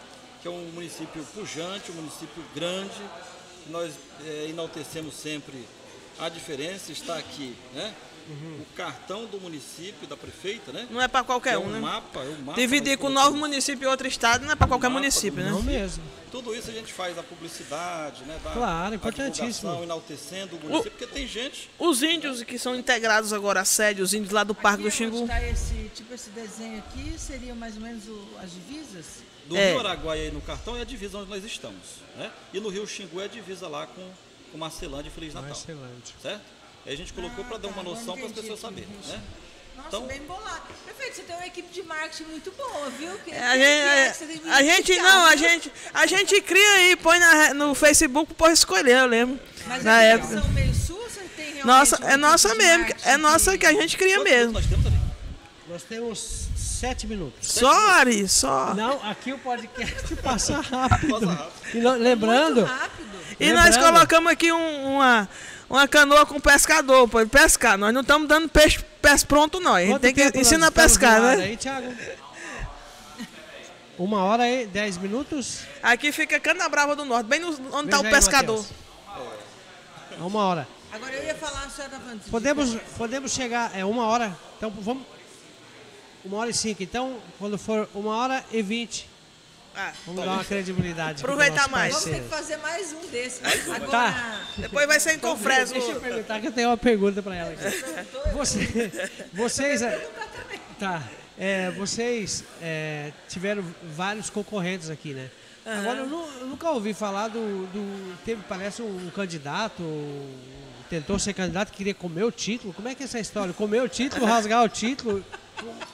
Que 0.41 0.47
é 0.47 0.51
um 0.51 0.65
município 0.73 1.23
pujante, 1.35 1.91
um 1.91 1.95
município 1.95 2.43
grande. 2.55 2.99
Nós 3.67 3.93
eh, 4.25 4.47
enaltecemos 4.49 5.13
sempre 5.15 5.65
a 6.19 6.27
diferença. 6.29 6.91
Está 6.91 7.15
aqui, 7.17 7.55
né? 7.73 7.93
Uhum. 8.27 8.59
O 8.61 8.65
cartão 8.75 9.25
do 9.25 9.39
município, 9.39 10.07
da 10.07 10.15
prefeita, 10.15 10.71
né? 10.71 10.87
Não 10.89 11.01
é 11.01 11.07
pra 11.07 11.21
Que 11.21 11.27
qualquer 11.27 11.53
é 11.55 11.57
um, 11.57 11.65
um 11.65 11.71
né? 11.71 11.79
mapa, 11.79 12.21
é 12.21 12.29
um 12.29 12.41
mapa. 12.41 12.59
Dividir 12.59 12.97
com 12.97 13.03
colocamos. 13.07 13.25
nove 13.31 13.37
municípios 13.39 13.83
e 13.83 13.85
outro 13.87 14.07
estado 14.07 14.45
não 14.45 14.51
é 14.53 14.55
pra 14.55 14.67
qualquer 14.67 14.89
município, 14.89 15.39
do 15.39 15.45
né? 15.45 15.51
Não 15.51 15.61
mesmo. 15.61 16.03
Tudo 16.31 16.55
isso 16.55 16.69
a 16.71 16.73
gente 16.73 16.91
faz 16.91 17.17
a 17.17 17.21
publicidade, 17.23 18.23
né? 18.23 18.39
Da, 18.43 18.51
Claro, 18.51 18.95
importantíssimo. 18.95 19.83
enaltecendo 19.83 20.55
o 20.55 20.59
município, 20.59 20.91
porque 20.91 21.05
tem 21.07 21.27
gente 21.27 21.69
Os 21.77 22.01
índios 22.01 22.41
que 22.43 22.57
são 22.57 22.75
integrados 22.75 23.31
agora 23.33 23.61
à 23.61 23.65
sede, 23.65 24.01
os 24.01 24.13
índios 24.13 24.31
lá 24.31 24.43
do 24.43 24.55
Parque 24.55 24.81
do 24.83 24.87
Aqui 24.87 25.03
onde 25.05 25.15
Xingu. 25.17 25.27
tá 25.27 25.43
esse, 25.47 25.91
tipo 25.93 26.13
esse 26.13 26.29
desenho 26.31 26.79
aqui, 26.79 27.13
seria 27.19 27.53
mais 27.53 27.75
ou 27.75 27.81
menos 27.81 28.07
o- 28.07 28.27
as 28.41 28.51
divisas? 28.51 29.05
do 29.45 29.57
É. 29.57 29.71
Rio 29.71 29.79
Araguaia 29.81 30.21
aí 30.23 30.31
no 30.31 30.39
cartão 30.39 30.77
é 30.77 30.81
a 30.81 30.85
divisa 30.85 31.17
onde 31.17 31.29
nós 31.29 31.43
estamos, 31.43 31.75
né? 32.15 32.31
E 32.53 32.61
no 32.61 32.69
Rio 32.69 32.87
Xingu 32.87 33.19
é 33.19 33.25
a 33.25 33.27
divisa 33.27 33.67
lá 33.67 33.85
com, 33.85 34.09
com 34.53 34.57
Marcelândia 34.57 35.09
e 35.09 35.11
Feliz 35.11 35.33
Natal, 35.33 35.49
Marcelândia. 35.49 36.15
certo? 36.21 36.41
Aí 36.85 36.93
a 36.93 36.97
gente 36.97 37.13
colocou 37.13 37.43
Ah, 37.45 37.47
para 37.47 37.57
dar 37.57 37.67
tá, 37.69 37.73
uma 37.73 37.83
noção 37.83 38.17
para 38.17 38.25
as 38.27 38.31
pessoas 38.33 38.59
saberem, 38.59 38.89
né? 39.07 39.19
Nossa, 39.75 39.87
Então- 39.87 40.05
bem 40.05 40.21
bolado. 40.23 40.61
Prefeito, 40.85 41.15
você 41.15 41.21
tem 41.23 41.35
uma 41.35 41.47
equipe 41.47 41.73
de 41.73 41.83
marketing 41.83 42.23
muito 42.25 42.51
boa, 42.51 42.89
viu? 42.91 43.17
Que, 43.19 43.31
É, 43.31 43.43
a 43.47 43.51
que- 43.51 43.57
gente, 43.57 44.17
que 44.17 44.23
é 44.23 44.37
que 44.37 44.39
que 44.39 44.49
a, 44.49 44.55
a 44.55 44.63
gente 44.63 44.95
não, 44.97 45.25
a 45.25 45.35
gente, 45.35 45.71
a 45.93 46.05
gente 46.05 46.41
cria 46.41 46.71
aí, 46.73 46.95
põe 46.95 47.17
na, 47.19 47.53
no 47.53 47.73
Facebook 47.73 48.33
povo 48.35 48.51
escolher, 48.51 48.97
eu 48.99 49.05
lembro. 49.07 49.39
Mas 49.65 49.83
na 49.83 50.03
é 50.03 50.11
época. 50.11 50.41
meio 50.49 50.73
sua 50.75 50.97
você 51.09 51.21
tem 51.35 51.53
realmente 51.53 51.65
Nossa, 51.65 51.97
uma 51.97 52.11
é 52.11 52.17
nossa 52.17 52.55
mesmo, 52.55 52.85
é 53.03 53.17
nossa 53.17 53.57
que 53.57 53.65
a 53.65 53.71
gente 53.73 53.97
cria 53.97 54.17
Quantos 54.17 54.31
mesmo. 54.31 54.53
nós 54.53 54.65
temos? 54.65 54.93
Nós 55.67 55.83
sete 56.55 57.07
minutos. 57.07 57.51
Só, 57.53 57.71
Ari, 57.91 58.27
só. 58.27 58.73
Não, 58.73 59.01
aqui 59.09 59.31
o 59.33 59.39
podcast 59.39 60.15
passa 60.21 60.59
rápido. 60.59 61.09
Passa 61.19 61.25
rápido. 61.31 61.77
E 61.77 61.79
lembrando, 61.79 62.61
Muito 62.61 62.71
rápido. 62.73 63.03
E 63.39 63.51
nós 63.53 63.65
Lembrando- 63.75 63.93
colocamos 63.93 64.31
aqui 64.31 64.51
um- 64.51 64.95
uma, 64.97 65.27
uma 65.73 65.87
canoa 65.87 66.25
com 66.25 66.39
pescador, 66.39 67.07
para 67.07 67.21
ele 67.21 67.29
pescar. 67.29 67.77
Nós 67.77 67.93
não 67.93 68.01
estamos 68.01 68.27
dando 68.27 68.47
peixe, 68.47 68.79
peixe 69.01 69.25
pronto, 69.25 69.59
não. 69.59 69.73
A 69.73 69.81
gente 69.81 69.89
quanto 69.91 70.01
tem 70.03 70.13
que 70.13 70.39
ensinar 70.39 70.67
a 70.67 70.71
pescar, 70.71 71.19
né? 71.19 71.43
Aí, 71.43 71.57
Thiago? 71.57 71.93
Uma 73.97 74.23
hora 74.23 74.47
e 74.49 74.65
dez 74.67 74.97
minutos? 74.97 75.59
Aqui 75.81 76.11
fica 76.11 76.39
Cana 76.39 76.67
Brava 76.69 76.95
do 76.95 77.05
Norte, 77.05 77.27
bem 77.27 77.39
no- 77.39 77.49
onde 77.75 77.85
está 77.85 77.99
o 77.99 78.03
pescador. 78.03 78.65
Uma 80.19 80.43
hora. 80.45 80.67
Agora 80.91 81.11
eu 81.13 81.23
ia 81.23 81.35
falar, 81.35 81.63
a 81.63 81.69
senhora 81.69 81.91
tá 81.97 82.15
Podemos, 82.29 82.75
podemos 82.97 83.31
chegar, 83.31 83.71
é 83.75 83.83
uma 83.83 84.05
hora, 84.05 84.35
então 84.57 84.69
vamos. 84.69 85.03
Uma 86.23 86.37
hora 86.37 86.51
e 86.51 86.53
cinco, 86.53 86.81
então 86.83 87.17
quando 87.39 87.57
for 87.57 87.89
uma 87.93 88.15
hora 88.15 88.45
e 88.51 88.61
vinte, 88.61 89.09
Ah, 89.75 89.91
vamos 90.05 90.23
dar 90.25 90.31
uma 90.33 90.43
credibilidade. 90.45 91.21
pro 91.21 91.31
Aproveitar 91.33 91.61
nosso 91.61 91.71
mais. 91.71 91.93
Vamos 91.93 92.09
ter 92.09 92.21
que 92.21 92.29
fazer 92.29 92.57
mais 92.57 92.93
um 92.93 93.07
desses. 93.07 93.41
Agora, 93.69 93.89
Tá. 93.91 94.41
depois 94.57 94.87
vai 94.87 94.99
ser 94.99 95.13
em 95.13 95.19
Confreso. 95.19 95.73
Deixa 95.73 95.91
eu 95.91 95.99
perguntar 95.99 96.39
que 96.39 96.47
eu 96.47 96.51
tenho 96.51 96.69
uma 96.69 96.77
pergunta 96.77 97.21
para 97.21 97.35
ela 97.35 97.51
aqui. 97.51 98.31
Você- 98.33 99.09
vocês, 99.33 99.81
é, 99.81 100.07
tá, 100.79 101.01
é, 101.39 101.71
vocês 101.71 102.43
é, 102.61 103.11
tiveram 103.27 103.63
vários 103.95 104.29
concorrentes 104.29 104.89
aqui, 104.89 105.13
né? 105.13 105.29
Agora 105.65 105.99
eu, 105.99 106.29
eu 106.41 106.45
nunca 106.47 106.69
ouvi 106.71 106.93
falar 106.93 107.29
do, 107.29 107.65
do- 107.67 108.17
teve 108.25 108.41
parece 108.49 108.81
um 108.81 109.09
candidato 109.11 109.81
tentou 110.89 111.17
ser 111.17 111.33
candidato 111.33 111.71
queria 111.71 111.93
comer 111.93 112.23
o 112.23 112.31
título. 112.31 112.71
Como 112.73 112.87
é 112.87 112.93
que 112.93 113.01
é 113.01 113.05
essa 113.05 113.17
história? 113.19 113.51
Comer 113.53 113.81
o 113.81 113.89
título, 113.89 114.25
rasgar 114.25 114.63
o 114.63 114.69
título? 114.69 115.25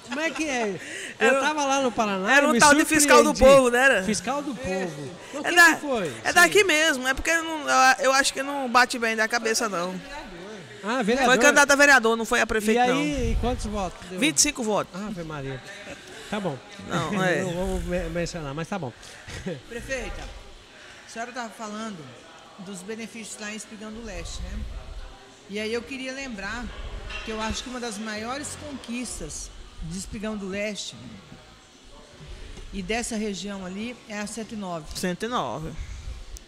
Como 0.07 0.20
é 0.20 0.30
que 0.32 0.47
é? 0.47 0.80
Eu 1.20 1.28
Era- 1.28 1.39
tava 1.41 1.65
lá 1.65 1.82
no 1.82 1.91
Paraná. 1.91 2.36
era 2.36 2.47
um 2.47 2.57
tal 2.57 2.74
de 2.74 2.84
fiscal 2.86 3.24
do 3.24 3.34
povo, 3.34 3.70
né, 3.70 3.84
era? 3.86 4.03
Fiscal 4.03 4.41
do 4.41 4.55
povo. 4.55 5.11
O 5.36 5.41
que, 5.41 5.47
É, 5.47 5.49
que 5.51 5.55
da- 5.55 5.78
foi? 5.78 6.13
é 6.24 6.34
daqui 6.34 6.63
mesmo, 6.63 7.07
é 7.07 7.13
porque 7.13 7.32
não- 7.36 7.70
eu- 7.99 8.11
acho 8.13 8.34
que 8.34 8.41
não 8.41 8.70
bate 8.70 8.97
bem 8.97 9.15
da 9.15 9.28
cabeça, 9.28 9.70
não. 9.70 9.99
Ah, 10.84 11.03
vereador. 11.03 11.34
Foi 11.34 11.38
candidato 11.43 11.72
a 11.72 11.76
vereador, 11.76 12.15
não 12.15 12.26
foi 12.26 12.39
a 12.39 12.43
E 12.43 12.45
prefeito, 12.45 12.80
não. 12.88 12.99
aí, 12.99 13.38
quantos 13.41 13.65
votos? 13.65 13.99
deu? 14.09 14.20
25 14.20 14.63
votos. 14.63 14.99
Ave 14.99 15.24
Maria. 15.24 15.61
Tá 16.30 16.39
bom. 16.39 16.57
Não, 16.88 17.13
é. 17.24 17.41
Não 17.41 17.53
vamos 17.53 17.84
me- 17.84 18.09
mencionar, 18.09 18.53
mas 18.53 18.67
tá 18.67 18.80
bom. 18.80 18.93
Prefeita, 19.67 20.22
a 21.07 21.11
senhora 21.11 21.32
estava 21.32 21.49
falando 21.49 21.97
dos 22.59 22.82
benefícios 22.82 23.39
lá 23.41 23.51
em 23.51 23.55
Espigão 23.55 23.91
do 23.91 24.03
Leste, 24.05 24.41
né? 24.43 24.59
E 25.49 25.59
aí 25.59 25.74
eu 25.74 25.82
queria 25.82 26.13
lembrar 26.13 26.63
que 27.26 27.32
eu 27.32 27.41
acho 27.41 27.63
que 27.63 27.70
uma 27.70 27.80
das 27.80 27.97
maiores 27.97 28.57
conquistas 28.61 29.49
de 29.84 29.97
Espigão 29.97 30.36
do 30.38 30.47
Leste 30.47 30.95
e 32.71 32.82
dessa 32.84 33.15
região 33.15 33.65
ali 33.65 33.95
é 34.07 34.19
a 34.19 34.27
109, 34.27 34.86
109. 34.95 35.71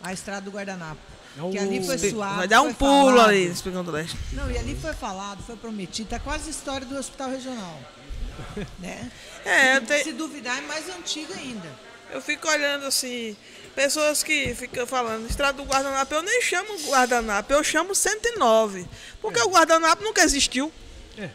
a 0.02 0.14
estrada 0.14 0.42
do 0.42 0.52
Guardanapo. 0.52 1.02
É 1.38 1.50
Que 1.52 1.58
ali 1.58 1.84
foi 1.86 1.98
suave. 1.98 2.36
Vai 2.38 2.48
dar 2.48 2.62
um 2.62 2.74
pulo 2.74 3.12
falado. 3.12 3.30
ali, 3.30 3.46
Espigão 3.48 3.84
do 3.84 3.92
Leste. 3.92 4.18
Não, 4.34 4.52
e 4.52 4.58
ali 4.58 4.76
foi 4.76 4.94
falado, 4.94 5.42
foi 5.44 5.56
prometido. 5.56 6.10
Tá 6.10 6.20
quase 6.20 6.48
a 6.48 6.52
história 6.52 6.86
do 6.86 6.98
Hospital 6.98 7.30
Regional. 7.30 7.80
né? 8.80 9.10
É, 9.46 9.80
te- 9.80 10.04
Se 10.04 10.12
duvidar, 10.12 10.58
é 10.58 10.62
mais 10.62 10.90
antigo 10.90 11.32
ainda. 11.34 11.70
eu 12.12 12.22
fico 12.22 12.48
olhando 12.50 12.86
assim, 12.86 13.36
pessoas 13.74 14.22
que 14.24 14.54
ficam 14.54 14.86
falando, 14.86 15.26
estrada 15.30 15.54
do 15.54 15.64
guardanapo, 15.64 16.14
eu 16.14 16.22
nem 16.22 16.42
chamo 16.42 16.78
guardanapo, 16.90 17.54
eu 17.54 17.64
chamo 17.64 17.96
109. 17.96 18.86
Porque 19.22 19.40
o 19.40 19.50
guardanapo 19.50 20.04
nunca 20.04 20.22
existiu. 20.24 20.70
Foi 21.16 21.30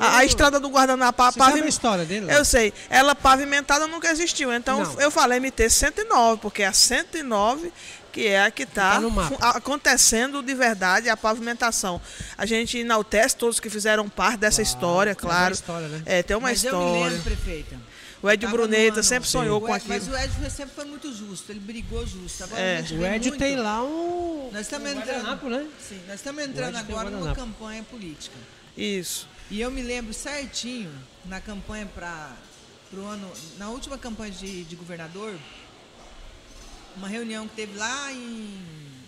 A, 0.00 0.18
a 0.18 0.24
estrada 0.24 0.58
do 0.60 0.68
guardanapo, 0.68 1.22
a 1.22 1.30
Você 1.30 1.38
sabe 1.38 1.50
a 1.50 1.54
pavim- 1.56 1.68
história 1.68 2.04
dele? 2.04 2.26
Eu 2.32 2.44
sei, 2.44 2.72
ela 2.88 3.14
pavimentada 3.14 3.86
nunca 3.86 4.10
existiu. 4.10 4.52
Então 4.52 4.82
Não. 4.84 5.00
eu 5.00 5.10
falei 5.10 5.38
MT 5.38 5.68
109, 5.70 6.40
porque 6.40 6.62
é 6.62 6.66
a 6.66 6.72
109 6.72 7.72
que 8.12 8.26
é 8.26 8.42
a 8.44 8.50
que 8.50 8.64
está 8.64 8.94
Tá 8.94 9.00
mapa. 9.00 9.48
acontecendo 9.56 10.42
de 10.42 10.54
verdade 10.54 11.08
a 11.08 11.16
pavimentação. 11.16 11.98
A 12.36 12.44
gente 12.44 12.76
enaltece 12.78 13.34
todos 13.36 13.58
que 13.58 13.70
fizeram 13.70 14.06
parte 14.08 14.38
dessa 14.40 14.60
história, 14.60 15.14
tem 15.14 15.24
uma 15.24 15.30
claro. 15.34 15.54
história, 15.54 15.88
né? 15.88 16.02
É, 16.04 16.22
tem 16.22 16.36
uma 16.36 16.48
Mas 16.48 16.62
eu 16.62 16.76
me 16.78 16.84
história. 16.84 17.08
lembro, 17.16 17.22
prefeita. 17.22 17.76
O 18.22 18.30
Ed 18.30 18.46
Bruneta 18.46 18.96
ano- 18.96 19.02
sempre 19.02 19.28
sonhou 19.28 19.58
O 19.58 19.60
com 19.62 19.74
Ed- 19.74 19.84
Mas 19.88 20.02
aquilo. 20.08 20.14
o 20.16 20.18
Ed 20.44 20.50
sempre 20.50 20.74
foi 20.76 20.84
muito 20.84 21.12
justo, 21.12 21.50
ele 21.50 21.58
brigou 21.58 22.06
justo. 22.06 22.44
Agora 22.44 22.60
É. 22.60 22.80
O 22.82 23.04
Edio 23.04 23.32
muito- 23.32 23.38
tem 23.38 23.56
lá 23.56 23.82
um. 23.82 24.50
Nós 24.52 24.60
estamos 24.62 24.88
um 24.88 24.92
entrando. 24.92 25.48
né? 25.48 25.66
Sim, 25.88 26.00
nós 26.06 26.16
estamos 26.16 26.44
entrando 26.44 26.76
agora 26.76 27.10
numa 27.10 27.34
campanha 27.34 27.82
política. 27.82 28.36
Isso. 28.76 29.26
E 29.52 29.60
eu 29.60 29.70
me 29.70 29.82
lembro 29.82 30.14
certinho 30.14 30.90
na 31.26 31.38
campanha 31.38 31.84
para 31.84 32.34
o 32.94 33.04
ano, 33.04 33.30
na 33.58 33.68
última 33.68 33.98
campanha 33.98 34.30
de, 34.30 34.64
de 34.64 34.74
governador, 34.74 35.38
uma 36.96 37.06
reunião 37.06 37.46
que 37.46 37.56
teve 37.56 37.76
lá 37.76 38.10
em 38.14 38.58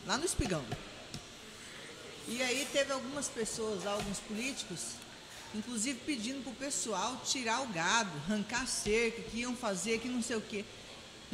lá 0.05 0.19
no 0.19 0.27
Espigão. 0.27 0.63
E 2.29 2.43
aí 2.43 2.69
teve 2.71 2.93
algumas 2.93 3.27
pessoas, 3.27 3.87
alguns 3.87 4.19
políticos, 4.19 4.81
inclusive 5.55 5.99
pedindo 6.01 6.43
pro 6.43 6.53
pessoal 6.53 7.23
tirar 7.25 7.63
o 7.63 7.69
gado, 7.69 8.13
arrancar 8.27 8.67
cerca, 8.67 9.23
que 9.23 9.39
iam 9.39 9.57
fazer, 9.57 9.99
que 9.99 10.09
não 10.09 10.21
sei 10.21 10.37
o 10.37 10.43
quê. 10.43 10.63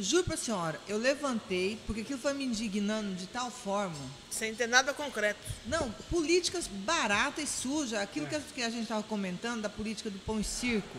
Juro 0.01 0.23
pra 0.23 0.35
senhora, 0.37 0.79
eu 0.87 0.97
levantei, 0.97 1.77
porque 1.85 2.01
aquilo 2.01 2.19
foi 2.19 2.33
me 2.33 2.43
indignando 2.45 3.13
de 3.15 3.27
tal 3.27 3.51
forma 3.51 3.95
Sem 4.29 4.55
ter 4.55 4.67
nada 4.67 4.93
concreto. 4.93 5.39
não, 5.65 5.91
políticas 6.09 6.67
baratas 6.67 7.43
e 7.43 7.47
sujas. 7.47 7.99
Aquilo 7.99 8.25
que 8.27 8.35
a- 8.35 8.39
que 8.39 8.63
a 8.63 8.69
gente 8.69 8.83
estava 8.83 9.03
comentando 9.03 9.61
da 9.61 9.69
política 9.69 10.09
do 10.09 10.17
pão 10.19 10.39
e 10.39 10.43
circo. 10.43 10.97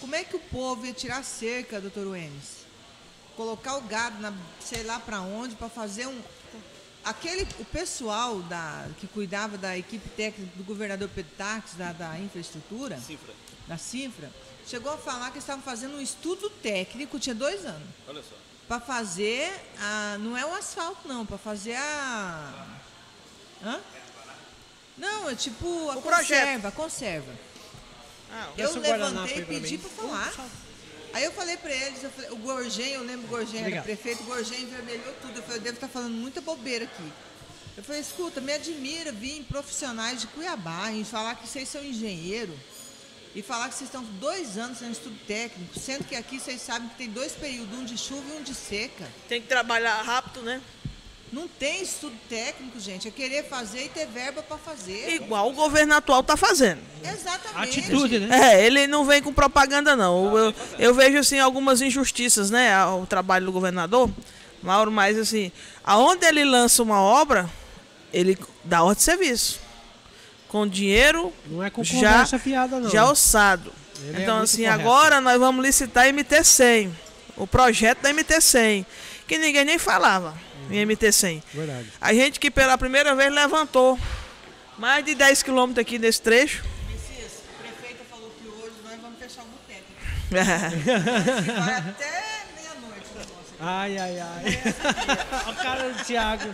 Como 0.00 0.14
é 0.14 0.24
que 0.24 0.34
o 0.34 0.40
povo 0.40 0.86
ia 0.86 0.92
tirar 0.92 1.18
a 1.18 1.22
cerca, 1.22 1.80
doutor 1.80 2.06
Wemes? 2.08 2.60
Colocar 3.36 3.76
o 3.76 3.82
gado, 3.82 4.18
na, 4.20 4.32
sei 4.64 4.82
lá 4.82 4.98
para 4.98 5.20
onde, 5.20 5.54
para 5.54 5.68
fazer 5.68 6.06
um. 6.06 6.20
Aquele, 7.04 7.46
o 7.58 7.64
pessoal 7.64 8.40
da, 8.42 8.86
que 8.98 9.06
cuidava 9.06 9.56
da 9.56 9.76
equipe 9.78 10.06
técnica 10.10 10.50
do 10.56 10.64
governador 10.64 11.08
Pedro 11.14 11.32
Taques, 11.38 11.74
da, 11.74 11.92
da 11.92 12.18
infraestrutura, 12.18 12.98
Cifra. 12.98 13.32
da 13.66 13.78
Cifra, 13.78 14.30
chegou 14.70 14.92
a 14.92 14.96
falar 14.96 15.26
que 15.26 15.32
eles 15.32 15.44
estavam 15.44 15.62
fazendo 15.62 15.96
um 15.96 16.00
estudo 16.00 16.48
técnico, 16.48 17.18
tinha 17.18 17.34
dois 17.34 17.66
anos 17.66 17.88
Olha 18.06 18.22
só. 18.22 18.36
para 18.68 18.80
fazer 18.80 19.52
a, 19.78 20.16
não 20.20 20.36
é 20.36 20.46
o 20.46 20.54
asfalto 20.54 21.08
não, 21.08 21.26
para 21.26 21.38
fazer 21.38 21.74
a 21.74 22.66
Hã? 23.62 23.80
Não, 24.96 25.30
é 25.30 25.34
tipo 25.34 25.90
a 25.90 25.96
O 25.96 26.02
conserva, 26.02 26.68
a 26.68 26.72
conserva. 26.72 27.32
Ah, 28.30 28.48
Eu 28.56 28.78
levantei 28.78 29.38
e 29.38 29.44
pedi 29.44 29.78
para 29.78 29.90
falar. 29.90 30.32
Aí 31.12 31.24
eu 31.24 31.32
falei 31.32 31.56
para 31.56 31.72
eles, 31.72 32.04
eu 32.04 32.10
falei, 32.10 32.30
o 32.30 32.36
Gorgen, 32.36 32.92
eu 32.92 33.02
lembro 33.02 33.26
o 33.26 33.28
Gorgen 33.28 33.64
era 33.64 33.82
prefeito, 33.82 34.22
o 34.22 34.26
Gorgen 34.26 34.62
envermelhou 34.62 35.12
tudo. 35.20 35.36
Eu 35.36 35.42
falei, 35.42 35.58
eu 35.58 35.62
devo 35.62 35.74
estar 35.74 35.88
falando 35.88 36.12
muita 36.12 36.40
bobeira 36.40 36.84
aqui. 36.84 37.12
Eu 37.76 37.82
falei, 37.82 38.00
escuta, 38.00 38.40
me 38.40 38.52
admira 38.52 39.10
vir 39.10 39.42
profissionais 39.44 40.20
de 40.20 40.26
Cuiabá 40.28 40.92
e 40.92 41.04
falar 41.04 41.34
que 41.34 41.48
vocês 41.48 41.68
são 41.68 41.82
engenheiro 41.82 42.56
e 43.34 43.42
falar 43.42 43.68
que 43.68 43.74
vocês 43.76 43.88
estão 43.88 44.02
dois 44.18 44.58
anos 44.58 44.80
no 44.80 44.90
estudo 44.90 45.16
técnico, 45.26 45.78
sendo 45.78 46.04
que 46.04 46.16
aqui 46.16 46.40
vocês 46.40 46.60
sabem 46.60 46.88
que 46.88 46.96
tem 46.96 47.08
dois 47.08 47.32
períodos, 47.32 47.78
um 47.78 47.84
de 47.84 47.96
chuva 47.96 48.22
e 48.28 48.38
um 48.38 48.42
de 48.42 48.54
seca. 48.54 49.08
Tem 49.28 49.40
que 49.40 49.46
trabalhar 49.46 50.02
rápido, 50.02 50.42
né? 50.42 50.60
Não 51.32 51.46
tem 51.46 51.80
estudo 51.80 52.16
técnico, 52.28 52.80
gente. 52.80 53.06
É 53.06 53.10
querer 53.10 53.44
fazer 53.44 53.84
e 53.84 53.88
ter 53.88 54.04
verba 54.06 54.42
para 54.42 54.58
fazer. 54.58 55.14
Igual 55.14 55.50
o 55.50 55.52
governo 55.52 55.94
atual 55.94 56.22
está 56.22 56.36
fazendo. 56.36 56.80
Exatamente. 57.04 57.78
Atitude, 57.78 58.18
né? 58.18 58.54
É, 58.56 58.66
ele 58.66 58.88
não 58.88 59.04
vem 59.04 59.22
com 59.22 59.32
propaganda, 59.32 59.94
não. 59.94 60.36
Eu, 60.36 60.54
eu 60.76 60.92
vejo, 60.92 61.18
assim, 61.18 61.38
algumas 61.38 61.80
injustiças, 61.80 62.50
né, 62.50 62.74
ao 62.74 63.06
trabalho 63.06 63.46
do 63.46 63.52
governador, 63.52 64.10
Mauro, 64.60 64.90
mas, 64.90 65.16
assim, 65.16 65.52
aonde 65.84 66.26
ele 66.26 66.44
lança 66.44 66.82
uma 66.82 67.00
obra, 67.00 67.48
ele 68.12 68.36
dá 68.64 68.82
ordem 68.82 68.96
de 68.96 69.02
serviço. 69.02 69.60
Com 70.50 70.66
dinheiro 70.66 71.32
Não 71.46 71.62
é 71.62 71.70
com 71.70 71.82
já, 71.84 72.26
fiada, 72.38 72.80
não. 72.80 72.90
já 72.90 73.02
alçado. 73.02 73.72
Ele 74.02 74.18
é 74.18 74.22
então, 74.22 74.38
muito 74.38 74.44
assim, 74.50 74.64
correto. 74.64 74.80
agora 74.80 75.20
nós 75.20 75.38
vamos 75.38 75.64
licitar 75.64 76.06
MT-100. 76.06 76.90
O 77.36 77.46
projeto 77.46 78.00
da 78.00 78.10
MT-100. 78.12 78.84
Que 79.28 79.38
ninguém 79.38 79.64
nem 79.64 79.78
falava 79.78 80.34
Uhum. 80.68 80.72
em 80.74 80.84
MT-100. 80.86 81.40
Verdade. 81.54 81.86
A 82.00 82.12
gente 82.12 82.40
que 82.40 82.50
pela 82.50 82.76
primeira 82.76 83.14
vez 83.14 83.32
levantou 83.32 83.96
mais 84.76 85.04
de 85.04 85.14
10 85.14 85.42
quilômetros 85.44 85.80
aqui 85.82 85.98
nesse 86.00 86.20
trecho. 86.20 86.64
Messias, 86.90 87.30
a 87.48 87.62
prefeita 87.62 88.02
falou 88.10 88.30
que 88.42 88.48
hoje 88.48 88.74
nós 88.84 89.00
vamos 89.00 89.18
fechar 89.20 89.42
o 89.42 89.46
boteco. 89.46 89.86
Vai 91.60 91.74
até 91.74 92.29
Ai, 93.60 93.98
ai, 93.98 94.18
ai. 94.20 94.44
o 95.52 95.54
cara 95.56 95.88
do 95.90 96.04
Thiago. 96.04 96.44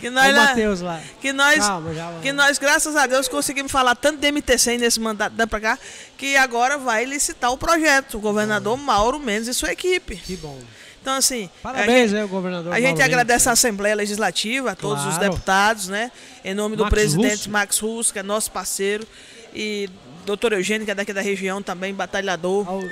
Que 0.00 0.08
Olha 0.08 0.10
nós, 0.10 0.32
o 0.32 0.36
Matheus 0.36 0.80
lá. 0.80 1.00
que 1.20 1.32
nós, 1.32 1.58
Calma, 1.58 1.94
já 1.94 2.12
que 2.22 2.32
nós, 2.32 2.58
graças 2.58 2.96
a 2.96 3.06
Deus, 3.06 3.28
conseguimos 3.28 3.70
falar 3.70 3.94
tanto 3.94 4.18
de 4.20 4.26
MT100 4.32 4.78
nesse 4.78 5.00
mandato 5.00 5.34
da 5.34 5.46
pra 5.46 5.60
cá, 5.60 5.78
que 6.16 6.36
agora 6.36 6.78
vai 6.78 7.04
licitar 7.04 7.52
o 7.52 7.58
projeto, 7.58 8.16
o 8.16 8.20
governador 8.20 8.76
Mauro 8.76 9.18
Mendes 9.18 9.48
e 9.48 9.54
sua 9.54 9.72
equipe. 9.72 10.16
Que 10.16 10.36
bom. 10.36 10.58
Então, 11.02 11.14
assim, 11.16 11.50
Parabéns, 11.62 12.10
gente- 12.10 12.20
né, 12.22 12.26
governador. 12.26 12.72
A 12.72 12.76
gente 12.80 12.88
Mauro 12.96 13.04
agradece 13.04 13.46
a 13.48 13.50
Mendes. 13.52 13.60
Assembleia 13.64 13.94
Legislativa, 13.94 14.70
a 14.70 14.74
todos 14.74 15.04
os 15.04 15.14
Claro. 15.16 15.30
deputados, 15.30 15.88
né? 15.88 16.10
Em 16.42 16.54
nome 16.54 16.76
do 16.76 16.84
Max 16.84 16.94
presidente 16.94 17.30
Russo. 17.36 17.50
Max 17.50 17.78
Russo, 17.78 18.12
que 18.12 18.18
é 18.18 18.22
nosso 18.22 18.50
parceiro, 18.50 19.06
e 19.54 19.90
doutor 20.24 20.54
Eugênio, 20.54 20.86
que 20.86 20.90
é 20.90 20.94
daqui 20.94 21.12
da 21.12 21.20
região 21.20 21.62
também, 21.62 21.92
batalhador. 21.92 22.66
Ao- 22.66 22.82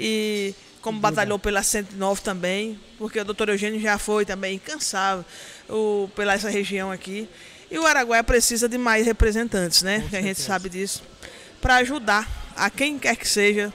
E 0.00 0.54
como 0.80 0.98
batalhou 1.00 1.38
pela 1.38 1.62
109 1.62 2.20
também, 2.22 2.78
porque 2.98 3.18
o 3.20 3.24
doutor 3.24 3.48
Eugênio 3.48 3.80
já 3.80 3.98
foi 3.98 4.24
também 4.24 4.54
incansável 4.56 5.24
o, 5.68 6.08
pela 6.14 6.34
essa 6.34 6.48
região 6.50 6.90
aqui. 6.90 7.28
E 7.70 7.78
o 7.78 7.84
Araguaia 7.86 8.24
precisa 8.24 8.68
de 8.68 8.78
mais 8.78 9.04
representantes, 9.04 9.82
né? 9.82 10.06
que 10.08 10.16
a 10.16 10.22
gente 10.22 10.40
sabe 10.40 10.68
disso. 10.68 11.02
Para 11.60 11.76
ajudar 11.76 12.26
a 12.56 12.70
quem 12.70 12.98
quer 12.98 13.14
que 13.16 13.28
seja 13.28 13.72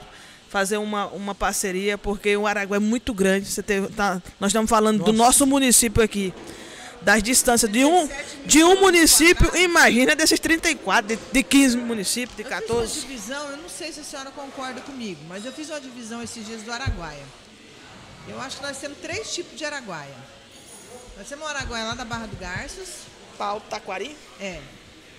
fazer 0.48 0.76
uma, 0.78 1.06
uma 1.08 1.34
parceria, 1.34 1.96
porque 1.98 2.36
o 2.36 2.46
Araguaia 2.46 2.78
é 2.78 2.80
muito 2.80 3.12
grande. 3.14 3.46
Você 3.46 3.62
teve- 3.62 3.88
tá- 3.88 4.20
nós 4.40 4.50
estamos 4.50 4.68
falando 4.70 5.04
do 5.04 5.12
nosso 5.12 5.46
município 5.46 6.02
aqui. 6.02 6.32
Das 7.04 7.22
distâncias 7.22 7.70
de 7.70 7.84
um, 7.84 8.08
de 8.46 8.64
um 8.64 8.80
município, 8.80 9.54
imagina 9.56 10.16
desses 10.16 10.40
34, 10.40 11.14
de, 11.16 11.22
de 11.32 11.42
15 11.42 11.76
municípios, 11.76 12.34
de 12.36 12.42
Eu 12.42 12.48
fiz 12.48 12.60
14. 12.68 12.98
uma 12.98 13.06
divisão, 13.08 13.50
eu 13.50 13.56
não 13.58 13.68
sei 13.68 13.92
se 13.92 14.00
a 14.00 14.04
senhora 14.04 14.30
concorda 14.30 14.80
comigo, 14.80 15.20
mas 15.28 15.44
eu 15.44 15.52
fiz 15.52 15.68
uma 15.68 15.80
divisão 15.80 16.22
esses 16.22 16.44
dias 16.46 16.62
do 16.62 16.72
Araguaia. 16.72 17.22
Eu 18.26 18.40
acho 18.40 18.56
que 18.56 18.62
nós 18.62 18.78
temos 18.78 18.96
três 18.98 19.34
tipos 19.34 19.56
de 19.58 19.64
Araguaia. 19.66 20.14
Nós 21.18 21.28
temos 21.28 21.44
um 21.44 21.48
Araguaia 21.48 21.84
lá 21.84 21.94
da 21.94 22.04
Barra 22.06 22.26
do 22.26 22.36
Garças, 22.36 22.88
Pau, 23.36 23.60
Taquari. 23.60 24.16
é. 24.40 24.60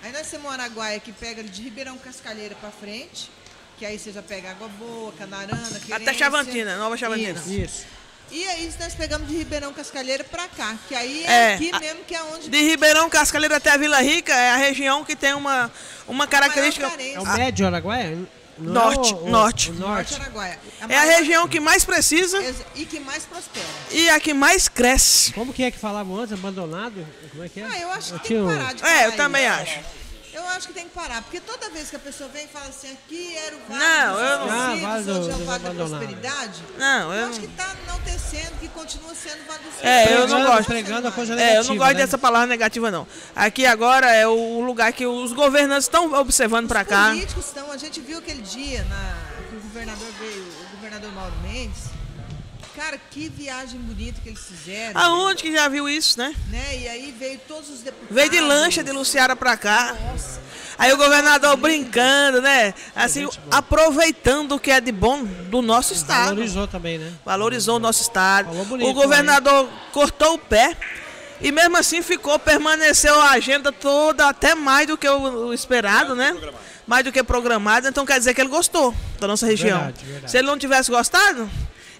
Aí 0.02 0.12
nós 0.12 0.28
temos 0.28 0.46
um 0.46 0.50
Araguaia 0.50 1.00
que 1.00 1.10
pega 1.10 1.42
de 1.42 1.62
Ribeirão 1.62 1.96
Cascalheira 1.98 2.54
pra 2.56 2.70
frente, 2.70 3.30
que 3.78 3.84
aí 3.86 3.98
você 3.98 4.12
já 4.12 4.22
pega 4.22 4.50
Água 4.50 4.68
Boa, 4.68 5.10
Canarana, 5.12 5.66
Até 5.68 5.80
Querência. 5.80 6.14
Chavantina, 6.14 6.76
Nova 6.76 6.96
Chavantina. 6.96 7.38
Isso. 7.40 7.50
Isso. 7.52 7.86
E 8.30 8.46
aí 8.48 8.72
nós 8.80 8.94
pegamos 8.94 9.28
de 9.28 9.36
Ribeirão 9.36 9.72
Cascalheira 9.72 10.24
pra 10.24 10.48
cá, 10.48 10.74
que 10.88 10.94
aí 10.94 11.24
é, 11.24 11.30
É, 11.52 11.54
aqui 11.54 11.70
a- 11.72 11.78
mesmo 11.80 12.00
que 12.04 12.14
é 12.14 12.22
onde 12.24 12.48
De 12.48 12.60
Ribeirão 12.62 13.08
Cascaleira 13.08 13.56
até 13.56 13.70
a 13.70 13.76
Vila 13.76 14.00
Rica 14.00 14.32
é 14.34 14.50
a 14.50 14.56
região 14.56 15.04
que 15.04 15.14
tem 15.14 15.32
uma, 15.32 15.70
uma 16.08 16.26
característica. 16.26 16.86
É 16.98 17.20
o 17.20 17.26
médio 17.26 17.66
Araguaia? 17.66 18.18
Não 18.58 18.72
Norte, 18.72 19.12
é 19.12 19.16
o- 19.16 19.18
o- 19.24 19.28
norte. 19.28 19.70
o 19.70 19.74
Norte 19.74 20.10
norte. 20.12 20.14
Araguaia. 20.22 20.58
É 20.88 20.96
a 20.96 21.02
região 21.04 21.46
que 21.46 21.60
mais 21.60 21.84
precisa 21.84 22.42
e 22.74 22.86
que 22.86 22.98
mais 22.98 23.24
prospera. 23.24 23.66
e 23.90 24.08
a 24.08 24.18
que 24.18 24.32
mais 24.32 24.66
cresce. 24.66 25.32
Como 25.34 25.52
que 25.52 25.62
é 25.62 25.70
que 25.70 25.78
falavam 25.78 26.18
antes? 26.18 26.32
Abandonado? 26.32 27.06
Como 27.30 27.44
é 27.44 27.48
que 27.50 27.60
é? 27.60 27.64
Ah, 27.70 27.78
eu 27.78 27.90
acho 27.92 28.14
que 28.14 28.28
tem 28.28 28.46
que 28.48 28.56
parar 28.58 28.72
de 28.74 28.82
É, 28.84 29.06
eu 29.06 29.12
também 29.12 29.44
isso. 29.44 29.52
acho. 29.60 29.78
Eu 30.36 30.46
acho 30.50 30.66
que 30.68 30.74
tem 30.74 30.84
que 30.84 30.90
parar, 30.94 31.22
porque 31.22 31.40
toda 31.40 31.70
vez 31.70 31.88
que 31.88 31.96
a 31.96 31.98
pessoa 31.98 32.28
vem 32.28 32.44
e 32.44 32.48
fala 32.48 32.66
assim, 32.68 32.92
aqui 32.92 33.34
era 33.38 33.56
o 33.56 33.58
vale 33.68 33.80
Não, 33.82 34.12
dos 34.12 34.20
eu 34.22 34.38
não- 34.38 34.50
Ah, 34.50 34.72
hoje 34.98 35.30
é 35.30 35.34
o 35.34 35.44
vale 35.46 35.62
da 35.64 35.70
abandonados. 35.70 35.88
prosperidade. 35.90 36.62
Não, 36.78 37.12
Eu 37.14 37.20
eu 37.20 37.28
acho 37.30 37.40
que 37.40 37.46
não. 37.46 37.54
está 37.54 37.74
enaltecendo 37.84 38.52
que 38.60 38.68
continua 38.68 39.14
sendo 39.14 39.40
o 39.42 39.46
vale 39.46 39.62
dos 39.64 39.82
É, 39.82 40.14
eu 40.14 40.28
não 40.28 40.44
gosto. 40.44 40.66
Pregando 40.66 41.08
a 41.08 41.12
coisa 41.12 41.32
É, 41.32 41.36
negativa, 41.36 41.60
eu 41.62 41.68
não 41.68 41.76
gosto 41.78 41.92
né? 41.94 42.02
dessa 42.02 42.18
palavra 42.18 42.46
negativa, 42.48 42.90
não. 42.90 43.06
Aqui 43.34 43.64
agora 43.64 44.12
é 44.14 44.26
o 44.26 44.60
lugar 44.60 44.92
que 44.92 45.06
os 45.06 45.32
governantes 45.32 45.86
estão 45.86 46.12
observando 46.12 46.68
pra 46.68 46.82
Os 46.82 46.86
cá. 46.88 47.08
políticos 47.08 47.46
estão, 47.46 47.72
a 47.72 47.76
gente 47.78 47.98
viu 48.02 48.18
aquele 48.18 48.42
dia 48.42 48.84
na, 48.84 49.16
que 49.48 49.56
o 49.56 49.60
governador 49.60 50.08
veio, 50.20 50.42
o 50.42 50.76
governador 50.76 51.12
Mauro 51.12 51.34
Mendes. 51.42 51.95
Cara, 52.76 53.00
que 53.10 53.30
viagem 53.30 53.80
bonita 53.80 54.20
que 54.20 54.28
eles 54.28 54.44
fizeram. 54.44 55.00
Aonde 55.00 55.42
que 55.42 55.52
já 55.52 55.66
viu 55.66 55.88
isso, 55.88 56.18
né? 56.18 56.34
Né? 56.50 56.78
E 56.78 56.88
aí 56.88 57.14
veio 57.18 57.40
todos 57.48 57.70
os 57.70 57.80
deputados. 57.80 58.14
Veio 58.14 58.30
de 58.30 58.38
lancha 58.38 58.84
de 58.84 58.92
Luciara 58.92 59.34
pra 59.34 59.56
cá. 59.56 59.96
Aí 60.78 60.92
o 60.92 60.96
governador 60.98 61.56
brincando, 61.56 62.42
né? 62.42 62.74
Assim, 62.94 63.22
boa. 63.22 63.34
aproveitando 63.50 64.52
o 64.52 64.60
que 64.60 64.70
é 64.70 64.78
de 64.78 64.92
bom 64.92 65.24
do 65.24 65.62
nosso 65.62 65.94
estado. 65.94 66.28
Valorizou 66.28 66.68
também, 66.68 66.98
né? 66.98 67.12
Valorizou 67.24 67.76
o 67.76 67.78
nosso 67.78 68.02
estado. 68.02 68.48
Falou 68.48 68.66
bonito, 68.66 68.90
o 68.90 68.92
governador 68.92 69.70
cortou 69.92 70.34
o 70.34 70.38
pé 70.38 70.76
e 71.40 71.50
mesmo 71.50 71.78
assim 71.78 72.02
ficou, 72.02 72.38
permaneceu 72.38 73.18
a 73.22 73.30
agenda 73.30 73.72
toda, 73.72 74.28
até 74.28 74.54
mais 74.54 74.86
do 74.86 74.98
que 74.98 75.08
o, 75.08 75.46
o 75.46 75.54
esperado, 75.54 76.14
né? 76.14 76.36
Mais 76.86 77.04
do 77.04 77.10
que 77.10 77.22
programado. 77.22 77.88
Então 77.88 78.04
quer 78.04 78.18
dizer 78.18 78.34
que 78.34 78.40
ele 78.42 78.50
gostou 78.50 78.94
da 79.18 79.26
nossa 79.26 79.46
região. 79.46 79.78
Verdade, 79.78 80.04
verdade. 80.04 80.30
Se 80.30 80.36
ele 80.36 80.46
não 80.46 80.58
tivesse 80.58 80.90
gostado, 80.90 81.50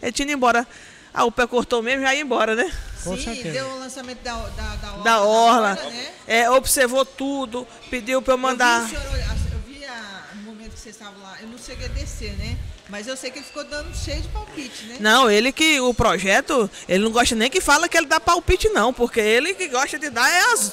ele 0.03 0.13
tinha 0.13 0.25
ido 0.27 0.33
embora. 0.37 0.67
Ah, 1.13 1.25
o 1.25 1.33
pé 1.33 1.47
cortou 1.47 1.83
mesmo, 1.83 2.03
já 2.03 2.15
ia 2.15 2.21
embora, 2.21 2.55
né? 2.55 2.71
Com 3.03 3.17
Sim, 3.17 3.25
certeza. 3.25 3.51
deu 3.53 3.67
o 3.69 3.79
lançamento 3.79 4.21
da, 4.23 4.35
da, 4.49 4.77
da, 4.77 4.91
Da 4.99 5.21
orla. 5.23 5.75
né? 5.75 6.13
É, 6.27 6.51
observou 6.51 7.07
tudo, 7.07 7.67
pediu 7.89 8.21
pra 8.21 8.35
eu 8.35 8.39
mandar. 8.39 8.83
Eu 8.83 8.87
vi, 8.89 8.97
o 8.97 8.99
senhor 9.01 9.17
eu 9.53 9.59
vi 9.67 9.85
a- 9.87 10.25
no 10.35 10.43
momento 10.43 10.73
que 10.75 10.81
vocês 10.81 10.95
estavam 10.95 11.23
lá, 11.23 11.37
eu 11.41 11.49
não 11.49 11.57
cheguei 11.57 11.87
a 11.87 11.89
descer, 11.89 12.33
né? 12.37 12.59
Mas 12.89 13.09
eu 13.09 13.17
sei 13.17 13.33
que 13.33 13.39
ele 13.41 13.45
ficou 13.47 13.65
dando 13.65 13.93
cheio 13.97 14.23
de 14.23 14.29
palpite, 14.29 14.85
né? 14.85 14.97
Não, 15.01 15.29
ele 15.29 15.51
que 15.51 15.81
o 15.81 15.93
projeto, 15.93 16.71
ele 16.89 17.03
não 17.03 17.11
gosta 17.11 17.35
nem 17.35 17.51
que 17.51 17.61
fala 17.61 17.89
que 17.89 17.97
ele 17.97 18.07
dá 18.07 18.21
palpite, 18.21 18.69
não, 18.69 18.93
porque 18.93 19.19
ele 19.19 19.55
que 19.55 19.67
gosta 19.67 19.99
de 19.99 20.09
dar 20.09 20.31
é 20.31 20.41
as, 20.53 20.73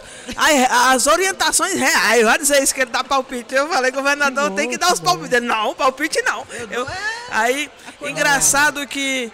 as 0.69 1.07
orientações 1.07 1.73
reais. 1.73 2.23
Vai 2.23 2.38
dizer 2.38 2.61
isso 2.61 2.73
que 2.73 2.81
ele 2.81 2.91
dá 2.91 3.03
palpite. 3.03 3.56
Eu 3.56 3.68
falei, 3.68 3.90
governador, 3.91 4.52
tem 4.52 4.69
que 4.69 4.77
dar 4.77 4.94
os 4.94 4.99
palpites. 4.99 5.31
Ele, 5.34 5.48
não, 5.48 5.73
palpite 5.73 6.22
não. 6.22 6.45
Eu- 6.52 6.85
dou 6.85 6.88
é 6.88 6.98
aí, 7.31 7.72
engraçado 8.02 8.85
que 8.85 9.31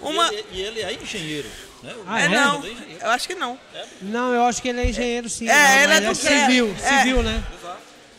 uma. 0.00 0.30
E, 0.30 0.36
ele, 0.36 0.46
e 0.52 0.60
ele 0.62 0.80
é 0.82 0.92
engenheiro. 0.92 1.48
Né? 1.82 1.94
Ah, 2.06 2.20
É, 2.20 2.24
é? 2.26 2.28
não, 2.28 2.62
é 2.62 2.68
eu 3.06 3.10
acho 3.10 3.26
que 3.26 3.34
não. 3.34 3.58
Não, 4.02 4.34
eu 4.34 4.42
acho 4.44 4.60
que 4.60 4.68
ele 4.68 4.80
é 4.82 4.86
engenheiro 4.90 5.30
sim. 5.30 5.48
É, 5.48 5.54
não, 5.86 5.94
ele 5.94 5.94
é 5.94 6.00
do- 6.10 6.14
civil, 6.14 6.76
é, 6.82 6.98
civil, 6.98 7.22
né? 7.22 7.42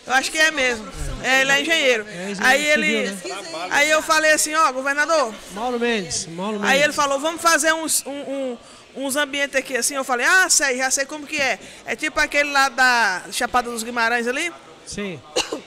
Eu 0.08 0.14
acho 0.14 0.32
que 0.32 0.38
é 0.38 0.50
mesmo. 0.52 0.88
É, 1.24 1.42
ele 1.42 1.52
é 1.52 1.62
engenheiro. 1.62 2.04
engenheiro 2.10 2.40
Aí 2.44 2.60
civil, 2.60 2.74
ele. 2.74 3.10
né? 3.12 3.18
Aí 3.70 3.90
eu 3.92 4.02
falei 4.02 4.32
assim, 4.32 4.54
ó, 4.56 4.72
governador, 4.72 5.34
Mauro 5.54 5.80
Mendes, 5.80 6.26
Mauro 6.28 6.54
Mendes. 6.60 6.70
Aí 6.70 6.82
ele 6.82 6.94
falou, 6.94 7.20
vamos 7.20 7.42
fazer 7.42 7.72
uns, 7.74 8.04
um- 8.06 8.12
um- 8.12 8.58
uns 9.06 9.16
ambientes 9.16 9.56
aqui 9.56 9.78
assim. 9.78 9.94
Eu 9.96 10.04
falei, 10.04 10.26
ah, 10.26 10.50
sei, 10.50 10.78
já 10.78 10.90
sei 10.90 11.06
como 11.06 11.28
que 11.28 11.38
é. 11.38 11.60
É 11.86 11.96
tipo 11.96 12.20
aquele 12.20 12.52
lá 12.52 12.70
da 12.70 13.24
Chapada 13.32 13.70
dos 13.70 13.84
Guimarães 13.84 14.28
ali, 14.28 14.52
Sim. 14.86 15.20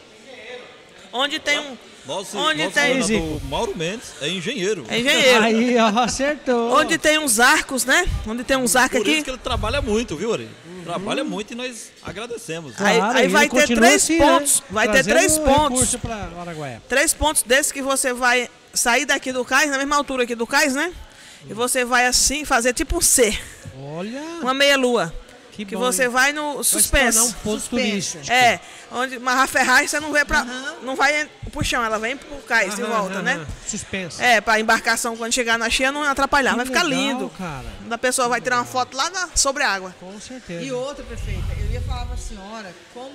onde 1.12 1.38
tem 1.38 1.58
um. 1.58 1.76
Nosso, 2.06 2.36
Onde 2.36 2.64
nosso 2.64 2.74
tem- 2.74 2.98
governador 3.00 3.40
Mauro 3.48 3.74
Mendes 3.74 4.12
é 4.20 4.28
engenheiro. 4.28 4.84
É 4.90 4.98
engenheiro. 4.98 5.42
Aí, 5.42 5.76
ó, 5.78 6.00
acertou. 6.00 6.74
Onde 6.76 6.98
tem 6.98 7.18
uns 7.18 7.40
arcos, 7.40 7.86
né? 7.86 8.04
Onde 8.26 8.44
tem 8.44 8.58
uns 8.58 8.76
arcos 8.76 8.98
Por 8.98 9.06
isso 9.06 9.14
aqui. 9.14 9.24
que 9.24 9.30
ele 9.30 9.38
trabalha 9.38 9.80
muito, 9.80 10.14
viu, 10.14 10.34
Ari? 10.34 10.46
Trabalha 10.84 11.24
muito 11.24 11.52
e 11.52 11.54
nós 11.56 11.90
agradecemos. 12.02 12.74
Aí- 12.80 12.98
Claro, 12.98 13.18
aí 13.18 13.24
e 13.24 13.28
vai 13.28 13.44
ele 13.46 13.50
ter 13.66 13.74
três 13.74 14.02
assim, 14.02 14.18
pontos, 14.18 14.60
Né? 14.60 14.66
vai 14.70 14.90
ter 14.92 15.04
três 15.04 15.38
pontos. 15.38 15.94
Três 16.88 17.12
pontos 17.14 17.42
desses 17.42 17.72
que 17.72 17.82
você 17.82 18.12
vai 18.12 18.48
sair 18.72 19.04
daqui 19.04 19.32
do 19.32 19.44
cais, 19.44 19.70
na 19.70 19.78
mesma 19.78 19.96
altura 19.96 20.24
aqui 20.24 20.34
do 20.34 20.46
cais, 20.46 20.74
né? 20.74 20.92
E 21.48 21.52
você 21.54 21.84
vai 21.84 22.06
assim 22.06 22.44
fazer 22.44 22.72
tipo 22.72 22.98
um 22.98 23.00
C, 23.00 23.36
Olha, 23.78 24.20
uma 24.40 24.54
meia 24.54 24.76
lua. 24.76 25.12
Que, 25.54 25.64
Que 25.64 25.74
bom, 25.76 25.80
você 25.82 26.04
hein? 26.04 26.08
vai 26.08 26.32
no 26.32 26.54
Vai 26.56 26.64
suspenso. 26.64 27.18
tornar 27.18 27.30
um 27.30 27.32
ponto 27.42 27.60
Suspenso. 27.60 27.68
turístico. 28.18 28.32
É, 28.32 28.60
onde 28.90 29.18
mas 29.18 29.38
a 29.38 29.46
ferragem 29.46 29.86
você 29.88 30.00
não 30.00 30.12
vê 30.12 30.24
pra. 30.24 30.40
Aham. 30.40 30.74
Não 30.82 30.96
vai 30.96 31.28
pro 31.52 31.64
chão, 31.64 31.84
ela 31.84 31.98
vem 31.98 32.16
pro 32.16 32.36
cais 32.38 32.74
de 32.74 32.82
Aham, 32.82 32.90
volta, 32.90 33.14
aham, 33.14 33.22
né? 33.22 33.46
Suspenso. 33.66 34.20
É, 34.20 34.40
pra 34.40 34.58
embarcação 34.58 35.16
quando 35.16 35.32
chegar 35.32 35.56
na 35.58 35.70
cheia 35.70 35.92
não 35.92 36.02
atrapalhar, 36.02 36.50
Que 36.50 36.56
vai 36.56 36.66
ficar 36.66 36.82
legal, 36.82 37.04
lindo. 37.04 37.30
cara. 37.38 37.66
A 37.90 37.98
pessoa 37.98 38.28
vai 38.28 38.40
tirar 38.40 38.56
uma 38.56 38.64
foto 38.64 38.96
lá 38.96 39.08
na- 39.10 39.28
sobre 39.36 39.62
a 39.62 39.70
água. 39.70 39.94
Com 40.00 40.20
certeza. 40.20 40.62
E 40.64 40.72
outra, 40.72 41.04
prefeita, 41.04 41.46
eu 41.60 41.70
ia 41.70 41.80
falar 41.82 42.06
para 42.06 42.14
a 42.14 42.18
senhora 42.18 42.74
como 42.92 43.14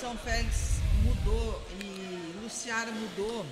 São 0.00 0.16
Félix 0.18 0.54
mudou 1.04 1.60
e 1.80 2.36
Luciara 2.42 2.90
mudou 2.92 3.44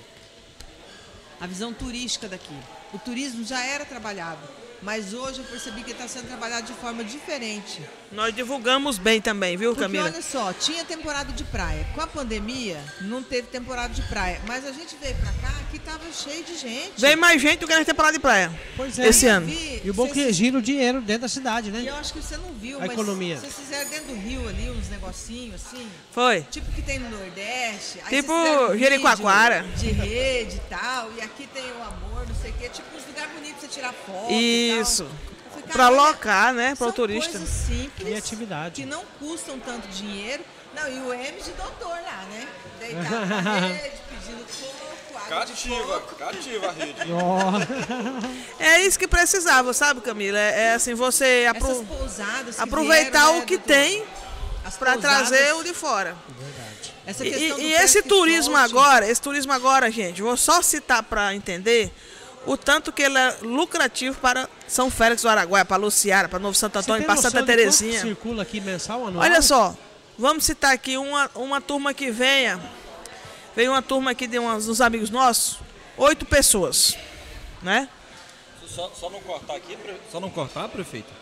a 1.40 1.46
visão 1.46 1.72
turística 1.72 2.28
daqui. 2.28 2.54
O 2.92 2.98
turismo 2.98 3.44
já 3.44 3.64
era 3.64 3.84
trabalhado, 3.84 4.40
mas 4.82 5.14
hoje 5.14 5.38
eu 5.40 5.44
percebi 5.44 5.82
que 5.82 5.90
está 5.92 6.06
sendo 6.06 6.26
trabalhado 6.28 6.66
de 6.66 6.74
forma 6.74 7.02
diferente. 7.02 7.82
Nós 8.12 8.34
divulgamos 8.34 8.98
bem 8.98 9.20
também, 9.20 9.56
viu, 9.56 9.70
Porque 9.70 9.84
Camila? 9.84 10.06
olha 10.06 10.20
só, 10.20 10.52
tinha 10.52 10.84
temporada 10.84 11.32
de 11.32 11.44
praia. 11.44 11.86
Com 11.94 12.00
a 12.00 12.08
pandemia, 12.08 12.82
não 13.02 13.22
teve 13.22 13.46
temporada 13.46 13.94
de 13.94 14.02
praia. 14.02 14.40
Mas 14.48 14.66
a 14.66 14.72
gente 14.72 14.96
veio 15.00 15.14
pra 15.14 15.30
cá 15.34 15.54
que 15.70 15.78
tava 15.78 16.00
cheio 16.12 16.42
de 16.42 16.56
gente. 16.58 16.94
Vem 17.00 17.14
mais 17.14 17.40
gente 17.40 17.60
do 17.60 17.68
que 17.68 17.74
na 17.76 17.84
temporada 17.84 18.14
de 18.14 18.18
praia. 18.18 18.50
Pois 18.76 18.98
é. 18.98 19.06
Esse 19.06 19.26
ano. 19.28 19.46
vi, 19.46 19.80
E 19.84 19.90
o 19.90 19.94
bom 19.94 20.08
vocês- 20.08 20.26
que 20.26 20.32
gira 20.32 20.58
o 20.58 20.62
dinheiro 20.62 21.00
dentro 21.00 21.22
da 21.22 21.28
cidade, 21.28 21.68
E 21.68 21.72
né? 21.72 21.84
eu 21.86 21.94
acho 21.94 22.12
que 22.12 22.18
você 22.20 22.36
não 22.36 22.52
viu, 22.54 22.78
A 22.78 22.80
mas 22.80 22.90
economia. 22.90 23.36
vocês 23.38 23.54
fizeram 23.54 23.88
dentro 23.88 24.06
do 24.08 24.14
rio 24.16 24.48
ali 24.48 24.68
uns 24.70 24.88
negocinhos 24.88 25.54
assim. 25.54 25.86
Foi. 26.10 26.42
Tipo 26.50 26.70
que 26.72 26.82
tem 26.82 26.98
no 26.98 27.10
Nordeste. 27.10 28.00
Aí 28.04 28.16
Tipo 28.16 28.76
Jericoacoara. 28.76 29.62
De 29.76 29.86
rede 29.92 30.56
e 30.56 30.60
tal. 30.68 31.12
E 31.16 31.20
aqui 31.20 31.46
tem 31.54 31.62
o 31.70 31.82
amor, 31.82 32.26
não 32.26 32.34
sei 32.34 32.50
o 32.50 32.54
quê. 32.54 32.68
Tipo 32.70 32.96
uns 32.96 33.06
lugares 33.06 33.30
bonitos 33.32 33.52
pra 33.60 33.60
você 33.60 33.68
tirar 33.68 33.92
foto. 33.92 34.32
Isso. 34.32 35.06
E 35.70 35.76
tal. 35.76 35.90
Eu 35.90 35.96
falei, 35.96 35.96
Pra 35.96 35.96
cara, 35.96 36.02
olha, 36.02 36.10
locar, 36.10 36.54
né? 36.54 36.74
Para 36.74 36.84
o 36.84 36.88
são 36.88 36.92
turista. 36.96 37.30
coisas 37.32 37.48
simples. 37.48 38.08
Criatividade. 38.08 38.74
Que 38.82 38.86
não 38.86 39.02
custam 39.18 39.58
tanto 39.58 39.88
dinheiro. 39.88 40.42
Não, 40.74 40.88
e 40.88 41.00
o 41.00 41.12
M 41.14 41.40
de 41.42 41.50
doutor 41.52 41.88
lá, 41.88 42.24
né? 42.30 42.48
Deitado 42.78 43.26
na 43.42 43.60
rede, 43.60 43.96
pedindo 44.08 44.44
coco, 44.44 45.18
água 45.18 45.46
Cativa, 45.46 46.00
cativa 46.18 46.68
a 46.68 46.72
rede. 46.72 46.94
É 48.58 48.80
isso 48.86 48.98
que 48.98 49.08
precisava, 49.08 49.72
sabe, 49.72 50.00
Camila? 50.00 50.38
É, 50.38 50.60
é 50.66 50.74
assim, 50.74 50.94
você 50.94 51.46
apro- 51.48 51.84
aproveitar 52.58 53.20
vieram, 53.24 53.36
o 53.36 53.40
né, 53.40 53.46
que 53.46 53.58
tem 53.58 54.04
para 54.78 54.96
trazer 54.98 55.52
o 55.54 55.64
de 55.64 55.74
fora. 55.74 56.16
essa 57.06 57.24
E, 57.26 57.28
e- 57.32 57.60
e 57.62 57.72
esse 57.74 58.02
turismo 58.02 58.56
forte, 58.56 58.70
agora, 58.70 59.08
esse 59.10 59.20
turismo 59.20 59.52
agora, 59.52 59.90
gente, 59.90 60.22
vou 60.22 60.36
só 60.36 60.62
citar 60.62 61.02
para 61.02 61.34
entender 61.34 61.92
o 62.46 62.56
tanto 62.56 62.92
que 62.92 63.02
ele 63.02 63.18
é 63.18 63.36
lucrativo 63.42 64.18
para 64.18 64.48
São 64.66 64.90
Félix 64.90 65.22
do 65.22 65.28
Araguaia, 65.28 65.64
para 65.64 65.76
Luciara, 65.76 66.28
para 66.28 66.38
Novo 66.38 66.54
Santo 66.56 66.78
Antônio, 66.78 67.06
para 67.06 67.16
Santa 67.16 67.42
Terezinha. 67.42 68.00
circula 68.00 68.42
aqui 68.42 68.60
mensal, 68.60 69.06
anual? 69.06 69.24
Olha 69.24 69.42
só, 69.42 69.76
vamos 70.18 70.44
citar 70.44 70.72
aqui 70.72 70.96
uma, 70.96 71.30
uma 71.34 71.60
turma 71.60 71.92
que 71.92 72.10
venha. 72.10 72.60
Veio 73.54 73.72
uma 73.72 73.82
turma 73.82 74.12
aqui 74.12 74.26
de 74.26 74.38
umas, 74.38 74.68
uns 74.68 74.80
amigos 74.80 75.10
nossos, 75.10 75.58
oito 75.96 76.24
pessoas, 76.24 76.96
né? 77.62 77.88
Só, 78.66 78.90
só 78.98 79.10
não 79.10 79.20
cortar 79.20 79.56
aqui, 79.56 79.76
só 80.10 80.20
não 80.20 80.30
cortar, 80.30 80.68
prefeito. 80.68 81.19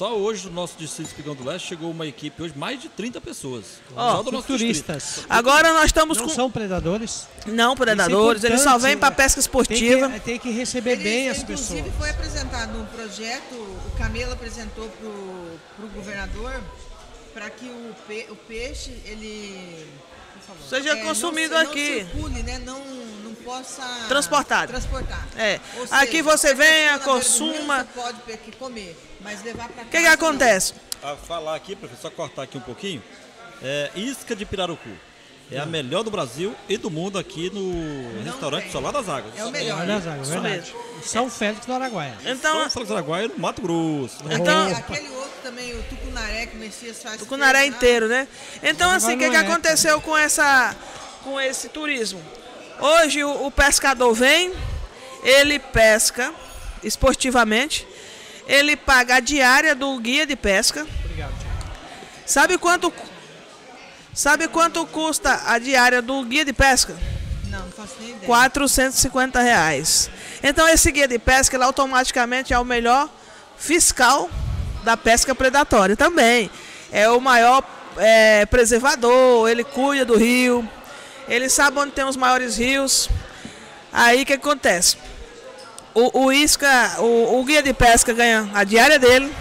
Só 0.00 0.16
hoje 0.16 0.44
do 0.44 0.50
nosso 0.50 0.78
distrito 0.78 1.08
de 1.08 1.12
Espigão 1.12 1.34
do 1.34 1.44
Leste 1.44 1.68
chegou 1.68 1.90
uma 1.90 2.06
equipe 2.06 2.42
hoje, 2.42 2.54
mais 2.56 2.80
de 2.80 2.88
30 2.88 3.20
pessoas. 3.20 3.82
Ó, 3.94 4.16
só 4.16 4.22
do 4.22 4.32
nosso 4.32 4.46
turistas. 4.46 5.02
distrito. 5.04 5.26
Agora 5.28 5.74
nós 5.74 5.84
estamos 5.84 6.16
Não 6.16 6.24
com 6.26 6.30
são 6.30 6.50
predadores. 6.50 7.26
não 7.44 7.76
predadores, 7.76 8.42
é 8.42 8.46
eles 8.46 8.62
só 8.62 8.78
vêm 8.78 8.96
para 8.96 9.14
pesca 9.14 9.34
Tem 9.34 9.40
esportiva. 9.42 10.08
que, 10.08 10.20
tem 10.20 10.38
que 10.38 10.50
receber 10.52 10.92
Ele, 10.92 11.04
bem 11.04 11.28
as 11.28 11.40
inclusive, 11.40 11.82
pessoas. 11.82 11.98
foi 11.98 12.08
apresentado 12.08 12.78
um 12.80 12.86
projeto, 12.86 13.52
o 13.54 13.90
Camelo 13.98 14.32
apresentou 14.32 14.88
para 14.88 15.84
o 15.84 15.88
governador 15.90 16.58
para 17.34 17.50
que 17.50 17.66
o, 17.66 17.94
pe- 18.08 18.26
o 18.30 18.36
peixe, 18.36 18.92
ele... 19.04 19.86
Seja 20.66 20.96
é, 20.96 21.04
consumido 21.04 21.54
não, 21.54 21.60
aqui. 21.60 22.04
Não 22.04 22.10
circule, 22.10 22.42
né? 22.42 22.58
Não, 22.64 22.82
não 23.22 23.34
possa... 23.34 23.82
Transportado. 24.08 24.68
Transportar. 24.68 25.28
É. 25.36 25.60
Ou 25.76 25.82
Aqui 25.90 26.12
seja, 26.12 26.22
você 26.22 26.54
venha, 26.54 26.92
rio, 26.94 27.00
consuma. 27.02 27.84
Você 27.94 28.00
pode 28.00 28.52
comer, 28.58 28.96
mas 29.22 29.42
levar 29.42 29.68
para 29.68 29.82
O 29.82 29.86
que, 29.86 30.00
que 30.00 30.06
acontece? 30.06 30.74
A 31.02 31.16
falar 31.16 31.54
aqui, 31.54 31.74
prefeito, 31.74 32.00
só 32.00 32.10
cortar 32.10 32.42
aqui 32.42 32.58
um 32.58 32.62
pouquinho. 32.62 33.02
É, 33.62 33.90
isca 33.94 34.34
de 34.34 34.44
pirarucu. 34.44 34.90
É 35.52 35.58
a 35.58 35.66
melhor 35.66 36.04
do 36.04 36.12
Brasil 36.12 36.54
e 36.68 36.76
do 36.76 36.88
mundo 36.88 37.18
aqui 37.18 37.50
no 37.50 38.22
restaurante 38.22 38.62
tem. 38.64 38.72
Solar 38.72 38.92
das 38.92 39.08
Águas. 39.08 39.36
É 39.36 39.44
o 39.44 39.50
melhor. 39.50 39.80
Olha, 39.80 39.98
Zago, 39.98 40.22
Isso 40.22 40.30
verdade. 40.30 40.74
São 41.04 41.28
Félix 41.28 41.66
do 41.66 41.72
Araguaia. 41.72 42.16
Então, 42.24 42.62
Só 42.64 42.70
Félix 42.70 42.92
Araguaia 42.92 43.28
no 43.28 43.38
Mato 43.38 43.60
Grosso. 43.60 44.18
Então- 44.30 44.66
Aquele, 44.66 44.78
aquele 44.78 45.14
outro 45.16 45.32
também, 45.42 45.76
o 45.76 45.82
tucunaré 45.82 46.46
que 46.46 46.56
o 46.56 46.60
Messias 46.60 47.02
faz. 47.02 47.18
Tucunaré 47.18 47.66
inteiro, 47.66 48.06
né? 48.06 48.28
Então, 48.62 48.92
assim, 48.92 49.16
o 49.16 49.18
que, 49.18 49.24
que 49.24 49.30
não 49.36 49.40
é, 49.40 49.44
aconteceu 49.44 50.00
com, 50.00 50.16
essa, 50.16 50.76
com 51.24 51.40
esse 51.40 51.68
turismo? 51.68 52.22
Hoje 52.78 53.24
o, 53.24 53.46
o 53.46 53.50
pescador 53.50 54.14
vem, 54.14 54.52
ele 55.24 55.58
pesca 55.58 56.32
esportivamente, 56.84 57.86
ele 58.50 58.74
paga 58.76 59.14
a 59.14 59.20
diária 59.20 59.76
do 59.76 59.96
guia 60.00 60.26
de 60.26 60.34
pesca. 60.34 60.84
Obrigado, 61.04 61.32
Tiago. 61.38 61.72
Sabe 62.26 62.58
quanto, 62.58 62.92
sabe 64.12 64.48
quanto 64.48 64.84
custa 64.86 65.42
a 65.46 65.56
diária 65.56 66.02
do 66.02 66.20
guia 66.24 66.44
de 66.44 66.52
pesca? 66.52 66.96
Não, 67.44 67.60
não 67.60 67.70
faço 67.70 67.94
nem 68.00 68.10
ideia. 68.10 68.26
450 68.26 69.40
reais. 69.40 70.10
Então 70.42 70.68
esse 70.68 70.90
guia 70.90 71.06
de 71.06 71.16
pesca 71.16 71.56
ele 71.56 71.62
automaticamente 71.62 72.52
é 72.52 72.58
o 72.58 72.64
melhor 72.64 73.08
fiscal 73.56 74.28
da 74.82 74.96
pesca 74.96 75.32
predatória 75.32 75.96
também. 75.96 76.50
É 76.90 77.08
o 77.08 77.20
maior 77.20 77.62
é, 77.98 78.44
preservador, 78.46 79.48
ele 79.48 79.62
cuida 79.62 80.04
do 80.04 80.16
rio, 80.16 80.68
ele 81.28 81.48
sabe 81.48 81.78
onde 81.78 81.92
tem 81.92 82.04
os 82.04 82.16
maiores 82.16 82.56
rios. 82.56 83.08
Aí 83.92 84.22
o 84.22 84.26
que 84.26 84.32
acontece? 84.32 84.96
O, 85.94 86.24
o 86.26 86.32
isca, 86.32 86.96
o, 86.98 87.40
o 87.40 87.44
guia 87.44 87.62
de 87.62 87.72
pesca 87.72 88.12
ganha 88.12 88.48
a 88.54 88.64
diária 88.64 88.98
dele. 88.98 89.32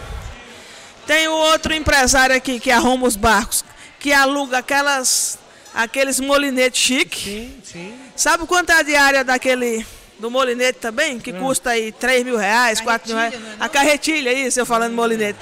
Tem 1.06 1.28
o 1.28 1.34
outro 1.34 1.74
empresário 1.74 2.36
aqui 2.36 2.60
que 2.60 2.72
arruma 2.72 3.08
os 3.08 3.16
barcos, 3.16 3.64
que 4.00 4.14
aluga 4.14 4.60
aquelas, 4.60 5.40
aqueles 5.74 6.20
molinetes 6.20 6.82
chique. 6.82 7.24
Sim, 7.24 7.62
sim. 7.64 8.00
Sabe 8.16 8.46
quanto 8.46 8.72
é 8.72 8.76
a 8.76 8.82
diária 8.82 9.24
daquele 9.24 9.86
do 10.20 10.30
molinete 10.30 10.80
também? 10.80 11.20
Que 11.20 11.34
custa 11.34 11.72
aí 11.72 11.92
3 11.92 12.24
mil 12.24 12.38
reais, 12.38 12.82
4 12.82 13.08
mil 13.08 13.18
reais. 13.18 13.40
Não 13.40 13.52
é 13.52 13.56
A 13.60 13.70
carretilha, 13.70 14.34
isso, 14.34 14.60
eu 14.60 14.66
falando 14.66 14.94
molinete. 14.94 15.40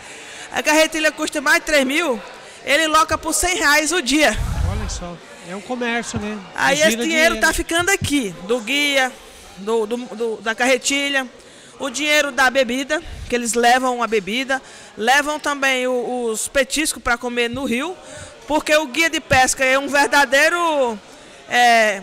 A 0.51 0.63
carretilha 0.63 1.11
custa 1.11 1.41
mais 1.41 1.59
de 1.59 1.65
3 1.65 1.85
mil, 1.85 2.21
ele 2.65 2.88
loca 2.88 3.17
por 3.17 3.34
100 3.34 3.57
reais 3.57 3.91
o 3.91 4.01
dia. 4.01 4.38
Olha 4.69 4.89
só. 4.89 5.17
É 5.49 5.55
um 5.55 5.61
comércio, 5.61 6.19
né? 6.19 6.38
Aí 6.55 6.81
esse 6.81 6.97
dinheiro 6.97 7.39
tá 7.39 7.53
ficando 7.53 7.89
aqui, 7.89 8.35
do 8.43 8.59
guia, 8.59 9.11
do, 9.59 9.85
do- 9.85 9.97
do- 10.15 10.38
da 10.41 10.53
carretilha, 10.55 11.27
o 11.79 11.89
dinheiro 11.89 12.31
da 12.31 12.49
bebida, 12.49 13.01
que 13.29 13.35
eles 13.35 13.53
levam 13.53 14.01
a 14.01 14.07
bebida, 14.07 14.61
levam 14.97 15.39
também 15.39 15.88
o- 15.88 16.25
os 16.31 16.47
petiscos 16.47 17.01
para 17.03 17.17
comer 17.17 17.49
no 17.49 17.65
rio, 17.65 17.95
porque 18.47 18.75
o 18.75 18.88
guia 18.88 19.09
de 19.09 19.19
pesca 19.19 19.63
é 19.63 19.77
um 19.77 19.88
verdadeiro 19.88 20.97
é, 21.49 22.01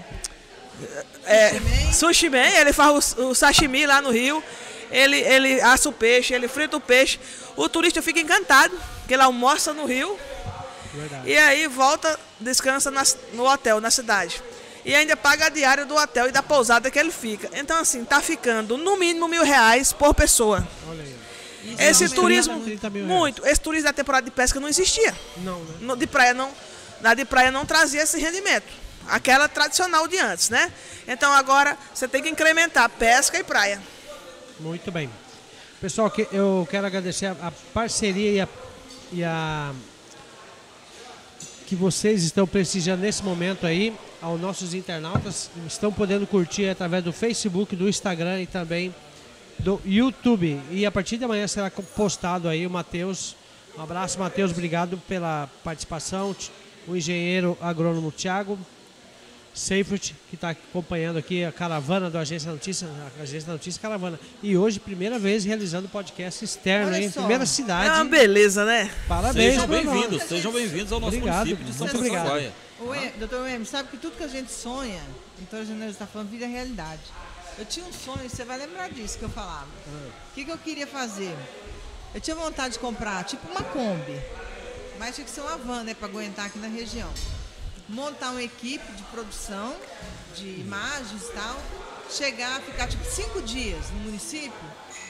é, 1.26 1.52
sushi 1.93 2.28
man, 2.28 2.39
ele 2.59 2.72
faz 2.72 3.14
o, 3.18 3.28
o 3.31 3.35
sashimi 3.35 3.86
lá 3.86 4.01
no 4.01 4.10
rio, 4.10 4.43
ele, 4.90 5.16
ele 5.18 5.60
assa 5.60 5.89
o 5.89 5.93
peixe, 5.93 6.35
ele 6.35 6.47
frita 6.48 6.76
o 6.76 6.81
peixe, 6.81 7.18
o 7.56 7.68
turista 7.68 8.01
fica 8.02 8.20
encantado, 8.20 8.78
que 9.09 9.14
ele 9.14 9.22
almoça 9.22 9.72
no 9.72 9.86
rio, 9.86 10.18
Verdade. 10.93 11.28
e 11.31 11.36
aí 11.36 11.66
volta, 11.66 12.18
descansa 12.39 12.90
nas- 12.90 13.16
no 13.32 13.44
hotel, 13.47 13.81
na 13.81 13.90
cidade. 13.90 14.40
E 14.85 14.94
ainda 14.94 15.16
paga 15.16 15.47
a 15.47 15.48
diária 15.48 15.86
do 15.86 15.94
hotel 15.97 16.28
e 16.28 16.32
da 16.32 16.43
pousada 16.43 16.90
que 16.90 16.98
ele 16.98 17.11
fica. 17.11 17.48
Então, 17.55 17.78
assim, 17.78 18.05
tá 18.05 18.20
ficando 18.20 18.77
no 18.77 18.97
mínimo 18.98 19.27
mil 19.27 19.43
reais 19.43 19.93
por 19.93 20.12
pessoa. 20.15 20.66
Olha 20.89 21.02
aí. 21.02 21.15
Isso 21.65 21.81
Esse 21.82 22.05
uma 22.05 22.15
turismo, 22.15 22.61
30 22.61 22.90
mil 22.90 23.05
muito. 23.06 23.47
Esse 23.47 23.61
turismo 23.61 23.86
da 23.86 23.93
temporada 23.94 24.24
de 24.27 24.31
pesca 24.31 24.61
não 24.61 24.69
existia. 24.69 25.15
Não, 25.39 25.59
né? 25.61 25.74
No- 25.81 25.97
de 25.97 26.06
praia 26.06 26.35
não, 26.35 26.51
na 27.01 27.15
de 27.15 27.24
praia 27.24 27.51
não 27.51 27.65
trazia 27.65 28.02
esse 28.02 28.19
rendimento. 28.20 28.66
Aquela 29.09 29.48
tradicional 29.48 30.06
de 30.06 30.19
antes, 30.19 30.51
né? 30.51 30.70
Então 31.09 31.32
agora 31.32 31.78
você 31.94 32.06
tem 32.06 32.23
que 32.23 32.28
incrementar 32.28 32.89
pesca 32.90 33.39
e 33.39 33.44
praia. 33.44 33.81
Muito 34.61 34.93
bem. 34.93 35.11
Pessoal, 35.81 36.11
que- 36.11 36.28
eu 36.31 36.69
quero 36.70 36.86
agradecer 36.86 37.27
a, 37.27 37.32
a 37.48 37.51
parceria 37.73 38.31
e 38.32 38.40
a, 38.43 38.48
e 39.12 39.24
a- 39.24 39.73
que 41.66 41.74
vocês 41.74 42.23
estão 42.23 42.47
prestigiando 42.47 43.03
nesse 43.03 43.23
momento 43.23 43.66
aí 43.66 43.95
aos 44.20 44.41
nossos 44.41 44.74
internautas. 44.74 45.51
Estão 45.66 45.93
podendo 45.93 46.27
curtir 46.27 46.69
através 46.69 47.03
do 47.03 47.12
Facebook, 47.12 47.74
do 47.74 47.89
Instagram 47.89 48.43
e 48.43 48.47
também 48.47 48.95
do 49.59 49.81
YouTube. 49.85 50.61
E 50.70 50.85
a 50.85 50.91
partir 50.91 51.16
de 51.16 51.24
amanhã 51.24 51.47
será 51.47 51.70
postado 51.70 52.49
aí 52.49 52.66
o 52.66 52.70
Matheus. 52.70 53.36
Um 53.77 53.82
abraço, 53.82 54.19
Matheus. 54.19 54.51
Obrigado 54.51 54.97
pela 55.09 55.49
participação. 55.62 56.35
O 56.86 56.95
engenheiro 56.95 57.57
agrônomo 57.61 58.12
Thiago. 58.12 58.59
Seifert, 59.55 60.12
que 60.28 60.35
está 60.35 60.51
acompanhando 60.51 61.16
aqui 61.16 61.44
a 61.44 61.52
caravana 61.52 62.10
do 62.10 62.18
Agência 62.18 62.51
Notícia, 62.51 62.89
a 63.18 63.22
Agência 63.22 63.52
Notícia 63.52 63.81
Caravana. 63.81 64.18
E 64.43 64.56
hoje, 64.56 64.81
primeira 64.81 65.16
vez 65.16 65.44
realizando 65.44 65.89
podcast 65.89 66.44
externo, 66.44 66.89
Olha 66.89 67.01
hein? 67.02 67.09
só. 67.10 67.20
Primeira 67.20 67.44
É 67.44 67.47
cidade. 67.47 67.89
uma 67.90 68.05
beleza, 68.05 68.64
né? 68.64 68.90
Parabéns, 69.06 69.55
Sejam 69.55 69.68
bem-vindos, 69.68 70.22
sejam 70.24 70.52
bem-vindos 70.52 70.93
ao 70.93 70.98
nosso 70.98 71.16
Obrigado, 71.16 71.47
município 71.47 71.64
de 71.64 71.72
São 71.72 71.86
muito 71.86 71.98
obrigado. 71.98 72.52
O 72.81 73.18
doutor 73.20 73.48
Emer, 73.48 73.64
sabe 73.64 73.90
que 73.90 73.97
tudo 73.97 74.16
que 74.16 74.24
a 74.24 74.28
gente 74.28 74.51
sonha, 74.51 75.01
então 75.40 75.60
a 75.60 75.64
gente 75.64 75.81
está 75.85 76.05
falando 76.06 76.31
vida 76.31 76.44
é 76.47 76.48
realidade. 76.48 77.02
Eu 77.56 77.64
tinha 77.64 77.86
um 77.86 77.93
sonho, 77.93 78.28
você 78.28 78.44
vai 78.44 78.59
lembrar 78.59 78.90
disso 78.90 79.16
que 79.18 79.24
eu 79.24 79.31
falava. 79.31 79.68
O 79.86 80.35
que, 80.35 80.44
que 80.44 80.51
eu 80.51 80.59
queria 80.59 80.86
fazer? 80.89 81.32
Eu 82.12 82.20
tinha 82.20 82.35
vontade 82.35 82.74
de 82.74 82.81
comprar 82.81 83.22
tipo 83.22 83.47
uma 83.48 83.62
Kombi, 83.62 84.20
mas 84.98 85.14
tinha 85.14 85.24
que 85.24 85.31
ser 85.31 85.43
uma 85.43 85.56
van, 85.56 85.85
né, 85.85 85.94
para 85.94 86.09
aguentar 86.09 86.47
aqui 86.47 86.59
na 86.59 86.66
região. 86.66 87.09
Montar 87.89 88.31
uma 88.31 88.43
equipe 88.43 88.93
de 88.93 89.02
produção, 89.05 89.77
de 90.35 90.47
imagens 90.61 91.23
e 91.23 91.32
tal, 91.32 91.61
chegar, 92.11 92.61
ficar 92.62 92.89
tipo 92.89 93.05
cinco 93.05 93.43
dias 93.43 93.90
no 93.90 93.98
município, 94.01 94.52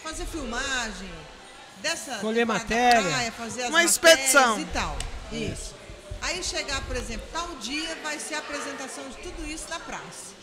fazer 0.02 0.26
filmagem, 0.26 1.10
dessa 1.80 2.16
Colher 2.16 2.46
matéria. 2.46 3.02
praia, 3.02 3.32
fazer 3.32 3.62
as 3.64 3.68
Uma 3.68 3.84
expedição. 3.84 4.58
e 4.60 4.64
tal. 4.66 4.96
Isso. 5.30 5.74
Aí 6.22 6.42
chegar, 6.42 6.80
por 6.86 6.96
exemplo, 6.96 7.26
tal 7.32 7.46
dia 7.56 7.94
vai 8.02 8.18
ser 8.18 8.36
a 8.36 8.38
apresentação 8.38 9.08
de 9.10 9.16
tudo 9.18 9.46
isso 9.46 9.68
na 9.68 9.78
praça. 9.78 10.34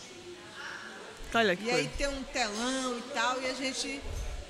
Olha 1.34 1.56
que 1.56 1.64
E 1.64 1.70
aí 1.70 1.88
ter 1.96 2.08
um 2.08 2.22
telão 2.24 2.98
e 2.98 3.02
tal, 3.14 3.40
e 3.42 3.46
a 3.46 3.54
gente 3.54 4.00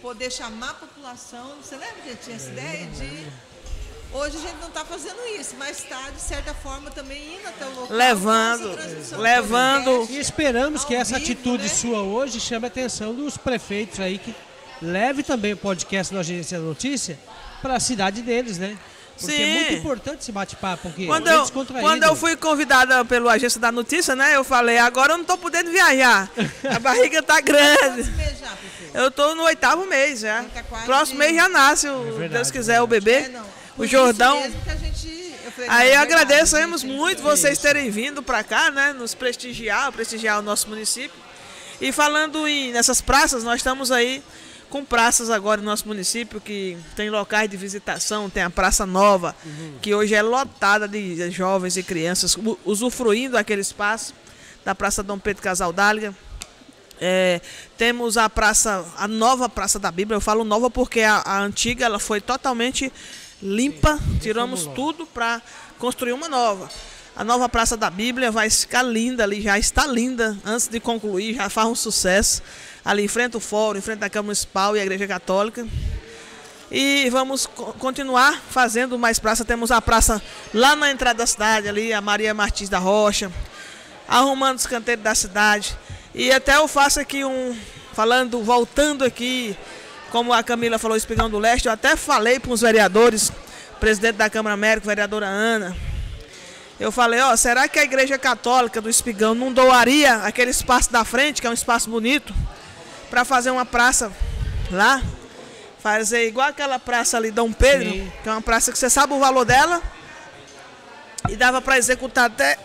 poder 0.00 0.30
chamar 0.30 0.70
a 0.70 0.74
população. 0.74 1.56
Você 1.62 1.76
lembra 1.76 1.94
que 2.02 2.08
a 2.08 2.12
gente 2.12 2.24
tinha 2.24 2.36
essa 2.36 2.50
ideia 2.50 2.86
de. 2.88 3.51
Hoje 4.14 4.36
a 4.36 4.40
gente 4.40 4.56
não 4.60 4.68
está 4.68 4.84
fazendo 4.84 5.16
isso, 5.40 5.54
mas 5.58 5.78
está, 5.78 6.10
de 6.10 6.20
certa 6.20 6.52
forma, 6.52 6.90
também 6.90 7.36
indo 7.36 7.48
até 7.48 7.64
o 7.64 7.70
local. 7.80 7.96
Levando, 7.96 8.78
levando-. 9.18 10.06
E 10.10 10.18
esperamos 10.18 10.84
que 10.84 10.94
essa 10.94 11.18
vivo, 11.18 11.24
atitude 11.32 11.62
né? 11.64 11.68
sua 11.68 12.02
hoje 12.02 12.38
chame 12.38 12.66
a 12.66 12.68
atenção 12.68 13.14
dos 13.14 13.36
prefeitos 13.38 13.98
aí 14.00 14.18
que 14.18 14.34
leve 14.82 15.22
também 15.22 15.54
o 15.54 15.56
podcast 15.56 16.12
da 16.12 16.20
Agência 16.20 16.58
da 16.58 16.64
Notícia 16.64 17.18
para 17.62 17.76
a 17.76 17.80
cidade 17.80 18.20
deles, 18.20 18.58
né? 18.58 18.76
Porque 19.18 19.34
Sim. 19.36 19.42
é 19.42 19.54
muito 19.54 19.72
importante 19.74 20.20
esse 20.20 20.32
bate-papo, 20.32 20.82
porque 20.88 21.06
Quando 21.06 21.28
é 21.28 21.34
eu, 21.36 21.40
descontraído. 21.42 21.86
quando 21.88 22.02
eu 22.02 22.14
fui 22.16 22.36
convidada 22.36 23.04
pelo 23.04 23.28
Agência 23.30 23.60
da 23.60 23.72
Notícia, 23.72 24.14
né? 24.16 24.36
Eu 24.36 24.44
falei, 24.44 24.76
agora 24.78 25.14
eu 25.14 25.18
não 25.18 25.24
tô 25.24 25.38
podendo 25.38 25.70
viajar. 25.70 26.30
A 26.74 26.78
barriga 26.80 27.22
tá 27.22 27.40
grande. 27.40 28.12
Eu 28.92 29.10
tô 29.10 29.34
no 29.34 29.44
oitavo 29.44 29.86
mês 29.86 30.20
já. 30.20 30.40
Então 30.40 30.50
tá 30.50 30.62
quase- 30.64 30.84
Próximo 30.86 31.18
mês 31.18 31.34
já 31.34 31.48
nasce, 31.48 31.88
verdade, 31.88 32.28
Deus 32.34 32.50
quiser, 32.50 32.80
o 32.80 32.84
É, 32.84 32.86
bebê. 32.86 33.28
não. 33.28 33.61
O 33.76 33.86
Jordão. 33.86 34.42
gente- 34.42 35.32
eu 35.44 35.50
falei, 35.52 35.70
Aí 35.70 35.88
eu 35.88 35.94
é 35.94 35.96
agradecemos 35.96 36.82
gente, 36.82 36.92
muito 36.94 37.22
vocês 37.22 37.58
terem 37.58 37.90
vindo 37.90 38.22
para 38.22 38.42
cá, 38.44 38.70
né? 38.70 38.92
Nos 38.92 39.14
prestigiar, 39.14 39.90
prestigiar 39.92 40.38
o 40.38 40.42
nosso 40.42 40.68
município. 40.68 41.18
E 41.80 41.90
falando 41.90 42.46
em 42.46 42.72
nessas 42.72 43.00
praças, 43.00 43.42
nós 43.42 43.56
estamos 43.56 43.90
aí 43.90 44.22
com 44.70 44.84
praças 44.84 45.28
agora 45.28 45.60
no 45.60 45.66
nosso 45.66 45.86
município 45.86 46.40
que 46.40 46.78
tem 46.96 47.10
locais 47.10 47.50
de 47.50 47.56
visitação, 47.56 48.30
tem 48.30 48.42
a 48.42 48.48
Praça 48.48 48.86
Nova, 48.86 49.34
que 49.82 49.94
hoje 49.94 50.14
é 50.14 50.22
lotada 50.22 50.86
de 50.88 51.30
jovens 51.30 51.76
e 51.76 51.82
crianças 51.82 52.36
usufruindo 52.64 53.32
daquele 53.32 53.60
espaço 53.60 54.14
da 54.64 54.74
Praça 54.74 55.02
Dom 55.02 55.18
Pedro 55.18 55.42
Casaldáliga. 55.42 56.14
É, 57.00 57.40
temos 57.76 58.16
a 58.16 58.30
praça, 58.30 58.86
a 58.96 59.08
nova 59.08 59.48
Praça 59.48 59.76
da 59.78 59.90
Bíblia. 59.90 60.16
Eu 60.16 60.20
falo 60.20 60.44
nova 60.44 60.70
porque 60.70 61.00
a, 61.00 61.16
a 61.16 61.40
antiga 61.40 61.84
ela 61.84 61.98
foi 61.98 62.20
totalmente 62.20 62.92
limpa. 63.42 63.98
Tiramos 64.20 64.66
tudo 64.74 65.04
para 65.06 65.42
construir 65.78 66.12
uma 66.12 66.28
nova. 66.28 66.70
A 67.14 67.22
nova 67.24 67.48
Praça 67.48 67.76
da 67.76 67.90
Bíblia 67.90 68.30
vai 68.30 68.48
ficar 68.48 68.82
linda 68.82 69.24
ali, 69.24 69.42
já 69.42 69.58
está 69.58 69.86
linda. 69.86 70.36
Antes 70.44 70.68
de 70.68 70.80
concluir, 70.80 71.34
já 71.34 71.50
faz 71.50 71.68
um 71.68 71.74
sucesso. 71.74 72.42
Ali 72.84 73.04
em 73.04 73.08
frente 73.08 73.34
ao 73.34 73.40
fórum, 73.40 73.78
em 73.78 73.82
frente 73.82 74.02
à 74.02 74.08
Câmara 74.08 74.26
Municipal 74.26 74.76
e 74.76 74.80
à 74.80 74.82
Igreja 74.82 75.06
Católica. 75.06 75.66
E 76.70 77.10
vamos 77.10 77.44
co- 77.46 77.74
continuar 77.74 78.40
fazendo 78.48 78.98
mais 78.98 79.18
praça. 79.18 79.44
Temos 79.44 79.70
a 79.70 79.80
praça 79.82 80.22
lá 80.54 80.74
na 80.74 80.90
entrada 80.90 81.18
da 81.18 81.26
cidade, 81.26 81.68
ali, 81.68 81.92
a 81.92 82.00
Maria 82.00 82.32
Martins 82.32 82.70
da 82.70 82.78
Rocha, 82.78 83.30
arrumando 84.08 84.56
os 84.58 84.66
canteiros 84.66 85.04
da 85.04 85.14
cidade. 85.14 85.76
E 86.14 86.32
até 86.32 86.56
eu 86.56 86.66
faço 86.66 86.98
aqui 86.98 87.24
um. 87.24 87.54
Falando, 87.92 88.42
voltando 88.42 89.04
aqui, 89.04 89.54
como 90.12 90.30
a 90.30 90.42
Camila 90.42 90.78
falou, 90.78 90.94
Espigão 90.94 91.30
do 91.30 91.38
Leste, 91.38 91.66
eu 91.66 91.72
até 91.72 91.96
falei 91.96 92.38
para 92.38 92.52
os 92.52 92.60
vereadores, 92.60 93.32
presidente 93.80 94.16
da 94.16 94.28
Câmara 94.28 94.52
América, 94.52 94.86
vereadora 94.86 95.26
Ana. 95.26 95.74
Eu 96.78 96.92
falei, 96.92 97.18
ó, 97.20 97.34
será 97.34 97.66
que 97.66 97.78
a 97.78 97.82
Igreja 97.82 98.18
Católica 98.18 98.78
do 98.78 98.90
Espigão 98.90 99.34
não 99.34 99.50
doaria 99.50 100.16
aquele 100.16 100.50
espaço 100.50 100.92
da 100.92 101.02
frente, 101.02 101.40
que 101.40 101.46
é 101.46 101.50
um 101.50 101.54
espaço 101.54 101.88
bonito, 101.88 102.34
para 103.08 103.24
fazer 103.24 103.50
uma 103.50 103.64
praça 103.64 104.12
lá? 104.70 105.02
Fazer 105.78 106.28
igual 106.28 106.48
aquela 106.48 106.78
praça 106.78 107.16
ali, 107.16 107.30
Dom 107.30 107.50
Pedro, 107.50 107.90
Sim. 107.90 108.12
que 108.22 108.28
é 108.28 108.32
uma 108.32 108.42
praça 108.42 108.70
que 108.70 108.78
você 108.78 108.90
sabe 108.90 109.14
o 109.14 109.18
valor 109.18 109.46
dela. 109.46 109.80
E 111.30 111.36
dava 111.36 111.62
para 111.62 111.78
executar 111.78 112.26
até, 112.26 112.58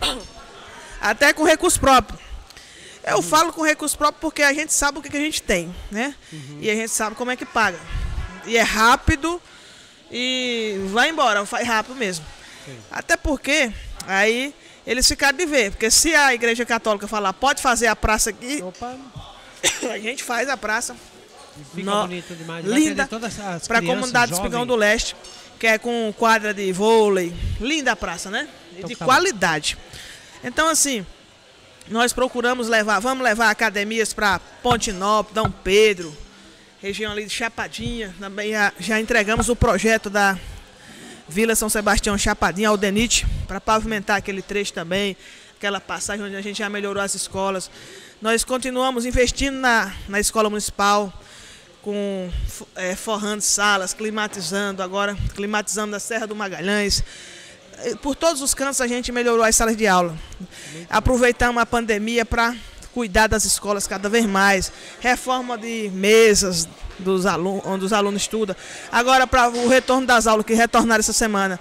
até 1.00 1.32
com 1.32 1.42
recurso 1.42 1.80
próprio. 1.80 2.23
Eu 3.06 3.20
falo 3.22 3.52
com 3.52 3.62
recurso 3.62 3.96
próprio 3.96 4.20
porque 4.20 4.42
a 4.42 4.52
gente 4.52 4.72
sabe 4.72 4.98
o 4.98 5.02
que, 5.02 5.10
que 5.10 5.16
a 5.16 5.20
gente 5.20 5.42
tem, 5.42 5.74
né? 5.90 6.14
E 6.60 6.70
a 6.70 6.74
gente 6.74 6.90
sabe 6.90 7.14
como 7.16 7.30
é 7.30 7.36
que 7.36 7.44
paga. 7.44 7.78
E 8.46 8.56
é 8.56 8.62
rápido 8.62 9.40
e 10.10 10.76
vai 10.90 11.10
embora, 11.10 11.44
faz 11.44 11.66
rápido 11.66 11.94
mesmo. 11.96 12.24
Até 12.90 13.16
porque 13.16 13.72
aí 14.06 14.54
eles 14.86 15.06
ficaram 15.06 15.36
de 15.36 15.46
ver, 15.46 15.70
porque 15.72 15.90
se 15.90 16.14
a 16.14 16.34
igreja 16.34 16.64
católica 16.64 17.06
falar 17.06 17.32
pode 17.32 17.60
fazer 17.60 17.86
a 17.86 17.96
praça 17.96 18.30
aqui, 18.30 18.62
Opa, 18.62 18.96
a 19.92 19.98
gente 19.98 20.22
faz 20.22 20.48
a 20.48 20.56
praça 20.56 20.96
fica 21.74 21.90
No- 21.90 22.02
bonito 22.02 22.34
demais. 22.34 22.64
Linda 22.64 23.08
para 23.66 23.78
a 23.78 23.82
comunidade 23.82 24.32
do. 24.32 24.36
Espigão 24.36 24.66
do 24.66 24.74
Leste, 24.74 25.14
que 25.58 25.66
é 25.66 25.78
com 25.78 26.12
quadra 26.16 26.52
de 26.52 26.72
vôlei. 26.72 27.34
Linda 27.60 27.92
a 27.92 27.96
praça, 27.96 28.30
né? 28.30 28.48
E 28.72 28.78
Então 28.78 28.88
de 28.88 28.96
tá 28.96 29.04
qualidade. 29.04 29.78
Então, 30.42 30.68
assim, 30.68 31.06
nós 31.88 32.12
procuramos 32.12 32.68
levar, 32.68 32.98
vamos 32.98 33.22
levar 33.22 33.50
academias 33.50 34.14
para 34.14 34.38
Pontinópolis, 34.38 35.34
Dom 35.34 35.50
Pedro, 35.50 36.16
região 36.80 37.12
ali 37.12 37.24
de 37.24 37.30
Chapadinha. 37.30 38.14
Também 38.18 38.52
já, 38.52 38.72
já 38.78 39.00
entregamos 39.00 39.48
o 39.50 39.56
projeto 39.56 40.08
da 40.08 40.38
Vila 41.28 41.54
São 41.54 41.68
Sebastião 41.68 42.16
Chapadinha 42.16 42.70
ao 42.70 42.76
DENIT 42.76 43.26
para 43.46 43.60
pavimentar 43.60 44.16
aquele 44.16 44.40
trecho 44.40 44.72
também, 44.72 45.14
aquela 45.56 45.80
passagem 45.80 46.24
onde 46.24 46.36
a 46.36 46.40
gente 46.40 46.58
já 46.58 46.70
melhorou 46.70 47.02
as 47.02 47.14
escolas. 47.14 47.70
Nós 48.20 48.44
continuamos 48.44 49.04
investindo 49.04 49.56
na, 49.56 49.92
na 50.08 50.18
escola 50.18 50.48
municipal, 50.48 51.12
com 51.82 52.30
eh, 52.76 52.96
forrando 52.96 53.42
salas, 53.42 53.92
climatizando, 53.92 54.82
agora 54.82 55.14
climatizando 55.34 55.94
a 55.94 56.00
Serra 56.00 56.26
do 56.26 56.34
Magalhães. 56.34 57.04
Por 58.00 58.14
todos 58.14 58.40
os 58.42 58.54
cantos 58.54 58.80
a 58.80 58.86
gente 58.86 59.10
melhorou 59.12 59.44
as 59.44 59.56
salas 59.56 59.76
de 59.76 59.86
aula. 59.86 60.16
Aproveitamos 60.88 61.60
a 61.60 61.66
pandemia 61.66 62.24
para 62.24 62.54
cuidar 62.92 63.26
das 63.26 63.44
escolas 63.44 63.86
cada 63.86 64.08
vez 64.08 64.24
mais. 64.24 64.72
Reforma 65.00 65.58
de 65.58 65.90
mesas 65.92 66.68
dos 66.98 67.26
alunos, 67.26 67.62
onde 67.66 67.84
os 67.84 67.92
alunos 67.92 68.22
estudam. 68.22 68.54
Agora, 68.90 69.26
para 69.26 69.48
o 69.48 69.68
retorno 69.68 70.06
das 70.06 70.26
aulas, 70.26 70.46
que 70.46 70.54
retornaram 70.54 71.00
essa 71.00 71.12
semana, 71.12 71.58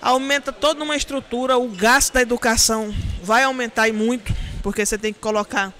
aumenta 0.00 0.52
toda 0.52 0.84
uma 0.84 0.96
estrutura, 0.96 1.56
o 1.56 1.68
gasto 1.68 2.12
da 2.12 2.20
educação 2.20 2.94
vai 3.22 3.42
aumentar 3.42 3.88
e 3.88 3.92
muito, 3.92 4.34
porque 4.62 4.84
você 4.84 4.98
tem 4.98 5.14
que 5.14 5.18
colocar, 5.18 5.72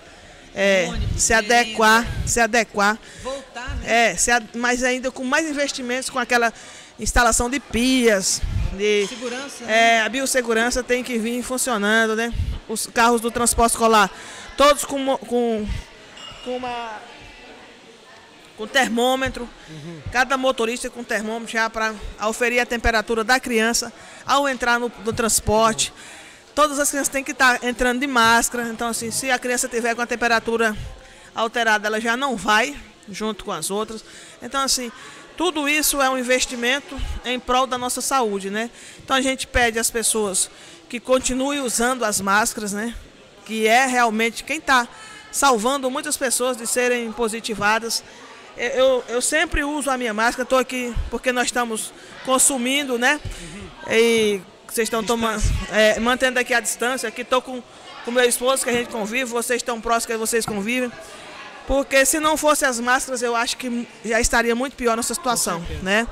é, 0.54 0.88
se 1.16 1.34
adequar, 1.34 2.06
se 2.26 2.40
adequar. 2.40 2.98
Voltar, 3.22 3.76
né? 3.76 4.12
É, 4.12 4.16
se 4.16 4.30
mas 4.54 4.82
ainda 4.82 5.10
com 5.10 5.24
mais 5.24 5.48
investimentos, 5.48 6.08
com 6.08 6.18
aquela 6.18 6.52
instalação 6.98 7.50
de 7.50 7.60
pias, 7.60 8.40
de 8.74 9.06
Segurança. 9.06 9.64
né? 9.64 9.96
é, 9.96 10.02
a 10.02 10.08
biossegurança 10.08 10.82
tem 10.82 11.02
que 11.02 11.18
vir 11.18 11.42
funcionando, 11.42 12.14
né? 12.14 12.32
Os 12.68 12.86
carros 12.86 13.20
do 13.20 13.30
transporte 13.30 13.72
escolar, 13.72 14.10
todos 14.56 14.84
com, 14.84 15.16
com, 15.18 15.66
com 16.44 16.56
uma 16.56 17.00
com 18.56 18.66
termômetro, 18.66 19.48
cada 20.12 20.36
motorista 20.36 20.88
com 20.88 21.02
termômetro 21.02 21.52
já 21.52 21.68
para 21.68 21.94
auferir 22.18 22.60
a 22.60 22.66
temperatura 22.66 23.24
da 23.24 23.40
criança 23.40 23.92
ao 24.24 24.48
entrar 24.48 24.78
no, 24.78 24.90
no 25.04 25.12
transporte. 25.12 25.92
Todas 26.54 26.78
as 26.78 26.88
crianças 26.88 27.08
têm 27.08 27.24
que 27.24 27.32
estar 27.32 27.64
entrando 27.64 28.00
de 28.00 28.06
máscara, 28.06 28.68
então 28.68 28.88
assim, 28.88 29.10
se 29.10 29.28
a 29.30 29.38
criança 29.38 29.68
tiver 29.68 29.94
com 29.94 30.02
a 30.02 30.06
temperatura 30.06 30.76
alterada, 31.34 31.88
ela 31.88 32.00
já 32.00 32.16
não 32.16 32.36
vai 32.36 32.76
junto 33.08 33.44
com 33.44 33.50
as 33.50 33.70
outras. 33.70 34.04
Então 34.40 34.60
assim, 34.60 34.92
tudo 35.36 35.68
isso 35.68 36.00
é 36.00 36.08
um 36.08 36.18
investimento 36.18 36.96
em 37.24 37.38
prol 37.40 37.66
da 37.66 37.76
nossa 37.76 38.00
saúde, 38.00 38.50
né? 38.50 38.70
Então 39.02 39.16
a 39.16 39.20
gente 39.20 39.46
pede 39.46 39.78
às 39.78 39.90
pessoas 39.90 40.50
que 40.88 41.00
continuem 41.00 41.60
usando 41.60 42.04
as 42.04 42.20
máscaras, 42.20 42.72
né? 42.72 42.94
Que 43.44 43.66
é 43.66 43.86
realmente 43.86 44.44
quem 44.44 44.58
está 44.58 44.86
salvando 45.32 45.90
muitas 45.90 46.16
pessoas 46.16 46.56
de 46.56 46.66
serem 46.66 47.10
positivadas. 47.12 48.04
Eu, 48.56 49.02
eu, 49.08 49.20
sempre 49.20 49.64
uso 49.64 49.90
a 49.90 49.98
minha 49.98 50.14
máscara, 50.14 50.44
estou 50.44 50.58
aqui 50.58 50.94
porque 51.10 51.32
nós 51.32 51.46
estamos 51.46 51.92
consumindo, 52.24 52.96
né? 52.96 53.20
E 53.90 54.40
vocês 54.68 54.86
estão 54.86 55.02
tomando, 55.02 55.42
é, 55.72 55.98
mantendo 55.98 56.38
aqui 56.38 56.54
a 56.54 56.60
distância. 56.60 57.08
Aqui 57.08 57.22
estou 57.22 57.42
com 57.42 57.60
o 58.06 58.12
meu 58.12 58.24
esposo, 58.24 58.62
que 58.62 58.70
a 58.70 58.72
gente 58.72 58.90
convive, 58.90 59.24
vocês 59.24 59.58
estão 59.58 59.80
próximos, 59.80 60.06
que 60.06 60.16
vocês 60.16 60.46
convivem. 60.46 60.92
Porque 61.66 62.04
se 62.04 62.20
não 62.20 62.36
fossem 62.36 62.68
as 62.68 62.78
máscaras, 62.78 63.22
eu 63.22 63.34
acho 63.34 63.56
que 63.56 63.88
já 64.04 64.20
estaria 64.20 64.54
muito 64.54 64.76
pior 64.76 64.96
nossa 64.96 65.14
situação, 65.14 65.64
né? 65.82 66.06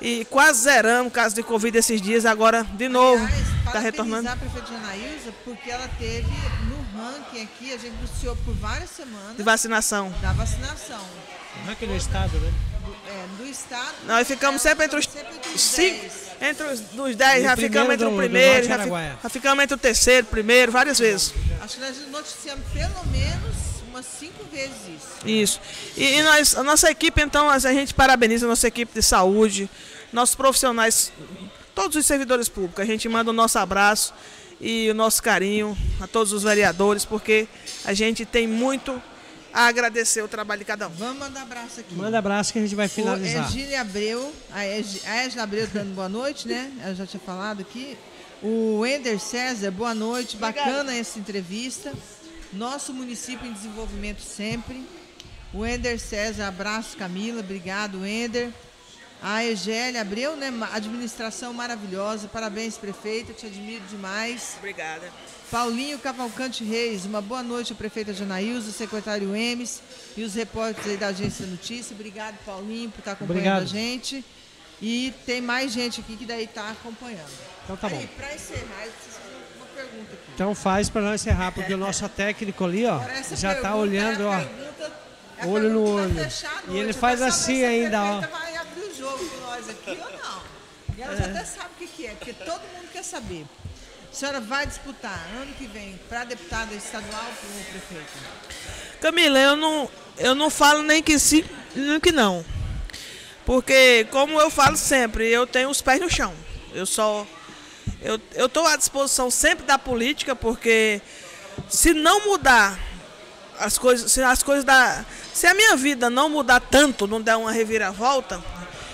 E 0.00 0.24
quase 0.26 0.62
zeramos 0.62 1.12
caso 1.12 1.34
de 1.34 1.42
Covid 1.42 1.76
esses 1.76 2.00
dias, 2.00 2.24
agora 2.24 2.64
de 2.64 2.88
novo 2.88 3.24
está 3.66 3.78
retornando. 3.80 4.28
a 4.28 4.36
prefeita 4.36 4.66
Janaísa, 4.68 5.32
porque 5.44 5.70
ela 5.70 5.88
teve 5.98 6.28
no 6.68 7.00
ranking 7.00 7.42
aqui, 7.42 7.72
a 7.72 7.76
gente 7.76 7.94
anunciou 7.98 8.36
por 8.44 8.54
várias 8.54 8.90
semanas 8.90 9.36
De 9.36 9.42
vacinação. 9.42 10.12
da 10.22 10.32
vacinação. 10.32 11.00
Não 11.64 11.72
é 11.72 11.74
que 11.74 11.86
no 11.86 11.96
estado, 11.96 12.38
né? 12.38 12.52
Do, 12.84 12.92
é, 13.10 13.26
do 13.38 13.50
estado. 13.50 13.94
Nós 14.06 14.26
ficamos 14.26 14.62
sempre 14.62 14.84
entre 14.84 14.98
os 15.00 15.04
sempre 15.06 15.34
entre 15.36 15.50
os 15.54 15.60
cinco, 15.60 16.00
10. 16.00 16.12
entre 16.50 16.66
os 16.66 16.80
dos 16.80 17.16
10, 17.16 17.40
E 17.40 17.42
já 17.42 17.56
ficamos 17.56 17.94
entre 17.94 18.06
o 18.06 18.16
primeiro, 18.16 18.66
já, 18.68 18.78
já 18.86 19.28
ficamos 19.28 19.64
entre 19.64 19.74
o 19.74 19.78
terceiro, 19.78 20.26
primeiro, 20.28 20.70
várias 20.70 20.98
vezes. 21.00 21.34
Acho 21.60 21.74
que 21.74 21.80
nós 21.80 21.96
noticiamos 22.08 22.64
pelo 22.72 23.04
menos 23.08 23.56
umas 23.98 24.06
cinco 24.06 24.44
vezes 24.52 24.76
isso. 24.96 25.28
Isso. 25.28 25.60
E, 25.96 26.04
e 26.18 26.22
nós, 26.22 26.56
a 26.56 26.62
nossa 26.62 26.90
equipe, 26.90 27.20
então, 27.20 27.48
a 27.50 27.58
gente 27.58 27.92
parabeniza 27.94 28.46
a 28.46 28.48
nossa 28.48 28.66
equipe 28.68 28.92
de 28.94 29.02
saúde, 29.02 29.68
nossos 30.12 30.34
profissionais, 30.34 31.12
todos 31.74 31.96
os 31.96 32.06
servidores 32.06 32.48
públicos. 32.48 32.80
A 32.82 32.86
gente 32.86 33.08
manda 33.08 33.30
o 33.30 33.32
nosso 33.34 33.58
abraço 33.58 34.14
e 34.60 34.90
o 34.90 34.94
nosso 34.94 35.22
carinho 35.22 35.76
a 36.00 36.06
todos 36.06 36.32
os 36.32 36.42
vereadores, 36.42 37.04
porque 37.04 37.46
a 37.84 37.92
gente 37.92 38.24
tem 38.24 38.46
muito 38.46 39.00
a 39.52 39.66
agradecer 39.66 40.22
o 40.22 40.28
trabalho 40.28 40.58
de 40.60 40.64
cada 40.64 40.88
um. 40.88 40.90
Vamos 40.92 41.18
mandar 41.18 41.42
abraço 41.42 41.80
aqui. 41.80 41.94
Manda 41.94 42.18
abraço 42.18 42.52
que 42.52 42.58
a 42.58 42.62
gente 42.62 42.74
vai 42.74 42.86
O 42.86 42.90
finalizar. 42.90 43.48
Egília 43.48 43.80
Abreu, 43.80 44.32
a 44.52 44.66
Egi- 44.66 45.00
a 45.06 45.24
Égila 45.24 45.42
Abreu 45.42 45.66
dando 45.66 45.94
boa 45.94 46.08
noite, 46.08 46.46
né? 46.46 46.70
Ela 46.82 46.94
já 46.94 47.06
tinha 47.06 47.20
falado 47.20 47.60
aqui. 47.60 47.96
O 48.42 48.84
Ender 48.86 49.18
César, 49.18 49.70
boa 49.72 49.94
noite, 49.94 50.36
bacana 50.36 50.94
essa 50.94 51.18
entrevista. 51.18 51.92
Nosso 52.52 52.92
município 52.92 53.46
em 53.46 53.52
desenvolvimento 53.52 54.20
sempre. 54.20 54.86
O 55.52 55.64
Ender 55.64 55.98
César, 55.98 56.48
abraço 56.48 56.96
Camila, 56.96 57.40
obrigado 57.40 58.04
Ender. 58.04 58.50
A 59.20 59.44
Egélia 59.44 60.00
Abreu, 60.00 60.36
né? 60.36 60.52
Administração 60.72 61.52
maravilhosa. 61.52 62.28
Parabéns, 62.28 62.78
prefeita. 62.78 63.32
Te 63.32 63.46
admiro 63.46 63.82
demais. 63.90 64.54
Obrigada. 64.58 65.10
Paulinho 65.50 65.98
Cavalcante 65.98 66.62
Reis, 66.62 67.04
uma 67.04 67.20
boa 67.20 67.42
noite, 67.42 67.74
prefeita 67.74 68.12
Janaílza, 68.12 68.70
secretário 68.70 69.34
Emes 69.34 69.82
e 70.16 70.22
os 70.22 70.34
repórteres 70.34 70.90
aí 70.90 70.96
da 70.96 71.08
Agência 71.08 71.44
da 71.46 71.50
Notícia. 71.50 71.94
Obrigado, 71.94 72.36
Paulinho, 72.44 72.90
por 72.90 72.98
estar 72.98 73.12
acompanhando 73.12 73.38
Obrigado. 73.38 73.62
a 73.62 73.66
gente. 73.66 74.24
E 74.80 75.12
tem 75.26 75.40
mais 75.40 75.72
gente 75.72 76.00
aqui 76.00 76.16
que 76.16 76.24
daí 76.24 76.44
está 76.44 76.70
acompanhando. 76.70 77.32
Então 77.64 77.76
tá 77.76 77.88
bom. 77.88 77.96
Aí, 77.96 78.06
para 78.06 78.34
encerrar, 78.34 78.86
eu 78.86 78.92
preciso 78.92 79.16
fazer 79.16 79.36
uma 79.56 79.66
pergunta 79.66 80.12
aqui. 80.12 80.22
Então 80.38 80.54
faz 80.54 80.88
para 80.88 81.02
nós 81.02 81.20
encerrar, 81.20 81.50
porque 81.50 81.74
o 81.74 81.76
nosso 81.76 82.08
técnico 82.10 82.64
ali, 82.64 82.86
ó, 82.86 83.00
já 83.34 83.56
tá 83.56 83.62
pergunta 83.62 83.74
olhando, 83.74 84.22
é 84.22 84.26
ó. 84.26 84.36
pergunta- 84.38 84.92
é 85.38 85.46
olho 85.48 85.70
no 85.70 85.84
pra 85.84 86.02
olho. 86.04 86.28
E 86.68 86.78
ele 86.78 86.92
faz 86.92 87.20
assim 87.20 87.64
ainda, 87.64 88.00
ó. 88.04 88.20
vai 88.20 88.56
abrir 88.56 88.82
o 88.82 88.96
jogo 88.96 89.18
com 89.28 89.40
nós 89.40 89.68
aqui 89.68 89.90
ou 89.90 89.96
não. 90.22 90.42
E 90.96 91.02
ela 91.02 91.16
já 91.16 91.24
até 91.24 91.44
sabe 91.44 91.70
o 91.74 91.78
que, 91.80 91.86
que 91.88 92.06
é, 92.06 92.10
porque 92.10 92.32
todo 92.34 92.60
mundo 92.72 92.88
quer 92.92 93.02
saber. 93.02 93.46
A 94.12 94.14
senhora 94.14 94.40
vai 94.40 94.64
disputar 94.64 95.26
ano 95.42 95.52
que 95.58 95.66
vem 95.66 95.98
para 96.08 96.22
deputada 96.22 96.72
estadual 96.72 97.24
ou 97.24 97.64
prefeito? 97.64 98.12
Camila, 99.00 99.40
eu 99.40 99.56
não, 99.56 99.90
eu 100.18 100.36
não 100.36 100.50
falo 100.50 100.84
nem 100.84 101.02
que 101.02 101.18
sim, 101.18 101.44
nem 101.74 101.98
que 101.98 102.12
não. 102.12 102.44
Porque, 103.44 104.06
como 104.12 104.40
eu 104.40 104.50
falo 104.50 104.76
sempre, 104.76 105.28
eu 105.28 105.48
tenho 105.48 105.68
os 105.68 105.82
pés 105.82 106.00
no 106.00 106.08
chão. 106.08 106.32
Eu 106.72 106.86
só. 106.86 107.26
Eu 108.34 108.46
estou 108.46 108.66
à 108.66 108.76
disposição 108.76 109.30
sempre 109.30 109.64
da 109.66 109.78
política, 109.78 110.34
porque 110.36 111.00
se 111.68 111.92
não 111.92 112.26
mudar 112.26 112.78
as 113.58 113.76
coisas, 113.78 114.10
se 114.12 114.22
as 114.22 114.42
coisas 114.42 114.64
da. 114.64 115.04
Se 115.34 115.46
a 115.46 115.54
minha 115.54 115.76
vida 115.76 116.08
não 116.10 116.28
mudar 116.28 116.60
tanto, 116.60 117.06
não 117.06 117.20
der 117.20 117.36
uma 117.36 117.52
reviravolta, 117.52 118.42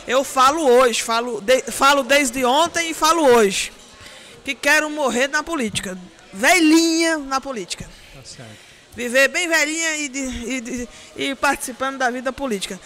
eu 0.07 0.23
falo 0.25 0.63
hoje, 0.67 1.03
falo, 1.03 1.41
de- 1.41 1.63
falo 1.71 2.03
desde 2.03 2.45
ontem 2.45 2.91
e 2.91 2.95
falo 2.95 3.23
hoje. 3.25 3.73
Que 4.45 4.55
quero 4.55 4.91
morrer 4.91 5.29
na 5.29 5.43
política. 5.43 5.97
Velhinha 6.33 7.17
na 7.17 7.41
política 7.41 7.85
Tá 8.13 8.21
certo. 8.25 8.51
viver 8.97 9.29
bem 9.29 9.49
velhinha 9.49 9.97
e, 9.99 10.09
de- 10.09 10.89
e 11.17 11.29
e 11.31 11.35
participando 11.37 11.97
da 11.99 12.11
vida 12.11 12.33
política. 12.33 12.79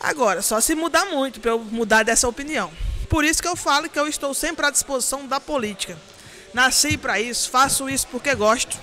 Agora, 0.00 0.42
só 0.42 0.60
se 0.60 0.74
mudar 0.74 1.04
muito 1.06 1.40
para 1.40 1.52
eu 1.52 1.58
mudar 1.58 2.02
dessa 2.02 2.28
opinião. 2.28 2.70
Por 3.08 3.24
isso 3.24 3.40
que 3.40 3.48
eu 3.48 3.56
falo 3.56 3.88
que 3.88 3.98
eu 3.98 4.08
estou 4.08 4.34
sempre 4.34 4.66
à 4.66 4.70
disposição 4.70 5.26
da 5.26 5.40
política. 5.40 5.96
Nasci 6.52 6.96
para 6.96 7.20
isso, 7.20 7.50
faço 7.50 7.88
isso 7.88 8.06
porque 8.08 8.34
gosto. 8.34 8.78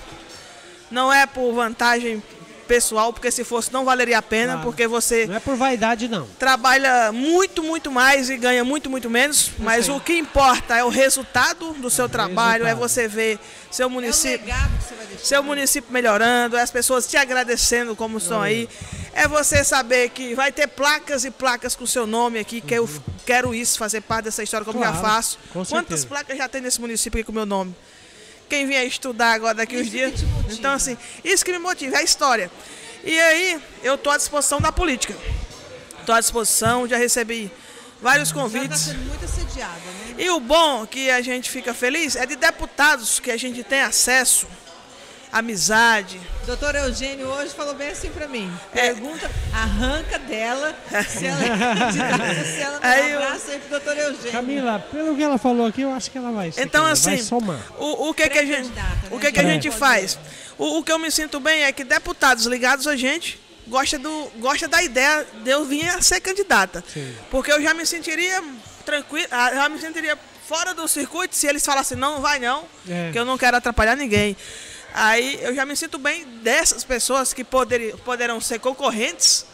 Não 0.90 1.12
é 1.12 1.26
por 1.26 1.52
vantagem 1.52 2.22
pessoal, 2.64 3.12
porque 3.12 3.30
se 3.30 3.44
fosse 3.44 3.72
não 3.72 3.84
valeria 3.84 4.18
a 4.18 4.22
pena, 4.22 4.54
Claro. 4.54 4.66
porque 4.68 4.86
você 4.88 5.26
Não 5.26 5.36
é 5.36 5.40
por 5.40 5.56
vaidade, 5.56 6.08
não. 6.08 6.26
trabalha 6.38 7.12
muito, 7.12 7.62
muito 7.62 7.90
mais 7.92 8.28
e 8.30 8.36
ganha 8.36 8.64
muito, 8.64 8.90
muito 8.90 9.08
menos. 9.08 9.50
Mas 9.58 9.86
sei. 9.86 9.94
o 9.94 10.00
que 10.00 10.14
importa 10.18 10.76
é 10.76 10.82
o 10.84 10.88
resultado 10.88 11.72
do 11.74 11.88
seu 11.90 12.08
trabalho, 12.08 12.64
é 12.64 12.68
resultado. 12.68 12.88
você 12.88 13.08
ver 13.08 13.38
seu 13.70 13.84
É 13.84 13.86
o 13.86 13.90
município 13.90 14.46
legado 14.46 14.78
que 14.78 14.84
você 14.84 14.94
vai 14.94 15.06
deixar. 15.06 15.24
seu 15.24 15.42
município 15.42 15.92
melhorando, 15.92 16.56
as 16.56 16.70
pessoas 16.70 17.06
te 17.06 17.16
agradecendo 17.16 17.94
como 17.94 18.18
estão 18.18 18.40
aí. 18.42 18.68
É 19.12 19.28
você 19.28 19.62
saber 19.62 20.08
que 20.10 20.34
vai 20.34 20.50
ter 20.50 20.66
placas 20.66 21.24
e 21.24 21.30
placas 21.30 21.76
com 21.76 21.86
seu 21.86 22.06
nome 22.06 22.38
aqui, 22.38 22.60
que 22.60 22.74
eu 22.74 22.88
quero 23.24 23.54
isso, 23.54 23.78
fazer 23.78 24.00
parte 24.00 24.24
dessa 24.24 24.42
história 24.42 24.64
como 24.64 24.78
já 24.80 24.90
Claro, 24.90 25.06
faço. 25.06 25.38
com 25.52 25.64
Quantas 25.64 26.04
placas 26.04 26.36
já 26.36 26.48
tem 26.48 26.60
nesse 26.60 26.80
município 26.80 27.18
aqui 27.20 27.26
com 27.26 27.32
meu 27.32 27.46
nome? 27.46 27.74
Quem 28.48 28.66
vier 28.66 28.86
estudar 28.86 29.32
agora 29.32 29.54
daqui 29.54 29.76
uns 29.76 29.82
Isso 29.82 29.90
que 29.90 29.96
dias. 29.96 30.20
Então, 30.50 30.72
assim, 30.72 30.96
isso 31.24 31.44
que 31.44 31.52
me 31.52 31.58
motiva, 31.58 31.96
é 31.96 32.00
a 32.00 32.02
história. 32.02 32.50
E 33.02 33.18
aí, 33.18 33.60
eu 33.82 33.94
estou 33.96 34.12
à 34.12 34.16
disposição 34.16 34.60
da 34.60 34.70
política. 34.72 35.14
Estou 36.00 36.14
à 36.14 36.20
disposição, 36.20 36.86
já 36.86 36.96
recebi 36.96 37.50
vários 38.00 38.28
Já 38.28 38.34
está 38.34 38.42
convites. 38.42 38.80
sendo 38.80 38.98
muito 39.06 39.24
assediada, 39.24 39.72
né? 39.74 40.14
E 40.18 40.30
o 40.30 40.38
bom 40.40 40.86
que 40.86 41.10
a 41.10 41.20
gente 41.22 41.50
fica 41.50 41.72
feliz 41.72 42.16
é 42.16 42.26
de 42.26 42.36
deputados 42.36 43.18
que 43.18 43.30
a 43.30 43.36
gente 43.36 43.62
tem 43.64 43.80
acesso, 43.80 44.46
amizade, 45.38 46.20
Doutor 46.46 46.74
Eugênio 46.74 47.26
hoje 47.28 47.54
falou 47.54 47.74
bem 47.74 47.88
assim 47.88 48.10
pra 48.10 48.28
mim. 48.28 48.52
É. 48.74 48.92
Pergunta, 48.92 49.30
arranca 49.52 50.18
dela 50.18 50.76
se 51.08 51.26
ela 51.26 51.40
é 51.44 51.48
candidata, 51.48 52.44
se 52.44 52.60
ela 52.60 52.80
não 52.80 52.88
Aí 52.90 53.10
eu- 53.12 53.18
abraça 53.18 53.52
aí 53.52 53.58
pro 53.60 53.70
doutor 53.70 53.96
Eugênio. 53.96 54.30
Camila, 54.32 54.78
pelo 54.92 55.16
que 55.16 55.22
ela 55.22 55.38
falou 55.38 55.66
aqui, 55.66 55.80
eu 55.82 55.92
acho 55.92 56.10
que 56.10 56.18
ela 56.18 56.30
vai. 56.32 56.52
ser 56.52 56.60
Então, 56.62 56.82
vai 56.82 56.92
assim, 56.92 57.16
somar. 57.22 57.58
o, 57.78 58.10
o 58.10 58.14
que, 58.14 58.28
que 58.28 58.38
a 58.38 58.44
gente, 58.44 58.68
Pré-candidata, 58.68 59.08
o 59.10 59.14
né? 59.16 59.20
que, 59.22 59.32
que 59.32 59.40
a 59.40 59.42
É. 59.42 59.46
gente 59.46 59.70
faz? 59.70 60.18
O, 60.58 60.78
o 60.78 60.84
que 60.84 60.92
eu 60.92 60.98
me 60.98 61.10
sinto 61.10 61.40
bem 61.40 61.64
é 61.64 61.72
que 61.72 61.82
deputados 61.82 62.44
ligados 62.46 62.86
a 62.86 62.94
gente 62.94 63.40
gosta, 63.66 63.98
do, 63.98 64.30
gosta 64.38 64.68
da 64.68 64.82
ideia 64.82 65.26
de 65.42 65.50
eu 65.50 65.64
vir 65.64 65.88
a 65.88 66.02
ser 66.02 66.20
candidata. 66.20 66.84
Sim. 66.92 67.10
Porque 67.30 67.50
eu 67.50 67.60
já 67.62 67.72
me 67.72 67.86
sentiria 67.86 68.44
tranquilo, 68.84 69.26
ah, 69.30 69.50
já 69.54 69.68
me 69.70 69.80
sentiria 69.80 70.18
fora 70.46 70.74
do 70.74 70.86
circuito 70.86 71.34
se 71.34 71.46
eles 71.46 71.64
falassem 71.64 71.96
não, 71.96 72.16
não 72.16 72.20
vai 72.20 72.38
não, 72.38 72.64
É. 72.86 73.10
que 73.12 73.18
eu 73.18 73.24
não 73.24 73.38
quero 73.38 73.56
atrapalhar 73.56 73.96
ninguém. 73.96 74.36
Aí 74.94 75.40
eu 75.42 75.52
já 75.52 75.66
me 75.66 75.74
sinto 75.76 75.98
bem 75.98 76.24
dessas 76.42 76.84
pessoas 76.84 77.32
que 77.32 77.42
poderão 77.42 78.40
ser 78.40 78.60
concorrentes 78.60 79.44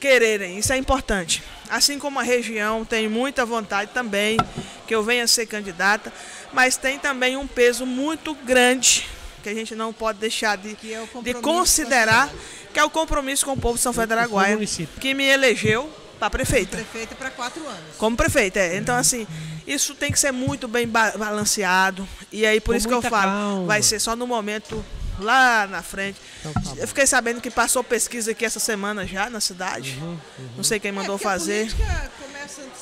quererem, 0.00 0.58
isso 0.58 0.72
é 0.72 0.78
importante. 0.78 1.42
Assim 1.68 1.98
como 1.98 2.18
a 2.18 2.22
região 2.22 2.84
tem 2.86 3.06
muita 3.08 3.44
vontade 3.44 3.90
também 3.92 4.38
que 4.86 4.94
eu 4.94 5.02
venha 5.02 5.26
ser 5.26 5.44
candidata, 5.44 6.10
mas 6.52 6.78
tem 6.78 6.98
também 6.98 7.36
um 7.36 7.46
peso 7.46 7.84
muito 7.84 8.34
grande 8.34 9.06
que 9.42 9.48
a 9.48 9.54
gente 9.54 9.74
não 9.74 9.92
pode 9.92 10.18
deixar 10.18 10.56
de, 10.56 10.76
é 10.92 11.06
de 11.22 11.34
considerar, 11.34 12.30
a 12.30 12.72
que 12.72 12.78
é 12.78 12.84
o 12.84 12.88
compromisso 12.88 13.44
com 13.44 13.52
o 13.52 13.56
povo 13.56 13.74
de 13.74 13.82
São 13.82 13.92
o 13.92 14.12
Araguaia, 14.14 14.56
que 15.00 15.12
me 15.12 15.24
elegeu 15.24 15.90
para 16.30 16.38
prefeita. 16.38 16.76
Prefeita 16.76 17.14
para 17.14 17.30
quatro 17.30 17.66
anos. 17.66 17.96
Como 17.98 18.16
prefeita, 18.16 18.58
é. 18.60 18.76
Então, 18.76 18.96
assim, 18.96 19.26
isso 19.66 19.94
tem 19.94 20.10
que 20.12 20.18
ser 20.18 20.32
muito 20.32 20.68
bem 20.68 20.86
ba- 20.86 21.12
balanceado. 21.16 22.06
E 22.30 22.46
aí, 22.46 22.60
por 22.60 22.72
Com 22.72 22.76
isso 22.78 22.88
que 22.88 22.94
eu 22.94 23.02
falo, 23.02 23.30
calma. 23.32 23.66
vai 23.66 23.82
ser 23.82 23.98
só 24.00 24.14
no 24.14 24.26
momento 24.26 24.84
lá 25.18 25.66
na 25.66 25.82
frente. 25.82 26.20
Então 26.40 26.52
tá 26.52 26.72
eu 26.76 26.88
fiquei 26.88 27.06
sabendo 27.06 27.40
que 27.40 27.50
passou 27.50 27.82
pesquisa 27.84 28.30
aqui 28.30 28.44
essa 28.44 28.58
semana 28.60 29.06
já 29.06 29.28
na 29.28 29.40
cidade. 29.40 29.98
Uhum, 30.00 30.18
Não 30.56 30.64
sei 30.64 30.80
quem 30.80 30.90
mandou 30.92 31.16
é, 31.16 31.18
fazer. 31.18 31.72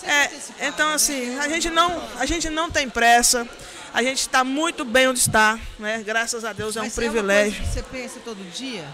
É, 0.05 0.31
então 0.69 0.89
né? 0.89 0.95
assim, 0.95 1.39
a 1.39 1.49
gente 1.49 1.69
não, 1.71 2.03
a 2.19 2.27
gente 2.27 2.49
não 2.49 2.71
tem 2.71 2.89
pressa. 2.89 3.47
A 3.93 4.03
gente 4.03 4.21
está 4.21 4.45
muito 4.45 4.85
bem 4.85 5.09
onde 5.09 5.19
está, 5.19 5.59
né? 5.79 6.03
Graças 6.07 6.45
a 6.45 6.53
Deus 6.53 6.77
é 6.77 6.81
um 6.81 6.85
Mas 6.85 6.95
privilégio. 6.95 7.59
É 7.61 7.65
uma 7.65 7.73
coisa 7.73 7.83
que 7.83 7.91
você 7.91 7.97
pensa 8.03 8.21
todo 8.25 8.39
dia? 8.53 8.85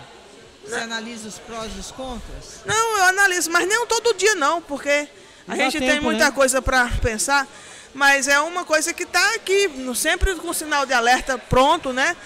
Você 0.66 0.74
analisa 0.74 1.28
os 1.28 1.38
prós 1.38 1.72
e 1.76 1.78
os 1.78 1.92
contras? 1.92 2.62
Não, 2.64 2.98
eu 2.98 3.04
analiso, 3.04 3.50
mas 3.50 3.68
nem 3.68 3.86
todo 3.86 4.14
dia 4.14 4.34
não, 4.34 4.60
porque 4.60 5.08
a 5.46 5.52
Não 5.52 5.56
dá 5.56 5.64
gente 5.64 5.78
tem 5.78 5.88
tempo, 5.90 6.02
muita 6.02 6.24
né? 6.24 6.30
coisa 6.32 6.60
para 6.60 6.88
pensar, 7.00 7.46
mas 7.94 8.26
é 8.26 8.40
uma 8.40 8.64
coisa 8.64 8.92
que 8.92 9.04
está 9.04 9.34
aqui, 9.34 9.70
sempre 9.94 10.34
com 10.34 10.48
o 10.48 10.54
sinal 10.54 10.84
de 10.84 10.92
alerta 10.92 11.38
pronto, 11.38 11.92
né? 11.92 12.16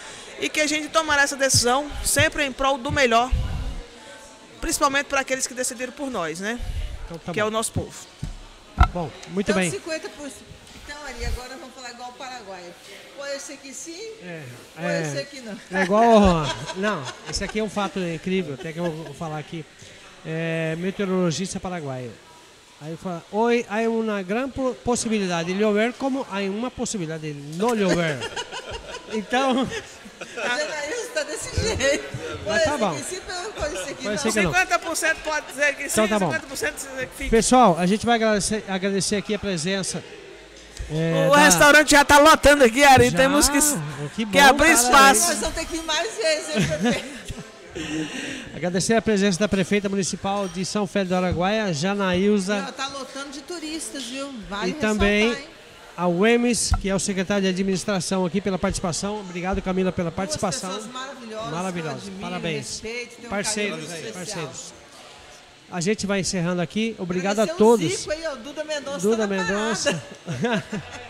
E 0.41 0.49
que 0.49 0.61
a 0.61 0.67
gente 0.67 0.89
tomará 0.89 1.23
essa 1.23 1.37
decisão 1.37 1.91
sempre 2.03 2.45
em 2.45 2.53
prol 2.53 2.79
do 2.79 2.91
melhor, 2.91 3.31
principalmente 4.61 5.07
para 5.07 5.21
aqueles 5.21 5.47
que 5.47 5.53
decidiram 5.53 5.93
por 5.93 6.11
nós, 6.11 6.41
né? 6.41 6.59
Então 7.05 7.19
tá 7.19 7.33
que 7.33 7.41
é 7.41 7.43
bom. 7.43 7.49
o 7.49 7.53
nosso 7.53 7.73
povo. 7.73 7.95
Bom, 8.93 9.11
muito 9.29 9.51
então, 9.51 9.61
bem. 9.61 9.71
50%. 9.71 10.01
Então, 10.83 10.97
ali, 11.07 11.25
agora 11.27 11.57
vamos 11.57 11.75
falar 11.75 11.91
igual 11.91 12.09
o 12.09 12.13
Paraguai. 12.15 12.73
Esse 13.37 13.53
aqui 13.53 13.73
sim, 13.73 13.99
É, 14.23 14.43
esse 15.03 15.19
é, 15.19 15.21
aqui 15.23 15.41
não. 15.41 15.57
é 15.79 15.83
igual. 15.83 16.21
Não, 16.77 17.03
esse 17.29 17.43
aqui 17.45 17.59
é 17.61 17.63
um 17.63 17.71
fato 17.71 17.99
incrível, 17.99 18.55
até 18.55 18.73
que 18.73 18.79
eu 18.79 18.91
vou 18.91 19.15
falar 19.15 19.39
aqui. 19.39 19.65
É, 20.27 20.75
meteorologista 20.79 21.59
paraguaio. 21.59 22.13
Aí 22.83 22.97
fala, 22.97 23.23
hoje 23.33 23.65
há 23.69 23.89
uma 23.89 24.23
grande 24.23 24.53
po- 24.53 24.75
possibilidade 24.85 25.53
de 25.53 25.59
chover, 25.59 25.93
como 25.95 26.27
há 26.31 26.41
uma 26.41 26.71
possibilidade 26.71 27.33
de 27.33 27.57
não 27.57 27.77
chover. 27.77 28.19
Então, 29.13 29.67
A 30.37 30.59
Janaísa 30.59 31.03
está 31.09 31.23
desse 31.25 31.61
jeito. 31.61 32.05
Mas 32.47 32.63
tá 32.63 32.71
esse 32.71 32.79
bom. 32.79 32.91
aqui 32.91 33.03
sim, 33.03 33.17
esse 33.17 33.91
aqui 33.91 34.03
Põe 34.05 34.05
não. 34.05 34.15
esse 34.15 34.29
aqui 34.29 34.41
não. 34.43 34.53
50% 34.53 35.17
pode 35.25 35.47
dizer 35.47 35.75
que 35.75 35.83
sim, 35.89 36.01
Então 36.05 36.09
tá 36.09 36.19
bom. 36.21 36.31
50% 36.33 36.75
dizer 36.75 37.07
que 37.09 37.17
fica. 37.17 37.31
pessoal, 37.31 37.77
a 37.77 37.87
gente 37.87 38.07
vai 38.07 38.15
agradecer, 38.15 38.63
agradecer 38.69 39.17
aqui 39.17 39.35
a 39.35 39.39
presença. 39.41 40.01
É, 40.93 41.29
O 41.29 41.33
da- 41.35 41.45
restaurante 41.45 41.91
já 41.91 42.03
está 42.03 42.19
lotando 42.19 42.65
aqui, 42.65 42.83
Ari. 42.85 43.11
Já? 43.11 43.17
Temos 43.19 43.49
que, 43.49 43.59
que, 43.61 43.77
que 44.17 44.25
bom, 44.27 44.41
abrir 44.41 44.69
cara. 44.69 44.83
espaço. 44.83 45.29
Nós 45.29 45.39
vamos 45.41 45.55
ter 45.55 45.67
que 45.67 45.77
ir 45.77 45.83
mais 45.85 46.17
vezes, 46.17 46.57
hein? 46.97 47.05
Agradecer 48.55 48.95
a 48.95 49.03
presença 49.03 49.39
da 49.39 49.49
prefeita 49.49 49.89
municipal 49.89 50.49
de 50.49 50.65
São 50.65 50.87
Félix 50.87 51.09
do 51.11 51.15
Araguaia, 51.15 51.73
Janaílza. 51.73 52.67
Está 52.69 52.89
lotando 52.89 53.31
de 53.31 53.41
turistas, 53.41 54.05
viu? 54.05 54.29
Vale 54.49 54.71
E 54.71 54.75
também 54.75 55.31
hein? 55.31 55.39
ao 55.97 56.27
Emes, 56.27 56.73
que 56.81 56.89
é 56.91 56.95
o 56.95 56.99
secretário 56.99 57.43
de 57.45 57.49
administração 57.49 58.27
aqui 58.27 58.41
pela 58.41 58.59
participação. 58.59 59.21
Obrigado, 59.21 59.63
Camila, 59.63 59.93
pela 59.93 60.11
participação. 60.11 60.71
Duas 60.71 60.85
pessoas 60.87 60.95
maravilhosas. 61.03 61.51
Maravilhosas. 61.53 62.03
que 62.03 62.09
admiro, 62.09 62.21
Parabéns. 62.29 62.57
Respeito, 62.83 63.27
um 63.27 63.29
Parceiros 63.31 63.79
aí, 63.93 64.07
especial. 64.07 64.15
parceiros. 64.47 64.80
A 65.71 65.81
gente 65.81 66.07
vai 66.07 66.21
encerrando 66.21 66.61
aqui. 66.61 66.97
Obrigado 66.99 67.39
a 67.41 67.45
o 67.45 67.57
todos. 67.57 67.87
Zico 67.87 68.11
aí, 68.11 68.27
ó, 68.27 68.35
Duda 68.35 68.65
Mendonça. 68.65 68.99
Duda 68.99 69.17
tá 69.19 69.27
Mendonça. 69.27 70.03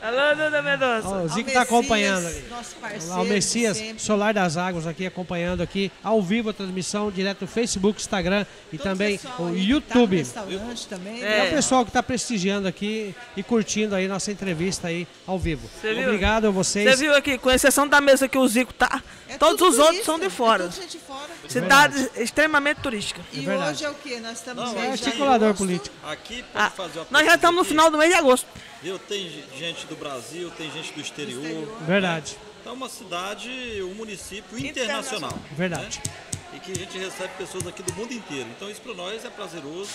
Alô, 0.00 0.34
Duda 0.44 0.62
Mendonça. 0.62 1.08
O 1.08 1.28
Zico 1.28 1.48
está 1.48 1.62
acompanhando 1.62 2.26
ali. 2.26 2.44
Nosso 2.48 2.76
parceiro. 2.76 3.08
Lá 3.08 3.20
o 3.20 3.24
Messias, 3.24 3.76
sempre. 3.76 4.00
Solar 4.02 4.32
das 4.32 4.56
Águas 4.56 4.86
aqui 4.86 5.04
acompanhando 5.06 5.60
aqui 5.60 5.90
ao 6.04 6.22
vivo 6.22 6.50
a 6.50 6.52
transmissão 6.52 7.10
direto 7.10 7.40
do 7.40 7.46
Facebook, 7.48 8.00
Instagram 8.00 8.46
e 8.72 8.78
Todo 8.78 8.84
também 8.86 9.16
o 9.16 9.18
que 9.18 9.26
tá 9.26 9.34
no 9.42 9.58
YouTube. 9.58 10.16
restaurante 10.18 10.86
também, 10.86 11.22
É. 11.22 11.38
É 11.38 11.42
né? 11.44 11.48
o 11.50 11.54
pessoal 11.54 11.84
que 11.84 11.90
está 11.90 12.02
prestigiando 12.02 12.68
aqui 12.68 13.14
e 13.36 13.42
curtindo 13.42 13.94
aí 13.94 14.06
nossa 14.06 14.30
entrevista 14.30 14.86
aí 14.88 15.06
ao 15.26 15.38
vivo. 15.38 15.68
Você 15.80 15.92
viu? 15.92 16.04
Obrigado 16.04 16.46
a 16.46 16.50
Você 16.50 16.84
vocês. 16.84 17.00
viu 17.00 17.14
aqui, 17.16 17.36
com 17.36 17.50
exceção 17.50 17.86
da 17.88 18.00
mesa 18.00 18.28
que 18.28 18.38
o 18.38 18.46
Zico 18.46 18.72
tá, 18.72 19.02
É 19.28 19.36
todos 19.36 19.60
os 19.60 19.78
outros 19.78 20.04
são 20.04 20.18
de 20.18 20.26
é 20.26 20.30
fora. 20.30 20.68
de 20.68 20.98
fora. 20.98 21.28
Cidade 21.48 22.08
extremamente 22.16 22.80
turística. 22.80 23.20
E 23.32 23.40
verdade. 23.40 23.70
hoje 23.72 23.84
é 23.84 23.90
o 23.90 23.94
quê? 23.94 24.20
Nós 24.20 24.38
estamos 24.38 24.64
Não, 24.64 24.72
no 24.74 24.78
é 24.78 24.88
mês 24.88 25.00
de 25.00 25.06
articulador 25.06 25.54
político. 25.54 25.94
Aqui 26.04 26.44
pode 26.52 26.64
Ah, 26.66 26.70
fazer 26.70 26.98
uma 27.00 27.06
nós 27.10 27.26
já 27.26 27.34
estamos 27.34 27.58
no 27.58 27.64
final 27.64 27.90
do 27.90 27.98
mês 27.98 28.10
de 28.10 28.16
agosto. 28.16 28.46
Viu? 28.82 28.98
Tem 28.98 29.42
gente 29.58 29.86
do 29.86 29.96
Brasil, 29.96 30.50
tem 30.56 30.70
gente 30.70 30.92
do 30.92 31.00
exterior. 31.00 31.68
Verdade, 31.86 32.36
Então 32.60 32.72
é 32.72 32.76
uma 32.76 32.88
cidade, 32.88 33.48
um 33.82 33.94
município 33.94 34.58
internacional. 34.58 35.36
verdade. 35.56 36.00
né? 36.06 36.12
E 36.54 36.60
que 36.60 36.72
a 36.72 36.74
gente 36.74 36.96
recebe 36.96 37.30
pessoas 37.36 37.66
aqui 37.66 37.82
do 37.82 37.92
mundo 37.94 38.12
inteiro. 38.12 38.46
Então 38.56 38.70
isso 38.70 38.80
para 38.80 38.94
nós 38.94 39.24
é 39.24 39.28
prazeroso. 39.30 39.90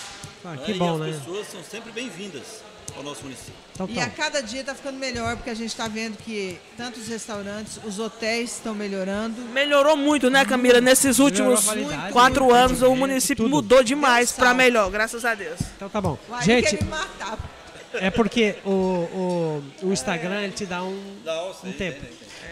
Ah, 0.46 0.52
né? 0.52 0.62
que 0.66 0.72
e 0.72 0.76
bom, 0.76 0.94
as 0.96 1.00
né? 1.00 1.14
pessoas 1.18 1.48
são 1.48 1.64
sempre 1.64 1.92
bem-vindas 1.92 2.62
ao 2.96 3.02
nosso 3.02 3.24
município. 3.24 3.54
Então, 3.74 3.88
E 3.90 3.96
tá. 3.96 4.04
a 4.04 4.10
cada 4.10 4.42
dia 4.42 4.60
está 4.62 4.76
ficando 4.76 5.00
melhor, 5.00 5.36
porque 5.36 5.50
a 5.50 5.56
gente 5.56 5.70
está 5.70 5.88
vendo 5.88 6.16
que 6.18 6.60
tanto 6.78 7.00
os 7.00 7.08
restaurantes, 7.08 7.80
os 7.84 7.98
hotéis 7.98 8.52
estão 8.52 8.76
melhorando. 8.76 9.42
Melhorou 9.52 9.98
muito, 9.98 10.30
né, 10.30 10.46
Camila? 10.46 10.80
Nesses 10.80 11.18
últimos 11.18 11.64
qualidade, 11.64 12.12
quatro 12.14 12.54
anos, 12.54 12.82
o 12.84 12.94
município 12.96 13.46
tudo. 13.46 13.50
mudou 13.56 13.82
demais 13.84 14.32
para 14.32 14.54
melhor, 14.54 14.92
graças 14.92 15.26
a 15.26 15.34
Deus. 15.34 15.60
Então 15.76 15.90
tá 15.90 16.00
bom. 16.00 16.20
O 16.30 16.42
Gente, 16.42 16.78
quer 16.78 16.84
me 16.84 16.90
matar. 16.90 17.40
É 17.96 18.10
porque 18.10 18.56
o, 18.66 18.70
o, 18.70 19.64
o 19.84 19.94
Instagram 19.94 20.42
ele 20.42 20.54
te 20.54 20.66
dá 20.66 20.84
um, 20.84 21.00
um 21.64 21.72
tempo. 21.72 22.04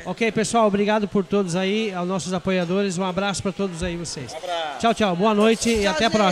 Ok, 0.05 0.31
pessoal, 0.31 0.65
obrigado 0.65 1.07
por 1.07 1.23
todos 1.23 1.55
aí, 1.55 1.93
aos 1.93 2.07
nossos 2.07 2.33
apoiadores. 2.33 2.97
Um 2.97 3.03
abraço 3.03 3.43
para 3.43 3.51
todos 3.51 3.83
aí 3.83 3.95
vocês. 3.95 4.35
Tchau, 4.79 4.93
tchau. 4.93 5.15
Boa 5.15 5.35
noite 5.35 5.69
e 5.69 5.83
Tchau, 5.83 5.91
até 5.91 6.05
a 6.05 6.09
próxima. 6.09 6.29